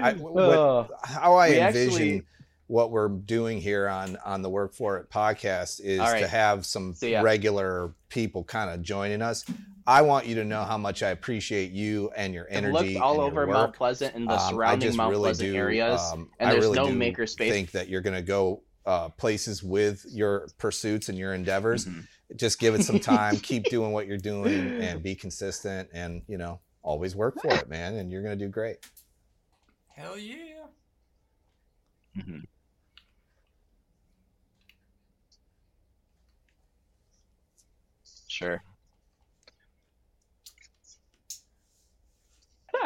I, 0.02 0.14
what, 0.18 0.90
how 1.02 1.35
I 1.35 1.48
envision 1.51 1.93
actually- 1.93 2.22
what 2.68 2.90
we're 2.90 3.09
doing 3.09 3.60
here 3.60 3.89
on 3.89 4.16
on 4.24 4.43
the 4.43 4.51
Work 4.51 4.74
for 4.74 4.98
It 4.98 5.10
podcast 5.10 5.81
is 5.81 5.98
All 6.01 6.06
right. 6.10 6.20
to 6.20 6.28
have 6.28 6.64
some 6.66 6.94
regular 7.02 7.93
people 8.09 8.44
kind 8.44 8.70
of 8.70 8.82
joining 8.82 9.20
us. 9.22 9.44
I 9.86 10.02
want 10.02 10.26
you 10.26 10.34
to 10.36 10.44
know 10.44 10.64
how 10.64 10.76
much 10.78 11.02
I 11.02 11.10
appreciate 11.10 11.70
you 11.70 12.10
and 12.16 12.34
your 12.34 12.46
I've 12.50 12.56
energy. 12.56 12.94
looked 12.94 13.04
all 13.04 13.14
and 13.14 13.20
over 13.22 13.46
work. 13.46 13.54
Mount 13.54 13.72
Pleasant 13.74 14.14
and 14.14 14.28
the 14.28 14.32
Um, 14.34 14.38
surrounding 14.40 14.88
just 14.88 14.96
Mount 14.98 15.10
really 15.10 15.28
Pleasant 15.30 15.50
do, 15.50 15.56
areas, 15.56 16.00
um, 16.12 16.30
and 16.40 16.48
I 16.48 16.52
there's 16.52 16.64
really 16.64 16.76
no 16.76 16.88
do 16.88 16.94
maker 16.94 17.26
space. 17.26 17.52
Think 17.52 17.70
that 17.72 17.88
you're 17.88 18.00
going 18.00 18.16
to 18.16 18.22
go 18.22 18.62
uh, 18.84 19.08
places 19.10 19.62
with 19.62 20.04
your 20.08 20.48
pursuits 20.58 21.08
and 21.08 21.18
your 21.18 21.34
endeavors. 21.34 21.86
Mhm. 21.86 22.06
Just 22.36 22.58
give 22.58 22.74
it 22.74 22.82
some 22.82 22.98
time. 23.00 23.38
keep 23.38 23.64
doing 23.68 23.92
what 23.92 24.06
you're 24.06 24.16
doing 24.18 24.72
and 24.80 25.02
be 25.02 25.14
consistent. 25.14 25.88
And 25.92 26.22
you 26.28 26.38
know, 26.38 26.60
always 26.82 27.14
work 27.16 27.40
for 27.40 27.60
it, 27.60 27.68
man. 27.68 27.94
And 27.96 28.10
you're 28.10 28.22
going 28.22 28.38
to 28.38 28.44
do 28.44 28.48
great. 28.50 28.78
Hell 29.94 30.18
yeah. 30.18 30.66
Mhm. 32.16 32.44
Sure. 38.28 38.62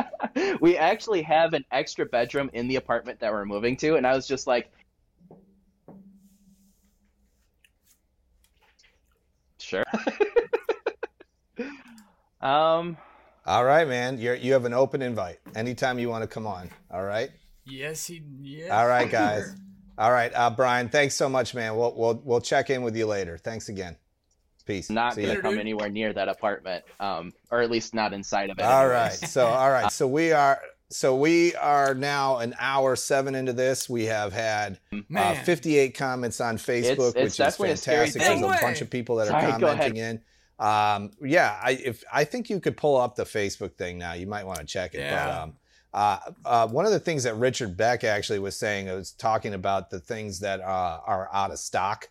we 0.60 0.76
actually 0.76 1.22
have 1.22 1.54
an 1.54 1.64
extra 1.70 2.06
bedroom 2.06 2.50
in 2.52 2.68
the 2.68 2.76
apartment 2.76 3.20
that 3.20 3.32
we're 3.32 3.44
moving 3.44 3.76
to, 3.78 3.96
and 3.96 4.06
I 4.06 4.14
was 4.14 4.26
just 4.26 4.46
like, 4.46 4.70
sure. 9.58 9.84
um, 12.40 12.96
All 13.46 13.64
right, 13.64 13.86
man. 13.86 14.18
You're 14.18 14.34
you 14.34 14.52
have 14.52 14.64
an 14.64 14.74
open 14.74 15.02
invite. 15.02 15.38
Anytime 15.54 15.98
you 15.98 16.08
want 16.08 16.22
to 16.22 16.28
come 16.28 16.46
on. 16.46 16.70
All 16.90 17.04
right. 17.04 17.30
Yes, 17.64 18.06
he. 18.06 18.22
Yes. 18.42 18.70
All 18.70 18.86
right, 18.86 19.10
guys. 19.10 19.54
All 19.98 20.12
right, 20.12 20.32
uh, 20.34 20.48
Brian. 20.48 20.88
Thanks 20.88 21.14
so 21.14 21.28
much, 21.28 21.54
man. 21.54 21.76
We'll 21.76 21.94
we'll 21.94 22.22
we'll 22.24 22.40
check 22.40 22.70
in 22.70 22.82
with 22.82 22.96
you 22.96 23.06
later. 23.06 23.36
Thanks 23.36 23.68
again. 23.68 23.96
Peace. 24.70 24.90
not 24.90 25.14
See 25.14 25.22
gonna 25.22 25.34
ya. 25.34 25.40
come 25.40 25.58
anywhere 25.58 25.88
near 25.88 26.12
that 26.12 26.28
apartment, 26.28 26.84
um, 27.00 27.32
or 27.50 27.60
at 27.60 27.70
least 27.70 27.94
not 27.94 28.12
inside 28.12 28.50
of 28.50 28.58
it. 28.58 28.62
All 28.62 28.82
anyways. 28.82 28.94
right. 29.20 29.30
So 29.30 29.46
all 29.46 29.70
right. 29.70 29.90
So 30.00 30.06
we 30.06 30.32
are 30.32 30.60
so 30.88 31.14
we 31.16 31.54
are 31.56 31.94
now 31.94 32.38
an 32.38 32.54
hour 32.58 32.96
seven 32.96 33.34
into 33.34 33.52
this. 33.52 33.88
We 33.88 34.06
have 34.06 34.32
had 34.32 34.80
uh, 35.16 35.34
58 35.34 35.94
comments 35.96 36.40
on 36.40 36.56
Facebook, 36.56 37.08
it's 37.10 37.14
which 37.14 37.24
is 37.26 37.36
definitely 37.36 37.70
a 37.70 37.76
scary 37.76 37.96
fantastic. 38.10 38.22
There's 38.22 38.40
thing. 38.40 38.44
a 38.44 38.60
bunch 38.60 38.80
of 38.80 38.90
people 38.90 39.16
that 39.16 39.28
are 39.28 39.40
Sorry, 39.40 39.60
go 39.60 39.68
commenting 39.68 39.96
in. 39.96 40.20
Um, 40.58 41.10
yeah, 41.22 41.58
I 41.62 41.70
if 41.82 42.04
I 42.12 42.24
think 42.24 42.50
you 42.50 42.60
could 42.60 42.76
pull 42.76 42.96
up 42.96 43.14
the 43.16 43.24
Facebook 43.24 43.74
thing 43.76 43.98
now. 43.98 44.12
You 44.14 44.26
might 44.26 44.44
want 44.44 44.58
to 44.58 44.66
check 44.66 44.94
it. 44.94 44.98
But 44.98 45.04
Yeah. 45.04 45.42
um, 45.42 45.52
uh, 45.92 46.18
uh, 46.44 46.68
one 46.68 46.86
of 46.86 46.92
the 46.92 47.00
things 47.00 47.24
that 47.24 47.34
Richard 47.34 47.76
Beck 47.76 48.04
actually 48.04 48.38
was 48.38 48.56
saying 48.56 48.86
was 48.86 49.12
talking 49.12 49.54
about 49.54 49.90
the 49.90 49.98
things 50.00 50.40
that 50.40 50.60
uh, 50.60 51.00
are 51.04 51.28
out 51.32 51.50
of 51.50 51.58
stock. 51.58 52.08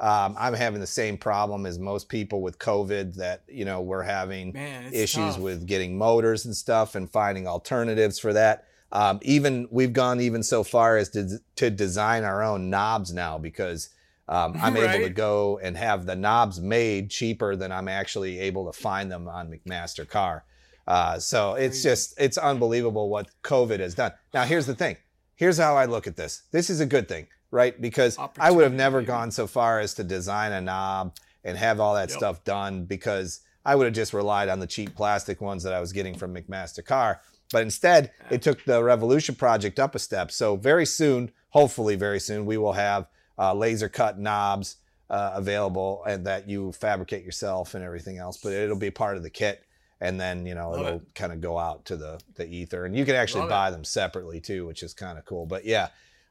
Um, 0.00 0.36
I'm 0.38 0.54
having 0.54 0.80
the 0.80 0.86
same 0.86 1.18
problem 1.18 1.66
as 1.66 1.78
most 1.78 2.08
people 2.08 2.40
with 2.40 2.58
COVID. 2.58 3.14
That 3.16 3.42
you 3.48 3.64
know 3.64 3.80
we're 3.80 4.02
having 4.02 4.52
Man, 4.52 4.92
issues 4.92 5.34
tough. 5.34 5.38
with 5.38 5.66
getting 5.66 5.98
motors 5.98 6.44
and 6.44 6.56
stuff 6.56 6.94
and 6.94 7.10
finding 7.10 7.46
alternatives 7.46 8.18
for 8.18 8.32
that. 8.32 8.64
Um, 8.90 9.18
even 9.22 9.68
we've 9.70 9.92
gone 9.92 10.20
even 10.20 10.42
so 10.42 10.62
far 10.62 10.96
as 10.96 11.10
to, 11.10 11.38
to 11.56 11.70
design 11.70 12.24
our 12.24 12.42
own 12.42 12.70
knobs 12.70 13.12
now 13.12 13.36
because 13.38 13.90
um, 14.28 14.54
I'm 14.62 14.76
able 14.76 15.04
to 15.04 15.12
go 15.12 15.58
and 15.62 15.76
have 15.76 16.06
the 16.06 16.16
knobs 16.16 16.60
made 16.60 17.10
cheaper 17.10 17.56
than 17.56 17.72
I'm 17.72 17.88
actually 17.88 18.38
able 18.40 18.70
to 18.70 18.78
find 18.78 19.10
them 19.10 19.28
on 19.28 19.50
McMaster-Carr. 19.50 20.44
Uh, 20.86 21.18
so 21.18 21.54
it's 21.54 21.82
just 21.82 22.14
it's 22.18 22.38
unbelievable 22.38 23.10
what 23.10 23.28
COVID 23.42 23.80
has 23.80 23.94
done. 23.94 24.12
Now 24.32 24.44
here's 24.44 24.66
the 24.66 24.74
thing. 24.74 24.96
Here's 25.36 25.58
how 25.58 25.76
I 25.76 25.84
look 25.84 26.06
at 26.06 26.16
this. 26.16 26.42
This 26.50 26.70
is 26.70 26.80
a 26.80 26.86
good 26.86 27.08
thing, 27.08 27.28
right? 27.50 27.80
Because 27.80 28.18
I 28.38 28.50
would 28.50 28.64
have 28.64 28.72
never 28.74 29.02
gone 29.02 29.30
so 29.30 29.46
far 29.46 29.80
as 29.80 29.94
to 29.94 30.04
design 30.04 30.52
a 30.52 30.60
knob 30.60 31.16
and 31.44 31.56
have 31.56 31.80
all 31.80 31.94
that 31.94 32.10
Yep. 32.10 32.18
stuff 32.18 32.44
done 32.44 32.84
because 32.84 33.40
I 33.64 33.74
would 33.74 33.84
have 33.86 33.94
just 33.94 34.12
relied 34.12 34.48
on 34.48 34.60
the 34.60 34.66
cheap 34.66 34.94
plastic 34.94 35.40
ones 35.40 35.62
that 35.62 35.72
I 35.72 35.80
was 35.80 35.92
getting 35.92 36.14
from 36.16 36.34
McMaster-Carr. 36.34 37.20
But 37.52 37.62
instead, 37.62 38.12
it 38.30 38.42
took 38.42 38.64
the 38.64 38.82
Revolution 38.82 39.34
project 39.34 39.78
up 39.78 39.94
a 39.94 39.98
step. 39.98 40.30
So 40.30 40.56
very 40.56 40.84
soon, 40.84 41.30
hopefully 41.50 41.96
very 41.96 42.20
soon, 42.20 42.44
we 42.44 42.58
will 42.58 42.74
have 42.74 43.06
uh, 43.38 43.54
laser 43.54 43.88
cut 43.88 44.18
knobs 44.18 44.76
uh, 45.08 45.30
available 45.34 46.02
and 46.06 46.26
that 46.26 46.48
you 46.48 46.72
fabricate 46.72 47.24
yourself 47.24 47.74
and 47.74 47.82
everything 47.82 48.18
else. 48.18 48.36
But 48.36 48.52
it'll 48.52 48.76
be 48.76 48.90
part 48.90 49.16
of 49.16 49.22
the 49.22 49.30
kit. 49.30 49.64
And 50.00 50.20
then, 50.20 50.44
you 50.46 50.54
know, 50.54 50.70
Love 50.70 50.86
it'll 50.86 51.02
kind 51.14 51.32
of 51.32 51.40
go 51.40 51.58
out 51.58 51.84
to 51.86 51.96
the, 51.96 52.20
the 52.36 52.46
ether. 52.46 52.84
And 52.84 52.94
you 52.94 53.04
can 53.06 53.14
actually 53.16 53.40
Love 53.42 53.50
it. 53.50 53.52
buy 53.52 53.70
them 53.70 53.84
separately 53.84 54.40
too, 54.40 54.66
which 54.66 54.82
is 54.82 54.92
kind 54.92 55.18
of 55.18 55.24
cool. 55.24 55.46
But 55.46 55.64
yeah, 55.64 55.88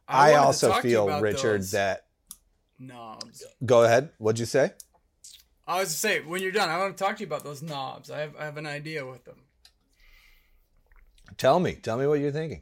I 0.07 0.31
I, 0.31 0.35
also 0.35 0.69
talk 0.69 0.81
to 0.81 0.87
you 0.87 0.95
feel, 1.05 1.21
Richard, 1.21 1.61
those 1.61 1.71
that. 1.71 2.05
knobs. 2.79 3.43
Go 3.65 3.83
ahead. 3.83 4.09
What'd 4.17 4.39
you 4.39 4.45
say? 4.45 4.71
I 5.67 5.79
was 5.79 5.89
to 5.89 5.95
say 5.97 6.21
when 6.21 6.41
you're 6.41 6.51
done, 6.51 6.69
I 6.69 6.77
want 6.77 6.95
to 6.95 7.03
talk 7.03 7.17
to 7.17 7.21
you 7.21 7.27
about 7.27 7.43
those 7.43 7.61
knobs. 7.61 8.09
I 8.09 8.19
have 8.21 8.35
I 8.39 8.45
have 8.45 8.57
an 8.57 8.65
idea 8.65 9.05
with 9.05 9.25
them. 9.25 9.35
Tell 11.37 11.59
me. 11.59 11.73
Tell 11.73 11.97
me 11.97 12.07
what 12.07 12.19
you're 12.19 12.31
thinking. 12.31 12.61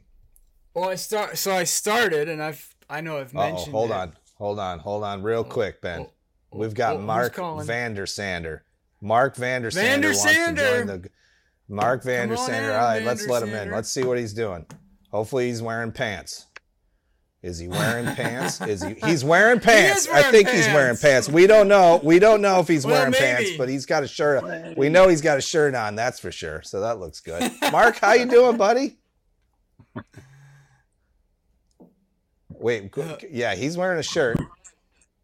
Well, 0.74 0.88
I 0.90 0.96
start. 0.96 1.38
So 1.38 1.52
I 1.52 1.64
started, 1.64 2.28
and 2.28 2.42
I've 2.42 2.74
I 2.90 3.00
know 3.00 3.18
I've 3.18 3.34
Oh, 3.34 3.54
hold 3.54 3.90
it. 3.90 3.94
on, 3.94 4.12
hold 4.36 4.58
on, 4.58 4.78
hold 4.80 5.04
on, 5.04 5.22
real 5.22 5.40
oh, 5.40 5.44
quick, 5.44 5.80
Ben. 5.80 6.00
oh, 6.00 6.10
oh, 6.52 6.58
We've 6.58 6.74
got 6.74 6.96
oh, 6.96 7.00
Mark 7.00 7.34
calling? 7.34 7.66
Vander 7.66 8.06
Sander. 8.06 8.64
Mark 9.00 9.36
Vander 9.36 9.70
Sander 9.70 10.08
Vander 10.08 10.08
wants 10.08 10.24
to 10.24 10.54
join 10.54 10.86
the. 10.86 11.10
Mark 11.68 12.02
Vander 12.04 12.36
on 12.36 12.46
Sander. 12.46 12.72
All 12.72 12.84
right, 12.84 13.02
let's 13.02 13.26
let 13.26 13.42
him 13.42 13.54
in. 13.54 13.70
Let's 13.70 13.88
see 13.88 14.04
what 14.04 14.18
he's 14.18 14.32
doing. 14.32 14.66
Hopefully, 15.10 15.46
he's 15.48 15.62
wearing 15.62 15.92
pants. 15.92 16.46
Is 17.46 17.58
he 17.60 17.68
wearing 17.68 18.06
pants? 18.16 18.60
Is 18.66 18.82
he? 18.82 18.94
He's 19.06 19.24
wearing 19.24 19.60
pants. 19.60 20.08
I 20.08 20.12
wearing 20.14 20.30
think 20.32 20.48
he's 20.48 20.66
wearing 20.66 20.96
pants. 20.96 21.02
pants. 21.02 21.28
We 21.28 21.46
don't 21.46 21.68
know. 21.68 22.00
We 22.02 22.18
don't 22.18 22.40
know 22.42 22.58
if 22.58 22.66
he's 22.66 22.84
Well, 22.84 22.96
wearing 22.96 23.12
pants, 23.12 23.50
but 23.56 23.68
he's 23.68 23.86
got 23.86 24.02
a 24.02 24.08
shirt. 24.08 24.42
on. 24.42 24.74
We 24.76 24.88
know 24.88 25.06
he's 25.08 25.20
got 25.20 25.38
a 25.38 25.40
shirt 25.40 25.74
on. 25.76 25.94
That's 25.94 26.18
for 26.18 26.32
sure. 26.32 26.62
So 26.62 26.80
that 26.80 26.98
looks 26.98 27.20
good. 27.20 27.52
Mark, 27.70 27.98
how 27.98 28.14
you 28.14 28.26
doing, 28.26 28.56
buddy? 28.56 28.98
Wait, 32.48 32.96
uh, 32.98 33.16
yeah, 33.30 33.54
he's 33.54 33.76
wearing 33.76 33.98
a 33.98 34.02
shirt. 34.02 34.38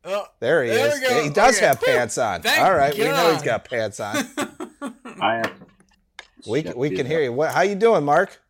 Oh, 0.04 0.26
There 0.40 0.62
he 0.64 0.70
There 0.70 0.88
is. 0.88 1.00
we 1.00 1.08
go. 1.08 1.22
He 1.24 1.30
does 1.30 1.56
Okay. 1.56 1.66
have 1.66 1.80
pants 1.80 2.18
on. 2.18 2.42
Thank 2.42 2.62
All 2.64 2.74
right, 2.74 2.92
we 2.96 3.04
know 3.04 3.32
he's 3.32 3.42
got 3.42 3.64
pants 3.64 4.00
on. 4.00 4.16
I 5.20 5.36
am. 5.36 5.52
We 6.46 6.62
we 6.74 6.90
can 6.90 7.06
hear 7.06 7.22
you. 7.22 7.32
What? 7.32 7.52
How 7.52 7.62
you 7.62 7.74
doing, 7.76 8.04
Mark? 8.04 8.40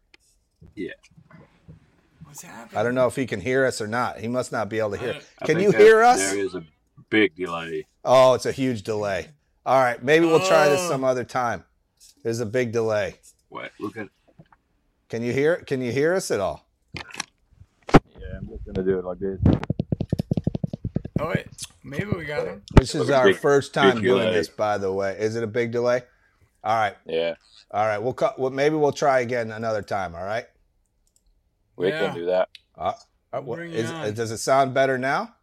What's 2.32 2.42
happening? 2.42 2.78
I 2.78 2.82
don't 2.82 2.94
know 2.94 3.06
if 3.06 3.14
he 3.16 3.26
can 3.26 3.40
hear 3.40 3.66
us 3.66 3.80
or 3.80 3.86
not. 3.86 4.18
He 4.18 4.28
must 4.28 4.52
not 4.52 4.68
be 4.68 4.78
able 4.78 4.92
to 4.92 4.96
hear. 4.98 5.20
I 5.40 5.46
Can 5.46 5.60
you 5.60 5.70
hear 5.70 6.02
us? 6.02 6.18
There 6.18 6.38
is 6.38 6.54
a 6.54 6.64
big 7.10 7.34
delay. 7.36 7.86
Oh, 8.04 8.32
it's 8.34 8.46
a 8.46 8.52
huge 8.52 8.82
delay. 8.82 9.28
All 9.66 9.78
right, 9.80 10.02
maybe 10.02 10.26
we'll 10.26 10.40
try 10.46 10.68
this 10.68 10.80
Oh. 10.80 10.88
some 10.88 11.04
other 11.04 11.24
time. 11.24 11.64
There's 12.24 12.40
a 12.40 12.46
big 12.46 12.72
delay. 12.72 13.16
Wait, 13.50 13.70
look 13.78 13.96
at. 13.96 14.09
Can 15.09 15.22
you 15.22 15.32
hear? 15.32 15.56
Can 15.56 15.82
you 15.82 15.92
hear 15.92 16.14
us 16.14 16.30
at 16.30 16.40
all? 16.40 16.66
Yeah, 16.94 17.02
I'm 18.38 18.48
just 18.48 18.64
gonna 18.64 18.82
do 18.82 18.98
it 18.98 19.04
like 19.04 19.18
this. 19.18 19.38
Oh 21.20 21.28
wait, 21.28 21.46
maybe 21.84 22.06
we 22.06 22.24
got 22.24 22.46
him. 22.46 22.62
This 22.74 22.94
is 22.94 23.10
our 23.10 23.26
big- 23.26 23.36
first 23.36 23.74
time 23.74 24.00
doing 24.00 24.22
delay. 24.22 24.32
this, 24.32 24.48
by 24.48 24.78
the 24.78 24.90
way. 24.92 25.16
Is 25.18 25.36
it 25.36 25.44
a 25.44 25.46
big 25.46 25.70
delay? 25.70 26.02
All 26.64 26.74
right, 26.76 26.96
Yeah, 27.04 27.34
all 27.72 27.84
right. 27.86 27.98
We'll 27.98 28.12
cut. 28.14 28.38
Well, 28.38 28.50
maybe 28.50 28.76
we'll 28.76 28.92
try 28.92 29.20
again 29.20 29.50
another 29.50 29.82
time. 29.82 30.14
All 30.14 30.24
right. 30.24 30.46
We 31.76 31.88
Yeah. 31.88 31.98
can 32.06 32.14
do 32.14 32.26
that. 32.26 32.48
Uh, 32.76 32.92
uh, 33.32 33.40
what- 33.40 33.56
Bring 33.56 33.72
it 33.72 33.76
is- 33.80 33.90
on. 33.90 34.12
does 34.14 34.30
it 34.30 34.38
sound 34.38 34.74
better 34.74 34.98
now? 34.98 35.34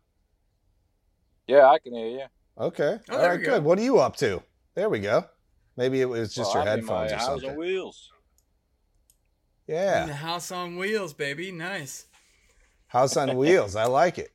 Yeah, 1.47 1.67
I 1.67 1.79
can 1.79 1.93
hear 1.93 2.07
you. 2.07 2.25
Okay. 2.57 2.99
Oh, 3.09 3.15
All 3.15 3.21
there 3.21 3.37
good. 3.37 3.45
go. 3.45 3.59
What 3.61 3.79
are 3.79 3.83
you 3.83 3.99
up 3.99 4.15
to? 4.17 4.43
There 4.75 4.89
we 4.89 4.99
go. 4.99 5.25
Maybe 5.75 6.01
it 6.01 6.05
was 6.05 6.33
just 6.33 6.53
Well, 6.53 6.65
your 6.65 6.73
I'm 6.73 6.85
my 6.85 7.01
headphones 7.07 7.11
or 7.11 7.15
house 7.15 7.43
on 7.43 7.55
wheels. 7.55 8.11
In 9.67 9.75
the 9.75 9.81
Yeah. 9.81 10.07
house 10.13 10.51
on 10.51 10.77
wheels, 10.77 11.13
baby. 11.13 11.51
Nice. 11.51 12.05
House 12.87 13.15
on 13.17 13.35
wheels. 13.37 13.75
I 13.75 13.85
like 13.85 14.17
it. 14.17 14.31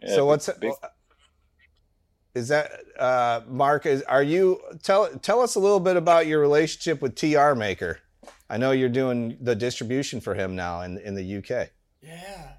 Yeah, 0.00 0.10
so 0.10 0.16
big- 0.16 0.26
what's 0.26 0.48
big, 0.58 0.72
is 2.34 2.48
that 2.48 2.70
uh 2.98 3.42
Mark 3.46 3.84
is 3.86 4.02
are 4.04 4.22
you 4.22 4.60
tell 4.82 5.08
tell 5.18 5.40
us 5.40 5.54
a 5.54 5.60
little 5.60 5.80
bit 5.80 5.96
about 5.96 6.26
your 6.26 6.40
relationship 6.40 7.02
with 7.02 7.14
TR 7.14 7.54
Maker. 7.54 8.00
I 8.52 8.58
know 8.58 8.72
you're 8.72 8.90
doing 8.90 9.38
the 9.40 9.54
distribution 9.54 10.20
for 10.20 10.34
him 10.34 10.54
now 10.54 10.82
in 10.82 10.98
in 10.98 11.14
the 11.14 11.36
UK. 11.38 11.70
Yeah. 12.02 12.52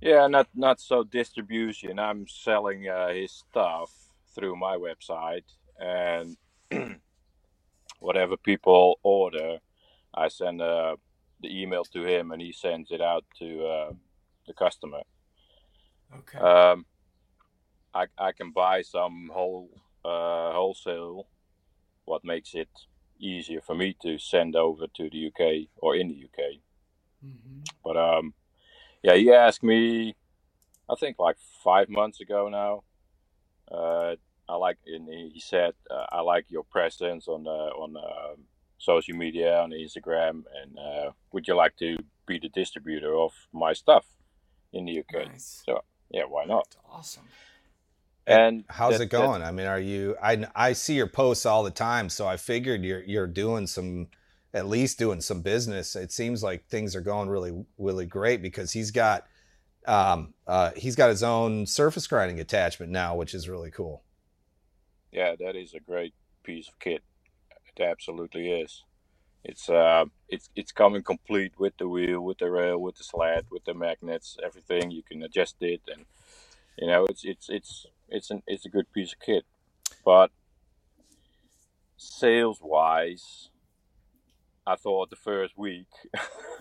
Yeah, 0.00 0.26
not 0.26 0.48
not 0.54 0.80
so 0.80 1.04
distribution. 1.04 1.98
I'm 1.98 2.26
selling 2.26 2.88
uh, 2.88 3.08
his 3.08 3.32
stuff 3.32 3.90
through 4.34 4.56
my 4.56 4.76
website, 4.76 5.48
and 5.78 6.36
whatever 8.00 8.38
people 8.38 8.98
order, 9.02 9.58
I 10.14 10.28
send 10.28 10.62
uh, 10.62 10.96
the 11.42 11.62
email 11.62 11.84
to 11.84 12.04
him, 12.04 12.32
and 12.32 12.40
he 12.40 12.52
sends 12.52 12.90
it 12.90 13.02
out 13.02 13.24
to 13.38 13.66
uh, 13.66 13.92
the 14.46 14.54
customer. 14.54 15.02
Okay. 16.20 16.38
Um, 16.38 16.86
I 17.92 18.06
I 18.16 18.32
can 18.32 18.50
buy 18.50 18.80
some 18.80 19.30
whole 19.30 19.68
uh, 20.06 20.52
wholesale, 20.52 21.26
what 22.06 22.24
makes 22.24 22.54
it 22.54 22.70
easier 23.18 23.60
for 23.60 23.74
me 23.74 23.96
to 24.02 24.18
send 24.18 24.56
over 24.56 24.86
to 24.96 25.10
the 25.10 25.26
UK 25.28 25.68
or 25.76 25.96
in 25.96 26.08
the 26.08 26.24
UK. 26.24 26.60
hmm 27.22 27.60
But 27.84 27.96
um, 27.96 28.34
yeah, 29.02 29.14
he 29.14 29.32
asked 29.32 29.62
me, 29.62 30.14
I 30.88 30.94
think 30.98 31.18
like 31.18 31.36
five 31.62 31.88
months 31.88 32.20
ago 32.20 32.48
now. 32.48 32.82
Uh, 33.70 34.16
I 34.46 34.56
like, 34.56 34.76
and 34.86 35.08
he 35.08 35.40
said, 35.40 35.72
uh, 35.90 36.06
I 36.12 36.20
like 36.20 36.46
your 36.50 36.64
presence 36.64 37.28
on 37.28 37.46
uh, 37.46 37.72
on 37.82 37.96
um 37.96 38.44
social 38.78 39.16
media, 39.16 39.58
on 39.60 39.70
Instagram, 39.70 40.44
and 40.60 40.78
uh, 40.78 41.10
would 41.32 41.48
you 41.48 41.54
like 41.54 41.76
to 41.78 41.96
be 42.26 42.38
the 42.38 42.50
distributor 42.50 43.14
of 43.16 43.32
my 43.52 43.72
stuff 43.72 44.04
in 44.72 44.84
the 44.84 45.00
UK? 45.00 45.28
Nice. 45.28 45.62
So 45.64 45.80
yeah, 46.10 46.24
why 46.24 46.44
not? 46.44 46.66
That's 46.70 46.84
awesome. 46.90 47.28
And 48.26 48.64
How's 48.68 48.98
that- 48.98 49.04
it 49.04 49.10
going? 49.10 49.42
I 49.42 49.50
mean, 49.50 49.66
are 49.66 49.80
you 49.80 50.16
I 50.22 50.46
I 50.54 50.72
see 50.72 50.94
your 50.94 51.08
posts 51.08 51.46
all 51.46 51.62
the 51.62 51.70
time, 51.70 52.08
so 52.08 52.26
I 52.26 52.36
figured 52.36 52.82
you're 52.84 53.02
you're 53.02 53.26
doing 53.26 53.66
some 53.66 54.08
at 54.54 54.66
least 54.68 54.98
doing 54.98 55.20
some 55.20 55.42
business. 55.42 55.96
It 55.96 56.12
seems 56.12 56.42
like 56.42 56.66
things 56.68 56.96
are 56.96 57.00
going 57.00 57.28
really 57.28 57.52
really 57.78 58.06
great 58.06 58.40
because 58.42 58.72
he's 58.72 58.90
got 58.90 59.26
um 59.86 60.32
uh 60.46 60.70
he's 60.76 60.96
got 60.96 61.10
his 61.10 61.22
own 61.22 61.66
surface 61.66 62.06
grinding 62.06 62.40
attachment 62.40 62.90
now, 62.92 63.14
which 63.16 63.34
is 63.34 63.48
really 63.48 63.70
cool. 63.70 64.02
yeah, 65.12 65.36
that 65.38 65.56
is 65.56 65.74
a 65.74 65.80
great 65.80 66.14
piece 66.42 66.68
of 66.68 66.78
kit. 66.78 67.02
It 67.76 67.82
absolutely 67.82 68.50
is. 68.50 68.84
It's 69.44 69.68
uh, 69.68 70.06
it's 70.28 70.48
it's 70.56 70.72
coming 70.72 71.02
complete 71.02 71.52
with 71.58 71.76
the 71.76 71.88
wheel, 71.88 72.20
with 72.20 72.38
the 72.38 72.50
rail, 72.50 72.78
with 72.80 72.96
the 72.96 73.04
sled, 73.04 73.46
with 73.50 73.64
the 73.64 73.74
magnets, 73.74 74.38
everything. 74.42 74.90
You 74.90 75.02
can 75.02 75.22
adjust 75.22 75.56
it, 75.60 75.82
and 75.92 76.06
you 76.78 76.86
know 76.86 77.04
it's 77.06 77.24
it's 77.24 77.48
it's 77.50 77.86
it's 78.08 78.30
an 78.30 78.42
it's 78.46 78.66
a 78.66 78.68
good 78.70 78.92
piece 78.92 79.12
of 79.12 79.20
kit. 79.20 79.44
But 80.04 80.30
sales 81.96 82.58
wise, 82.62 83.50
I 84.66 84.76
thought 84.76 85.10
the 85.10 85.16
first 85.16 85.56
week 85.56 85.88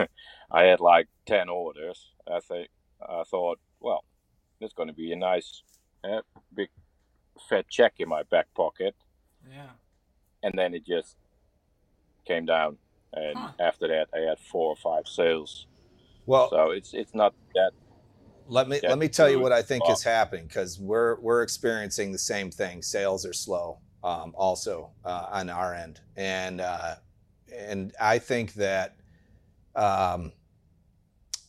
I 0.51 0.63
had 0.63 0.79
like 0.79 1.07
ten 1.25 1.49
orders. 1.49 2.11
I 2.31 2.39
think 2.39 2.69
I 3.01 3.23
thought, 3.23 3.59
well, 3.79 4.03
there's 4.59 4.73
going 4.73 4.87
to 4.89 4.93
be 4.93 5.11
a 5.11 5.15
nice 5.15 5.63
uh, 6.03 6.21
big 6.53 6.69
fat 7.49 7.65
check 7.69 7.95
in 7.99 8.09
my 8.09 8.23
back 8.23 8.47
pocket. 8.55 8.95
Yeah. 9.49 9.71
And 10.41 10.53
then 10.57 10.73
it 10.73 10.85
just 10.85 11.15
came 12.25 12.45
down, 12.45 12.77
and 13.13 13.37
Huh. 13.37 13.49
after 13.59 13.87
that 13.87 14.07
I 14.13 14.19
had 14.29 14.39
four 14.39 14.69
or 14.69 14.75
five 14.75 15.07
sales. 15.07 15.67
Well, 16.25 16.49
So 16.49 16.71
it's 16.71 16.93
it's 16.93 17.13
not 17.13 17.33
that 17.55 17.71
let 18.47 18.67
me 18.67 18.79
Yeah, 18.81 18.89
let 18.89 18.99
me 18.99 19.07
tell 19.07 19.29
you 19.29 19.39
what 19.39 19.51
I 19.51 19.61
think 19.61 19.83
Well- 19.85 19.93
is 19.93 20.03
happening 20.03 20.47
because 20.47 20.79
we're 20.79 21.19
we're 21.19 21.43
experiencing 21.43 22.11
the 22.11 22.17
same 22.17 22.51
thing. 22.51 22.81
Sales 22.81 23.25
are 23.25 23.33
slow, 23.33 23.79
um, 24.03 24.33
also 24.35 24.91
uh, 25.05 25.27
on 25.31 25.49
our 25.49 25.73
end, 25.73 26.01
and 26.15 26.61
uh, 26.61 26.95
and 27.55 27.93
I 27.99 28.19
think 28.19 28.53
that 28.55 28.95
um, 29.75 30.31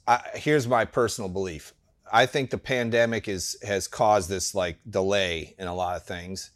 I, 0.07 0.21
here's 0.35 0.67
my 0.67 0.85
personal 0.85 1.29
belief. 1.29 1.75
I 2.13 2.27
think 2.27 2.51
the 2.51 2.59
pandemic 2.59 3.29
is 3.29 3.57
has 3.63 3.89
caused 3.89 4.29
this 4.29 4.55
like 4.55 4.79
delay 4.89 5.55
in 5.59 5.67
a 5.67 5.75
lot 5.75 5.97
of 5.97 6.05
things, 6.05 6.51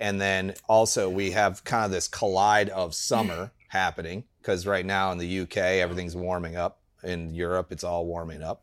and 0.00 0.20
then 0.20 0.54
also 0.68 1.08
we 1.10 1.32
have 1.32 1.64
kind 1.64 1.84
of 1.84 1.90
this 1.90 2.08
collide 2.08 2.68
of 2.70 2.94
summer 2.94 3.52
happening 3.68 4.24
because 4.40 4.66
right 4.66 4.86
now 4.86 5.12
in 5.12 5.18
the 5.18 5.40
UK 5.40 5.56
everything's 5.56 6.16
warming 6.16 6.56
up. 6.56 6.78
In 7.02 7.34
Europe, 7.34 7.72
it's 7.72 7.82
all 7.82 8.06
warming 8.06 8.42
up, 8.42 8.62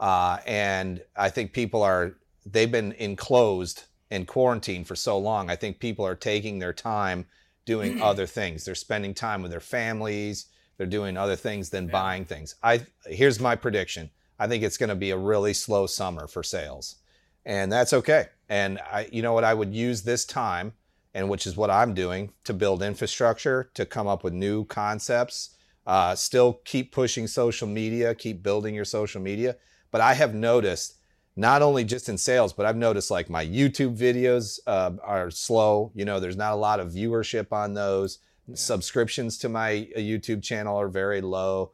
uh, 0.00 0.38
and 0.46 1.02
I 1.16 1.28
think 1.30 1.52
people 1.52 1.82
are 1.82 2.16
they've 2.46 2.70
been 2.70 2.92
enclosed 2.92 3.84
in 4.10 4.24
quarantine 4.24 4.84
for 4.84 4.96
so 4.96 5.18
long. 5.18 5.50
I 5.50 5.56
think 5.56 5.80
people 5.80 6.06
are 6.06 6.14
taking 6.14 6.58
their 6.58 6.72
time 6.72 7.26
doing 7.66 8.00
other 8.02 8.26
things. 8.26 8.64
They're 8.64 8.74
spending 8.74 9.14
time 9.14 9.42
with 9.42 9.50
their 9.50 9.60
families. 9.60 10.46
They're 10.76 10.86
doing 10.86 11.16
other 11.16 11.36
things 11.36 11.70
than 11.70 11.86
Yeah. 11.86 11.92
buying 11.92 12.24
things. 12.24 12.54
I 12.62 12.86
here's 13.06 13.40
my 13.40 13.56
prediction. 13.56 14.10
I 14.38 14.46
think 14.46 14.62
it's 14.62 14.76
going 14.78 14.90
to 14.90 14.94
be 14.94 15.10
a 15.10 15.16
really 15.16 15.52
slow 15.52 15.86
summer 15.86 16.28
for 16.28 16.42
sales, 16.44 16.96
and 17.44 17.72
that's 17.72 17.92
okay. 17.92 18.26
And 18.48 18.78
I, 18.78 19.08
you 19.12 19.20
know 19.20 19.32
what, 19.32 19.44
I 19.44 19.52
would 19.52 19.74
use 19.74 20.02
this 20.02 20.24
time, 20.24 20.74
and 21.12 21.28
which 21.28 21.44
is 21.46 21.56
what 21.56 21.70
I'm 21.70 21.92
doing 21.92 22.32
to 22.44 22.54
build 22.54 22.82
infrastructure, 22.82 23.70
to 23.74 23.84
come 23.84 24.06
up 24.06 24.22
with 24.22 24.32
new 24.32 24.64
concepts. 24.64 25.56
Uh, 25.86 26.14
still 26.14 26.60
keep 26.64 26.92
pushing 26.92 27.26
social 27.26 27.66
media, 27.66 28.14
keep 28.14 28.42
building 28.42 28.74
your 28.74 28.84
social 28.84 29.20
media. 29.20 29.56
But 29.90 30.00
I 30.00 30.14
have 30.14 30.34
noticed 30.34 30.94
not 31.38 31.62
only 31.62 31.84
just 31.84 32.08
in 32.08 32.18
sales, 32.18 32.52
but 32.52 32.66
I've 32.66 32.76
noticed 32.76 33.10
like 33.10 33.30
my 33.30 33.46
YouTube 33.46 33.96
videos 33.96 34.58
uh, 34.66 34.90
are 35.04 35.30
slow. 35.30 35.92
You 35.94 36.04
know, 36.04 36.18
there's 36.18 36.36
not 36.36 36.52
a 36.52 36.56
lot 36.56 36.80
of 36.80 36.90
viewership 36.90 37.52
on 37.52 37.74
those. 37.74 38.18
Subscriptions 38.54 39.38
to 39.38 39.48
my 39.48 39.88
uh, 39.94 40.00
YouTube 40.00 40.42
channel 40.42 40.76
are 40.76 40.88
very 40.88 41.20
low. 41.20 41.70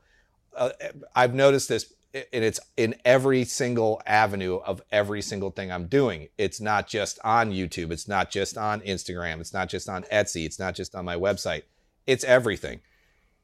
Uh, 0.54 0.70
I've 1.16 1.34
noticed 1.34 1.70
this, 1.70 1.94
and 2.12 2.44
it's 2.44 2.60
in 2.76 2.94
every 3.06 3.44
single 3.44 4.02
avenue 4.06 4.56
of 4.56 4.82
every 4.92 5.22
single 5.22 5.50
thing 5.50 5.72
I'm 5.72 5.86
doing. 5.86 6.28
It's 6.36 6.60
not 6.60 6.86
just 6.86 7.18
on 7.24 7.50
YouTube. 7.50 7.90
It's 7.90 8.06
not 8.06 8.30
just 8.30 8.58
on 8.58 8.82
Instagram. 8.82 9.40
It's 9.40 9.54
not 9.54 9.70
just 9.70 9.88
on 9.88 10.02
Etsy. 10.04 10.44
It's 10.44 10.58
not 10.58 10.74
just 10.74 10.94
on 10.94 11.06
my 11.06 11.16
website. 11.16 11.62
It's 12.06 12.24
everything. 12.24 12.80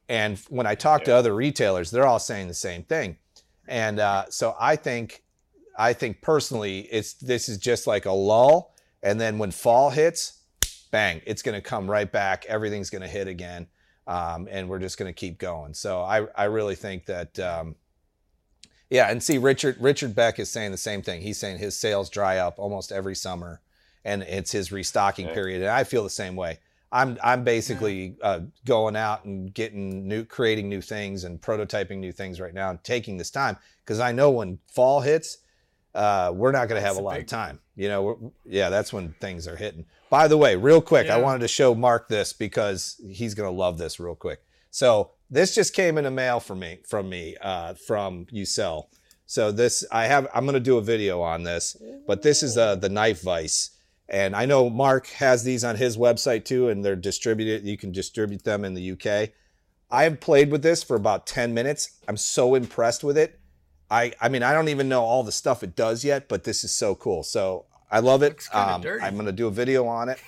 And 0.07 0.37
when 0.49 0.67
I 0.67 0.75
talk 0.75 1.03
to 1.05 1.15
other 1.15 1.33
retailers, 1.33 1.89
they're 1.89 2.05
all 2.05 2.19
saying 2.19 2.47
the 2.47 2.53
same 2.53 2.83
thing. 2.83 3.17
And 3.67 3.99
uh, 3.99 4.25
so 4.29 4.55
I 4.59 4.75
think, 4.75 5.23
I 5.77 5.93
think 5.93 6.21
personally, 6.21 6.81
it's 6.91 7.13
this 7.13 7.47
is 7.47 7.57
just 7.57 7.87
like 7.87 8.05
a 8.05 8.11
lull, 8.11 8.73
and 9.01 9.19
then 9.19 9.37
when 9.37 9.51
fall 9.51 9.89
hits, 9.89 10.39
bang, 10.91 11.21
it's 11.25 11.41
going 11.41 11.55
to 11.55 11.61
come 11.61 11.89
right 11.89 12.11
back. 12.11 12.45
Everything's 12.47 12.89
going 12.89 13.01
to 13.01 13.07
hit 13.07 13.27
again, 13.27 13.67
um, 14.07 14.47
and 14.51 14.67
we're 14.67 14.79
just 14.79 14.97
going 14.97 15.09
to 15.09 15.17
keep 15.17 15.37
going. 15.37 15.73
So 15.73 16.01
I, 16.01 16.27
I 16.35 16.45
really 16.45 16.75
think 16.75 17.05
that, 17.05 17.39
um, 17.39 17.75
yeah. 18.89 19.09
And 19.09 19.23
see, 19.23 19.37
Richard 19.37 19.77
Richard 19.79 20.13
Beck 20.13 20.39
is 20.39 20.49
saying 20.49 20.71
the 20.71 20.77
same 20.77 21.01
thing. 21.01 21.21
He's 21.21 21.37
saying 21.37 21.59
his 21.59 21.77
sales 21.77 22.09
dry 22.09 22.37
up 22.37 22.59
almost 22.59 22.91
every 22.91 23.15
summer, 23.15 23.61
and 24.03 24.23
it's 24.23 24.51
his 24.51 24.71
restocking 24.71 25.27
Yeah. 25.27 25.33
period. 25.33 25.61
And 25.61 25.71
I 25.71 25.85
feel 25.85 26.03
the 26.03 26.09
same 26.09 26.35
way. 26.35 26.59
I'm 26.91 27.17
I'm 27.23 27.43
basically 27.43 28.17
uh, 28.21 28.41
going 28.65 28.95
out 28.95 29.25
and 29.25 29.53
getting 29.53 30.07
new, 30.07 30.25
creating 30.25 30.67
new 30.67 30.81
things 30.81 31.23
and 31.23 31.41
prototyping 31.41 31.97
new 31.97 32.11
things 32.11 32.41
right 32.41 32.53
now, 32.53 32.69
and 32.69 32.83
taking 32.83 33.17
this 33.17 33.31
time 33.31 33.57
because 33.83 33.99
I 33.99 34.11
know 34.11 34.31
when 34.31 34.59
fall 34.67 35.01
hits, 35.01 35.37
uh, 35.95 36.31
we're 36.33 36.51
not 36.51 36.67
going 36.67 36.81
to 36.81 36.85
have 36.85 36.97
a 36.97 37.01
lot 37.01 37.19
of 37.19 37.25
time. 37.27 37.59
You 37.75 37.87
know, 37.87 38.03
we're, 38.03 38.15
yeah, 38.45 38.69
that's 38.69 38.91
when 38.91 39.13
things 39.21 39.47
are 39.47 39.55
hitting. 39.55 39.85
By 40.09 40.27
the 40.27 40.37
way, 40.37 40.55
real 40.55 40.81
quick, 40.81 41.09
I 41.09 41.17
wanted 41.17 41.39
to 41.39 41.47
show 41.47 41.73
Mark 41.73 42.09
this 42.09 42.33
because 42.33 42.99
he's 43.09 43.33
going 43.33 43.47
to 43.47 43.57
love 43.57 43.77
this 43.77 43.99
real 43.99 44.15
quick. 44.15 44.41
So 44.69 45.11
this 45.29 45.55
just 45.55 45.73
came 45.73 45.97
in 45.97 46.03
the 46.03 46.11
mail 46.11 46.39
for 46.39 46.55
me 46.55 46.79
from 46.87 47.09
me 47.09 47.37
uh, 47.41 47.75
from 47.75 48.25
Ucell. 48.25 48.87
So 49.25 49.51
this 49.51 49.85
I 49.91 50.07
have 50.07 50.27
I'm 50.33 50.43
going 50.43 50.55
to 50.55 50.59
do 50.59 50.77
a 50.77 50.81
video 50.81 51.21
on 51.21 51.43
this, 51.43 51.77
but 52.05 52.21
this 52.21 52.43
is 52.43 52.57
uh, 52.57 52.75
the 52.75 52.89
knife 52.89 53.21
vise. 53.21 53.71
And 54.11 54.35
I 54.35 54.45
know 54.45 54.69
Mark 54.69 55.07
has 55.07 55.45
these 55.45 55.63
on 55.63 55.77
his 55.77 55.97
website 55.97 56.43
too, 56.43 56.67
and 56.67 56.83
they're 56.83 56.97
distributed. 56.97 57.65
You 57.65 57.77
can 57.77 57.93
distribute 57.93 58.43
them 58.43 58.65
in 58.65 58.73
the 58.73 58.91
UK. 58.91 59.29
I 59.89 60.03
have 60.03 60.19
played 60.19 60.51
with 60.51 60.61
this 60.61 60.83
for 60.83 60.97
about 60.97 61.25
10 61.25 61.53
minutes. 61.53 61.97
I'm 62.09 62.17
so 62.17 62.53
impressed 62.53 63.05
with 63.05 63.17
it. 63.17 63.39
I, 63.89 64.11
I 64.19 64.27
mean, 64.27 64.43
I 64.43 64.53
don't 64.53 64.67
even 64.67 64.89
know 64.89 65.01
all 65.01 65.23
the 65.23 65.31
stuff 65.31 65.63
it 65.63 65.77
does 65.77 66.03
yet, 66.03 66.27
but 66.27 66.43
this 66.43 66.65
is 66.65 66.73
so 66.73 66.93
cool. 66.93 67.23
So 67.23 67.65
I 67.89 67.99
love 67.99 68.21
it. 68.21 68.43
Um, 68.53 68.81
dirty. 68.81 69.03
I'm 69.03 69.13
going 69.13 69.27
to 69.27 69.31
do 69.31 69.47
a 69.47 69.51
video 69.51 69.87
on 69.87 70.09
it. 70.09 70.19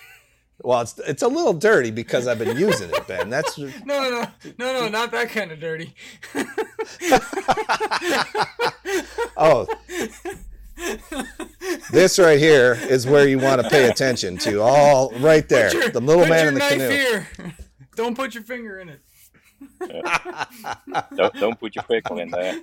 Well, 0.62 0.80
it's 0.82 0.98
it's 1.00 1.24
a 1.24 1.28
little 1.28 1.54
dirty 1.54 1.92
because 1.92 2.26
I've 2.26 2.40
been 2.40 2.58
using 2.58 2.90
it, 2.90 3.06
Ben. 3.06 3.30
That's 3.30 3.58
No, 3.58 3.70
no, 3.86 4.10
no, 4.10 4.28
no, 4.58 4.82
no, 4.82 4.88
not 4.88 5.12
that 5.12 5.30
kind 5.30 5.52
of 5.52 5.60
dirty. 5.60 5.94
oh, 9.36 9.68
this 11.92 12.20
right 12.20 12.40
here 12.40 12.78
is 12.90 13.06
where 13.08 13.28
you 13.28 13.40
want 13.40 13.62
to 13.62 13.70
pay 13.70 13.90
attention 13.90 14.38
to. 14.40 14.62
All 14.62 15.12
right 15.20 15.48
there, 15.48 15.70
Put 15.72 15.80
your- 15.82 15.90
the 15.90 16.02
little 16.02 16.24
put 16.24 16.30
man 16.30 16.40
your 16.40 16.48
in 16.50 16.54
the 16.54 16.60
knife 16.60 16.70
canoe. 16.72 16.90
Here. 16.90 17.28
Don't 17.96 18.16
put 18.16 18.34
your 18.34 18.44
finger 18.44 18.80
in 18.80 18.90
it. 18.90 19.02
don't, 21.16 21.34
don't 21.36 21.60
put 21.60 21.76
your 21.76 21.84
pickle 21.84 22.20
in 22.20 22.30
there. 22.30 22.60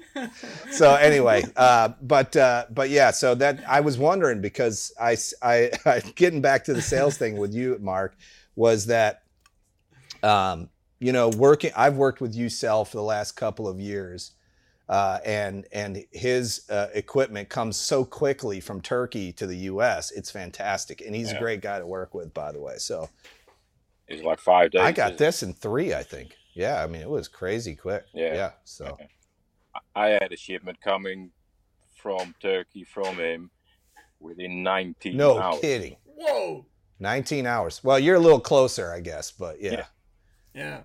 so 0.70 0.94
anyway, 0.94 1.42
uh, 1.56 1.90
but 2.02 2.36
uh, 2.36 2.66
but 2.70 2.90
yeah, 2.90 3.10
so 3.10 3.34
that 3.34 3.62
I 3.66 3.80
was 3.80 3.96
wondering 3.96 4.40
because 4.40 4.92
I, 5.00 5.16
I, 5.42 5.70
I 5.86 6.00
getting 6.14 6.40
back 6.42 6.64
to 6.64 6.74
the 6.74 6.82
sales 6.82 7.16
thing 7.16 7.36
with 7.38 7.54
you, 7.54 7.78
Mark, 7.80 8.16
was 8.56 8.86
that 8.86 9.22
um, 10.22 10.68
you 10.98 11.12
know 11.12 11.28
working. 11.30 11.70
I've 11.76 11.96
worked 11.96 12.20
with 12.20 12.34
you, 12.34 12.46
Ucell 12.48 12.86
for 12.86 12.96
the 12.96 13.02
last 13.02 13.32
couple 13.32 13.66
of 13.68 13.80
years, 13.80 14.32
uh, 14.90 15.20
and 15.24 15.66
and 15.72 16.04
his 16.10 16.68
uh, 16.68 16.88
equipment 16.94 17.48
comes 17.48 17.76
so 17.76 18.04
quickly 18.04 18.58
from 18.58 18.80
Turkey 18.80 19.32
to 19.34 19.46
the 19.46 19.56
U.S. 19.56 20.10
It's 20.10 20.32
fantastic, 20.32 21.00
and 21.00 21.14
he's 21.14 21.30
a 21.30 21.38
great 21.38 21.60
guy 21.62 21.78
to 21.78 21.86
work 21.86 22.12
with, 22.12 22.34
by 22.34 22.50
the 22.50 22.60
way. 22.60 22.74
So 22.78 23.08
It's 24.08 24.24
like 24.24 24.40
five 24.40 24.72
days. 24.72 24.82
I 24.82 24.90
got 24.90 25.12
isn't 25.12 25.14
it? 25.14 25.18
this 25.18 25.42
in 25.44 25.52
three, 25.54 25.94
I 25.94 26.02
think. 26.02 26.36
Yeah, 26.54 26.82
I 26.82 26.88
mean 26.88 27.02
it 27.02 27.08
was 27.08 27.28
crazy 27.28 27.76
quick. 27.76 28.04
Yeah. 28.12 28.34
yeah. 28.34 28.50
So 28.64 28.98
I 29.94 30.08
had 30.08 30.32
a 30.32 30.36
shipment 30.36 30.80
coming 30.80 31.30
from 31.94 32.34
Turkey 32.42 32.82
from 32.82 33.16
him 33.16 33.50
within 34.18 34.64
19 34.64 35.16
no 35.16 35.38
hours. 35.38 35.60
kidding. 35.60 35.96
Whoa. 36.04 36.66
19 36.98 37.46
hours. 37.46 37.84
Well, 37.84 38.00
you're 38.00 38.16
a 38.16 38.20
little 38.20 38.40
closer, 38.40 38.92
I 38.92 38.98
guess, 39.00 39.30
but 39.30 39.62
yeah. 39.62 39.70
Yeah. 39.72 39.84
Yeah. 40.52 40.80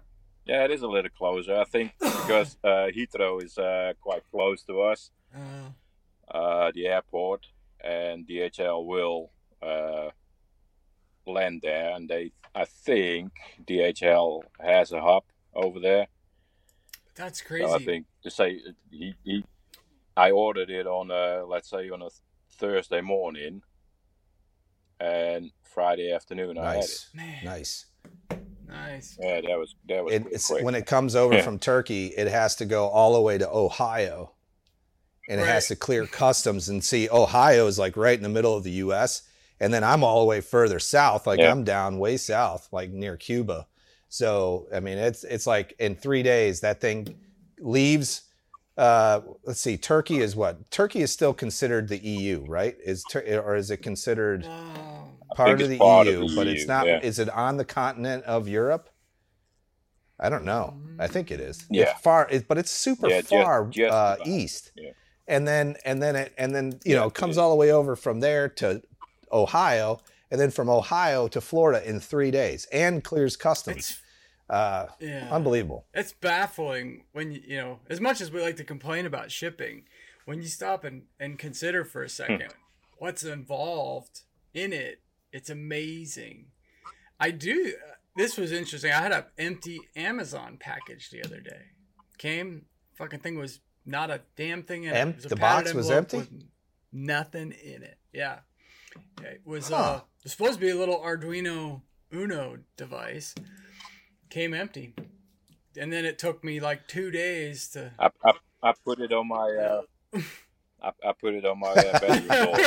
Yeah, 0.46 0.64
it 0.66 0.72
is 0.72 0.82
a 0.84 0.88
little 0.88 1.10
closer. 1.18 1.56
I 1.56 1.64
think 1.66 1.92
because 2.00 2.58
uh, 2.64 2.88
Heathrow 2.96 3.44
is 3.44 3.58
uh, 3.58 3.94
quite 4.02 4.24
close 4.32 4.64
to 4.64 4.82
us, 4.82 5.12
Uh, 5.36 5.70
uh, 6.38 6.72
the 6.74 6.88
airport, 6.88 7.48
and 7.84 8.28
DHL 8.28 8.86
will 8.86 9.32
uh, 9.62 10.10
land 11.26 11.62
there. 11.64 11.96
And 11.96 12.08
they, 12.10 12.32
I 12.54 12.66
think 12.66 13.32
DHL 13.66 14.42
has 14.60 14.92
a 14.92 15.02
hub 15.02 15.24
over 15.54 15.80
there. 15.80 16.08
that's 17.16 17.42
crazy. 17.42 17.66
So 17.66 17.74
I 17.76 17.80
think 17.80 18.06
to 18.24 18.30
say 18.30 18.62
he, 18.92 19.16
he 19.24 19.44
I 20.18 20.32
ordered 20.32 20.70
it 20.70 20.88
on 20.88 21.12
a, 21.12 21.44
let's 21.46 21.70
say 21.70 21.90
on 21.90 22.02
a 22.02 22.10
Thursday 22.52 23.02
morning, 23.02 23.62
and 25.00 25.52
Friday 25.64 26.12
afternoon 26.12 26.58
I 26.58 26.76
had 26.76 26.76
it. 26.76 26.80
Nice. 26.82 27.10
Man, 27.14 27.44
Nice. 27.46 27.86
Nice. 28.76 29.18
Yeah, 29.22 29.42
that 29.42 29.58
was 29.58 29.76
that 29.88 30.04
was 30.04 30.14
It, 30.14 30.26
it's, 30.32 30.48
quick. 30.48 30.64
when 30.64 30.76
it 30.76 30.86
comes 30.86 31.16
over 31.16 31.36
Yeah. 31.36 31.42
from 31.42 31.60
Turkey, 31.60 32.08
it 32.08 32.28
has 32.28 32.56
to 32.58 32.66
go 32.66 32.88
all 32.88 33.14
the 33.14 33.22
way 33.22 33.38
to 33.38 33.50
Ohio. 33.50 34.32
And 35.28 35.42
it 35.42 35.48
has 35.48 35.68
to 35.70 35.76
clear 35.76 36.06
customs 36.06 36.70
and 36.70 36.84
see 36.84 37.10
Ohio 37.10 37.66
is 37.66 37.80
like 37.80 37.98
right 37.98 38.16
in 38.18 38.22
the 38.22 38.30
middle 38.30 38.56
of 38.56 38.64
the 38.64 38.72
US. 38.84 39.24
And 39.60 39.74
then 39.74 39.84
I'm 39.84 40.04
all 40.04 40.20
the 40.20 40.26
way 40.28 40.40
further 40.42 40.80
south, 40.80 41.26
like 41.26 41.40
Yeah. 41.40 41.52
I'm 41.52 41.64
down 41.64 41.98
way 41.98 42.18
south, 42.18 42.68
like 42.72 42.92
near 42.92 43.18
Cuba. 43.18 43.68
So 44.08 44.68
I 44.74 44.80
mean, 44.82 44.98
it's 45.00 45.24
it's 45.24 45.48
like 45.48 45.74
in 45.80 45.96
three 45.96 46.22
days 46.24 46.60
that 46.62 46.80
thing 46.82 47.16
leaves. 47.60 48.22
Uh, 48.78 49.22
let's 49.46 49.62
see, 49.62 49.78
Turkey 49.78 50.20
is 50.20 50.36
what? 50.36 50.70
Turkey 50.70 51.02
is 51.02 51.10
still 51.10 51.34
considered 51.34 51.88
the 51.88 51.98
EU, 51.98 52.44
right? 52.46 52.76
Is 52.86 53.04
Tur- 53.10 53.42
or 53.44 53.56
is 53.56 53.72
it 53.72 53.78
considered 53.78 54.44
Wow. 54.44 54.95
Part 55.36 55.62
of 55.62 55.70
the 55.70 55.78
part 55.78 56.08
of 56.08 56.14
EU? 56.14 56.28
the 56.28 56.36
but 56.36 56.48
EU, 56.48 56.56
it's 56.56 56.68
not. 56.68 56.88
yeah. 56.88 57.00
Is 57.04 57.20
it 57.20 57.30
on 57.30 57.58
the 57.58 57.66
continent 57.66 58.24
of 58.26 58.48
Europe? 58.48 58.90
I 60.20 60.30
don't 60.30 60.46
know. 60.46 60.78
I 60.98 61.08
think 61.08 61.30
it 61.30 61.40
is. 61.40 61.66
Yeah. 61.70 61.84
It's 61.92 62.02
far, 62.02 62.28
it, 62.32 62.48
but 62.48 62.58
it's 62.58 62.72
super 62.72 63.10
Yeah, 63.10 63.22
far 63.22 63.68
just 63.68 63.94
uh, 63.94 64.16
east. 64.26 64.72
Yeah. 64.76 64.92
And 65.28 65.48
then 65.48 65.76
and 65.84 66.02
then 66.02 66.16
it 66.16 66.34
and 66.38 66.56
then 66.56 66.80
you 66.86 66.94
Yeah, 66.94 67.02
know 67.02 67.08
it 67.08 67.14
comes 67.14 67.32
is. 67.34 67.38
all 67.38 67.50
the 67.50 67.56
way 67.56 67.72
over 67.72 67.96
from 67.96 68.20
there 68.20 68.48
to 68.50 68.82
Ohio, 69.32 70.00
and 70.32 70.40
then 70.40 70.52
from 70.52 70.70
Ohio 70.70 71.28
to 71.28 71.42
Florida 71.42 71.88
in 71.88 72.00
three 72.00 72.32
days, 72.32 72.68
and 72.72 73.04
clears 73.04 73.36
customs. 73.36 73.78
It's 73.78 74.02
Uh, 74.48 74.86
yeah. 75.00 75.28
unbelievable. 75.32 75.88
It's 75.96 76.14
baffling 76.14 77.06
when 77.12 77.32
you 77.32 77.42
you 77.48 77.58
know 77.58 77.80
as 77.90 78.00
much 78.00 78.22
as 78.22 78.32
we 78.32 78.42
like 78.42 78.58
to 78.58 78.64
complain 78.64 79.06
about 79.08 79.32
shipping, 79.32 79.86
when 80.26 80.42
you 80.42 80.48
stop 80.48 80.84
and 80.84 81.08
and 81.20 81.40
consider 81.40 81.84
for 81.84 82.04
a 82.04 82.10
second 82.10 82.54
what's 83.00 83.24
involved 83.24 84.22
in 84.54 84.72
it. 84.72 85.02
It's 85.36 85.50
amazing. 85.50 86.46
I 87.20 87.32
do. 87.32 87.74
This 88.16 88.38
was 88.38 88.54
interesting. 88.54 88.94
I 88.94 89.02
had 89.02 89.12
an 89.12 89.26
empty 89.38 89.82
Amazon 89.94 90.56
package 90.58 91.10
the 91.10 91.22
other 91.26 91.42
day. 91.42 91.62
Came, 92.18 92.68
fucking 92.94 93.20
thing 93.20 93.38
was 93.38 93.60
not 93.86 94.10
a 94.10 94.22
damn 94.38 94.64
thing 94.64 94.86
in 94.86 94.92
it. 94.94 94.96
Em- 94.96 95.10
It 95.10 95.16
was 95.18 95.26
the 95.26 95.36
box 95.36 95.74
was 95.74 95.92
empty? 95.92 96.24
Nothing 96.94 97.52
in 97.52 97.84
it. 97.84 97.98
Yeah. 98.14 98.40
It 99.22 99.42
was 99.44 99.68
Huh. 99.68 99.76
uh, 99.76 99.96
it 100.20 100.24
was 100.24 100.32
supposed 100.32 100.54
to 100.54 100.60
be 100.62 100.70
a 100.70 100.76
little 100.78 101.02
Arduino 101.02 101.82
Uno 102.14 102.60
device. 102.78 103.36
Came 104.30 104.54
empty, 104.54 104.96
and 105.78 105.92
then 105.92 106.06
it 106.06 106.18
took 106.18 106.46
me 106.46 106.62
like 106.62 106.88
two 106.88 107.12
days 107.12 107.68
to. 107.72 107.92
I, 108.00 108.10
I, 108.24 108.32
I 108.64 108.74
put 108.86 109.00
it 109.02 109.12
on 109.12 109.28
my 109.28 109.82
uh, 110.16 110.22
I, 110.86 110.92
I 111.10 111.14
put 111.20 111.34
it 111.34 111.46
on 111.46 111.60
my 111.60 111.72
uh, 111.72 112.00
bedroom 112.00 112.28
door. 112.30 112.58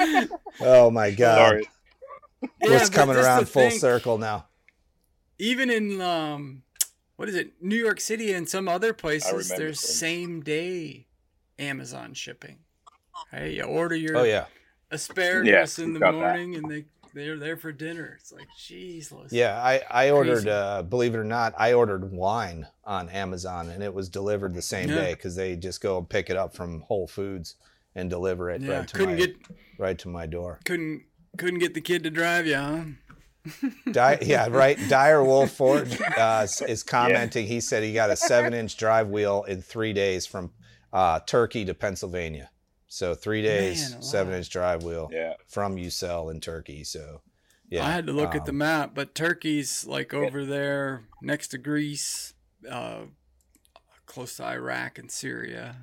right. 0.00 0.28
Oh 0.60 0.90
my 0.90 1.10
God. 1.12 1.36
Sorry. 1.38 1.68
Yeah, 2.60 2.68
It's 2.80 2.90
coming 2.90 3.16
around 3.16 3.48
full 3.48 3.68
think, 3.70 3.80
circle 3.80 4.18
now. 4.18 4.46
Even 5.38 5.70
in 5.70 6.00
um, 6.00 6.62
what 7.16 7.28
is 7.28 7.34
it, 7.36 7.52
New 7.62 7.76
York 7.76 8.00
City 8.00 8.32
and 8.32 8.48
some 8.48 8.68
other 8.68 8.92
places, 8.92 9.48
there's 9.48 9.80
things. 9.80 9.98
same 9.98 10.40
day 10.40 11.06
Amazon 11.58 12.14
shipping. 12.14 12.58
Hey, 13.30 13.54
you 13.56 13.62
order 13.64 13.94
your 13.94 14.16
Oh 14.16 14.22
yeah. 14.24 14.46
asparagus 14.90 15.46
Yes, 15.46 15.78
in 15.78 15.92
the 15.92 16.00
got 16.00 16.12
that. 16.12 16.18
morning, 16.18 16.56
and 16.56 16.70
they 16.70 16.86
they're 17.14 17.38
there 17.38 17.56
for 17.56 17.72
dinner. 17.72 18.16
It's 18.20 18.32
like, 18.32 18.46
jeez, 18.58 19.12
Yeah, 19.30 19.60
I, 19.62 19.82
I 19.90 20.10
ordered, 20.10 20.46
uh, 20.48 20.82
believe 20.82 21.14
it 21.14 21.18
or 21.18 21.24
not, 21.24 21.54
I 21.58 21.72
ordered 21.72 22.10
wine 22.12 22.66
on 22.84 23.08
Amazon 23.08 23.68
and 23.70 23.82
it 23.82 23.92
was 23.92 24.08
delivered 24.08 24.54
the 24.54 24.62
same 24.62 24.88
Yeah. 24.88 24.94
day 24.96 25.14
because 25.14 25.36
they 25.36 25.56
just 25.56 25.80
go 25.80 25.98
and 25.98 26.08
pick 26.08 26.30
it 26.30 26.36
up 26.36 26.54
from 26.54 26.80
Whole 26.82 27.06
Foods 27.08 27.56
and 27.94 28.08
deliver 28.10 28.50
it 28.50 28.62
Yeah, 28.62 28.78
right 28.78 28.88
to 28.88 28.94
couldn't 28.96 29.14
my 29.14 29.18
get 29.18 29.36
right 29.78 29.98
to 29.98 30.08
my 30.08 30.26
door. 30.26 30.60
couldn't 30.64 31.04
couldn't 31.36 31.58
get 31.60 31.74
the 31.74 31.80
kid 31.80 32.02
to 32.04 32.10
drive 32.10 32.46
you, 32.46 32.56
huh? 32.56 32.84
Di- 33.92 34.18
yeah, 34.22 34.48
right. 34.50 34.78
Dire 34.88 35.24
Wolf 35.24 35.52
Ford 35.52 35.96
uh, 36.16 36.46
is 36.68 36.82
commenting. 36.82 37.46
He 37.46 37.60
said 37.60 37.82
he 37.82 37.92
got 37.92 38.10
a 38.10 38.16
seven-inch 38.16 38.76
drive 38.76 39.08
wheel 39.08 39.44
in 39.44 39.62
three 39.62 39.92
days 39.92 40.26
from 40.26 40.50
uh, 40.92 41.20
Turkey 41.20 41.64
to 41.64 41.74
Pennsylvania. 41.74 42.50
So 42.88 43.14
three 43.14 43.42
days, 43.42 43.82
Man 43.82 43.92
alive. 43.92 44.04
seven-inch 44.04 44.50
drive 44.50 44.82
wheel 44.82 45.08
Yeah. 45.12 45.34
from 45.46 45.76
UCell 45.76 46.30
in 46.32 46.40
Turkey. 46.40 46.84
So 46.84 47.20
yeah, 47.68 47.86
I 47.86 47.90
had 47.90 48.06
to 48.06 48.12
look 48.12 48.34
at 48.34 48.44
the 48.46 48.50
um, 48.50 48.58
map, 48.58 48.92
but 48.94 49.14
Turkey's 49.14 49.84
like 49.86 50.14
over 50.14 50.44
there 50.46 51.04
next 51.22 51.48
to 51.48 51.58
Greece, 51.58 52.32
uh, 52.68 53.02
close 54.06 54.36
to 54.38 54.44
Iraq 54.44 54.98
and 54.98 55.10
Syria. 55.10 55.76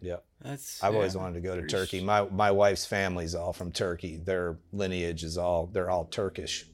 Yeah. 0.00 0.16
That's 0.40 0.82
I've 0.82 0.94
always 0.94 1.14
wanted 1.16 1.34
to 1.34 1.40
go 1.42 1.54
to 1.54 1.60
pretty 1.62 1.72
Turkey. 1.74 2.02
My 2.02 2.22
my 2.22 2.50
wife's 2.50 2.86
family's 2.86 3.34
all 3.34 3.52
from 3.52 3.70
Turkey. 3.72 4.16
Their 4.16 4.58
lineage 4.72 5.22
is 5.22 5.36
all 5.36 5.66
they're 5.66 5.90
all 5.90 6.06
Turkish. 6.06 6.66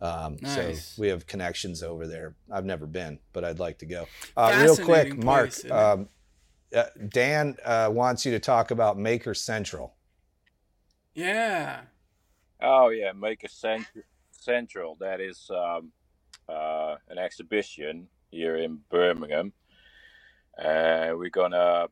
Um, 0.00 0.36
Nice. 0.40 0.90
So 0.94 1.02
we 1.02 1.08
have 1.08 1.26
connections 1.26 1.82
over 1.82 2.06
there. 2.06 2.36
I've 2.50 2.64
never 2.64 2.86
been, 2.86 3.18
but 3.32 3.44
I'd 3.44 3.58
like 3.58 3.78
to 3.78 3.86
go. 3.86 4.06
Uh, 4.36 4.60
real 4.62 4.76
quick, 4.76 5.16
Mark. 5.16 5.50
place. 5.50 5.68
Um, 5.70 6.08
uh, 6.74 6.84
Dan 7.08 7.56
uh, 7.64 7.88
wants 7.92 8.24
you 8.26 8.32
to 8.32 8.38
talk 8.38 8.70
about 8.70 8.98
Maker 8.98 9.34
Central. 9.34 9.94
Yeah. 11.14 11.80
Oh 12.60 12.88
yeah, 12.90 13.12
Maker 13.12 13.46
a 13.46 13.50
cent- 13.50 13.86
central. 14.30 14.96
That 15.00 15.20
is 15.20 15.50
um, 15.50 15.92
uh, 16.48 16.96
an 17.08 17.18
exhibition 17.18 18.08
here 18.30 18.56
in 18.56 18.80
Birmingham. 18.90 19.52
Uh, 20.58 21.12
we're 21.14 21.30
gonna 21.30 21.86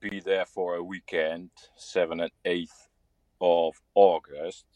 be 0.00 0.20
there 0.20 0.46
for 0.46 0.76
a 0.76 0.82
weekend, 0.82 1.50
seventh 1.76 2.22
and 2.22 2.30
eighth 2.44 2.88
of 3.40 3.74
August, 3.94 4.66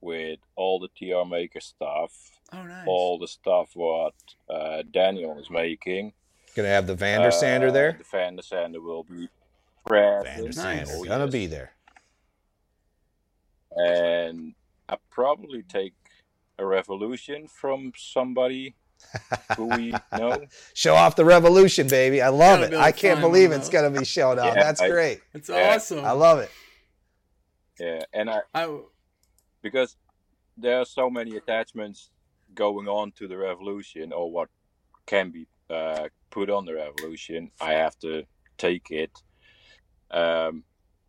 with 0.00 0.38
all 0.56 0.78
the 0.78 0.88
TR 0.96 1.26
Maker 1.28 1.60
stuff, 1.60 2.12
Oh, 2.52 2.62
nice. 2.62 2.84
all 2.86 3.18
the 3.18 3.28
stuff 3.28 3.70
what 3.74 4.14
uh, 4.50 4.82
Daniel 4.90 5.38
is 5.38 5.48
making. 5.50 6.12
Gonna 6.54 6.68
have 6.68 6.86
the 6.86 6.94
Vander 6.94 7.30
Sander 7.30 7.68
Uh, 7.68 7.72
there. 7.72 7.92
The 7.98 8.04
Vander 8.04 8.42
Sander 8.42 8.80
will 8.80 9.02
be 9.04 9.28
present. 9.86 10.24
Vander 10.26 10.42
Nice. 10.44 10.54
Sander 10.56 10.92
Oh, 10.94 11.04
gonna 11.04 11.24
yes. 11.24 11.32
be 11.32 11.46
there. 11.46 11.70
and 13.76 14.54
I 14.88 14.96
probably 15.10 15.62
take 15.62 15.94
a 16.58 16.64
revolution 16.64 17.48
from 17.48 17.92
somebody 17.96 18.76
who 19.56 19.66
we 19.66 19.92
know. 20.16 20.44
Show 20.74 20.94
off 20.94 21.16
the 21.16 21.24
revolution, 21.24 21.88
baby. 21.88 22.22
I 22.22 22.28
love 22.28 22.60
it. 22.60 22.72
I 22.74 22.92
can't 22.92 23.20
believe 23.20 23.50
huh? 23.50 23.56
it's 23.56 23.68
gonna 23.68 23.90
be 23.90 24.04
shown 24.04 24.38
off. 24.38 24.54
Yeah, 24.54 24.62
That's 24.62 24.80
I- 24.80 24.88
great. 24.88 25.20
It's 25.32 25.48
Yeah. 25.48 25.74
awesome. 25.74 26.04
I 26.04 26.12
love 26.12 26.38
it. 26.38 26.50
Yeah, 27.80 28.02
and 28.12 28.30
I 28.30 28.42
I, 28.54 28.78
because 29.62 29.96
there 30.56 30.78
are 30.78 30.84
so 30.84 31.10
many 31.10 31.36
attachments 31.36 32.10
going 32.54 32.86
on 32.86 33.10
to 33.12 33.26
the 33.26 33.36
revolution 33.36 34.12
or 34.12 34.30
what 34.30 34.48
can 35.06 35.30
be 35.30 35.48
uh, 35.74 36.08
put 36.30 36.50
on 36.50 36.64
the 36.64 36.74
revolution. 36.74 37.50
I 37.60 37.72
have 37.72 37.98
to 38.00 38.24
take 38.58 38.90
it 38.90 39.10
um, 40.10 40.64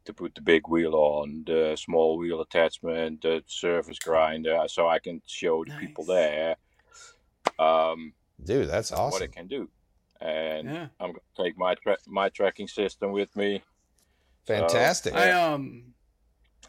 to 0.06 0.14
put 0.14 0.36
the 0.36 0.42
big 0.42 0.68
wheel 0.68 0.96
on, 0.96 1.44
the 1.46 1.76
small 1.78 2.18
wheel 2.18 2.42
attachment, 2.42 3.22
the 3.22 3.44
surface 3.48 4.00
grinder, 4.00 4.64
so 4.68 4.88
I 4.88 5.00
can 5.00 5.22
show 5.26 5.64
the 5.64 5.74
people 5.80 6.06
there. 6.06 6.56
Um, 7.60 8.14
Dude, 8.44 8.70
that's 8.70 8.92
awesome. 8.92 9.12
what 9.12 9.22
it 9.22 9.32
can 9.32 9.48
do. 9.48 9.70
And 10.22 10.68
Yeah. 10.68 10.88
I'm 11.00 11.12
gonna 11.12 11.20
take 11.38 11.58
my 11.58 11.76
tra- 11.76 11.98
my 12.08 12.30
tracking 12.30 12.68
system 12.68 13.12
with 13.12 13.36
me. 13.36 13.62
Fantastic. 14.46 15.14
I 15.14 15.32
um 15.32 15.94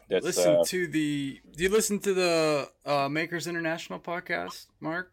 That's 0.09 0.25
listen 0.25 0.57
uh, 0.57 0.63
to 0.65 0.87
the. 0.87 1.41
Do 1.55 1.63
you 1.63 1.69
listen 1.69 1.99
to 1.99 2.13
the 2.13 2.69
uh, 2.85 3.09
Makers 3.09 3.47
International 3.47 3.99
podcast, 3.99 4.67
Mark? 4.79 5.11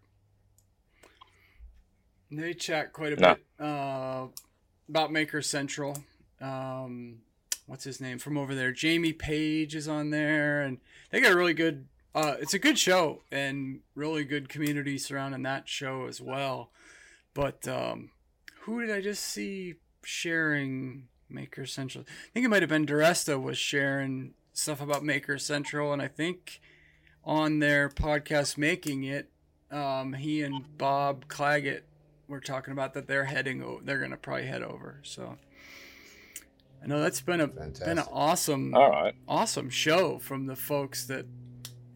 They 2.37 2.55
chat 2.55 2.93
quite 2.93 3.13
a 3.13 3.17
No. 3.17 3.35
bit 3.35 3.45
uh, 3.67 4.27
about 4.89 5.13
Maker 5.13 5.43
Central. 5.43 5.99
Um, 6.41 7.19
what's 7.67 7.85
his 7.85 8.01
name 8.01 8.19
from 8.19 8.37
over 8.37 8.55
there? 8.55 8.73
Jamie 8.73 9.13
Page 9.13 9.75
is 9.75 9.89
on 9.89 10.11
there, 10.11 10.63
and 10.63 10.79
they 11.11 11.21
got 11.21 11.33
a 11.33 11.37
really 11.37 11.55
good. 11.55 11.87
Uh, 12.15 12.37
it's 12.41 12.55
a 12.55 12.59
good 12.59 12.79
show 12.79 13.23
and 13.33 13.81
really 13.97 14.25
good 14.25 14.49
community 14.49 14.99
surrounding 14.99 15.43
that 15.43 15.69
show 15.69 16.07
as 16.07 16.21
well. 16.21 16.71
But 17.35 17.67
um, 17.67 18.11
who 18.61 18.81
did 18.81 18.91
I 18.95 19.01
just 19.01 19.25
see 19.25 19.75
sharing 20.05 21.09
Maker 21.29 21.67
Central? 21.67 22.05
I 22.09 22.31
think 22.33 22.47
it 22.47 22.51
might 22.51 22.63
have 22.63 22.69
been 22.69 22.87
DiResta 22.87 23.41
was 23.43 23.59
sharing 23.59 24.35
stuff 24.53 24.81
about 24.81 25.05
Maker 25.05 25.39
Central, 25.39 25.93
and 25.93 26.01
I 26.01 26.07
think 26.09 26.61
on 27.25 27.59
their 27.59 27.89
podcast 27.89 28.57
making 28.57 29.03
it, 29.03 29.29
um, 29.73 30.13
he 30.13 30.43
and 30.43 30.79
Bob 30.79 31.27
Clagett 31.27 31.81
were 32.29 32.41
talking 32.41 32.73
about 32.73 32.95
that 32.95 33.07
they're 33.07 33.25
heading. 33.25 33.63
O- 33.63 33.81
they're 33.83 34.01
gonna 34.01 34.17
probably 34.17 34.47
head 34.47 34.63
over. 34.63 35.01
So 35.03 35.37
I 36.83 36.87
know 36.87 37.01
that's 37.01 37.21
been 37.21 37.41
a 37.41 37.49
been 37.49 37.75
an 37.99 37.99
awesome 38.11 38.75
all 38.75 38.91
right. 38.91 39.15
awesome 39.27 39.71
show 39.71 40.19
from 40.19 40.47
the 40.47 40.57
folks 40.57 41.07
that 41.07 41.27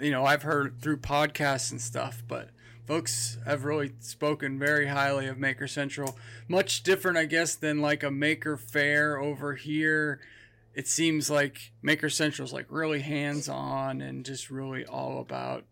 you 0.01 0.11
know 0.11 0.25
I've 0.25 0.43
heard 0.43 0.81
through 0.81 0.99
podcasts 0.99 1.71
and 1.71 1.81
stuff, 1.81 2.23
but 2.27 2.51
folks 2.87 3.39
have 3.45 3.65
really 3.65 3.93
spoken 4.01 4.59
very 4.59 4.87
highly 4.87 5.27
of 5.27 5.39
Maker 5.39 5.69
Central. 5.69 6.19
Much 6.49 6.83
different, 6.83 7.19
I 7.19 7.27
guess, 7.27 7.55
than 7.55 7.81
like 7.83 8.03
a 8.03 8.11
Maker 8.11 8.57
Faire 8.57 9.19
over 9.19 9.55
here. 9.55 10.21
It 10.75 10.89
seems 10.89 11.29
like 11.29 11.73
Maker 11.83 12.09
Central 12.09 12.47
is 12.47 12.53
like 12.53 12.67
really 12.71 13.01
hands 13.01 13.49
on 13.49 14.01
and 14.01 14.25
just 14.25 14.49
really 14.49 14.87
all 14.87 15.21
about 15.21 15.65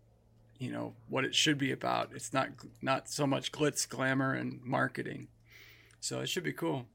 you 0.59 0.71
know 0.73 0.95
what 1.09 1.25
it 1.25 1.35
should 1.35 1.59
be 1.59 1.73
about. 1.73 2.11
It's 2.15 2.33
not 2.33 2.49
not 2.83 3.09
so 3.09 3.27
much 3.27 3.53
glitz, 3.53 3.89
glamour, 3.89 4.33
and 4.35 4.63
marketing. 4.65 5.29
So 6.01 6.21
it 6.21 6.29
should 6.29 6.45
be 6.45 6.53
cool. 6.53 6.87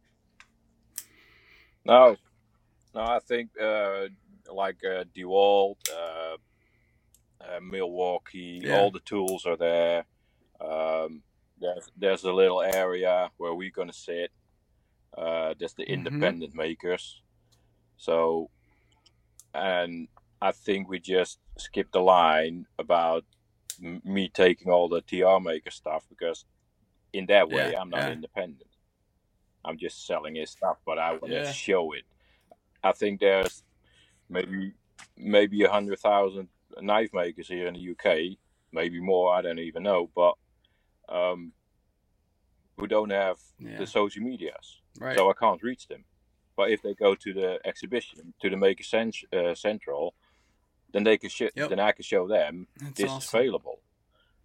No, 1.85 2.15
no, 2.93 3.01
I 3.01 3.19
think 3.19 3.49
uh, 3.59 4.07
like 4.51 4.77
uh, 4.83 5.03
DeWalt, 5.15 5.77
uh, 5.91 6.37
uh, 7.43 7.59
Milwaukee, 7.61 8.61
Yeah. 8.63 8.79
all 8.79 8.91
the 8.91 8.99
tools 8.99 9.45
are 9.45 9.57
there. 9.57 10.05
Um, 10.59 11.23
there's 11.59 11.89
there's 11.97 12.23
a 12.23 12.31
little 12.31 12.61
area 12.61 13.31
where 13.37 13.53
we're 13.53 13.71
gonna 13.71 13.93
sit. 13.93 14.31
Uh, 15.17 15.53
there's 15.57 15.73
the 15.73 15.83
Mhm. 15.83 15.89
independent 15.89 16.53
makers. 16.55 17.21
So, 17.97 18.49
and 19.53 20.07
I 20.41 20.51
think 20.51 20.87
we 20.87 20.99
just 20.99 21.39
skipped 21.57 21.91
the 21.93 22.01
line 22.01 22.65
about 22.79 23.25
me 23.81 24.29
taking 24.29 24.71
all 24.71 24.87
the 24.87 25.01
TR 25.01 25.39
maker 25.41 25.71
stuff 25.71 26.05
because 26.09 26.45
in 27.13 27.25
that 27.27 27.49
way 27.49 27.71
Yeah, 27.71 27.81
I'm 27.81 27.89
not 27.89 27.99
yeah. 28.01 28.11
independent. 28.11 28.69
I'm 29.65 29.77
just 29.77 30.05
selling 30.05 30.35
his 30.35 30.49
stuff, 30.51 30.77
but 30.85 30.97
I 30.97 31.11
want 31.11 31.25
to 31.31 31.39
Yeah. 31.39 31.51
show 31.51 31.91
it. 31.93 32.03
I 32.83 32.91
think 32.93 33.19
there's 33.19 33.63
maybe 34.29 34.73
maybe 35.17 35.63
a 35.63 35.69
hundred 35.69 35.99
thousand 35.99 36.47
knife 36.79 37.13
makers 37.13 37.47
here 37.47 37.67
in 37.67 37.73
the 37.73 37.91
UK, 37.91 38.37
maybe 38.71 38.99
more. 38.99 39.33
I 39.33 39.41
don't 39.41 39.59
even 39.59 39.83
know, 39.83 40.09
but 40.15 40.35
um, 41.09 41.53
who 42.77 42.87
don't 42.87 43.09
have 43.11 43.37
the 43.79 43.85
social 43.87 44.23
medias, 44.23 44.81
Right. 44.99 45.17
so 45.17 45.29
I 45.29 45.33
can't 45.33 45.61
reach 45.61 45.87
them. 45.87 46.05
But 46.55 46.71
if 46.71 46.81
they 46.81 46.93
go 46.93 47.13
to 47.15 47.33
the 47.33 47.59
exhibition, 47.65 48.33
to 48.41 48.49
the 48.49 48.57
Maker 48.57 48.83
Cent- 48.83 49.25
uh, 49.33 49.53
Central, 49.53 50.15
then 50.93 51.03
they 51.03 51.17
can 51.17 51.29
sh- 51.29 51.51
Yep. 51.55 51.69
then 51.69 51.79
I 51.79 51.91
can 51.91 52.03
show 52.03 52.27
them 52.27 52.67
That's 52.79 52.93
this 52.97 53.05
is 53.05 53.11
awesome. 53.11 53.39
available. 53.39 53.79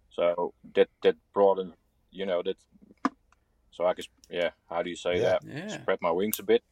So 0.09 0.53
that 0.75 0.89
that 1.03 1.15
broadens, 1.33 1.73
you 2.11 2.25
know, 2.25 2.41
that. 2.43 2.57
So 3.71 3.85
I 3.85 3.93
can, 3.93 4.05
yeah. 4.29 4.49
How 4.69 4.81
do 4.81 4.89
you 4.89 4.95
say 4.95 5.17
Yeah. 5.17 5.37
that? 5.39 5.43
Yeah. 5.45 5.67
Spread 5.81 5.99
my 6.01 6.09
wings 6.11 6.39
a 6.39 6.43
bit. 6.43 6.63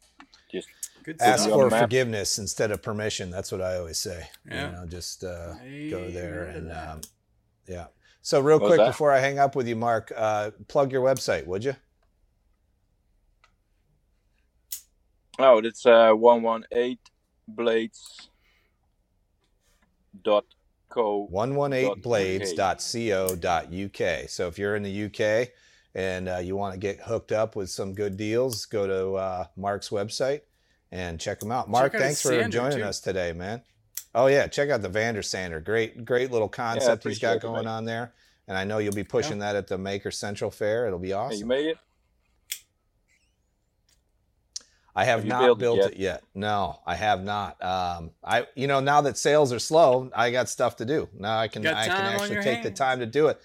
Just 0.51 0.67
Good 1.03 1.21
Ask 1.21 1.45
me 1.45 1.51
stuff. 1.51 1.61
on 1.63 1.69
for 1.69 1.77
forgiveness 1.77 2.39
instead 2.39 2.71
of 2.71 2.81
permission. 2.81 3.29
That's 3.29 3.51
what 3.51 3.61
I 3.61 3.77
always 3.77 3.99
say. 3.99 4.27
Yeah. 4.49 4.65
You 4.65 4.71
know, 4.75 4.85
just 4.87 5.23
uh, 5.23 5.53
go 5.91 6.09
there 6.09 6.45
and 6.45 6.71
um, 6.71 7.01
yeah. 7.67 7.87
So 8.23 8.39
real 8.39 8.59
What 8.59 8.67
quick 8.69 8.77
that? 8.79 8.87
before 8.87 9.11
I 9.11 9.19
hang 9.19 9.37
up 9.37 9.55
with 9.55 9.67
you, 9.67 9.75
Mark, 9.75 10.11
uh, 10.15 10.49
plug 10.67 10.91
your 10.91 11.03
website, 11.05 11.45
would 11.45 11.63
you? 11.63 11.75
oh, 15.37 15.61
that's 15.61 15.85
uh 15.85 16.11
one 16.13 16.41
one 16.41 16.65
eight 16.71 16.99
blades 17.47 18.29
dot 20.23 20.45
co. 20.89 21.27
118blades.co.uk. 21.31 24.29
So 24.29 24.47
if 24.47 24.59
you're 24.59 24.75
in 24.75 24.83
the 24.83 25.05
UK 25.05 25.49
and 25.93 26.29
uh, 26.29 26.37
you 26.37 26.55
want 26.55 26.73
to 26.73 26.79
get 26.79 26.99
hooked 27.01 27.31
up 27.31 27.55
with 27.55 27.69
some 27.69 27.93
good 27.93 28.17
deals, 28.17 28.65
go 28.65 28.87
to 28.87 29.13
uh, 29.15 29.45
Mark's 29.55 29.89
website 29.89 30.41
and 30.91 31.19
check 31.19 31.39
them 31.39 31.51
out. 31.51 31.69
Mark, 31.69 31.95
out 31.95 32.01
thanks 32.01 32.21
for 32.21 32.29
sander, 32.29 32.49
joining 32.49 32.79
too. 32.79 32.83
us 32.85 32.99
today, 32.99 33.33
man. 33.33 33.61
Oh 34.13 34.27
yeah, 34.27 34.47
check 34.47 34.69
out 34.69 34.81
the 34.81 34.89
Vander 34.89 35.21
Sander. 35.21 35.59
Great, 35.59 36.05
great 36.05 36.31
little 36.31 36.47
concept 36.47 37.03
he's 37.03 37.19
got 37.19 37.37
appreciate 37.37 37.49
it, 37.49 37.53
going 37.53 37.67
on 37.67 37.85
there. 37.85 38.13
And 38.47 38.57
I 38.57 38.63
know 38.63 38.77
you'll 38.77 38.93
be 38.93 39.03
pushing 39.03 39.39
that 39.39 39.55
at 39.55 39.67
the 39.67 39.77
Maker 39.77 40.11
Central 40.11 40.51
Fair. 40.51 40.87
It'll 40.87 40.99
be 40.99 41.09
Hey, 41.09 41.13
awesome. 41.13 41.39
you 41.39 41.45
made 41.47 41.65
it. 41.65 41.77
I 44.95 45.05
have, 45.05 45.19
Have 45.19 45.27
not 45.27 45.59
built 45.59 45.79
it 45.79 45.83
yet? 45.83 45.91
it 45.93 45.97
yet. 45.97 46.23
No, 46.33 46.79
I 46.85 46.95
have 46.95 47.23
not. 47.23 47.61
Um, 47.63 48.11
I, 48.23 48.47
you 48.55 48.67
know, 48.67 48.79
now 48.79 49.01
that 49.01 49.17
sales 49.17 49.51
are 49.51 49.59
slow, 49.59 50.09
I 50.15 50.31
got 50.31 50.47
stuff 50.47 50.77
to 50.77 50.85
do. 50.85 51.09
Now 51.17 51.37
I 51.37 51.47
can, 51.49 51.65
I 51.67 51.89
can 51.89 52.05
actually 52.05 52.35
your 52.35 52.43
take 52.43 52.63
the 52.63 52.71
time 52.71 52.99
to 52.99 53.05
do 53.05 53.27
it. 53.27 53.39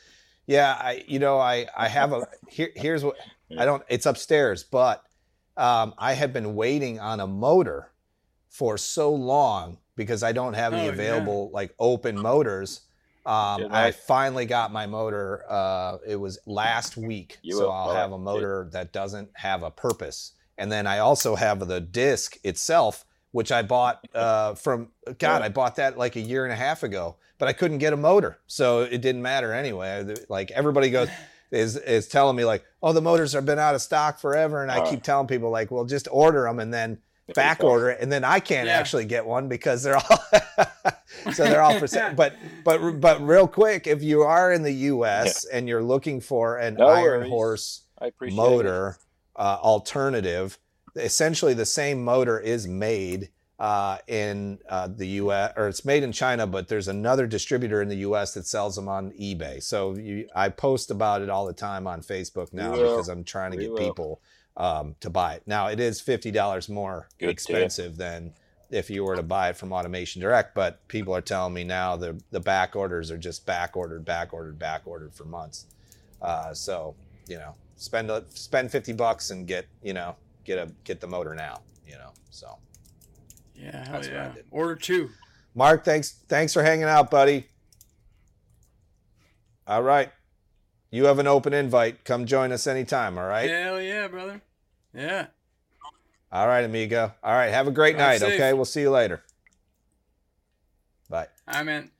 Yeah, 0.47 0.72
I, 0.78 1.05
you 1.06 1.18
know, 1.18 1.39
I, 1.39 1.66
I 1.77 1.89
have 1.89 2.12
a. 2.12 2.27
Here, 2.48 2.70
here's 2.77 3.05
what 3.05 3.16
I 3.59 3.64
don't. 3.64 3.82
It's 3.89 4.06
upstairs, 4.06 4.64
but 4.64 5.05
um, 5.56 5.94
I 5.98 6.12
have 6.14 6.32
been 6.32 6.55
waiting 6.55 6.98
on 7.01 7.20
a 7.20 7.27
motor 7.27 7.93
for 8.48 8.78
so 8.78 9.12
long 9.12 9.78
because 9.97 10.22
I 10.22 10.32
don't 10.32 10.55
have 10.55 10.72
Oh, 10.72 10.77
any 10.77 10.86
yeah. 10.86 10.93
available 10.93 11.51
like 11.52 11.74
open 11.78 12.20
motors. 12.20 12.82
Um, 13.27 13.62
Yeah, 13.62 13.68
I 13.70 13.90
finally 13.93 14.47
got 14.47 14.72
my 14.72 14.86
motor. 14.86 15.44
Uh, 15.48 15.98
it 16.06 16.16
was 16.16 16.39
last 16.47 16.97
week, 16.97 17.39
You 17.43 17.56
so. 17.56 17.70
I'll 17.70 17.94
have 17.94 18.10
a 18.12 18.14
Yeah. 18.14 18.22
motor 18.22 18.68
that 18.72 18.93
doesn't 18.93 19.31
have 19.35 19.62
a 19.62 19.70
purpose. 19.70 20.32
And 20.60 20.70
then 20.70 20.86
I 20.86 20.98
also 20.98 21.34
have 21.36 21.66
the 21.66 21.80
disc 21.80 22.36
itself, 22.44 23.04
which 23.32 23.50
I 23.50 23.62
bought 23.62 24.06
uh, 24.14 24.54
from 24.54 24.88
God. 25.18 25.40
Yeah. 25.40 25.46
I 25.46 25.48
bought 25.48 25.76
that 25.76 25.98
like 25.98 26.14
a 26.16 26.20
year 26.20 26.44
and 26.44 26.52
a 26.52 26.56
half 26.56 26.82
ago, 26.84 27.16
but 27.38 27.48
I 27.48 27.52
couldn't 27.52 27.78
get 27.78 27.92
a 27.92 27.96
motor, 27.96 28.38
so 28.46 28.82
it 28.82 29.00
didn't 29.00 29.22
matter 29.22 29.52
anyway. 29.52 30.14
Like 30.28 30.50
everybody 30.52 30.90
goes 30.90 31.08
is 31.50 31.76
is 31.76 32.06
telling 32.06 32.36
me 32.36 32.44
like, 32.44 32.64
oh, 32.82 32.92
the 32.92 33.00
motors 33.02 33.32
have 33.32 33.44
been 33.46 33.58
out 33.58 33.74
of 33.74 33.82
stock 33.82 34.20
forever, 34.20 34.62
and 34.62 34.70
I 34.70 34.78
Uh. 34.80 34.90
keep 34.90 35.02
telling 35.02 35.26
people 35.26 35.50
like, 35.50 35.70
well, 35.70 35.84
just 35.84 36.06
order 36.12 36.42
them 36.44 36.60
and 36.60 36.72
then 36.72 36.98
back 37.34 37.62
order 37.62 37.90
it, 37.90 37.98
and 38.00 38.10
then 38.12 38.24
I 38.24 38.40
can't 38.40 38.66
Yeah. 38.66 38.76
actually 38.78 39.04
get 39.06 39.24
one 39.24 39.48
because 39.48 39.82
they're 39.84 39.96
all 39.96 40.18
so 41.32 41.44
they're 41.44 41.62
all 41.62 41.78
for 41.78 41.86
sale. 41.86 42.12
But 42.14 42.34
but 42.64 43.00
but 43.00 43.20
real 43.26 43.46
quick, 43.48 43.86
if 43.86 44.02
you 44.02 44.22
are 44.22 44.52
in 44.52 44.62
the 44.62 44.72
U.S. 44.94 45.44
and 45.44 45.68
you're 45.68 45.82
looking 45.82 46.20
for 46.20 46.58
an 46.58 46.74
No 46.74 46.88
Iron 46.88 47.20
worries. 47.20 47.30
Horse 47.30 47.82
I 47.98 48.06
appreciate 48.06 48.36
motor 48.36 48.98
uh, 49.40 49.58
alternative. 49.62 50.58
Essentially, 50.94 51.54
the 51.54 51.66
same 51.66 52.04
motor 52.04 52.38
is 52.38 52.68
made 52.68 53.30
uh, 53.58 53.98
in 54.06 54.58
uh, 54.68 54.88
the 54.88 55.06
U.S. 55.06 55.52
or 55.56 55.68
it's 55.68 55.84
made 55.84 56.02
in 56.02 56.12
China, 56.12 56.46
but 56.46 56.68
there's 56.68 56.88
another 56.88 57.26
distributor 57.26 57.82
in 57.82 57.88
the 57.88 57.96
U.S. 57.96 58.34
that 58.34 58.46
sells 58.46 58.76
them 58.76 58.88
on 58.88 59.10
eBay. 59.12 59.62
So 59.62 59.94
you, 59.96 60.28
I 60.34 60.48
post 60.50 60.90
about 60.90 61.22
it 61.22 61.28
all 61.28 61.46
the 61.46 61.52
time 61.52 61.86
on 61.86 62.00
Facebook 62.00 62.52
now 62.52 62.72
will. 62.72 62.96
because 62.96 63.08
I'm 63.08 63.24
trying 63.24 63.52
to 63.52 63.56
get 63.56 63.76
people 63.76 64.20
um, 64.56 64.94
to 65.00 65.10
buy 65.10 65.34
it. 65.34 65.42
Now 65.46 65.68
it 65.68 65.80
is 65.80 66.00
fifty 66.00 66.30
dollars 66.30 66.68
more 66.68 67.08
Good 67.18 67.26
tip. 67.26 67.32
expensive 67.32 67.96
than 67.96 68.32
if 68.70 68.88
you 68.88 69.04
were 69.04 69.16
to 69.16 69.22
buy 69.22 69.50
it 69.50 69.56
from 69.56 69.72
Automation 69.72 70.22
Direct, 70.22 70.54
but 70.54 70.86
people 70.88 71.14
are 71.14 71.20
telling 71.20 71.54
me 71.54 71.64
now 71.64 71.96
the 71.96 72.20
the 72.30 72.40
back 72.40 72.76
orders 72.76 73.10
are 73.10 73.18
just 73.18 73.46
back 73.46 73.76
ordered, 73.76 74.04
back 74.04 74.32
ordered, 74.32 74.58
back 74.58 74.82
ordered 74.86 75.14
for 75.14 75.24
months. 75.24 75.66
Uh, 76.22 76.54
so 76.54 76.94
you 77.28 77.36
know, 77.36 77.54
spend 77.81 78.11
a, 78.11 78.24
spend 78.28 78.70
fifty 78.70 78.93
bucks 78.93 79.31
and 79.31 79.47
get 79.47 79.66
you 79.82 79.93
know 79.94 80.15
get 80.44 80.59
a 80.59 80.70
get 80.85 81.01
the 81.01 81.07
motor 81.07 81.35
now. 81.35 81.62
You 81.86 81.94
know, 81.97 82.12
so 82.31 82.59
Yeah, 83.55 83.70
That's 83.90 84.07
what 84.09 84.16
I 84.16 84.20
yeah. 84.27 84.32
did. 84.32 84.44
Order 84.51 84.77
two. 84.77 85.11
Mark, 85.55 85.85
thanks 85.85 86.11
thanks 86.28 86.52
for 86.52 86.62
hanging 86.62 86.85
out, 86.85 87.11
buddy. 87.11 87.47
All 89.66 89.82
right, 89.82 90.11
you 90.90 91.05
have 91.07 91.19
an 91.19 91.27
open 91.27 91.52
invite. 91.52 92.05
Come 92.05 92.27
join 92.27 92.52
us 92.52 92.66
anytime. 92.66 93.19
All 93.19 93.27
right. 93.27 93.48
Hell 93.51 93.81
yeah, 93.81 94.09
brother. 94.09 94.40
Yeah. 94.94 95.27
All 96.32 96.47
right, 96.47 96.65
amigo. 96.65 97.12
All 97.23 97.32
right, 97.32 97.51
have 97.51 97.66
a 97.66 97.70
great 97.73 97.97
Drive 97.97 98.20
night. 98.20 98.20
safe. 98.20 98.35
Okay, 98.35 98.52
we'll 98.52 98.65
see 98.65 98.82
you 98.82 98.90
later. 98.90 99.23
Bye. 101.09 101.27
I 101.47 101.62
mean, 101.65 101.90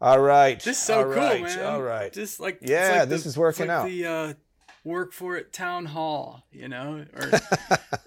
All 0.00 0.20
right. 0.20 0.58
this 0.60 0.76
is 0.78 0.82
so 0.82 0.98
all 0.98 1.04
cool, 1.04 1.14
right, 1.14 1.42
man. 1.42 1.64
All 1.66 1.82
right. 1.82 2.12
Just 2.12 2.38
like 2.40 2.58
Yeah, 2.62 3.00
like 3.00 3.08
this 3.08 3.24
the- 3.24 3.28
is 3.30 3.36
working 3.38 3.66
like 3.66 3.76
out. 3.76 3.86
The 3.88 4.06
uh, 4.06 4.34
work 4.84 5.12
for 5.12 5.36
it 5.36 5.52
town 5.52 5.86
hall, 5.86 6.44
you 6.52 6.68
know, 6.68 7.04
or 7.16 7.30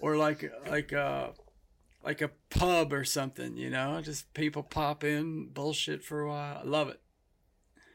or 0.00 0.16
like 0.16 0.50
like 0.68 0.92
uh 0.92 1.28
like 2.04 2.22
a 2.22 2.30
pub 2.50 2.92
or 2.92 3.04
something, 3.04 3.56
you 3.56 3.68
know. 3.70 4.00
Just 4.00 4.32
people 4.34 4.62
pop 4.62 5.04
in, 5.04 5.48
bullshit 5.52 6.02
for 6.04 6.22
a 6.22 6.28
while. 6.28 6.60
I 6.62 6.66
love 6.66 6.88
it. 6.88 6.98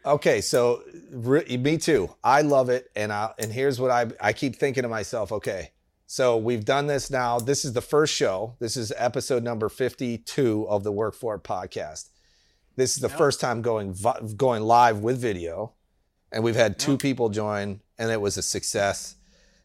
Okay, 0.05 0.39
so 0.41 0.83
re- 1.11 1.57
me 1.57 1.77
too. 1.77 2.09
I 2.23 2.41
love 2.41 2.69
it, 2.69 2.89
and 2.95 3.11
I 3.11 3.31
and 3.39 3.51
here's 3.51 3.79
what 3.81 3.91
I 3.91 4.05
I 4.21 4.31
keep 4.31 4.55
thinking 4.57 4.83
to 4.83 4.89
myself. 4.89 5.31
Okay, 5.31 5.71
so 6.05 6.37
we've 6.37 6.63
done 6.63 6.85
this 6.87 7.09
now. 7.09 7.39
This 7.39 7.65
is 7.65 7.73
the 7.73 7.81
first 7.81 8.13
show. 8.13 8.55
This 8.59 8.77
is 8.77 8.93
episode 8.95 9.43
number 9.43 9.67
fifty-two 9.69 10.67
of 10.69 10.83
the 10.83 10.91
Work 10.91 11.15
For 11.15 11.35
It 11.35 11.43
podcast. 11.43 12.09
This 12.77 12.95
is 12.95 13.01
the 13.01 13.09
Yep. 13.09 13.17
first 13.17 13.41
time 13.41 13.61
going 13.61 13.93
going 14.37 14.63
live 14.63 14.99
with 14.99 15.17
video, 15.19 15.73
and 16.31 16.43
we've 16.43 16.55
had 16.55 16.79
two 16.79 16.91
Yep. 16.91 16.99
people 17.01 17.29
join, 17.29 17.81
and 17.97 18.09
it 18.11 18.21
was 18.21 18.37
a 18.37 18.41
success. 18.41 19.15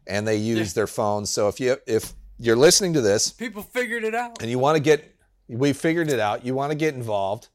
And 0.07 0.27
they 0.27 0.37
used 0.37 0.75
their 0.75 0.89
phones. 0.89 1.31
So 1.31 1.47
if 1.47 1.61
you 1.61 1.77
if 1.87 2.15
you're 2.39 2.57
listening 2.57 2.93
to 2.95 3.01
this 3.01 3.31
People 3.31 3.63
figured 3.63 4.03
it 4.03 4.15
out. 4.17 4.43
and 4.43 4.51
you 4.51 4.59
want 4.59 4.75
to 4.77 4.83
get 4.83 5.15
we 5.49 5.73
figured 5.73 6.11
it 6.11 6.19
out 6.19 6.45
you 6.45 6.55
want 6.55 6.73
to 6.73 6.75
get 6.77 6.95
involved 6.95 7.49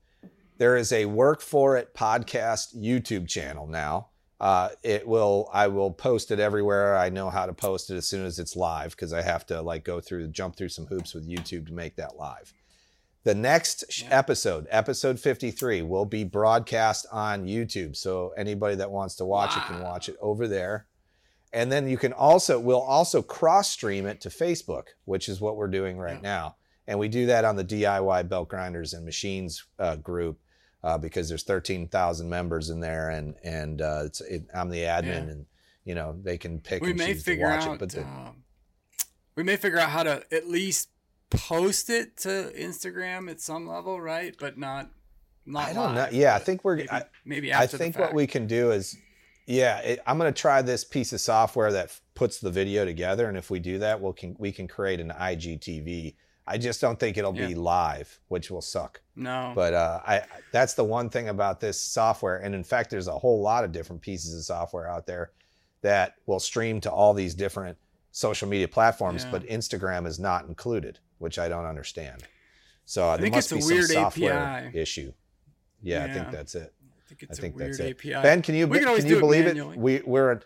there 0.59 0.77
is 0.77 0.91
a 0.93 1.03
work 1.05 1.41
for 1.41 1.75
it 1.75 1.93
podcast 1.93 2.73
youtube 2.77 3.27
channel 3.27 3.65
now 3.67 4.07
uh, 4.39 4.69
it 4.83 5.05
will 5.07 5.49
i 5.51 5.67
will 5.67 5.91
post 5.91 6.29
it 6.31 6.39
everywhere 6.39 6.95
i 6.95 7.09
know 7.09 7.29
how 7.29 7.45
to 7.45 7.53
post 7.53 7.89
it 7.89 7.95
as 7.97 8.07
soon 8.07 8.23
as 8.25 8.37
it's 8.39 8.55
live 8.55 8.91
because 8.91 9.11
i 9.13 9.21
have 9.21 9.45
to 9.47 9.61
like 9.61 9.83
go 9.83 9.99
through 9.99 10.27
jump 10.27 10.55
through 10.55 10.69
some 10.69 10.85
hoops 10.85 11.13
with 11.13 11.27
youtube 11.27 11.65
to 11.65 11.73
make 11.73 11.95
that 11.95 12.15
live 12.17 12.53
the 13.27 13.35
next 13.35 13.83
Yeah. 14.01 14.07
episode 14.17 14.67
episode 14.69 15.19
53 15.19 15.81
will 15.81 16.05
be 16.05 16.23
broadcast 16.23 17.05
on 17.11 17.45
youtube 17.45 17.93
so 17.97 18.31
anybody 18.37 18.75
that 18.75 18.89
wants 18.89 19.15
to 19.15 19.25
watch 19.25 19.57
it 19.57 19.63
can 19.63 19.81
watch 19.81 20.07
it 20.07 20.15
over 20.21 20.47
there 20.47 20.87
and 21.51 21.69
then 21.69 21.89
you 21.89 21.97
can 21.97 22.13
also 22.13 22.57
we'll 22.57 22.79
also 22.81 23.21
cross 23.21 23.69
stream 23.69 24.05
it 24.05 24.21
to 24.21 24.29
facebook 24.29 24.83
which 25.03 25.27
is 25.27 25.41
what 25.41 25.57
we're 25.57 25.67
doing 25.67 25.97
right 25.97 26.21
Yeah. 26.23 26.29
now 26.33 26.55
and 26.87 26.97
we 26.97 27.09
do 27.09 27.25
that 27.25 27.43
on 27.43 27.57
the 27.57 27.65
diy 27.65 28.27
belt 28.29 28.47
grinders 28.47 28.93
and 28.93 29.03
machines 29.03 29.65
uh, 29.77 29.97
group 29.97 30.39
uh, 30.85 30.97
because 30.97 31.27
there's 31.27 31.43
13000 31.43 32.29
members 32.29 32.69
in 32.69 32.79
there 32.79 33.09
and 33.09 33.35
and 33.43 33.81
uh, 33.81 34.03
it's 34.05 34.21
it, 34.21 34.43
i'm 34.55 34.69
the 34.69 34.83
admin 34.83 35.05
Yeah. 35.05 35.31
and 35.33 35.45
you 35.83 35.95
know 35.95 36.17
they 36.23 36.37
can 36.37 36.61
pick 36.61 36.81
we 36.81 36.91
and 36.91 36.99
may 36.99 37.07
choose 37.07 37.23
to 37.25 37.31
figure 37.31 37.49
watch 37.49 37.63
out. 37.63 37.73
it 37.73 37.79
but 37.79 37.89
the, 37.89 38.03
um, 38.03 38.43
we 39.35 39.43
may 39.43 39.57
figure 39.57 39.79
out 39.79 39.89
how 39.89 40.03
to 40.03 40.23
at 40.31 40.47
least 40.47 40.87
post 41.29 41.89
it 41.89 42.17
to 42.17 42.51
Instagram 42.57 43.29
at 43.29 43.41
some 43.41 43.67
level, 43.67 43.99
right? 43.99 44.35
But 44.39 44.57
not 44.57 44.89
not 45.45 45.69
I 45.69 45.73
don't 45.73 45.95
know. 45.95 46.07
Yeah, 46.11 46.35
I 46.35 46.39
think 46.39 46.63
we're. 46.63 46.77
maybe, 46.77 46.91
I, 46.91 47.03
maybe 47.25 47.53
I 47.53 47.67
think 47.67 47.97
what 47.97 48.13
we 48.13 48.27
can 48.27 48.47
do 48.47 48.71
is, 48.71 48.97
yeah, 49.45 49.79
it, 49.79 49.99
I'm 50.05 50.17
going 50.17 50.33
to 50.33 50.39
try 50.41 50.61
this 50.61 50.83
piece 50.83 51.13
of 51.13 51.21
software 51.21 51.71
that 51.71 51.85
f- 51.85 52.01
puts 52.15 52.39
the 52.39 52.51
video 52.51 52.83
together, 52.83 53.29
and 53.29 53.37
if 53.37 53.49
we 53.49 53.59
do 53.59 53.79
that, 53.79 54.01
we'll 54.01 54.13
can 54.13 54.35
we 54.39 54.51
can 54.51 54.67
create 54.67 54.99
an 54.99 55.09
IGTV. 55.09 56.15
I 56.49 56.57
just 56.57 56.79
don't 56.79 56.97
think 56.97 57.17
it'll 57.17 57.33
be 57.33 57.55
live, 57.55 58.19
which 58.29 58.49
will 58.49 58.61
suck. 58.61 59.01
no. 59.17 59.51
But 59.53 59.73
uh, 59.73 59.99
I 60.05 60.21
that's 60.53 60.75
the 60.75 60.83
one 60.83 61.09
thing 61.09 61.27
about 61.29 61.59
this 61.59 61.81
software, 61.81 62.37
and 62.37 62.55
in 62.55 62.63
fact, 62.63 62.89
there's 62.89 63.07
a 63.07 63.17
whole 63.17 63.41
lot 63.41 63.63
of 63.65 63.71
different 63.73 64.01
pieces 64.01 64.33
of 64.33 64.43
software 64.45 64.89
out 64.89 65.05
there 65.07 65.31
that 65.81 66.15
will 66.25 66.39
stream 66.39 66.79
to 66.81 66.91
all 66.91 67.13
these 67.13 67.35
different 67.35 67.77
social 68.11 68.47
media 68.47 68.67
platforms, 68.67 69.23
Yeah. 69.25 69.31
but 69.31 69.43
Instagram 69.43 70.07
is 70.07 70.19
not 70.19 70.45
included, 70.47 70.99
which 71.19 71.39
I 71.39 71.47
don't 71.49 71.65
understand. 71.65 72.23
So 72.85 73.07
there 73.09 73.17
think 73.17 73.35
must 73.35 73.51
it's 73.51 73.53
be 73.53 73.59
a 73.59 73.61
some 73.61 73.75
weird 73.77 73.89
software 73.89 74.33
API. 74.33 74.79
issue. 74.79 75.11
Yeah, 75.81 76.05
I 76.05 76.13
think 76.13 76.31
that's 76.31 76.55
it. 76.55 76.73
I 76.81 77.07
think 77.09 77.23
it's 77.23 77.39
I 77.39 77.41
think 77.41 77.55
a 77.55 77.57
weird 77.57 77.69
that's 77.71 77.79
it. 77.79 77.97
API. 77.97 78.13
Ben, 78.21 78.41
can 78.41 78.55
you 78.55 78.67
can 78.67 78.83
can 78.83 78.95
you 78.95 79.01
do 79.09 79.17
it 79.17 79.19
believe 79.19 79.45
it? 79.47 79.77
We 79.77 80.01
we're 80.05 80.31
at- 80.31 80.45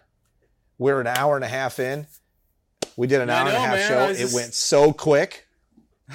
we're 0.77 0.99
an 0.99 1.07
hour 1.07 1.35
and 1.35 1.45
a 1.45 1.47
half 1.47 1.79
in. 1.79 2.07
We 2.97 3.07
did 3.07 3.21
an 3.21 3.29
I 3.29 3.39
hour 3.39 3.47
and 3.47 3.55
a 3.55 3.59
half 3.59 3.75
man. 3.75 3.87
show. 3.87 4.09
It 4.11 4.17
just- 4.17 4.33
went 4.35 4.53
so 4.53 4.91
quick, 4.91 5.47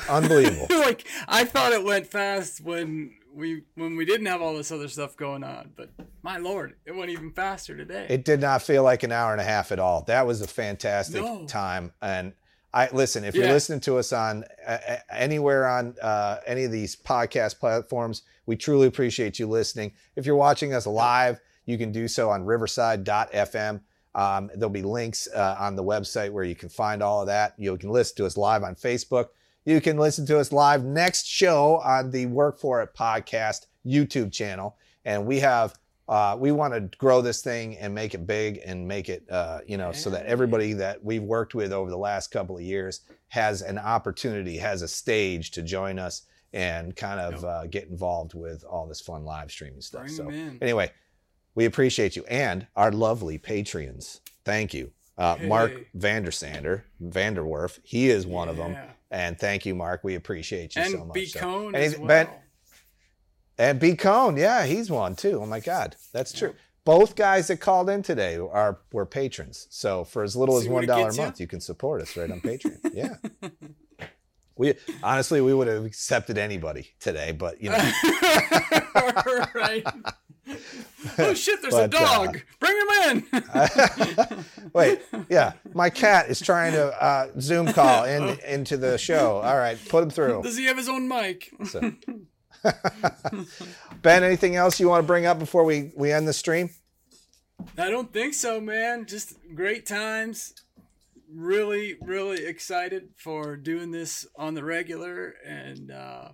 unbelievable. 0.09 0.67
like 0.71 1.07
I 1.29 1.45
thought 1.45 1.73
it 1.73 1.85
went 1.85 2.07
fast 2.07 2.61
when 2.61 3.15
we 3.35 3.63
when 3.75 3.97
we 3.97 4.05
didn't 4.05 4.27
have 4.27 4.43
all 4.43 4.57
this 4.57 4.71
other 4.73 4.89
stuff 4.89 5.17
going 5.17 5.45
on, 5.45 5.71
but 5.77 5.91
my 6.23 6.39
lord, 6.39 6.75
it 6.85 6.93
went 6.95 7.11
even 7.11 7.33
faster 7.33 7.77
today. 7.77 8.07
it 8.09 8.25
did 8.25 8.41
not 8.41 8.63
feel 8.63 8.83
like 8.83 9.03
an 9.03 9.13
hour 9.13 9.33
and 9.33 9.41
a 9.41 9.45
half 9.45 9.73
at 9.73 9.79
all. 9.79 10.03
That 10.03 10.27
was 10.27 10.41
a 10.43 10.47
fantastic 10.49 11.23
No. 11.23 11.47
time. 11.47 11.93
And 12.03 12.33
I 12.77 12.91
listen. 12.93 13.25
If 13.25 13.35
you're 13.35 13.47
listening 13.47 13.81
to 13.81 13.97
us 13.97 14.13
on 14.13 14.45
uh, 14.67 14.99
anywhere 15.11 15.67
on 15.67 15.95
uh, 16.03 16.41
any 16.47 16.65
of 16.65 16.71
these 16.71 16.95
podcast 16.95 17.59
platforms, 17.59 18.21
we 18.45 18.55
truly 18.55 18.87
appreciate 18.87 19.39
you 19.39 19.47
listening. 19.47 19.95
If 20.15 20.27
you're 20.27 20.37
watching 20.37 20.75
us 20.75 20.87
live, 20.87 21.41
you 21.65 21.79
can 21.79 21.91
do 21.91 22.07
so 22.07 22.29
on 22.29 22.45
Riverside.fm. 22.45 23.81
Um, 24.15 24.51
there'll 24.55 24.69
be 24.69 24.83
links 24.83 25.27
uh, 25.35 25.57
on 25.59 25.75
the 25.75 25.83
website 25.83 26.31
where 26.31 26.45
you 26.45 26.55
can 26.55 26.69
find 26.69 27.03
all 27.03 27.23
of 27.23 27.29
that. 27.29 27.55
You 27.57 27.79
can 27.79 27.89
listen 27.89 28.17
to 28.17 28.27
us 28.27 28.37
live 28.37 28.63
on 28.63 28.75
Facebook. 28.75 29.29
You 29.65 29.81
can 29.81 29.97
listen 29.97 30.27
to 30.27 30.39
us 30.39 30.53
live 30.53 30.85
next 30.85 31.27
show 31.27 31.81
on 31.83 32.11
the 32.11 32.27
Work 32.27 32.59
For 32.59 32.83
It 32.83 32.95
podcast 32.95 33.69
YouTube 33.87 34.33
channel. 34.33 34.77
And 35.07 35.25
we 35.25 35.41
have, 35.41 35.79
uh, 36.09 36.37
we 36.39 36.53
want 36.53 36.73
to 36.73 36.81
grow 36.99 37.21
this 37.21 37.43
thing 37.43 37.77
and 37.79 37.95
make 37.95 38.15
it 38.15 38.27
big 38.27 38.61
and 38.65 38.87
make 38.87 39.09
it, 39.09 39.25
uh, 39.31 39.61
you 39.67 39.77
know, 39.77 39.91
so 39.93 40.09
that 40.11 40.25
everybody 40.27 40.73
that 40.73 41.03
we've 41.05 41.23
worked 41.23 41.55
with 41.55 41.73
over 41.73 41.91
the 41.91 41.99
last 41.99 42.31
couple 42.31 42.57
of 42.57 42.63
years 42.63 43.01
has 43.29 43.63
an 43.63 43.79
opportunity, 43.79 44.57
has 44.57 44.83
a 44.83 44.89
stage 44.89 45.51
to 45.51 45.63
join 45.63 45.99
us 45.99 46.23
and 46.53 46.95
kind 46.95 47.21
of 47.21 47.45
uh, 47.45 47.67
get 47.67 47.89
involved 47.89 48.35
with 48.35 48.65
all 48.65 48.87
this 48.87 49.01
fun 49.01 49.25
live 49.25 49.51
streaming 49.51 49.81
stuff. 49.81 50.03
Bring 50.03 50.15
so, 50.15 50.29
in. 50.29 50.59
anyway, 50.63 50.93
we 51.57 51.65
appreciate 51.65 52.15
you 52.15 52.25
and 52.27 52.67
our 52.77 52.93
lovely 52.93 53.39
Patreons. 53.39 54.21
Thank 54.45 54.73
you. 54.75 54.93
Uh, 55.19 55.37
Mark 55.43 55.73
Vandersander, 55.97 56.83
Vanderwerf, 57.03 57.79
he 57.83 58.11
is 58.11 58.27
one 58.27 58.49
of 58.49 58.57
them. 58.57 58.73
Yeah. 58.73 58.91
And 59.11 59.39
thank 59.39 59.65
you, 59.65 59.75
Mark. 59.75 60.05
We 60.05 60.15
appreciate 60.15 60.77
you 60.77 60.83
and 60.83 60.93
so 60.93 61.05
much. 61.07 61.15
B 61.15 61.27
So- 61.27 61.41
Cone 61.41 61.75
and 61.75 61.77
as 61.77 61.99
well. 61.99 62.09
Ben, 62.09 62.29
and 63.59 63.81
BKohn, 63.81 64.39
yeah, 64.39 64.67
he's 64.67 64.91
one 64.91 65.17
too. 65.17 65.41
Oh 65.43 65.47
my 65.47 65.61
God, 65.61 65.97
that's 66.13 66.33
true. 66.33 66.55
Both 66.85 67.17
guys 67.17 67.49
that 67.49 67.57
called 67.57 67.91
in 67.91 68.03
today 68.03 68.37
are 68.37 68.79
were 68.93 69.07
patrons. 69.07 69.67
So 69.71 70.05
for 70.05 70.23
as 70.23 70.37
little 70.37 70.61
See 70.61 70.67
as 70.67 70.73
one 70.73 70.85
a 70.85 70.87
gets 70.87 71.17
you? 71.17 71.23
month, 71.25 71.41
you 71.41 71.47
can 71.49 71.61
support 71.61 72.01
us 72.03 72.17
right 72.17 72.31
on 72.31 72.41
Patreon. 72.41 72.79
yeah. 72.93 73.17
We 74.57 74.75
honestly 75.03 75.41
we 75.41 75.53
would 75.53 75.69
have 75.69 75.85
accepted 75.85 76.39
anybody 76.39 76.91
today, 77.01 77.33
but 77.33 77.61
you 77.61 77.71
know, 77.71 77.77
right. 79.55 79.85
Oh 81.19 81.35
shit! 81.35 81.61
There's 81.61 81.75
a 81.75 81.89
But, 81.89 81.95
uh, 81.95 82.05
dog. 82.25 82.41
Bring 82.61 82.77
him 82.77 83.25
in. 83.33 84.45
wait, 84.73 85.03
yeah, 85.29 85.55
my 85.75 85.91
cat 85.91 86.29
is 86.31 86.41
trying 86.41 86.73
to 86.73 87.03
uh, 87.03 87.29
Zoom 87.41 87.73
call 87.73 88.05
in 88.05 88.39
into 88.47 88.77
the 88.77 88.97
show. 88.97 89.39
All 89.39 89.57
right, 89.57 89.77
put 89.89 90.05
him 90.05 90.11
through. 90.11 90.43
Does 90.43 90.57
he 90.57 90.67
have 90.67 90.77
his 90.77 90.89
own 90.89 91.09
mic? 91.09 91.51
So. 91.65 91.93
ben, 94.03 94.25
anything 94.25 94.57
else 94.57 94.81
you 94.81 94.89
want 94.89 95.03
to 95.03 95.07
bring 95.07 95.27
up 95.27 95.39
before 95.39 95.65
we 95.65 95.93
we 95.97 96.13
end 96.13 96.27
the 96.27 96.33
stream? 96.33 96.71
I 97.79 97.91
don't 97.91 98.13
think 98.13 98.35
so, 98.35 98.61
man. 98.61 99.07
Just 99.07 99.35
great 99.55 99.87
times. 99.87 100.55
Really, 101.33 101.97
really 102.03 102.45
excited 102.45 103.11
for 103.17 103.57
doing 103.57 103.91
this 103.91 104.27
on 104.37 104.55
the 104.55 104.63
regular 104.65 105.35
and 105.45 105.91
uh, 105.91 106.29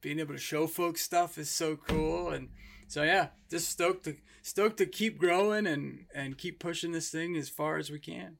being 0.00 0.20
able 0.20 0.34
to 0.34 0.40
show 0.40 0.66
folks 0.66 1.02
stuff 1.02 1.38
is 1.38 1.50
so 1.50 1.76
cool. 1.76 2.30
And 2.30 2.50
so 2.86 3.02
yeah, 3.02 3.28
just 3.50 3.68
stoked 3.68 4.04
to 4.04 4.16
stoked 4.42 4.78
to 4.78 4.86
keep 4.86 5.18
growing 5.18 5.66
and 5.66 6.06
and 6.14 6.38
keep 6.38 6.60
pushing 6.60 6.92
this 6.92 7.10
thing 7.10 7.36
as 7.36 7.48
far 7.48 7.78
as 7.78 7.90
we 7.90 7.98
can. 7.98 8.36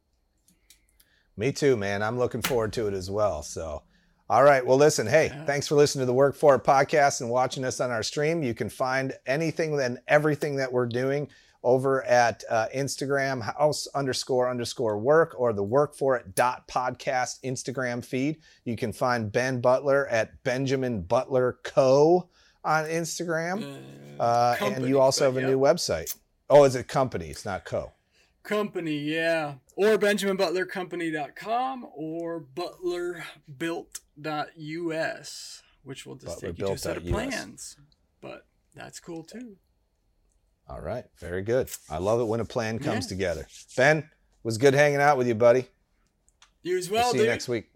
Me 1.36 1.52
too, 1.52 1.76
man. 1.76 2.02
I'm 2.02 2.18
looking 2.18 2.42
forward 2.42 2.72
to 2.72 2.88
it 2.88 2.94
as 2.94 3.08
well. 3.08 3.44
So, 3.44 3.82
all 4.30 4.44
right. 4.44 4.64
Well, 4.64 4.76
listen, 4.76 5.06
hey, 5.06 5.32
thanks 5.46 5.66
for 5.66 5.74
listening 5.74 6.02
to 6.02 6.06
the 6.06 6.12
Work 6.12 6.34
For 6.34 6.54
It 6.56 6.64
podcast 6.64 7.22
and 7.22 7.30
watching 7.30 7.64
us 7.64 7.80
on 7.80 7.90
our 7.90 8.02
stream. 8.02 8.42
You 8.42 8.52
can 8.52 8.68
find 8.68 9.14
anything 9.26 9.80
and 9.80 9.98
everything 10.06 10.56
that 10.56 10.70
we're 10.70 10.86
doing 10.86 11.28
over 11.62 12.04
at 12.04 12.44
uh, 12.50 12.66
Instagram, 12.74 13.42
house 13.42 13.86
underscore 13.94 14.50
underscore 14.50 14.98
work, 14.98 15.34
or 15.38 15.52
the 15.52 15.62
work 15.62 15.96
for 15.96 16.16
it 16.16 16.34
dot 16.34 16.68
podcast 16.68 17.40
Instagram 17.42 18.04
feed. 18.04 18.36
You 18.64 18.76
can 18.76 18.92
find 18.92 19.32
Ben 19.32 19.60
Butler 19.60 20.06
at 20.08 20.42
Benjamin 20.44 21.02
Butler 21.02 21.58
Co. 21.62 22.28
on 22.64 22.84
Instagram. 22.84 23.80
Uh, 24.20 24.56
and 24.60 24.86
you 24.86 25.00
also 25.00 25.24
have 25.24 25.36
a 25.36 25.40
yep. 25.40 25.50
new 25.50 25.58
website. 25.58 26.14
Oh, 26.50 26.64
is 26.64 26.74
it 26.74 26.86
company? 26.86 27.28
It's 27.28 27.44
not 27.44 27.64
co. 27.64 27.92
Company, 28.48 28.96
yeah. 28.96 29.54
Or 29.76 29.98
BenjaminButlerCompany.com 29.98 31.86
or 31.94 32.40
ButlerBuilt.us, 34.26 35.62
which 35.84 36.06
will 36.06 36.14
just 36.16 36.40
take 36.40 36.58
you 36.58 36.66
to 36.66 36.72
a 36.72 36.78
set 36.78 36.96
of 36.96 37.02
ButlerBuilt.us. 37.02 37.12
plans. 37.12 37.76
But 38.22 38.46
that's 38.74 39.00
cool 39.00 39.22
too. 39.22 39.56
All 40.68 40.80
right. 40.80 41.04
Very 41.18 41.42
good. 41.42 41.68
I 41.90 41.98
love 41.98 42.20
it 42.20 42.24
when 42.24 42.40
a 42.40 42.44
plan 42.44 42.78
comes 42.78 43.04
Yeah. 43.04 43.08
together. 43.10 43.46
Ben, 43.76 44.08
was 44.42 44.56
good 44.58 44.74
hanging 44.74 45.00
out 45.00 45.16
with 45.18 45.26
you, 45.26 45.34
buddy. 45.34 45.66
You 46.62 46.76
as 46.78 46.90
We'll 46.90 47.00
well, 47.02 47.12
see 47.12 47.18
dude. 47.18 47.26
you 47.26 47.30
next 47.30 47.48
week. 47.48 47.70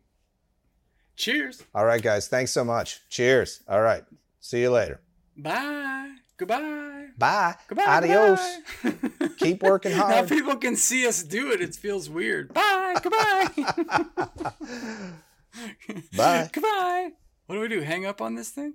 Cheers. 1.17 1.63
All 1.75 1.85
right, 1.85 2.03
guys. 2.03 2.29
Thanks 2.29 2.51
so 2.51 2.65
much. 2.65 3.01
Cheers. 3.11 3.61
All 3.69 3.83
right. 3.83 4.05
See 4.41 4.61
you 4.63 4.71
later. 4.71 5.01
Bye. 5.37 6.17
Goodbye. 6.37 7.09
Bye. 7.17 7.55
Goodbye. 7.69 7.85
Adios. 7.87 8.41
goodbye. 8.83 9.29
Keep 9.39 9.63
working 9.63 9.93
hard. 9.93 10.11
now 10.11 10.37
people 10.37 10.57
can 10.57 10.77
see 10.77 11.07
us 11.07 11.23
do 11.23 11.53
it. 11.53 11.61
It 11.61 11.75
feels 11.75 12.09
weird. 12.11 12.53
Bye. 12.53 12.97
Goodbye. 13.03 13.49
Bye. 16.17 16.49
Goodbye. 16.53 17.11
What 17.47 17.57
do 17.57 17.61
we 17.61 17.69
do? 17.69 17.81
Hang 17.81 18.07
up 18.07 18.21
on 18.23 18.35
this 18.35 18.51
thing? 18.51 18.75